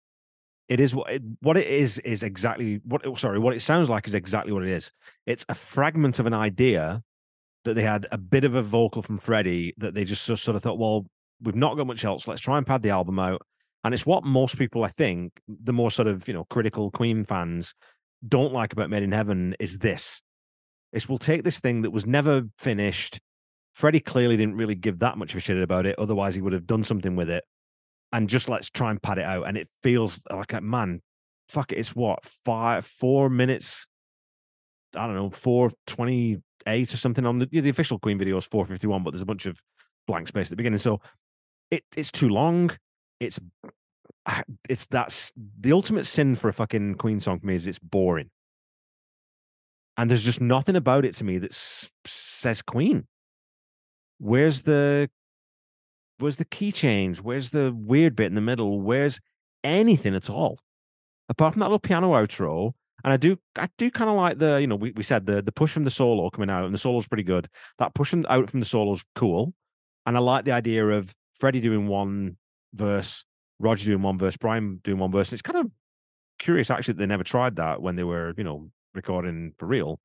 It 0.68 0.78
is 0.78 0.94
what 0.94 1.10
it, 1.10 1.22
what 1.40 1.56
it 1.56 1.66
is 1.66 1.98
is 1.98 2.22
exactly 2.22 2.80
what 2.84 3.04
oh, 3.04 3.16
sorry, 3.16 3.38
what 3.40 3.54
it 3.54 3.60
sounds 3.60 3.90
like 3.90 4.06
is 4.06 4.14
exactly 4.14 4.52
what 4.52 4.62
it 4.62 4.70
is. 4.70 4.92
It's 5.26 5.44
a 5.48 5.54
fragment 5.54 6.20
of 6.20 6.26
an 6.26 6.34
idea 6.34 7.02
that 7.64 7.74
they 7.74 7.82
had 7.82 8.06
a 8.12 8.18
bit 8.18 8.44
of 8.44 8.54
a 8.54 8.62
vocal 8.62 9.02
from 9.02 9.18
Freddie 9.18 9.74
that 9.78 9.94
they 9.94 10.04
just 10.04 10.24
sort 10.24 10.56
of 10.56 10.62
thought, 10.62 10.78
well, 10.78 11.06
we've 11.42 11.56
not 11.56 11.76
got 11.76 11.86
much 11.86 12.04
else. 12.04 12.26
Let's 12.26 12.40
try 12.40 12.56
and 12.56 12.66
pad 12.66 12.82
the 12.82 12.90
album 12.90 13.18
out. 13.18 13.42
And 13.82 13.94
it's 13.94 14.06
what 14.06 14.24
most 14.24 14.58
people, 14.58 14.84
I 14.84 14.88
think, 14.88 15.32
the 15.48 15.72
more 15.72 15.90
sort 15.90 16.08
of 16.08 16.28
you 16.28 16.34
know 16.34 16.44
critical 16.44 16.90
Queen 16.90 17.24
fans 17.24 17.74
don't 18.26 18.52
like 18.52 18.72
about 18.72 18.90
Made 18.90 19.02
in 19.02 19.12
Heaven 19.12 19.56
is 19.58 19.78
this. 19.78 20.22
It's 20.92 21.08
we'll 21.08 21.18
take 21.18 21.44
this 21.44 21.60
thing 21.60 21.82
that 21.82 21.90
was 21.90 22.06
never 22.06 22.42
finished. 22.58 23.20
Freddie 23.72 24.00
clearly 24.00 24.36
didn't 24.36 24.56
really 24.56 24.74
give 24.74 24.98
that 25.00 25.16
much 25.16 25.32
of 25.32 25.38
a 25.38 25.40
shit 25.40 25.56
about 25.62 25.86
it. 25.86 25.98
Otherwise, 25.98 26.34
he 26.34 26.40
would 26.40 26.52
have 26.52 26.66
done 26.66 26.84
something 26.84 27.16
with 27.16 27.30
it. 27.30 27.44
And 28.12 28.28
just 28.28 28.48
let's 28.48 28.70
try 28.70 28.90
and 28.90 29.00
pad 29.00 29.18
it 29.18 29.24
out. 29.24 29.46
And 29.46 29.56
it 29.56 29.68
feels 29.82 30.20
like 30.30 30.52
a 30.52 30.60
man, 30.60 31.00
fuck 31.48 31.72
it. 31.72 31.78
It's 31.78 31.94
what, 31.94 32.18
five, 32.44 32.84
four 32.84 33.30
minutes? 33.30 33.86
I 34.96 35.06
don't 35.06 35.14
know, 35.14 35.30
428 35.30 36.94
or 36.94 36.96
something 36.96 37.24
on 37.24 37.38
the 37.38 37.48
yeah, 37.52 37.60
the 37.60 37.70
official 37.70 37.98
Queen 38.00 38.18
video 38.18 38.36
is 38.36 38.46
451, 38.46 39.04
but 39.04 39.12
there's 39.12 39.22
a 39.22 39.26
bunch 39.26 39.46
of 39.46 39.60
blank 40.08 40.26
space 40.26 40.48
at 40.48 40.50
the 40.50 40.56
beginning. 40.56 40.80
So 40.80 41.00
it 41.70 41.84
it's 41.96 42.10
too 42.10 42.28
long. 42.28 42.70
It's 43.20 43.38
ah, 44.26 44.42
it's 44.68 44.86
that's 44.86 45.32
the 45.36 45.72
ultimate 45.72 46.06
sin 46.06 46.34
for 46.34 46.48
a 46.48 46.52
fucking 46.52 46.96
Queen 46.96 47.20
song 47.20 47.38
for 47.38 47.46
me 47.46 47.54
is 47.54 47.68
it's 47.68 47.78
boring. 47.78 48.30
And 49.96 50.10
there's 50.10 50.24
just 50.24 50.40
nothing 50.40 50.76
about 50.76 51.04
it 51.04 51.14
to 51.16 51.24
me 51.24 51.38
that 51.38 51.52
says 52.06 52.62
Queen. 52.62 53.06
Where's 54.20 54.62
the 54.62 55.10
where's 56.18 56.36
the 56.36 56.44
key 56.44 56.72
change? 56.72 57.20
Where's 57.20 57.50
the 57.50 57.72
weird 57.74 58.14
bit 58.14 58.26
in 58.26 58.34
the 58.34 58.42
middle? 58.42 58.80
Where's 58.80 59.18
anything 59.64 60.14
at 60.14 60.28
all? 60.28 60.58
Apart 61.30 61.54
from 61.54 61.60
that 61.60 61.66
little 61.66 61.78
piano 61.78 62.12
outro. 62.12 62.72
And 63.02 63.14
I 63.14 63.16
do 63.16 63.38
I 63.58 63.70
do 63.78 63.90
kind 63.90 64.10
of 64.10 64.16
like 64.16 64.38
the, 64.38 64.60
you 64.60 64.66
know, 64.66 64.76
we, 64.76 64.92
we 64.92 65.02
said 65.02 65.24
the 65.24 65.40
the 65.40 65.52
push 65.52 65.72
from 65.72 65.84
the 65.84 65.90
solo 65.90 66.28
coming 66.28 66.50
out, 66.50 66.66
and 66.66 66.74
the 66.74 66.78
solo's 66.78 67.08
pretty 67.08 67.22
good. 67.22 67.48
That 67.78 67.94
push 67.94 68.10
from 68.10 68.26
out 68.28 68.50
from 68.50 68.60
the 68.60 68.66
solo's 68.66 69.02
cool. 69.14 69.54
And 70.04 70.18
I 70.18 70.20
like 70.20 70.44
the 70.44 70.52
idea 70.52 70.86
of 70.86 71.14
Freddie 71.38 71.60
doing 71.60 71.86
one 71.86 72.36
verse, 72.74 73.24
Roger 73.58 73.86
doing 73.86 74.02
one 74.02 74.18
verse, 74.18 74.36
Brian 74.36 74.80
doing 74.84 74.98
one 74.98 75.12
verse. 75.12 75.30
And 75.30 75.34
it's 75.34 75.42
kind 75.42 75.64
of 75.64 75.72
curious 76.38 76.70
actually 76.70 76.94
that 76.94 76.98
they 76.98 77.06
never 77.06 77.24
tried 77.24 77.56
that 77.56 77.80
when 77.80 77.96
they 77.96 78.04
were, 78.04 78.34
you 78.36 78.44
know, 78.44 78.70
recording 78.94 79.54
for 79.58 79.64
real. 79.64 79.98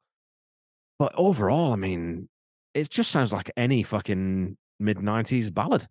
But 0.97 1.13
overall, 1.17 1.73
I 1.73 1.75
mean, 1.75 2.29
it 2.75 2.89
just 2.91 3.09
sounds 3.11 3.33
like 3.33 3.49
any 3.57 3.81
fucking 3.81 4.55
mid 4.79 5.01
nineties 5.01 5.49
ballad. 5.49 5.87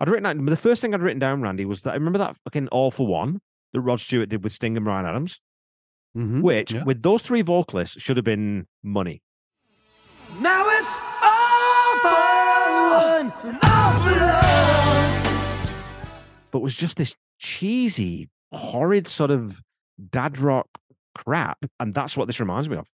I'd 0.00 0.08
written 0.08 0.26
out, 0.26 0.44
the 0.44 0.56
first 0.56 0.82
thing 0.82 0.92
I'd 0.94 1.00
written 1.02 1.20
down, 1.20 1.40
Randy, 1.42 1.64
was 1.64 1.82
that 1.82 1.92
I 1.92 1.94
remember 1.94 2.18
that 2.18 2.36
fucking 2.44 2.68
All 2.68 2.90
for 2.90 3.06
One 3.06 3.40
that 3.72 3.80
Rod 3.80 4.00
Stewart 4.00 4.28
did 4.28 4.42
with 4.42 4.52
Sting 4.52 4.76
and 4.76 4.84
Bryan 4.84 5.06
Adams, 5.06 5.40
Mhm, 6.16 6.42
which 6.42 6.72
yeah. 6.74 6.82
with 6.84 7.02
those 7.02 7.22
three 7.22 7.42
vocalists 7.42 8.00
should 8.02 8.16
have 8.16 8.24
been 8.24 8.66
money. 8.82 9.22
Now 10.40 10.64
it's 10.68 10.98
all 11.22 11.98
for 12.02 13.30
one, 13.30 13.32
all 13.62 13.92
for 14.00 14.10
love. 14.10 15.70
but 16.50 16.60
was 16.60 16.74
just 16.74 16.96
this 16.96 17.14
cheesy, 17.38 18.28
horrid 18.52 19.08
sort 19.08 19.30
of 19.30 19.62
dad 20.10 20.38
rock 20.38 20.66
crap. 21.14 21.64
And 21.80 21.94
that's 21.94 22.16
what 22.16 22.26
this 22.26 22.40
reminds 22.40 22.68
me 22.68 22.76
of. 22.76 22.86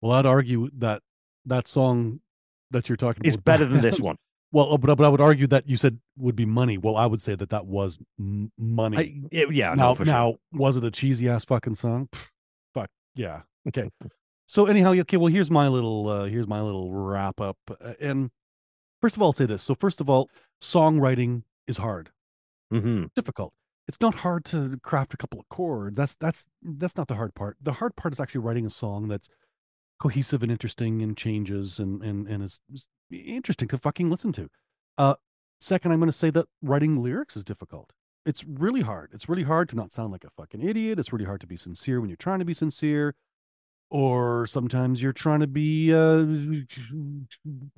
Well, 0.00 0.12
I'd 0.12 0.26
argue 0.26 0.70
that 0.78 1.02
that 1.48 1.68
song 1.68 2.20
that 2.70 2.88
you're 2.88 2.96
talking 2.96 3.20
about 3.22 3.32
with 3.36 3.44
better 3.44 3.64
than 3.66 3.80
this 3.80 4.00
one. 4.08 4.16
Well, 4.52 4.72
uh, 4.72 4.76
but, 4.78 4.94
but 4.94 5.04
I 5.04 5.08
would 5.10 5.20
argue 5.20 5.46
that 5.48 5.68
you 5.68 5.76
said 5.76 5.98
would 6.16 6.36
be 6.36 6.46
money. 6.46 6.78
Well, 6.78 6.96
I 6.96 7.04
would 7.06 7.20
say 7.20 7.34
that 7.34 7.50
that 7.50 7.66
was 7.66 7.98
m- 8.18 8.50
money. 8.58 8.96
I- 8.96 9.22
it- 9.30 9.52
yeah, 9.54 9.74
no, 9.74 9.88
now, 9.88 9.94
sure. 9.94 10.06
now, 10.06 10.34
was 10.52 10.76
it 10.76 10.84
a 10.84 10.90
cheesy 10.90 11.28
ass 11.28 11.44
fucking 11.44 11.74
song? 11.74 12.08
Fuck 12.74 12.88
yeah. 13.14 13.42
Okay. 13.66 13.90
so 14.46 14.64
anyhow, 14.66 14.92
okay. 14.94 15.16
Well, 15.18 15.26
here's 15.32 15.50
my 15.50 15.68
little 15.68 16.08
uh, 16.08 16.24
here's 16.24 16.48
my 16.48 16.62
little 16.62 16.92
wrap 16.92 17.40
up. 17.40 17.58
Uh, 17.68 17.92
And 18.00 18.30
first 19.02 19.16
of 19.16 19.22
all, 19.22 19.28
I'll 19.28 19.32
say 19.34 19.44
this. 19.46 19.62
So 19.62 19.74
first 19.74 20.00
of 20.00 20.08
all, 20.08 20.30
songwriting 20.62 21.42
is 21.66 21.76
hard, 21.76 22.10
hmm 22.70 23.04
difficult. 23.14 23.52
It's 23.88 24.00
not 24.02 24.14
hard 24.14 24.44
to 24.46 24.78
craft 24.82 25.14
a 25.14 25.16
couple 25.16 25.40
of 25.40 25.48
chords. 25.48 25.96
That's 25.96 26.14
that's 26.14 26.44
that's 26.62 26.96
not 26.96 27.08
the 27.08 27.14
hard 27.14 27.34
part. 27.34 27.56
The 27.62 27.72
hard 27.72 27.96
part 27.96 28.12
is 28.12 28.20
actually 28.20 28.42
writing 28.42 28.64
a 28.66 28.70
song 28.70 29.08
that's 29.08 29.28
cohesive 30.00 30.42
and 30.42 30.52
interesting 30.52 31.02
and 31.02 31.16
changes 31.16 31.78
and 31.78 32.02
and 32.02 32.26
and 32.28 32.42
is 32.42 32.60
interesting 33.10 33.68
to 33.68 33.78
fucking 33.78 34.10
listen 34.10 34.32
to. 34.32 34.48
Uh, 34.96 35.14
second, 35.60 35.92
I'm 35.92 35.98
going 35.98 36.10
to 36.10 36.16
say 36.16 36.30
that 36.30 36.46
writing 36.62 37.02
lyrics 37.02 37.36
is 37.36 37.44
difficult. 37.44 37.92
It's 38.26 38.44
really 38.44 38.82
hard. 38.82 39.10
It's 39.12 39.28
really 39.28 39.44
hard 39.44 39.68
to 39.70 39.76
not 39.76 39.92
sound 39.92 40.12
like 40.12 40.24
a 40.24 40.30
fucking 40.30 40.62
idiot. 40.62 40.98
It's 40.98 41.12
really 41.12 41.24
hard 41.24 41.40
to 41.40 41.46
be 41.46 41.56
sincere 41.56 42.00
when 42.00 42.10
you're 42.10 42.16
trying 42.16 42.40
to 42.40 42.44
be 42.44 42.54
sincere, 42.54 43.14
or 43.90 44.46
sometimes 44.46 45.00
you're 45.00 45.12
trying 45.12 45.40
to 45.40 45.46
be 45.46 45.94
uh, 45.94 46.26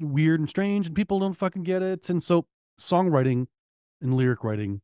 weird 0.01 0.41
and 0.41 0.49
strange, 0.49 0.87
and 0.87 0.97
people 0.97 1.21
don't 1.21 1.35
fucking 1.35 1.63
get 1.63 1.83
it. 1.83 2.09
And 2.11 2.23
so, 2.23 2.47
songwriting 2.79 3.47
and 4.01 4.15
lyric 4.15 4.43
writing 4.43 4.81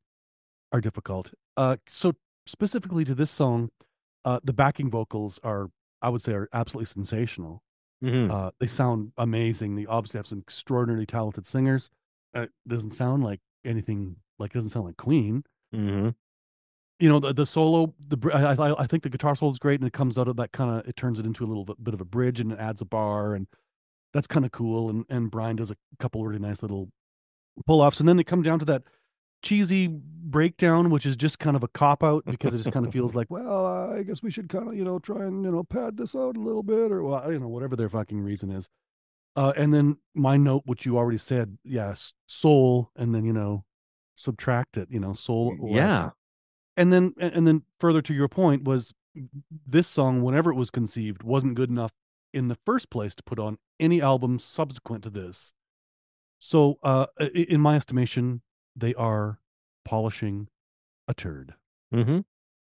are 0.73 0.81
difficult. 0.81 1.33
Uh, 1.57 1.77
so 1.89 2.13
specifically 2.47 3.05
to 3.05 3.15
this 3.15 3.31
song, 3.31 3.71
uh, 4.25 4.41
the 4.45 4.53
backing 4.53 4.91
vocals 4.91 5.39
are, 5.43 5.71
I 6.07 6.11
would 6.11 6.23
say, 6.23 6.33
are 6.35 6.49
absolutely 6.53 6.87
sensational. 6.87 7.63
hmm 8.03 8.31
Uh, 8.31 8.51
they 8.61 8.67
sound 8.69 9.13
amazing. 9.19 9.77
They 9.77 9.87
obviously 9.87 10.19
have 10.19 10.27
some 10.27 10.41
extraordinarily 10.41 11.07
talented 11.07 11.47
singers. 11.47 11.91
Uh, 12.37 12.43
it 12.43 12.53
doesn't 12.69 12.93
sound 12.93 13.25
like 13.25 13.41
anything 13.65 14.17
like 14.39 14.53
it 14.53 14.55
doesn't 14.55 14.71
sound 14.71 14.87
like 14.87 14.97
Queen. 14.99 15.45
hmm 15.73 16.11
You 17.01 17.09
know, 17.11 17.21
the 17.21 17.33
the 17.35 17.47
solo, 17.47 17.95
the 18.09 18.19
I, 18.33 18.55
I 18.71 18.85
I 18.85 18.87
think 18.87 19.03
the 19.03 19.11
guitar 19.11 19.35
solo 19.37 19.51
is 19.53 19.59
great, 19.59 19.81
and 19.81 19.87
it 19.87 19.93
comes 19.93 20.17
out 20.19 20.29
of 20.29 20.37
that 20.37 20.53
kind 20.53 20.71
of 20.79 20.89
it 20.89 20.97
turns 20.97 21.19
it 21.19 21.27
into 21.27 21.45
a 21.45 21.49
little 21.49 21.65
bit, 21.65 21.83
bit 21.85 21.95
of 21.95 22.01
a 22.01 22.05
bridge, 22.07 22.41
and 22.41 22.53
it 22.53 22.59
adds 22.59 22.81
a 22.83 22.87
bar, 22.87 23.35
and 23.35 23.47
that's 24.15 24.27
kind 24.29 24.47
of 24.47 24.53
cool. 24.53 24.91
And 24.91 25.05
and 25.11 25.31
Brian 25.31 25.57
does 25.57 25.71
a 25.71 25.77
couple 25.99 26.25
really 26.27 26.39
nice 26.41 26.63
little 26.63 26.89
pull 27.67 27.81
offs, 27.83 28.01
and 28.01 28.09
then 28.09 28.17
they 28.17 28.25
come 28.25 28.43
down 28.43 28.59
to 28.61 28.65
that 28.67 28.85
cheesy 29.43 29.89
breakdown, 29.89 30.91
which 30.91 31.07
is 31.07 31.17
just 31.17 31.39
kind 31.39 31.57
of 31.57 31.63
a 31.63 31.69
cop 31.69 32.03
out 32.03 32.25
because 32.27 32.55
it 32.55 32.59
just 32.59 32.73
kind 32.73 32.87
of 32.87 32.93
feels 32.93 33.15
like, 33.15 33.31
well, 33.31 33.93
I 33.93 34.03
guess 34.03 34.23
we 34.23 34.31
should 34.31 34.49
kind 34.49 34.71
of 34.71 34.77
you 34.77 34.85
know 34.85 34.99
try 34.99 35.25
and 35.25 35.45
you 35.45 35.51
know 35.51 35.63
pad 35.65 35.97
this 35.97 36.15
out 36.17 36.37
a 36.37 36.41
little 36.41 36.63
bit, 36.63 36.91
or 36.93 37.03
well, 37.03 37.33
you 37.33 37.39
know 37.39 37.49
whatever 37.49 37.77
their 37.77 37.89
fucking 37.89 38.21
reason 38.21 38.51
is. 38.51 38.69
Uh, 39.37 39.53
and 39.57 39.73
then 39.75 39.99
my 40.15 40.37
note, 40.39 40.63
which 40.65 40.87
you 40.87 40.97
already 40.97 41.19
said, 41.19 41.59
yeah, 41.63 41.91
s- 41.91 42.15
soul, 42.27 42.91
and 42.97 43.15
then 43.15 43.25
you 43.25 43.33
know 43.33 43.65
subtract 44.15 44.77
it, 44.79 44.89
you 44.91 44.99
know, 44.99 45.13
soul. 45.13 45.55
less. 45.61 45.75
Yeah. 45.75 46.09
and 46.77 46.93
then 46.93 47.15
and 47.19 47.33
and 47.35 47.47
then 47.47 47.63
further 47.79 48.01
to 48.03 48.15
your 48.15 48.29
point 48.29 48.65
was 48.65 48.93
this 49.67 49.87
song, 49.89 50.23
whenever 50.23 50.51
it 50.51 50.57
was 50.57 50.71
conceived, 50.71 51.23
wasn't 51.23 51.55
good 51.55 51.71
enough 51.71 51.93
in 52.35 52.49
the 52.49 52.57
first 52.67 52.91
place 52.91 53.15
to 53.15 53.23
put 53.23 53.39
on 53.39 53.57
any 53.81 54.01
album 54.03 54.39
subsequent 54.39 55.03
to 55.05 55.11
this. 55.11 55.53
So, 56.39 56.79
uh, 56.83 57.07
in 57.35 57.61
my 57.63 57.77
estimation, 57.77 58.43
they 58.77 58.95
are 58.95 59.41
polishing 59.85 60.49
a 61.09 61.15
turd. 61.15 61.55
hmm 61.93 62.21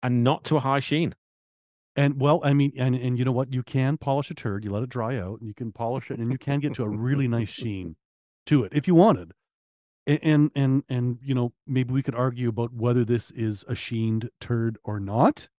And 0.03 0.23
not 0.23 0.43
to 0.45 0.57
a 0.57 0.59
high 0.59 0.79
sheen. 0.79 1.15
And 1.95 2.19
well, 2.21 2.41
I 2.43 2.53
mean, 2.53 2.73
and 2.77 2.95
and 2.95 3.17
you 3.17 3.25
know 3.25 3.31
what? 3.31 3.51
You 3.51 3.63
can 3.63 3.97
polish 3.97 4.29
a 4.29 4.35
turd. 4.35 4.63
You 4.63 4.71
let 4.71 4.83
it 4.83 4.89
dry 4.89 5.17
out, 5.17 5.39
and 5.39 5.47
you 5.47 5.55
can 5.55 5.71
polish 5.71 6.11
it, 6.11 6.19
and 6.19 6.31
you 6.31 6.37
can 6.37 6.59
get 6.59 6.75
to 6.75 6.83
a 6.83 6.89
really 6.89 7.27
nice 7.27 7.49
sheen 7.49 7.95
to 8.45 8.63
it 8.63 8.73
if 8.73 8.87
you 8.87 8.93
wanted. 8.95 9.31
A- 10.07 10.23
And 10.23 10.51
and 10.55 10.83
and 10.87 11.17
you 11.23 11.33
know, 11.33 11.53
maybe 11.65 11.93
we 11.93 12.03
could 12.03 12.13
argue 12.15 12.49
about 12.49 12.71
whether 12.73 13.03
this 13.03 13.31
is 13.31 13.65
a 13.67 13.73
sheened 13.73 14.29
turd 14.39 14.77
or 14.83 14.99
not, 14.99 15.49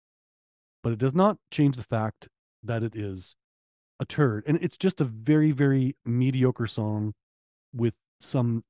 but 0.84 0.92
it 0.92 0.98
does 1.00 1.14
not 1.14 1.38
change 1.50 1.76
the 1.76 1.82
fact 1.82 2.28
that 2.62 2.82
it 2.84 2.94
is 2.94 3.34
a 3.98 4.04
turd, 4.04 4.44
and 4.46 4.58
it's 4.62 4.76
just 4.76 5.00
a 5.00 5.04
very 5.04 5.50
very 5.50 5.96
mediocre 6.04 6.68
song 6.68 7.14
with 7.74 7.94
some 8.20 8.62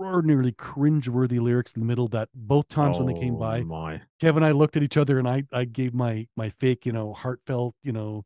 extraordinarily 0.00 0.52
cringeworthy 0.52 1.40
lyrics 1.40 1.72
in 1.74 1.80
the 1.80 1.86
middle. 1.86 2.08
That 2.08 2.28
both 2.34 2.68
times 2.68 2.98
when 2.98 3.06
they 3.06 3.18
came 3.20 3.34
Oh, 3.36 3.38
by, 3.38 3.60
my. 3.62 4.00
Kevin 4.20 4.42
and 4.42 4.46
I 4.46 4.56
looked 4.56 4.76
at 4.76 4.82
each 4.82 4.96
other 4.96 5.18
and 5.18 5.28
I 5.28 5.44
I 5.52 5.64
gave 5.64 5.94
my 5.94 6.26
my 6.36 6.48
fake, 6.48 6.86
you 6.86 6.92
know, 6.92 7.12
heartfelt, 7.12 7.74
you 7.82 7.92
know, 7.92 8.24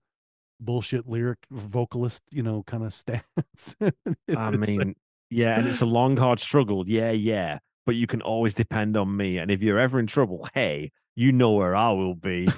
bullshit 0.61 1.09
lyric 1.09 1.39
vocalist, 1.51 2.23
you 2.31 2.43
know, 2.43 2.63
kind 2.67 2.85
of 2.85 2.95
stance. 3.03 3.75
I 3.81 3.91
It's 4.29 4.37
like- 4.37 4.59
mean, 4.61 4.95
yeah, 5.31 5.59
and 5.59 5.67
it's 5.69 5.81
a 5.81 5.87
long, 5.87 6.17
hard 6.17 6.39
struggle. 6.39 6.85
Yeah, 6.89 7.11
yeah. 7.11 7.59
But 7.87 7.97
you 7.97 8.07
can 8.07 8.23
always 8.23 8.55
depend 8.55 8.97
on 8.97 9.15
me. 9.17 9.37
And 9.39 9.51
if 9.51 9.61
you're 9.63 9.79
ever 9.79 9.99
in 9.99 10.07
trouble, 10.07 10.49
hey, 10.55 10.91
you 11.17 11.33
know 11.33 11.53
where 11.53 11.75
I 11.77 11.91
will 11.91 12.15
be. 12.15 12.49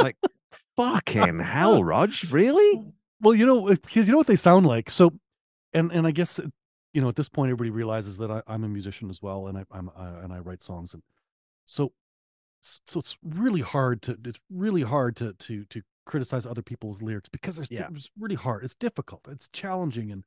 like, 0.00 0.16
fucking 0.76 1.38
hell, 1.40 1.84
Rog. 1.84 2.12
Really? 2.30 2.82
well, 3.20 3.34
you 3.34 3.46
know, 3.46 3.66
because 3.66 4.08
you 4.08 4.12
know 4.12 4.18
what 4.18 4.26
they 4.26 4.34
sound 4.36 4.66
like. 4.66 4.90
So, 4.90 5.12
and 5.72 5.92
and 5.92 6.06
I 6.06 6.10
guess 6.10 6.40
you 6.94 7.00
know 7.00 7.08
at 7.08 7.16
this 7.16 7.28
point 7.28 7.48
everybody 7.50 7.70
realizes 7.70 8.18
that 8.18 8.30
I, 8.30 8.42
I'm 8.46 8.64
a 8.64 8.68
musician 8.68 9.10
as 9.10 9.22
well, 9.22 9.46
and 9.48 9.58
I, 9.58 9.64
I'm 9.70 9.90
I, 9.96 10.08
and 10.22 10.32
I 10.32 10.38
write 10.38 10.62
songs, 10.62 10.94
and 10.94 11.02
so 11.66 11.92
so 12.60 13.00
it's 13.00 13.16
really 13.22 13.60
hard 13.60 14.02
to 14.02 14.18
it's 14.24 14.40
really 14.50 14.82
hard 14.82 15.16
to 15.16 15.32
to 15.34 15.64
to 15.66 15.82
criticize 16.06 16.46
other 16.46 16.62
people's 16.62 17.02
lyrics 17.02 17.28
because 17.28 17.56
there's 17.56 17.70
Yeah. 17.70 17.88
it's 17.94 18.10
really 18.18 18.34
hard. 18.34 18.64
It's 18.64 18.74
difficult. 18.74 19.26
It's 19.28 19.48
challenging, 19.48 20.10
and 20.10 20.24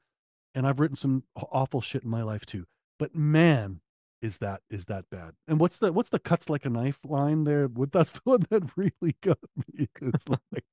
and 0.54 0.68
I've 0.68 0.80
written 0.80 0.96
some 0.96 1.24
awful 1.36 1.82
shit 1.82 2.04
in 2.04 2.10
my 2.10 2.24
life 2.24 2.46
too. 2.46 2.66
But 2.98 3.14
man, 3.16 3.82
is 4.22 4.38
that 4.40 4.62
is 4.70 4.86
that 4.86 5.10
bad? 5.10 5.34
And 5.48 5.60
what's 5.60 5.78
the 5.78 5.92
what's 5.94 6.10
the 6.10 6.20
cuts 6.20 6.50
like 6.50 6.66
a 6.66 6.70
knife 6.70 7.00
line 7.06 7.44
there? 7.44 7.68
What 7.68 7.92
that's 7.92 8.12
the 8.14 8.22
one 8.24 8.46
that 8.50 8.64
really 8.76 9.16
got 9.22 9.40
me. 9.78 9.88
It's 10.02 10.28
like 10.30 10.66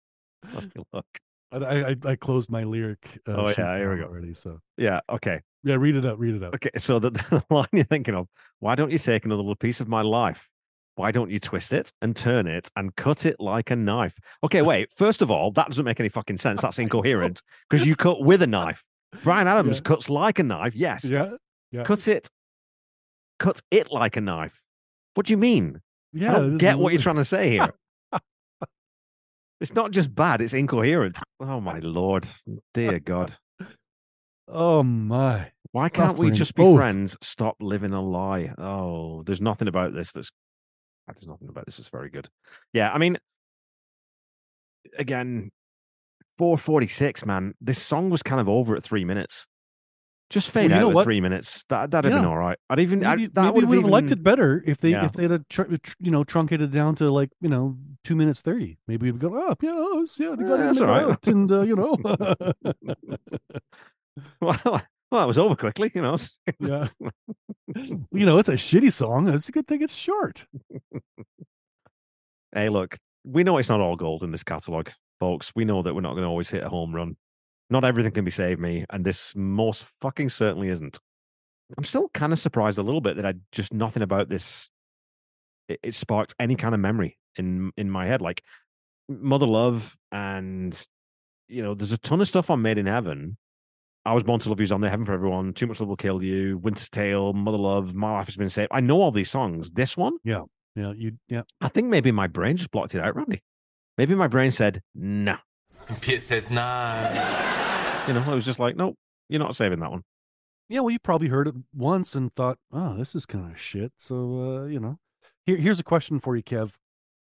look. 0.92 1.06
I 1.52 1.90
I, 1.90 1.96
I 2.04 2.16
closed 2.16 2.50
my 2.50 2.64
lyric. 2.64 3.20
Uh, 3.28 3.32
Oh, 3.32 3.48
yeah, 3.56 3.76
here 3.76 3.90
we 3.94 4.00
go. 4.00 4.04
already. 4.06 4.34
So 4.34 4.60
Yeah, 4.76 5.00
okay. 5.08 5.40
yeah, 5.62 5.74
read 5.74 5.96
it 5.96 6.06
out. 6.06 6.18
Read 6.18 6.34
it 6.36 6.42
out. 6.42 6.54
Okay, 6.54 6.70
so 6.78 6.98
the, 6.98 7.10
the 7.30 7.42
line 7.50 7.66
you're 7.72 7.84
thinking 7.84 8.14
of, 8.14 8.28
why 8.60 8.74
don't 8.74 8.90
you 8.90 8.98
take 8.98 9.24
another 9.24 9.42
little 9.42 9.56
piece 9.56 9.80
of 9.80 9.88
my 9.88 10.02
life? 10.02 10.48
Why 10.96 11.10
don't 11.10 11.30
you 11.30 11.40
twist 11.40 11.72
it 11.72 11.90
and 12.02 12.14
turn 12.14 12.46
it 12.46 12.70
and 12.76 12.94
cut 12.96 13.24
it 13.24 13.36
like 13.38 13.70
a 13.70 13.76
knife? 13.76 14.14
Okay, 14.44 14.62
wait. 14.70 14.90
First 14.96 15.22
of 15.22 15.30
all, 15.30 15.50
that 15.52 15.68
doesn't 15.68 15.84
make 15.84 16.00
any 16.00 16.08
fucking 16.08 16.38
sense. 16.38 16.60
That's 16.62 16.78
incoherent 16.86 17.42
because 17.68 17.86
you 17.86 17.96
cut 17.96 18.22
with 18.22 18.42
a 18.42 18.46
knife. 18.46 18.82
Bryan 19.22 19.46
Adams 19.48 19.78
Yeah. 19.78 19.82
cuts 19.82 20.08
like 20.10 20.38
a 20.38 20.42
knife. 20.42 20.74
Yes. 20.74 21.04
Yeah, 21.04 21.32
yeah, 21.70 21.84
Cut 21.84 22.08
it. 22.08 22.28
Cut 23.38 23.60
it 23.70 23.90
like 23.90 24.16
a 24.16 24.20
knife. 24.20 24.62
What 25.14 25.26
do 25.26 25.32
you 25.32 25.36
mean? 25.38 25.80
yeah. 26.12 26.30
I 26.32 26.34
don't 26.40 26.58
get 26.58 26.78
what 26.78 26.92
you're 26.92 27.02
trying 27.02 27.16
to 27.16 27.24
say 27.24 27.50
here. 27.50 27.72
It's 29.62 29.74
not 29.74 29.92
just 29.92 30.14
bad, 30.14 30.40
it's 30.40 30.52
incoherent. 30.52 31.18
Oh 31.40 31.60
my 31.60 31.78
lord. 31.78 32.26
Dear 32.74 32.98
God. 32.98 33.34
Oh 34.48 34.82
my! 34.82 35.52
Why 35.70 35.88
can't 35.88 36.18
we 36.18 36.30
just 36.30 36.54
be 36.54 36.62
both. 36.62 36.76
friends? 36.76 37.16
Stop 37.22 37.56
living 37.60 37.92
a 37.92 38.02
lie. 38.02 38.52
Oh, 38.58 39.22
there's 39.22 39.40
nothing 39.40 39.68
about 39.68 39.94
this 39.94 40.12
that's 40.12 40.30
ah, 41.08 41.12
there's 41.14 41.28
nothing 41.28 41.48
about 41.48 41.64
this 41.64 41.78
that's 41.78 41.88
very 41.88 42.10
good. 42.10 42.28
Yeah, 42.72 42.90
I 42.92 42.98
mean, 42.98 43.18
again, 44.98 45.50
446, 46.38 47.24
man. 47.24 47.54
This 47.60 47.80
song 47.80 48.10
was 48.10 48.22
kind 48.22 48.40
of 48.40 48.48
over 48.48 48.76
at 48.76 48.82
three 48.82 49.04
minutes. 49.04 49.46
Just 50.32 50.50
fade 50.50 50.70
Well, 50.70 50.80
you 50.80 50.86
out 50.88 50.94
know 50.94 51.04
three 51.04 51.20
minutes. 51.20 51.62
That 51.68 51.90
that'd 51.90 52.10
have 52.10 52.22
been 52.22 52.26
all 52.28 52.38
right. 52.38 52.56
I'd 52.70 52.80
even 52.80 53.00
Maybe, 53.00 53.26
that 53.26 53.54
maybe 53.54 53.66
would 53.66 53.82
have 53.82 53.90
liked 53.90 54.10
it 54.12 54.22
better 54.22 54.64
if 54.66 54.78
they 54.78 54.90
Yeah. 54.90 55.04
if 55.04 55.12
they'd 55.12 55.30
have 55.30 55.46
tr- 55.48 55.76
tr- 55.76 55.94
you 56.00 56.10
know 56.10 56.24
truncated 56.24 56.72
down 56.72 56.94
to 56.96 57.10
like 57.10 57.30
you 57.42 57.50
know 57.50 57.76
two 58.02 58.16
minutes 58.16 58.40
thirty. 58.40 58.78
Maybe 58.88 59.10
we'd 59.10 59.20
go 59.20 59.46
up. 59.48 59.62
Yeah, 59.62 59.72
oh, 59.74 60.06
yeah, 60.18 60.30
they 60.34 60.44
got 60.44 60.48
Yeah, 60.48 60.54
in, 60.54 60.60
that's 60.60 60.78
they 60.78 60.84
right. 60.86 61.02
out, 61.04 61.26
and 61.26 61.52
uh, 61.52 61.60
you 61.60 61.76
know, 61.76 61.98
well, 64.40 64.82
well, 65.10 65.24
it 65.24 65.26
was 65.26 65.38
over 65.38 65.54
quickly, 65.54 65.90
you 65.94 66.02
know. 66.02 66.16
yeah, 66.60 66.88
you 67.76 68.26
know, 68.26 68.38
it's 68.38 68.48
a 68.48 68.52
shitty 68.54 68.92
song. 68.92 69.28
It's 69.28 69.48
a 69.48 69.52
good 69.52 69.66
thing 69.66 69.82
it's 69.82 69.94
short. 69.94 70.46
Hey, 72.54 72.68
look, 72.70 72.96
we 73.24 73.44
know 73.44 73.58
it's 73.58 73.68
not 73.68 73.80
all 73.80 73.96
gold 73.96 74.22
in 74.22 74.30
this 74.30 74.42
catalog, 74.44 74.88
folks. 75.20 75.52
We 75.54 75.64
know 75.64 75.82
that 75.82 75.94
we're 75.94 76.00
not 76.00 76.12
going 76.12 76.22
to 76.24 76.28
always 76.28 76.50
hit 76.50 76.64
a 76.64 76.68
home 76.68 76.94
run. 76.94 77.16
Not 77.70 77.84
everything 77.84 78.12
can 78.12 78.24
be 78.24 78.30
saved 78.30 78.60
me, 78.60 78.84
and 78.90 79.04
this 79.04 79.32
most 79.34 79.86
fucking 80.00 80.28
certainly 80.28 80.68
isn't. 80.68 80.98
I'm 81.76 81.84
still 81.84 82.08
kind 82.12 82.32
of 82.32 82.38
surprised 82.38 82.78
a 82.78 82.82
little 82.82 83.00
bit 83.00 83.16
that 83.16 83.26
I 83.26 83.34
just 83.50 83.72
nothing 83.72 84.02
about 84.02 84.28
this. 84.28 84.68
It, 85.68 85.80
it 85.82 85.94
sparked 85.94 86.34
any 86.38 86.54
kind 86.54 86.74
of 86.74 86.80
memory 86.80 87.18
in 87.36 87.72
in 87.76 87.90
my 87.90 88.06
head, 88.06 88.20
like 88.20 88.42
Mother 89.08 89.46
Love, 89.46 89.96
and 90.10 90.78
you 91.48 91.62
know, 91.62 91.74
there's 91.74 91.92
a 91.92 91.98
ton 91.98 92.20
of 92.20 92.28
stuff 92.28 92.50
on 92.50 92.62
Made 92.62 92.78
in 92.78 92.86
Heaven. 92.86 93.36
I 94.04 94.14
was 94.14 94.24
born 94.24 94.40
to 94.40 94.48
love 94.48 94.58
you's 94.58 94.72
on 94.72 94.80
there, 94.80 94.90
Heaven 94.90 95.06
for 95.06 95.12
Everyone, 95.12 95.52
Too 95.52 95.66
Much 95.66 95.78
Love 95.78 95.88
Will 95.88 95.96
Kill 95.96 96.22
You, 96.24 96.58
Winter's 96.58 96.88
Tale, 96.88 97.32
Mother 97.34 97.58
Love, 97.58 97.94
My 97.94 98.10
Life 98.12 98.26
Has 98.26 98.36
Been 98.36 98.48
Saved. 98.48 98.68
I 98.72 98.80
know 98.80 99.00
all 99.00 99.12
these 99.12 99.30
songs. 99.30 99.70
This 99.70 99.96
one, 99.96 100.16
Yeah, 100.24 100.42
yeah, 100.74 100.92
you 100.92 101.12
yeah. 101.28 101.42
I 101.60 101.68
think 101.68 101.88
maybe 101.88 102.10
my 102.10 102.26
brain 102.26 102.56
just 102.56 102.72
blocked 102.72 102.94
it 102.96 103.00
out, 103.00 103.14
Randy. 103.14 103.42
Maybe 103.96 104.14
my 104.14 104.26
brain 104.26 104.50
said, 104.50 104.82
no. 104.94 105.36
Pit 106.00 106.22
says 106.26 106.50
nah. 106.50 107.61
You 108.06 108.14
know, 108.14 108.24
I 108.26 108.34
was 108.34 108.44
just 108.44 108.58
like, 108.58 108.76
nope, 108.76 108.96
you're 109.28 109.38
not 109.38 109.56
saving 109.56 109.80
that 109.80 109.90
one. 109.90 110.02
Yeah, 110.68 110.80
well, 110.80 110.90
you 110.90 110.98
probably 110.98 111.28
heard 111.28 111.48
it 111.48 111.54
once 111.74 112.14
and 112.14 112.34
thought, 112.34 112.58
"Oh, 112.72 112.96
this 112.96 113.14
is 113.14 113.26
kind 113.26 113.52
of 113.52 113.60
shit." 113.60 113.92
So, 113.98 114.14
uh, 114.62 114.64
you 114.66 114.80
know, 114.80 114.98
here, 115.44 115.56
here's 115.56 115.78
a 115.80 115.84
question 115.84 116.18
for 116.18 116.34
you, 116.34 116.42
Kev. 116.42 116.72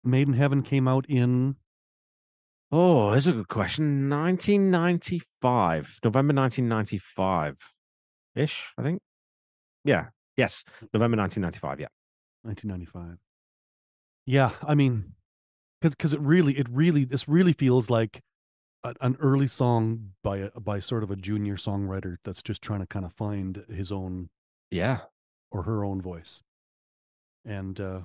Made 0.03 0.27
in 0.27 0.33
Heaven 0.33 0.61
came 0.61 0.87
out 0.87 1.05
in 1.07 1.55
Oh, 2.71 3.11
that's 3.11 3.27
a 3.27 3.31
good 3.31 3.47
question. 3.47 4.09
1995, 4.09 5.99
November 6.03 6.33
1995 6.33 7.55
ish, 8.35 8.73
I 8.77 8.83
think. 8.83 9.01
Yeah. 9.85 10.07
Yes. 10.35 10.65
November 10.93 11.17
1995. 11.17 11.79
Yeah. 11.79 11.87
1995. 12.43 13.17
Yeah, 14.25 14.51
I 14.67 14.75
mean, 14.75 15.13
because 15.79 15.95
because 15.95 16.13
it 16.13 16.19
really 16.19 16.57
it 16.57 16.67
really 16.69 17.05
this 17.05 17.29
really 17.29 17.53
feels 17.53 17.89
like 17.89 18.21
an 19.01 19.17
early 19.19 19.47
song 19.47 20.11
by 20.23 20.37
a 20.37 20.59
by 20.59 20.79
sort 20.79 21.03
of 21.03 21.11
a 21.11 21.15
junior 21.15 21.55
songwriter 21.55 22.17
that's 22.23 22.41
just 22.43 22.61
trying 22.61 22.79
to 22.81 22.87
kind 22.87 23.05
of 23.05 23.13
find 23.13 23.63
his 23.69 23.91
own 23.91 24.29
Yeah. 24.71 24.99
or 25.51 25.63
her 25.63 25.83
own 25.83 26.01
voice. 26.01 26.41
And 27.45 27.79
uh 27.79 28.01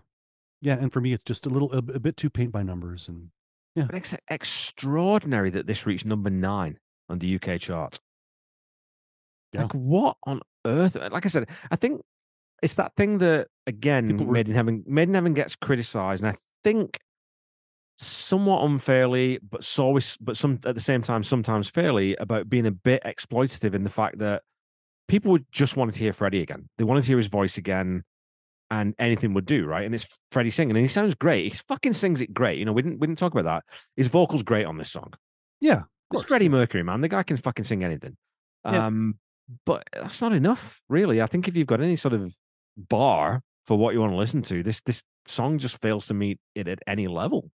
yeah, 0.61 0.77
and 0.79 0.93
for 0.93 1.01
me, 1.01 1.13
it's 1.13 1.25
just 1.25 1.47
a 1.47 1.51
little 1.51 1.73
a, 1.73 1.79
a 1.79 1.99
bit 2.01 2.17
too 2.17 2.31
paint 2.31 2.53
by 2.53 2.63
numbers 2.63 3.09
and 3.09 3.31
yeah 3.75 3.85
But 3.87 3.97
it's 3.97 4.15
extraordinary 4.29 5.51
that 5.51 5.67
this 5.67 5.87
reached 5.87 6.05
number 6.07 6.31
nine 6.31 6.79
on 7.09 7.19
the 7.19 7.35
UK 7.37 7.59
chart. 7.61 8.01
Yeah. 9.53 9.63
Like, 9.63 9.73
what 9.75 10.17
on 10.25 10.41
earth? 10.65 10.95
Like 10.97 11.27
I 11.27 11.29
said, 11.29 11.49
I 11.71 11.77
think 11.77 12.01
it's 12.63 12.77
that 12.77 12.95
thing 12.97 13.19
that, 13.19 13.49
again, 13.67 14.17
were- 14.17 14.33
Made 14.33 14.49
in 14.49 14.55
Heaven, 14.55 14.85
Made 14.87 15.09
in 15.09 15.15
Heaven 15.15 15.35
gets 15.35 15.57
criticized. 15.57 16.23
And 16.25 16.33
I 16.35 16.39
think 16.65 16.99
somewhat 18.07 18.65
unfairly, 18.65 19.39
but 19.49 19.65
so 19.65 19.85
always, 19.85 20.17
but 20.19 20.37
some 20.37 20.59
at 20.65 20.75
the 20.75 20.81
same 20.81 21.03
time, 21.03 21.23
sometimes 21.23 21.69
fairly, 21.69 22.17
about 22.17 22.49
being 22.49 22.67
a 22.67 22.71
bit 22.71 23.03
exploitative 23.05 23.75
in 23.75 23.85
the 23.85 23.91
fact 23.91 24.19
that 24.19 24.43
people 25.09 25.31
would 25.33 25.47
just 25.53 25.77
wanted 25.77 25.93
to 25.95 26.01
hear 26.01 26.13
Freddie 26.13 26.43
again. 26.43 26.69
They 26.79 26.85
wanted 26.85 27.03
to 27.03 27.07
hear 27.09 27.19
his 27.19 27.27
voice 27.29 27.59
again. 27.59 28.05
and 28.71 28.95
anything 28.99 29.35
would 29.35 29.45
do, 29.45 29.67
right? 29.67 29.85
And 29.85 29.95
it's 29.95 30.07
Freddie 30.31 30.51
singing, 30.51 30.77
and 30.77 30.85
he 30.85 30.89
sounds 30.89 31.15
great. 31.15 31.53
He 31.53 31.59
fucking 31.69 31.93
sings 31.93 32.23
it 32.23 32.33
great. 32.33 32.59
You 32.59 32.65
know, 32.65 32.73
we 32.73 32.81
didn't 32.83 33.01
we 33.01 33.07
didn't 33.07 33.19
talk 33.19 33.33
about 33.33 33.45
that. 33.45 33.65
His 33.97 34.09
vocals 34.09 34.43
great 34.43 34.65
on 34.65 34.79
this 34.79 34.91
song. 34.91 35.13
Yeah, 35.61 35.83
It's. 36.11 36.23
Freddie 36.25 36.49
Mercury, 36.49 36.83
man. 36.83 37.03
The 37.03 37.09
guy 37.09 37.23
can 37.23 37.37
fucking 37.37 37.67
sing 37.67 37.85
anything. 37.85 38.17
Yeah. 38.65 38.87
Um, 38.87 39.19
but 39.67 39.87
that's 39.93 40.23
not 40.23 40.33
enough, 40.33 40.81
really. 40.89 41.21
I 41.21 41.27
think 41.27 41.49
if 41.49 41.57
you've 41.57 41.67
got 41.67 41.83
any 41.83 41.97
sort 41.97 42.15
of 42.15 42.35
bar 42.77 43.43
for 43.67 43.77
what 43.77 43.93
you 43.93 44.01
want 44.01 44.13
to 44.13 44.17
listen 44.17 44.41
to, 44.43 44.63
this 44.63 44.81
this 44.81 45.03
song 45.27 45.59
just 45.59 45.81
fails 45.83 46.07
to 46.07 46.15
meet 46.15 46.39
it 46.55 46.67
at 46.67 46.79
any 46.87 47.09
level. 47.09 47.51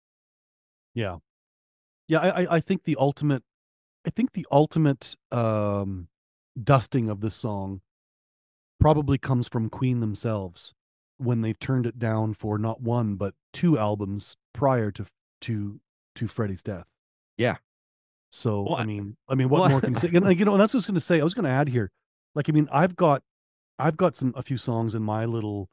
Yeah. 0.95 1.17
Yeah, 2.09 2.19
I, 2.21 2.43
I- 2.45 2.55
I 2.57 2.61
think 2.61 2.85
the 2.85 2.97
ultimate 2.99 3.43
I 4.07 4.11
think 4.11 4.33
the 4.33 4.47
ultimate 4.51 5.17
um 5.33 6.09
dusting 6.63 7.09
of 7.09 7.21
this 7.21 7.35
song 7.35 7.81
probably 8.81 9.19
comes 9.19 9.49
from 9.49 9.71
Queen 9.71 10.01
themselves 10.01 10.75
when 11.19 11.41
they 11.41 11.53
turned 11.55 11.87
it 11.87 11.99
down 11.99 12.35
for 12.35 12.59
not 12.59 12.81
one 12.81 13.15
but 13.15 13.35
two 13.53 13.79
albums 13.79 14.37
prior 14.53 14.91
to 14.93 15.07
to 15.43 15.81
to 16.17 16.29
Freddie's 16.29 16.63
death. 16.63 16.87
Yeah. 17.39 17.57
So 18.31 18.63
Well, 18.63 18.75
I 18.77 18.83
I- 18.83 18.87
mean, 18.87 19.17
I 19.29 19.35
mean, 19.35 19.49
what 19.49 19.61
well, 19.63 19.71
more 19.71 19.81
can 19.81 19.95
you 19.95 20.01
say? 20.01 20.09
And 20.13 20.15
you 20.39 20.45
know, 20.45 20.53
and 20.53 20.61
that's 20.61 20.75
what 20.75 20.79
I 20.79 20.83
was 20.83 20.87
going 20.87 20.95
to 20.95 21.01
say. 21.01 21.21
I 21.21 21.25
was 21.25 21.35
going 21.35 21.45
to 21.45 21.51
add 21.51 21.69
here, 21.69 21.91
like, 22.35 22.49
I 22.49 22.53
mean, 22.53 22.69
I've 22.73 22.95
got, 22.97 23.23
I've 23.79 23.97
got 23.97 24.17
some 24.17 24.33
a 24.37 24.43
few 24.43 24.57
songs 24.57 24.95
in 24.95 25.03
my 25.03 25.25
little, 25.25 25.69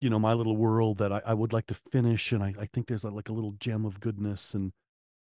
you 0.00 0.10
know, 0.10 0.18
my 0.18 0.34
little 0.34 0.56
world 0.56 0.98
that 0.98 1.12
I, 1.12 1.22
I 1.24 1.34
would 1.34 1.52
like 1.52 1.66
to 1.66 1.76
finish, 1.92 2.32
and 2.32 2.42
I, 2.42 2.54
I 2.58 2.66
think 2.66 2.86
there's 2.86 3.04
a, 3.04 3.10
like 3.10 3.28
a 3.28 3.32
little 3.32 3.52
gem 3.58 3.84
of 3.84 4.00
goodness, 4.00 4.54
and 4.54 4.72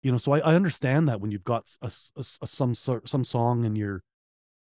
you 0.03 0.13
know, 0.13 0.19
so 0.19 0.33
I, 0.33 0.39
I 0.41 0.55
understand 0.55 1.09
that 1.09 1.21
when 1.21 1.31
you've 1.31 1.45
got 1.45 1.69
a, 1.83 1.93
a 2.17 2.21
a 2.43 2.47
some 2.47 2.75
some 2.75 3.25
song 3.25 3.65
in 3.65 3.77
your 3.77 4.03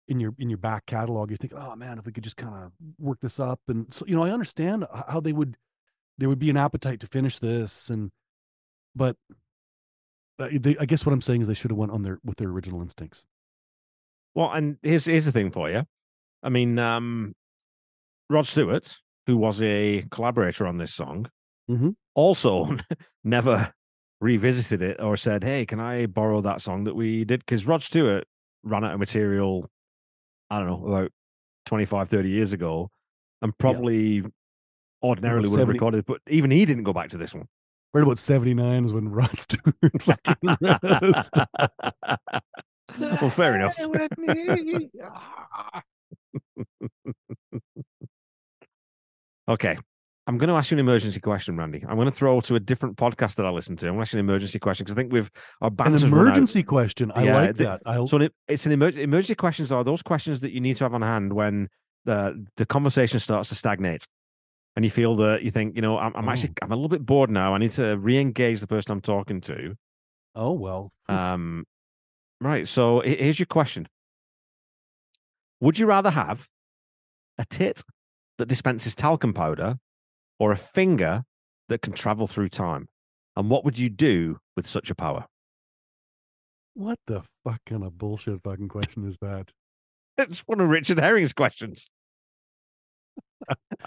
in 0.09 0.19
your 0.21 0.35
in 0.39 0.51
your 0.51 0.59
back 0.59 0.87
catalog, 0.87 1.31
you 1.31 1.37
think, 1.37 1.53
oh 1.55 1.77
man, 1.77 1.99
if 1.99 2.07
we 2.07 2.13
could 2.13 2.25
just 2.25 2.37
kind 2.37 2.55
of 2.55 2.73
work 2.99 3.21
this 3.21 3.39
up, 3.39 3.61
and 3.69 3.93
so 3.93 4.05
you 4.07 4.17
know, 4.17 4.25
I 4.25 4.31
understand 4.31 4.85
how 5.09 5.21
they 5.21 5.33
would 5.33 5.57
there 6.19 6.29
would 6.29 6.39
be 6.39 6.51
an 6.51 6.57
appetite 6.57 7.01
to 7.01 7.07
finish 7.07 7.39
this, 7.39 7.91
and 7.91 8.11
but 8.95 9.17
uh, 10.39 10.49
they, 10.53 10.77
I 10.79 10.85
guess 10.85 11.07
what 11.07 11.13
I'm 11.13 11.21
saying 11.21 11.43
is 11.43 11.49
they 11.49 11.55
should 11.55 11.71
have 11.71 11.79
went 11.79 11.93
on 11.93 12.03
their 12.03 12.19
with 12.25 12.39
their 12.39 12.49
original 12.49 12.83
instincts. 12.83 13.25
Well, 14.35 14.51
and 14.51 14.79
here's 14.83 15.05
here's 15.05 15.25
the 15.27 15.33
thing 15.33 15.51
for 15.51 15.71
you. 15.71 15.85
I 16.43 16.49
mean, 16.49 16.79
um, 16.79 17.35
Rod 18.29 18.47
Stewart, 18.47 18.97
who 19.31 19.37
was 19.37 19.63
a 19.63 20.05
collaborator 20.11 20.67
on 20.67 20.79
this 20.79 20.93
song, 20.93 21.31
Mhm. 21.71 21.95
also 22.17 22.77
never 23.25 23.73
revisited 24.21 24.83
it 24.83 25.01
or 25.01 25.17
said, 25.17 25.45
"Hey, 25.45 25.65
can 25.65 25.79
I 25.79 26.07
borrow 26.07 26.41
that 26.41 26.61
song 26.61 26.83
that 26.85 26.97
we 26.97 27.25
did?" 27.25 27.39
Because 27.41 27.65
Rod 27.65 27.81
Stewart 27.83 28.25
ran 28.65 28.83
out 28.85 28.95
of 28.95 28.99
material. 28.99 29.71
I 30.51 30.59
don't 30.59 30.67
know 30.67 30.85
about 30.89 31.13
25, 31.67 32.09
30 32.09 32.29
years 32.29 32.53
ago, 32.53 32.91
and 33.41 33.57
probably 33.57 34.25
ordinarily 35.01 35.49
would 35.49 35.61
have 35.61 35.69
70 35.69 35.79
recorded, 35.79 36.07
but 36.07 36.21
even 36.29 36.51
he 36.51 36.67
didn't 36.67 36.83
go 36.83 36.93
back 36.93 37.11
to 37.11 37.19
this 37.19 37.33
one. 37.33 37.47
Right 37.95 38.03
about 38.03 38.19
79 38.19 38.85
is 38.85 38.93
when 38.93 39.09
Rod 39.11 39.39
Stewart 39.39 40.03
fucking 40.03 40.37
well, 43.21 43.31
fair 43.31 43.55
enough. 43.55 43.77
Okay. 49.51 49.77
I'm 50.27 50.39
going 50.39 50.49
to 50.49 50.55
ask 50.55 50.71
you 50.71 50.77
an 50.77 50.81
emergency 50.81 51.19
question, 51.19 51.57
Randy. 51.57 51.83
I'm 51.89 51.97
going 51.97 52.07
to 52.07 52.13
throw 52.13 52.41
to 52.43 52.55
a 52.55 52.61
different 52.61 52.97
podcast 52.97 53.35
that 53.37 53.47
I 53.47 53.51
listen 53.51 53.75
to. 53.77 53.87
I'm 53.87 53.95
going 53.95 53.99
to 54.01 54.03
ask 54.09 54.13
you 54.13 54.21
an 54.21 54.25
emergency 54.27 54.59
question 54.61 54.85
because 54.85 54.95
I 54.95 54.97
think 55.01 55.13
we've 55.13 55.31
our 55.61 55.69
An 55.69 55.75
banter's 55.75 56.05
run 56.05 56.13
out. 56.15 56.21
emergency 56.27 56.63
question. 56.63 57.11
I 57.17 57.25
Yeah, 57.25 57.35
like 57.35 57.57
the- 57.57 57.65
that. 57.65 57.83
I 57.87 58.05
So 58.05 58.29
it's 58.47 58.65
an 58.67 58.73
emer- 58.73 58.91
emergency 58.91 59.35
questions 59.35 59.73
are 59.73 59.83
those 59.83 60.03
questions 60.03 60.41
that 60.41 60.53
you 60.53 60.61
need 60.61 60.77
to 60.77 60.85
have 60.85 60.95
on 60.95 61.03
hand 61.03 61.33
when 61.33 61.69
the 62.05 62.47
the 62.57 62.65
conversation 62.67 63.19
starts 63.19 63.49
to 63.49 63.55
stagnate, 63.57 64.07
and 64.77 64.85
you 64.85 64.91
feel 64.91 65.17
that 65.17 65.43
you 65.43 65.51
think, 65.51 65.75
you 65.75 65.83
know, 65.83 65.99
I'm, 65.99 66.15
I'm 66.15 66.29
actually 66.29 66.53
I'm 66.63 66.71
a 66.71 66.77
little 66.77 66.89
bit 66.89 67.05
bored 67.05 67.31
now. 67.31 67.55
I 67.55 67.59
need 67.59 67.73
to 67.73 67.97
re-engage 67.99 68.61
the 68.61 68.67
person 68.69 68.93
I'm 68.93 69.01
talking 69.01 69.41
to. 69.43 69.75
oh 70.37 70.53
well. 70.53 70.93
Um, 71.09 71.65
right. 72.41 72.69
So 72.69 73.01
here's 73.01 73.39
your 73.41 73.47
question: 73.47 73.89
Would 75.61 75.79
you 75.79 75.87
rather 75.87 76.11
have 76.11 76.47
a 77.39 77.45
tit 77.45 77.83
that 78.41 78.49
dispenses 78.49 78.95
talcum 78.95 79.33
powder, 79.35 79.77
or 80.39 80.51
a 80.51 80.57
finger 80.57 81.25
that 81.69 81.83
can 81.83 81.93
travel 81.93 82.27
through 82.27 82.49
time? 82.49 82.89
And 83.37 83.49
what 83.51 83.65
would 83.67 83.79
you 83.79 83.89
do 83.91 84.39
with 84.57 84.67
such 84.67 84.91
a 84.91 84.95
power? 84.95 85.27
What 86.75 86.99
the 87.07 87.23
fuck 87.45 87.61
kind 87.67 87.85
of 87.85 87.99
bullshit 87.99 88.43
fucking 88.43 88.69
question 88.69 89.07
is 89.07 89.19
that? 89.19 89.51
It's 90.17 90.39
one 90.41 90.61
of 90.61 90.69
Richard 90.71 90.99
Herring's 90.99 91.33
questions. 91.35 91.87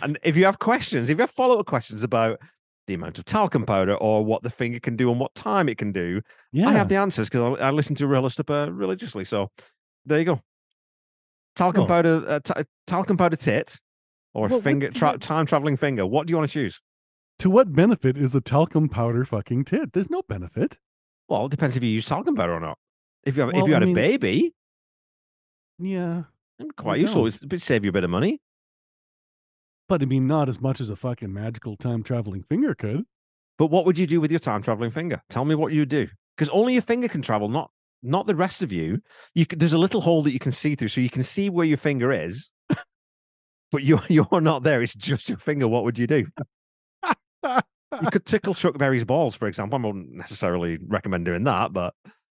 and 0.02 0.18
if 0.24 0.36
you 0.38 0.46
have 0.46 0.60
questions, 0.60 1.10
if 1.10 1.18
you 1.18 1.22
have 1.22 1.30
follow 1.32 1.60
up 1.60 1.66
questions 1.66 2.04
about 2.04 2.40
the 2.88 2.94
amount 2.94 3.18
of 3.18 3.26
talcum 3.26 3.66
powder 3.66 3.96
or 3.96 4.24
what 4.26 4.44
the 4.44 4.50
finger 4.50 4.80
can 4.80 4.96
do 4.96 5.10
and 5.12 5.20
what 5.20 5.34
time 5.36 5.68
it 5.70 5.78
can 5.78 5.92
do, 5.92 6.22
Yeah. 6.52 6.70
I 6.70 6.74
have 6.74 6.90
the 6.90 6.96
answers 6.98 7.30
because 7.30 7.60
I, 7.60 7.68
I 7.68 7.72
listen 7.72 7.96
to 7.96 8.06
RHLSTP 8.06 8.70
religiously. 8.78 9.26
So 9.26 9.50
there 10.06 10.20
you 10.20 10.26
go. 10.26 10.42
Talcum 11.56 11.84
Oh. 11.84 11.88
powder, 11.88 12.24
uh, 12.28 12.40
ta- 12.44 12.64
talcum 12.88 13.16
powder 13.18 13.36
tit, 13.36 13.78
or 14.34 14.44
What- 14.44 14.52
what- 14.52 14.64
finger 14.64 14.90
tra- 14.92 15.18
time 15.18 15.46
traveling 15.46 15.78
finger. 15.78 16.06
What 16.06 16.28
do 16.28 16.32
you 16.32 16.38
want 16.38 16.50
to 16.50 16.54
choose? 16.54 16.82
To 17.40 17.50
what 17.50 17.74
benefit 17.74 18.18
is 18.18 18.32
the 18.32 18.42
talcum 18.42 18.90
powder 18.90 19.26
fucking 19.26 19.66
tit? 19.66 19.94
There's 19.94 20.10
no 20.10 20.22
benefit. 20.28 20.78
Well, 21.28 21.46
it 21.46 21.52
depends 21.52 21.76
if 21.78 21.84
you 21.84 21.90
use 21.90 22.06
talcum 22.06 22.36
powder 22.36 22.54
or 22.54 22.60
not. 22.60 22.78
If 23.24 23.36
you 23.38 23.42
have, 23.42 23.50
if 23.50 23.56
Well, 23.56 23.68
you 23.68 23.74
I 23.76 23.80
had 23.80 23.84
mean- 23.88 23.98
a 23.98 24.02
baby, 24.02 24.54
Yeah. 25.80 26.24
it'd 26.60 26.76
quite 26.76 26.98
you 26.98 27.04
useful. 27.04 27.24
don't. 27.24 27.44
It'd 27.44 27.62
save 27.62 27.84
you 27.84 27.90
a 27.90 27.94
bit 27.94 28.04
of 28.04 28.10
money. 28.10 28.40
But 29.90 30.02
I 30.02 30.06
mean, 30.06 30.28
not 30.28 30.50
as 30.50 30.62
much 30.62 30.80
as 30.80 30.90
a 30.90 30.96
fucking 30.96 31.34
magical 31.34 31.76
time 31.76 32.04
traveling 32.04 32.44
finger 32.44 32.74
could. 32.74 33.06
But 33.58 33.68
what 33.68 33.86
would 33.86 33.98
you 33.98 34.08
do 34.08 34.20
with 34.22 34.32
your 34.32 34.40
time 34.40 34.62
traveling 34.62 34.92
finger? 34.92 35.22
Tell 35.30 35.46
me 35.46 35.56
what 35.56 35.74
you 35.74 35.86
do, 35.86 36.08
because 36.36 36.50
only 36.50 36.74
your 36.74 36.82
finger 36.82 37.08
can 37.08 37.22
travel, 37.22 37.50
not 37.50 37.72
not 38.06 38.28
the 38.28 38.36
rest 38.36 38.62
of 38.62 38.72
you. 38.74 39.02
You 39.34 39.46
there's 39.46 39.74
a 39.74 39.78
little 39.78 40.02
hole 40.02 40.22
that 40.24 40.32
you 40.32 40.40
can 40.40 40.52
see 40.52 40.76
through, 40.76 40.90
so 40.90 41.02
you 41.02 41.10
can 41.10 41.24
see 41.24 41.50
where 41.50 41.66
your 41.66 41.78
finger 41.78 42.12
is, 42.12 42.52
but 43.74 43.84
you're 43.84 44.02
you're 44.10 44.40
not 44.42 44.64
there. 44.64 44.82
It's 44.82 44.96
just 44.96 45.28
your 45.28 45.38
finger. 45.38 45.68
What 45.68 45.84
would 45.84 46.00
you 46.00 46.08
do? 46.08 46.26
you 47.04 48.10
could 48.12 48.26
tickle 48.26 48.54
Chuck 48.54 48.78
Berry's 48.78 49.04
balls, 49.04 49.36
for 49.36 49.48
example. 49.50 49.78
I 49.78 49.86
wouldn't 49.86 50.14
necessarily 50.14 50.78
recommend 50.88 51.26
doing 51.26 51.44
that, 51.44 51.74
but 51.74 51.94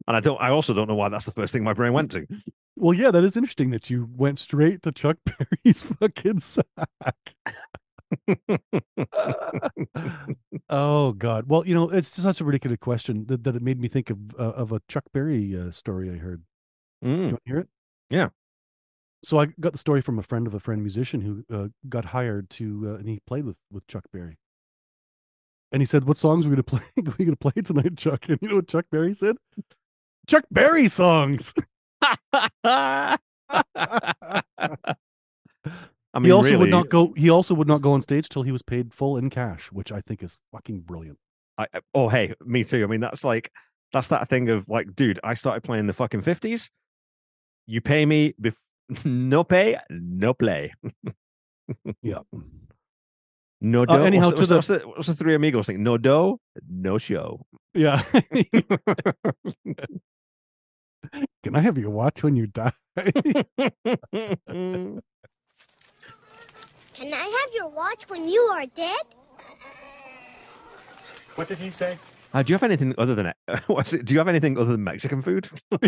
and 0.07 0.17
I 0.17 0.21
don't. 0.21 0.41
I 0.41 0.49
also 0.49 0.73
don't 0.73 0.89
know 0.89 0.95
why 0.95 1.11
that's 1.11 1.27
the 1.27 1.33
first 1.33 1.53
thing 1.53 1.65
my 1.65 1.75
brain 1.75 1.93
went 1.93 2.11
to. 2.13 2.27
Well, 2.77 2.95
yeah, 2.95 3.11
that 3.11 3.23
is 3.25 3.37
interesting 3.37 3.71
that 3.71 3.91
you 3.91 4.09
went 4.17 4.39
straight 4.39 4.83
to 4.83 4.93
Chuck 4.93 5.19
Berry's 5.27 5.81
fucking 6.01 6.41
sack. 6.41 7.35
oh 10.69 11.13
God! 11.13 11.45
Well, 11.49 11.67
you 11.67 11.75
know, 11.75 11.91
it's 11.91 12.09
such 12.09 12.41
a 12.41 12.45
ridiculous 12.45 12.79
question 12.81 13.27
that, 13.27 13.45
that 13.45 13.57
it 13.57 13.63
made 13.63 13.81
me 13.81 13.89
think 13.89 14.11
of 14.11 14.19
uh, 14.39 14.53
of 14.53 14.73
a 14.73 14.81
Chuck 14.89 15.05
Berry 15.13 15.57
uh, 15.59 15.71
story 15.71 16.11
I 16.11 16.17
heard. 16.17 16.43
Mm, 17.05 17.17
You 17.17 17.23
want 17.27 17.45
to 17.45 17.51
hear 17.51 17.59
it? 17.59 17.69
Yeah. 18.11 18.29
So 19.25 19.39
I 19.39 19.47
got 19.59 19.73
the 19.73 19.79
story 19.79 20.03
from 20.03 20.19
a 20.19 20.23
friend 20.23 20.47
of 20.47 20.55
a 20.55 20.61
friend 20.61 20.83
musician 20.83 21.21
who 21.21 21.45
uh, 21.55 21.69
got 21.89 22.05
hired 22.05 22.51
to, 22.51 22.91
uh, 22.91 22.95
and 22.99 23.09
he 23.09 23.21
played 23.27 23.45
with 23.45 23.57
with 23.71 23.87
Chuck 23.87 24.05
Berry. 24.13 24.39
And 25.73 25.81
he 25.81 25.87
said, 25.87 26.05
"What 26.05 26.19
songs 26.19 26.45
are 26.45 26.51
we 26.51 26.57
gonna 26.57 26.63
play? 26.63 26.83
are 26.99 27.15
we 27.19 27.25
gonna 27.25 27.37
play 27.37 27.63
tonight, 27.63 27.97
Chuck?" 27.97 28.29
And 28.29 28.39
you 28.43 28.49
know 28.49 28.57
what 28.57 28.69
Chuck 28.69 28.87
Berry 28.91 29.15
said? 29.15 29.37
Chuck 30.29 30.45
Berry 30.51 30.89
songs. 30.89 31.55
I 36.15 36.21
mean, 36.21 36.27
he 36.27 36.31
also 36.31 36.51
really, 36.51 36.57
would 36.59 36.71
not 36.71 36.91
go. 36.91 37.13
He 37.17 37.31
also 37.31 37.55
would 37.55 37.67
not 37.67 37.83
go 37.83 37.93
on 37.93 38.01
stage 38.01 38.29
till 38.29 38.43
he 38.43 38.53
was 38.53 38.63
paid 38.63 38.93
full 38.95 39.17
in 39.17 39.31
cash, 39.31 39.73
which 39.73 39.91
I 39.91 40.01
think 40.01 40.23
is 40.23 40.37
fucking 40.53 40.81
brilliant. 40.81 41.19
I, 41.59 41.67
oh 41.95 42.09
hey, 42.09 42.35
me 42.45 42.63
too. 42.65 42.85
I 42.85 42.87
mean, 42.87 43.01
that's 43.01 43.25
like 43.25 43.51
that's 43.93 44.09
that 44.09 44.29
thing 44.29 44.51
of 44.51 44.69
like, 44.69 44.95
dude, 44.95 45.19
I 45.25 45.35
started 45.35 45.63
playing 45.63 45.87
the 45.87 45.93
fucking 45.93 46.21
fifties. 46.21 46.71
You 47.67 47.81
pay 47.81 48.05
me, 48.05 48.35
bef- 48.41 48.55
no 49.05 49.45
pay, 49.45 49.79
no 49.91 50.35
play. 50.35 50.73
Yeah. 52.03 52.19
No 53.61 53.83
Uh, 53.83 53.87
dough. 53.87 54.05
anyhow, 54.05 54.27
what's, 54.31 54.49
to 54.49 54.55
what's, 54.55 54.67
the, 54.69 54.75
what's, 54.75 54.83
the, 54.85 54.89
what's 54.89 55.07
the 55.09 55.15
three 55.15 55.35
amigos 55.35 55.67
thing? 55.67 55.83
No 55.83 55.97
dough, 55.97 56.39
no 56.69 56.99
show. 56.99 57.47
Yeah. 57.73 58.03
Can 61.43 61.55
I 61.55 61.61
have 61.61 61.77
your 61.79 61.91
watch 61.91 62.23
when 62.23 62.37
you 62.37 62.47
die? 62.47 62.73
Can 62.97 63.13
I 67.13 67.27
have 67.27 67.55
your 67.55 67.69
watch 67.69 68.05
when 68.09 68.29
you 68.29 68.41
are 68.53 68.67
dead? 68.67 69.03
What 71.37 71.49
did 71.49 71.59
he 71.59 71.71
say? 71.71 71.99
Uh, 72.33 72.43
do 72.43 72.53
you 72.53 72.55
have 72.55 72.63
anything 72.63 72.95
other 72.99 73.15
than 73.15 73.27
it? 73.27 73.37
What's 73.67 73.93
it? 73.93 74.05
Do 74.05 74.13
you 74.15 74.19
have 74.19 74.29
anything 74.29 74.57
other 74.59 74.73
than 74.73 74.85
Mexican 74.85 75.23
food? 75.23 75.49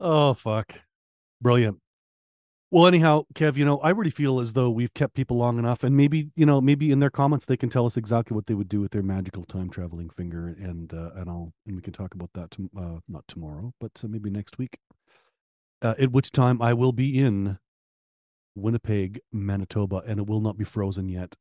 oh 0.00 0.34
fuck. 0.34 0.74
Brilliant. 1.40 1.78
Well, 2.72 2.86
anyhow, 2.86 3.24
Kev, 3.34 3.56
you 3.56 3.64
know, 3.64 3.78
I 3.78 3.90
really 3.90 4.10
feel 4.12 4.38
as 4.38 4.52
though 4.52 4.70
we've 4.70 4.94
kept 4.94 5.14
people 5.14 5.36
long 5.36 5.58
enough, 5.58 5.82
and 5.82 5.96
maybe, 5.96 6.30
you 6.36 6.46
know, 6.46 6.60
maybe 6.60 6.92
in 6.92 7.00
their 7.00 7.10
comments 7.10 7.44
they 7.44 7.56
can 7.56 7.68
tell 7.68 7.84
us 7.84 7.96
exactly 7.96 8.34
what 8.34 8.46
they 8.46 8.54
would 8.54 8.68
do 8.68 8.80
with 8.80 8.92
their 8.92 9.02
magical 9.02 9.44
time 9.44 9.70
traveling 9.70 10.08
finger, 10.08 10.46
and 10.46 10.92
uh, 10.94 11.10
and 11.16 11.28
I'll 11.28 11.52
and 11.66 11.74
we 11.76 11.82
can 11.82 11.92
talk 11.92 12.14
about 12.14 12.30
that. 12.34 12.52
To, 12.52 12.70
uh, 12.78 12.98
not 13.08 13.26
tomorrow, 13.26 13.72
but 13.80 13.92
uh, 14.04 14.08
maybe 14.08 14.30
next 14.30 14.56
week. 14.58 14.78
uh, 15.82 15.94
at 15.98 16.12
which 16.12 16.30
time 16.30 16.62
I 16.62 16.72
will 16.74 16.92
be 16.92 17.18
in 17.18 17.58
Winnipeg, 18.54 19.20
Manitoba, 19.32 20.02
and 20.06 20.20
it 20.20 20.26
will 20.28 20.40
not 20.40 20.56
be 20.56 20.64
frozen 20.64 21.08
yet. 21.08 21.34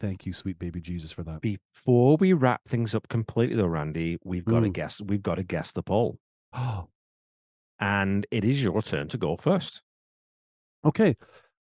Thank 0.00 0.26
you, 0.26 0.32
sweet 0.34 0.58
baby 0.58 0.80
Jesus, 0.82 1.12
for 1.12 1.22
that. 1.22 1.40
Before 1.40 2.16
we 2.18 2.32
wrap 2.34 2.62
things 2.66 2.94
up 2.94 3.08
completely, 3.08 3.56
though, 3.56 3.66
Randy, 3.66 4.18
we've 4.24 4.44
got 4.44 4.60
to 4.60 4.68
Mm. 4.68 4.72
guess. 4.74 5.00
We've 5.00 5.22
got 5.22 5.36
to 5.36 5.42
guess 5.44 5.72
the 5.72 5.82
poll, 5.82 6.18
Oh, 6.52 6.88
and 7.80 8.26
it 8.30 8.44
is 8.44 8.62
your 8.62 8.80
turn 8.82 9.08
to 9.08 9.18
go 9.18 9.36
first. 9.36 9.82
okay. 10.84 11.16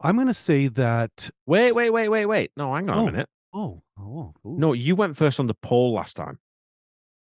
I'm 0.03 0.15
going 0.17 0.29
to 0.29 0.35
say 0.35 0.69
that. 0.69 1.29
Wait, 1.45 1.75
wait, 1.75 1.91
wait, 1.91 2.09
wait, 2.09 2.25
wait. 2.25 2.53
No, 2.57 2.75
hang 2.75 2.89
on 2.89 2.99
Oh. 2.99 3.03
a 3.03 3.13
minute. 3.13 3.29
Oh, 3.53 3.83
oh, 3.99 4.33
ooh. 4.47 4.57
No, 4.59 4.73
you 4.73 4.97
went 4.97 5.15
first 5.15 5.39
on 5.39 5.47
the 5.47 5.53
poll 5.53 5.93
last 5.93 6.17
time. 6.17 6.39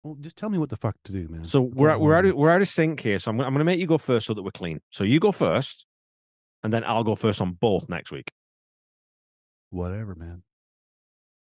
Well, 0.02 0.16
just 0.22 0.38
tell 0.38 0.50
me 0.50 0.58
what 0.58 0.70
the 0.70 0.78
fuck 0.78 0.96
to 1.04 1.12
do, 1.12 1.28
man. 1.28 1.44
So 1.44 1.64
That's 1.66 1.82
we're 1.82 1.90
all 1.90 1.92
I 1.92 1.96
out, 1.96 2.02
we're 2.02 2.16
out 2.16 2.26
of, 2.26 2.36
we're 2.36 2.50
out 2.52 2.62
of 2.62 2.70
sync 2.70 3.02
here. 3.02 3.20
So 3.20 3.32
I'm 3.32 3.42
I'm 3.42 3.54
gonna 3.54 3.66
make 3.66 3.80
you 3.82 3.86
go 3.88 3.98
first 3.98 4.28
so 4.28 4.34
that 4.34 4.44
we're 4.44 4.52
clean. 4.52 4.80
So 4.92 5.04
you 5.04 5.20
go 5.20 5.34
first, 5.34 5.86
and 6.64 6.72
then 6.72 6.86
I'll 6.86 7.04
go 7.04 7.16
first 7.16 7.42
on 7.42 7.52
both 7.52 7.90
next 7.90 8.12
week. 8.12 8.32
Whatever, 9.70 10.16
man. 10.16 10.44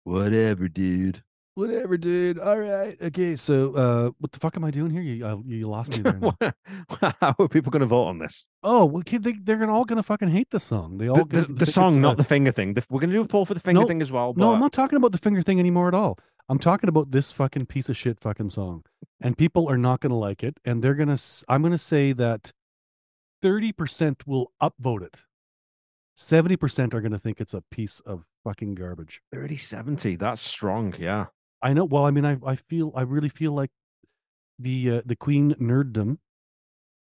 Whatever, 0.03 0.67
dude. 0.67 1.23
Whatever, 1.55 1.97
dude. 1.97 2.39
All 2.39 2.57
right. 2.57 2.97
Okay. 2.99 3.35
So, 3.35 3.73
uh, 3.75 4.11
what 4.19 4.31
the 4.31 4.39
fuck 4.39 4.57
am 4.57 4.63
I 4.63 4.71
doing 4.71 4.89
here? 4.89 5.01
You, 5.03 5.25
uh, 5.25 5.37
you 5.45 5.67
lost 5.69 5.95
me 5.95 6.11
there. 6.11 6.53
How 7.21 7.35
are 7.37 7.47
people 7.47 7.69
gonna 7.71 7.85
vote 7.85 8.05
on 8.05 8.17
this? 8.17 8.45
oh, 8.63 8.85
well, 8.85 9.03
kid, 9.03 9.23
they, 9.23 9.33
they're 9.33 9.57
gonna 9.57 9.73
all 9.73 9.85
gonna 9.85 10.01
fucking 10.01 10.29
hate 10.29 10.49
the 10.49 10.59
song. 10.59 10.97
They 10.97 11.09
all 11.09 11.25
The, 11.25 11.41
the, 11.41 11.53
the 11.53 11.65
song, 11.67 12.01
not 12.01 12.17
the 12.17 12.23
finger 12.23 12.51
thing. 12.51 12.73
The- 12.73 12.85
we're 12.89 13.01
gonna 13.01 13.13
do 13.13 13.21
a 13.21 13.27
poll 13.27 13.45
for 13.45 13.53
the 13.53 13.59
finger 13.59 13.81
No, 13.81 13.87
thing 13.87 14.01
as 14.01 14.11
well. 14.11 14.33
But 14.33 14.41
No, 14.41 14.53
I'm 14.53 14.59
not 14.59 14.73
talking 14.73 14.97
about 14.97 15.11
the 15.11 15.19
finger 15.19 15.43
thing 15.43 15.59
anymore 15.59 15.87
at 15.87 15.93
all. 15.93 16.17
I'm 16.49 16.59
talking 16.59 16.89
about 16.89 17.11
this 17.11 17.31
fucking 17.31 17.67
piece 17.67 17.87
of 17.87 17.95
shit 17.95 18.19
fucking 18.19 18.49
song. 18.49 18.83
And 19.21 19.37
people 19.37 19.69
are 19.69 19.77
not 19.77 20.01
going 20.01 20.09
to 20.09 20.17
like 20.17 20.43
it. 20.43 20.59
And 20.65 20.83
they're 20.83 20.93
going 20.93 21.15
to, 21.15 21.21
I'm 21.47 21.61
going 21.61 21.71
to 21.71 21.77
say 21.77 22.11
that 22.13 22.51
30% 23.41 24.17
will 24.25 24.51
upvote 24.61 25.03
it. 25.03 25.21
70% 26.17 26.93
are 26.93 26.99
going 27.01 27.13
to 27.13 27.19
think 27.19 27.39
it's 27.39 27.53
a 27.53 27.61
piece 27.71 28.01
of 28.01 28.25
fucking 28.43 28.75
garbage. 28.75 29.21
30 29.33 29.55
70. 29.55 30.15
That's 30.17 30.41
strong. 30.41 30.93
Yeah. 30.99 31.27
I 31.63 31.73
know. 31.73 31.85
Well, 31.85 32.05
I 32.05 32.11
mean, 32.11 32.25
I, 32.25 32.37
I 32.45 32.55
feel, 32.57 32.91
I 32.95 33.01
really 33.03 33.29
feel 33.29 33.53
like 33.53 33.71
the, 34.59 34.91
uh, 34.97 35.01
the 35.05 35.15
queen 35.15 35.55
nerddom, 35.59 36.17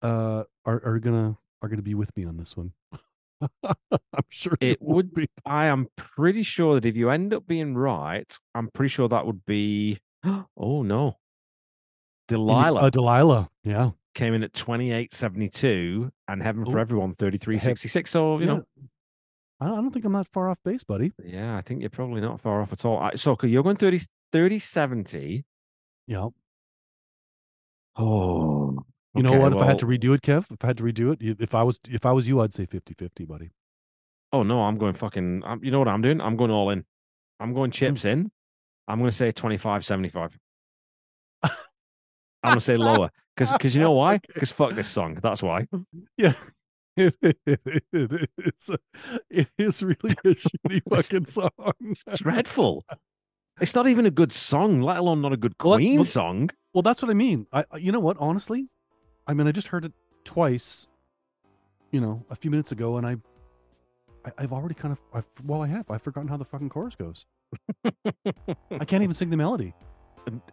uh, 0.02 0.44
are, 0.64 0.82
are 0.85 0.98
gonna, 1.01 1.36
are 1.62 1.68
gonna 1.68 1.82
be 1.82 1.94
with 1.94 2.16
me 2.16 2.24
on 2.24 2.36
this 2.39 2.56
one. 2.56 2.73
I'm 3.62 4.24
sure 4.31 4.56
It 4.60 4.81
would 4.81 5.12
be. 5.12 5.27
I 5.44 5.66
am 5.66 5.89
pretty 5.97 6.43
sure 6.43 6.74
that 6.74 6.86
if 6.86 6.97
you 6.97 7.10
end 7.10 7.35
up 7.35 7.47
being 7.47 7.74
right, 7.74 8.32
I'm 8.55 8.70
pretty 8.73 8.89
sure 8.89 9.09
that 9.09 9.27
would 9.27 9.44
be. 9.44 9.98
Oh 10.56 10.82
no. 10.82 11.16
Delilah 12.28 12.82
Uh, 12.82 12.90
Delilah. 12.90 13.51
Yeah. 13.62 13.90
came 14.14 14.32
in 14.35 14.43
at 14.43 14.52
28.72 14.55 16.10
and 16.28 16.43
Heaven 16.43 16.64
for 16.64 16.78
Oh. 16.78 16.81
Everyone 16.81 17.12
33.66. 17.14 18.09
So, 18.09 18.39
you 18.39 18.47
Yeah. 18.47 18.52
know, 18.55 18.64
I 19.60 19.66
don't 19.66 19.78
I 19.78 19.81
don't 19.81 19.90
think 19.93 20.05
I'm 20.05 20.12
that 20.14 20.28
far 20.32 20.48
off 20.51 20.59
base, 20.64 20.85
buddy. 20.85 21.12
yeah, 21.24 21.56
I 21.56 21.62
think 21.62 21.81
you're 21.82 21.90
probably 21.90 22.20
not 22.20 22.40
far 22.40 22.60
off 22.62 22.73
at 22.73 22.85
all. 22.85 22.98
I- 22.98 23.14
So, 23.16 23.32
okay, 23.32 23.48
you're 23.48 23.62
going 23.62 23.77
30, 23.77 24.01
30 24.32 24.58
70. 24.58 25.44
Yeah. 26.06 26.28
Oh, 27.96 28.78
You 29.14 29.22
know 29.22 29.30
okay, 29.30 29.38
what? 29.38 29.52
If 29.54 29.60
I 29.60 29.66
had 29.66 29.78
to 29.78 29.86
redo 29.86 30.14
it, 30.14 30.22
Kev, 30.22 30.50
if 30.50 30.62
I 30.62 30.66
had 30.68 30.76
to 30.78 30.84
redo 30.84 31.12
it, 31.12 31.40
if 31.40 31.54
I 31.54 31.62
was 31.62 31.80
if 31.88 32.04
I 32.04 32.12
was 32.12 32.28
you, 32.28 32.40
I'd 32.40 32.52
say 32.52 32.66
50-50, 32.66 33.26
buddy. 33.26 33.50
Oh 34.32 34.42
no, 34.42 34.62
I'm 34.62 34.76
going 34.76 34.94
fucking. 34.94 35.42
I'm, 35.46 35.64
you 35.64 35.70
know 35.70 35.78
what 35.78 35.88
I'm 35.88 36.02
doing? 36.02 36.20
I'm 36.20 36.36
going 36.36 36.50
all 36.50 36.70
in. 36.70 36.84
I'm 37.40 37.54
going 37.54 37.70
hmm. 37.70 37.74
chips 37.74 38.04
in. 38.04 38.30
I'm 38.88 38.98
going 38.98 39.10
to 39.10 39.16
say 39.16 39.32
25 39.32 39.84
75. 39.84 40.38
I'm 41.42 41.50
going 42.52 42.58
to 42.58 42.64
say 42.64 42.76
lower 42.76 43.10
because 43.36 43.52
because 43.52 43.74
you 43.74 43.80
know 43.80 43.92
why? 44.02 44.18
Because 44.18 44.52
fuck 44.52 44.74
this 44.74 44.88
song. 44.88 45.18
That's 45.22 45.42
why. 45.42 45.66
Yeah. 46.16 46.34
It, 46.98 47.14
is, 47.92 48.70
a- 48.70 48.78
it 49.28 49.48
is 49.58 49.82
really 49.82 50.16
a 50.24 50.34
shitty 50.34 50.80
fucking 50.88 51.26
song. 51.26 51.50
It's 51.78 52.04
dreadful. 52.14 52.86
It's 53.60 53.74
not 53.74 53.88
even 53.88 54.04
a 54.06 54.10
good 54.10 54.32
song, 54.32 54.82
let 54.82 54.98
alone 54.98 55.22
not 55.22 55.32
a 55.32 55.36
good 55.36 55.56
Queen 55.58 55.96
well- 55.96 56.04
song. 56.04 56.50
Well, 56.74 56.82
that's 56.82 57.00
what 57.00 57.10
I 57.10 57.14
mean. 57.14 57.46
I 57.54 57.64
you 57.78 57.90
know 57.90 58.00
what? 58.00 58.18
Honestly, 58.20 58.68
I 59.26 59.32
mean, 59.32 59.46
I 59.46 59.52
just 59.52 59.68
heard 59.68 59.84
it 59.86 59.92
twice. 60.24 60.86
You 61.90 62.00
know, 62.02 62.22
a 62.28 62.36
few 62.36 62.50
minutes 62.50 62.72
ago, 62.72 62.98
and 62.98 63.06
I, 63.06 63.16
I 64.26 64.32
I've 64.38 64.52
already 64.52 64.74
kind 64.74 64.92
of, 64.92 64.98
I've, 65.14 65.24
well, 65.46 65.62
I 65.62 65.68
have. 65.68 65.90
I've 65.90 66.02
forgotten 66.02 66.28
how 66.28 66.36
the 66.36 66.44
fucking 66.44 66.68
chorus 66.68 66.94
goes. 66.96 67.24
I 67.84 68.84
can't 68.84 69.02
even 69.02 69.14
sing 69.14 69.30
the 69.30 69.36
melody. 69.36 69.72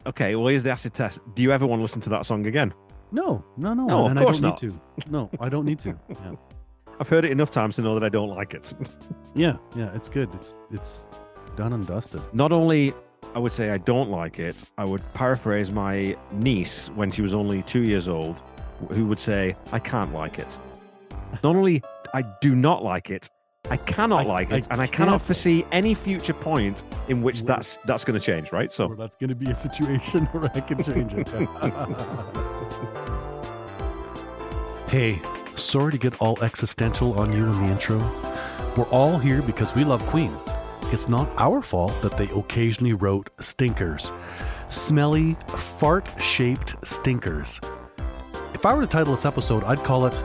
Okay, 0.06 0.36
well 0.36 0.46
here's 0.46 0.62
the 0.62 0.70
acid 0.70 0.94
test. 0.94 1.20
Do 1.34 1.42
you 1.42 1.52
ever 1.52 1.66
want 1.66 1.80
to 1.80 1.82
listen 1.82 2.00
to 2.02 2.10
that 2.12 2.28
song 2.28 2.46
again? 2.46 2.72
No, 3.12 3.44
no, 3.58 3.74
no. 3.74 3.88
No, 3.88 4.06
of 4.06 4.16
course 4.18 4.38
I 4.38 4.42
don't 4.42 4.42
not. 4.44 4.62
need 4.62 4.72
to. 4.72 5.10
No, 5.10 5.30
I 5.40 5.50
don't 5.50 5.66
need 5.66 5.80
to. 5.80 5.98
Yeah. 6.10 6.36
I've 7.00 7.10
heard 7.10 7.26
it 7.26 7.32
enough 7.32 7.50
times 7.50 7.78
to 7.78 7.82
know 7.82 7.96
that 7.96 8.04
I 8.04 8.10
don't 8.10 8.30
like 8.30 8.54
it. 8.54 8.72
Yeah, 9.34 9.58
yeah, 9.76 9.90
it's 9.96 10.10
good. 10.10 10.30
It's 10.36 10.56
it's 10.72 11.08
done 11.56 11.74
and 11.74 11.86
dusted. 11.86 12.22
Not 12.34 12.52
only 12.52 12.94
I 13.36 13.40
would 13.40 13.52
say 13.52 13.72
I 13.72 13.78
don't 13.78 14.10
like 14.10 14.40
it, 14.40 14.64
I 14.78 14.86
would 14.86 15.02
paraphrase 15.14 15.72
my 15.72 16.16
niece 16.32 16.88
when 16.90 17.12
she 17.12 17.22
was 17.22 17.34
only 17.34 17.64
two 17.64 17.82
years 17.82 18.08
old, 18.08 18.42
who 18.92 19.06
would 19.08 19.20
say, 19.20 19.56
I 19.72 19.80
can't 19.80 20.14
like 20.14 20.40
it. 20.40 20.58
Not 21.44 21.56
only 21.56 21.82
I 22.14 22.24
do 22.42 22.56
not 22.56 22.84
like 22.84 23.10
it, 23.10 23.30
I 23.70 23.78
cannot 23.78 24.26
I- 24.26 24.30
like 24.30 24.52
I 24.52 24.58
it, 24.58 24.68
and 24.70 24.82
I 24.82 24.88
cannot 24.88 25.22
foresee 25.22 25.66
any 25.72 25.94
future 25.94 26.34
point 26.34 26.84
in 27.08 27.24
which 27.24 27.44
that's 27.44 27.78
that's 27.86 28.04
going 28.04 28.20
to 28.20 28.26
change, 28.26 28.52
right? 28.52 28.72
So 28.72 28.94
that's 28.98 29.16
going 29.16 29.30
to 29.30 29.36
be 29.36 29.50
a 29.50 29.56
situation 29.56 30.26
where 30.28 30.52
I 30.54 30.60
can 30.60 30.84
change 30.84 31.14
it. 31.14 31.28
hey, 34.90 35.22
sorry 35.56 35.94
to 35.94 35.98
get 35.98 36.20
all 36.22 36.40
existential 36.44 37.18
on 37.18 37.32
you 37.32 37.46
in 37.46 37.52
the 37.64 37.72
intro. 37.72 38.00
We're 38.76 38.90
all 38.90 39.18
here 39.18 39.42
because 39.42 39.74
we 39.74 39.86
love 39.86 40.06
Queen. 40.08 40.38
It's 40.94 41.10
not 41.10 41.28
our 41.38 41.64
fault 41.64 42.00
that 42.04 42.18
they 42.18 42.30
occasionally 42.30 42.94
wrote 42.94 43.32
stinkers. 43.40 44.12
Smelly, 44.70 45.36
fart 45.48 46.08
shaped 46.22 46.76
stinkers. 46.88 47.60
If 48.54 48.64
I 48.64 48.76
were 48.76 48.82
to 48.82 48.88
title 48.88 49.16
this 49.16 49.26
episode, 49.26 49.64
I'd 49.64 49.80
call 49.80 50.06
it 50.06 50.24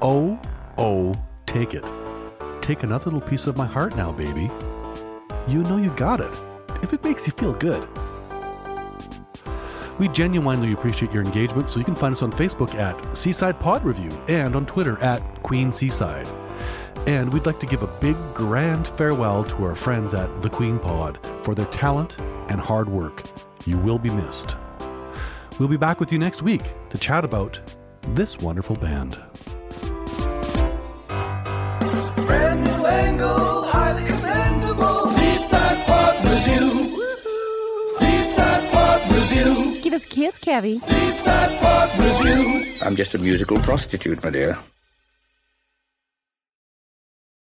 Oh, 0.00 0.40
Oh, 0.78 1.14
Take 1.44 1.74
It. 1.74 1.84
Take 2.62 2.82
another 2.82 3.10
little 3.10 3.20
piece 3.20 3.46
of 3.46 3.58
my 3.58 3.66
heart 3.66 3.94
now, 3.94 4.10
baby. 4.10 4.50
You 5.46 5.62
know 5.64 5.76
you 5.76 5.90
got 5.90 6.22
it, 6.22 6.34
if 6.82 6.94
it 6.94 7.04
makes 7.04 7.26
you 7.26 7.34
feel 7.34 7.52
good. 7.52 7.86
We 9.98 10.08
genuinely 10.08 10.72
appreciate 10.72 11.12
your 11.12 11.22
engagement, 11.22 11.68
so 11.68 11.78
you 11.78 11.84
can 11.84 11.94
find 11.94 12.14
us 12.14 12.22
on 12.22 12.32
Facebook 12.32 12.74
at 12.74 13.14
Seaside 13.14 13.60
Pod 13.60 13.84
Review 13.84 14.10
and 14.28 14.56
on 14.56 14.64
Twitter 14.64 14.98
at 15.00 15.42
Queen 15.42 15.70
Seaside. 15.70 16.26
And 17.06 17.30
we'd 17.32 17.44
like 17.44 17.60
to 17.60 17.66
give 17.66 17.82
a 17.82 17.86
big 17.86 18.16
grand 18.32 18.88
farewell 18.88 19.44
to 19.44 19.64
our 19.64 19.74
friends 19.74 20.14
at 20.14 20.42
The 20.42 20.48
Queen 20.48 20.78
Pod 20.78 21.18
for 21.42 21.54
their 21.54 21.66
talent 21.66 22.18
and 22.48 22.58
hard 22.58 22.88
work. 22.88 23.22
You 23.66 23.76
will 23.78 23.98
be 23.98 24.08
missed. 24.08 24.56
We'll 25.58 25.68
be 25.68 25.76
back 25.76 26.00
with 26.00 26.10
you 26.12 26.18
next 26.18 26.42
week 26.42 26.62
to 26.88 26.98
chat 26.98 27.24
about 27.24 27.60
this 28.08 28.38
wonderful 28.38 28.76
band. 28.76 29.20
Brand 32.26 32.64
new 32.64 32.86
angle, 32.86 33.62
highly 33.64 34.06
commendable. 34.06 35.06
Seaside 35.08 35.86
Pod 35.86 36.24
Review. 36.24 37.04
Seaside 37.98 38.72
Pod 38.72 39.12
Review. 39.12 39.80
Give 39.82 39.92
us 39.92 40.04
a 40.04 40.08
kiss, 40.08 40.38
Kevy. 40.38 40.76
Seaside 40.76 41.60
Pod 41.60 42.00
Review. 42.00 42.64
I'm 42.82 42.96
just 42.96 43.14
a 43.14 43.18
musical 43.18 43.58
prostitute, 43.58 44.22
my 44.24 44.30
dear. 44.30 44.58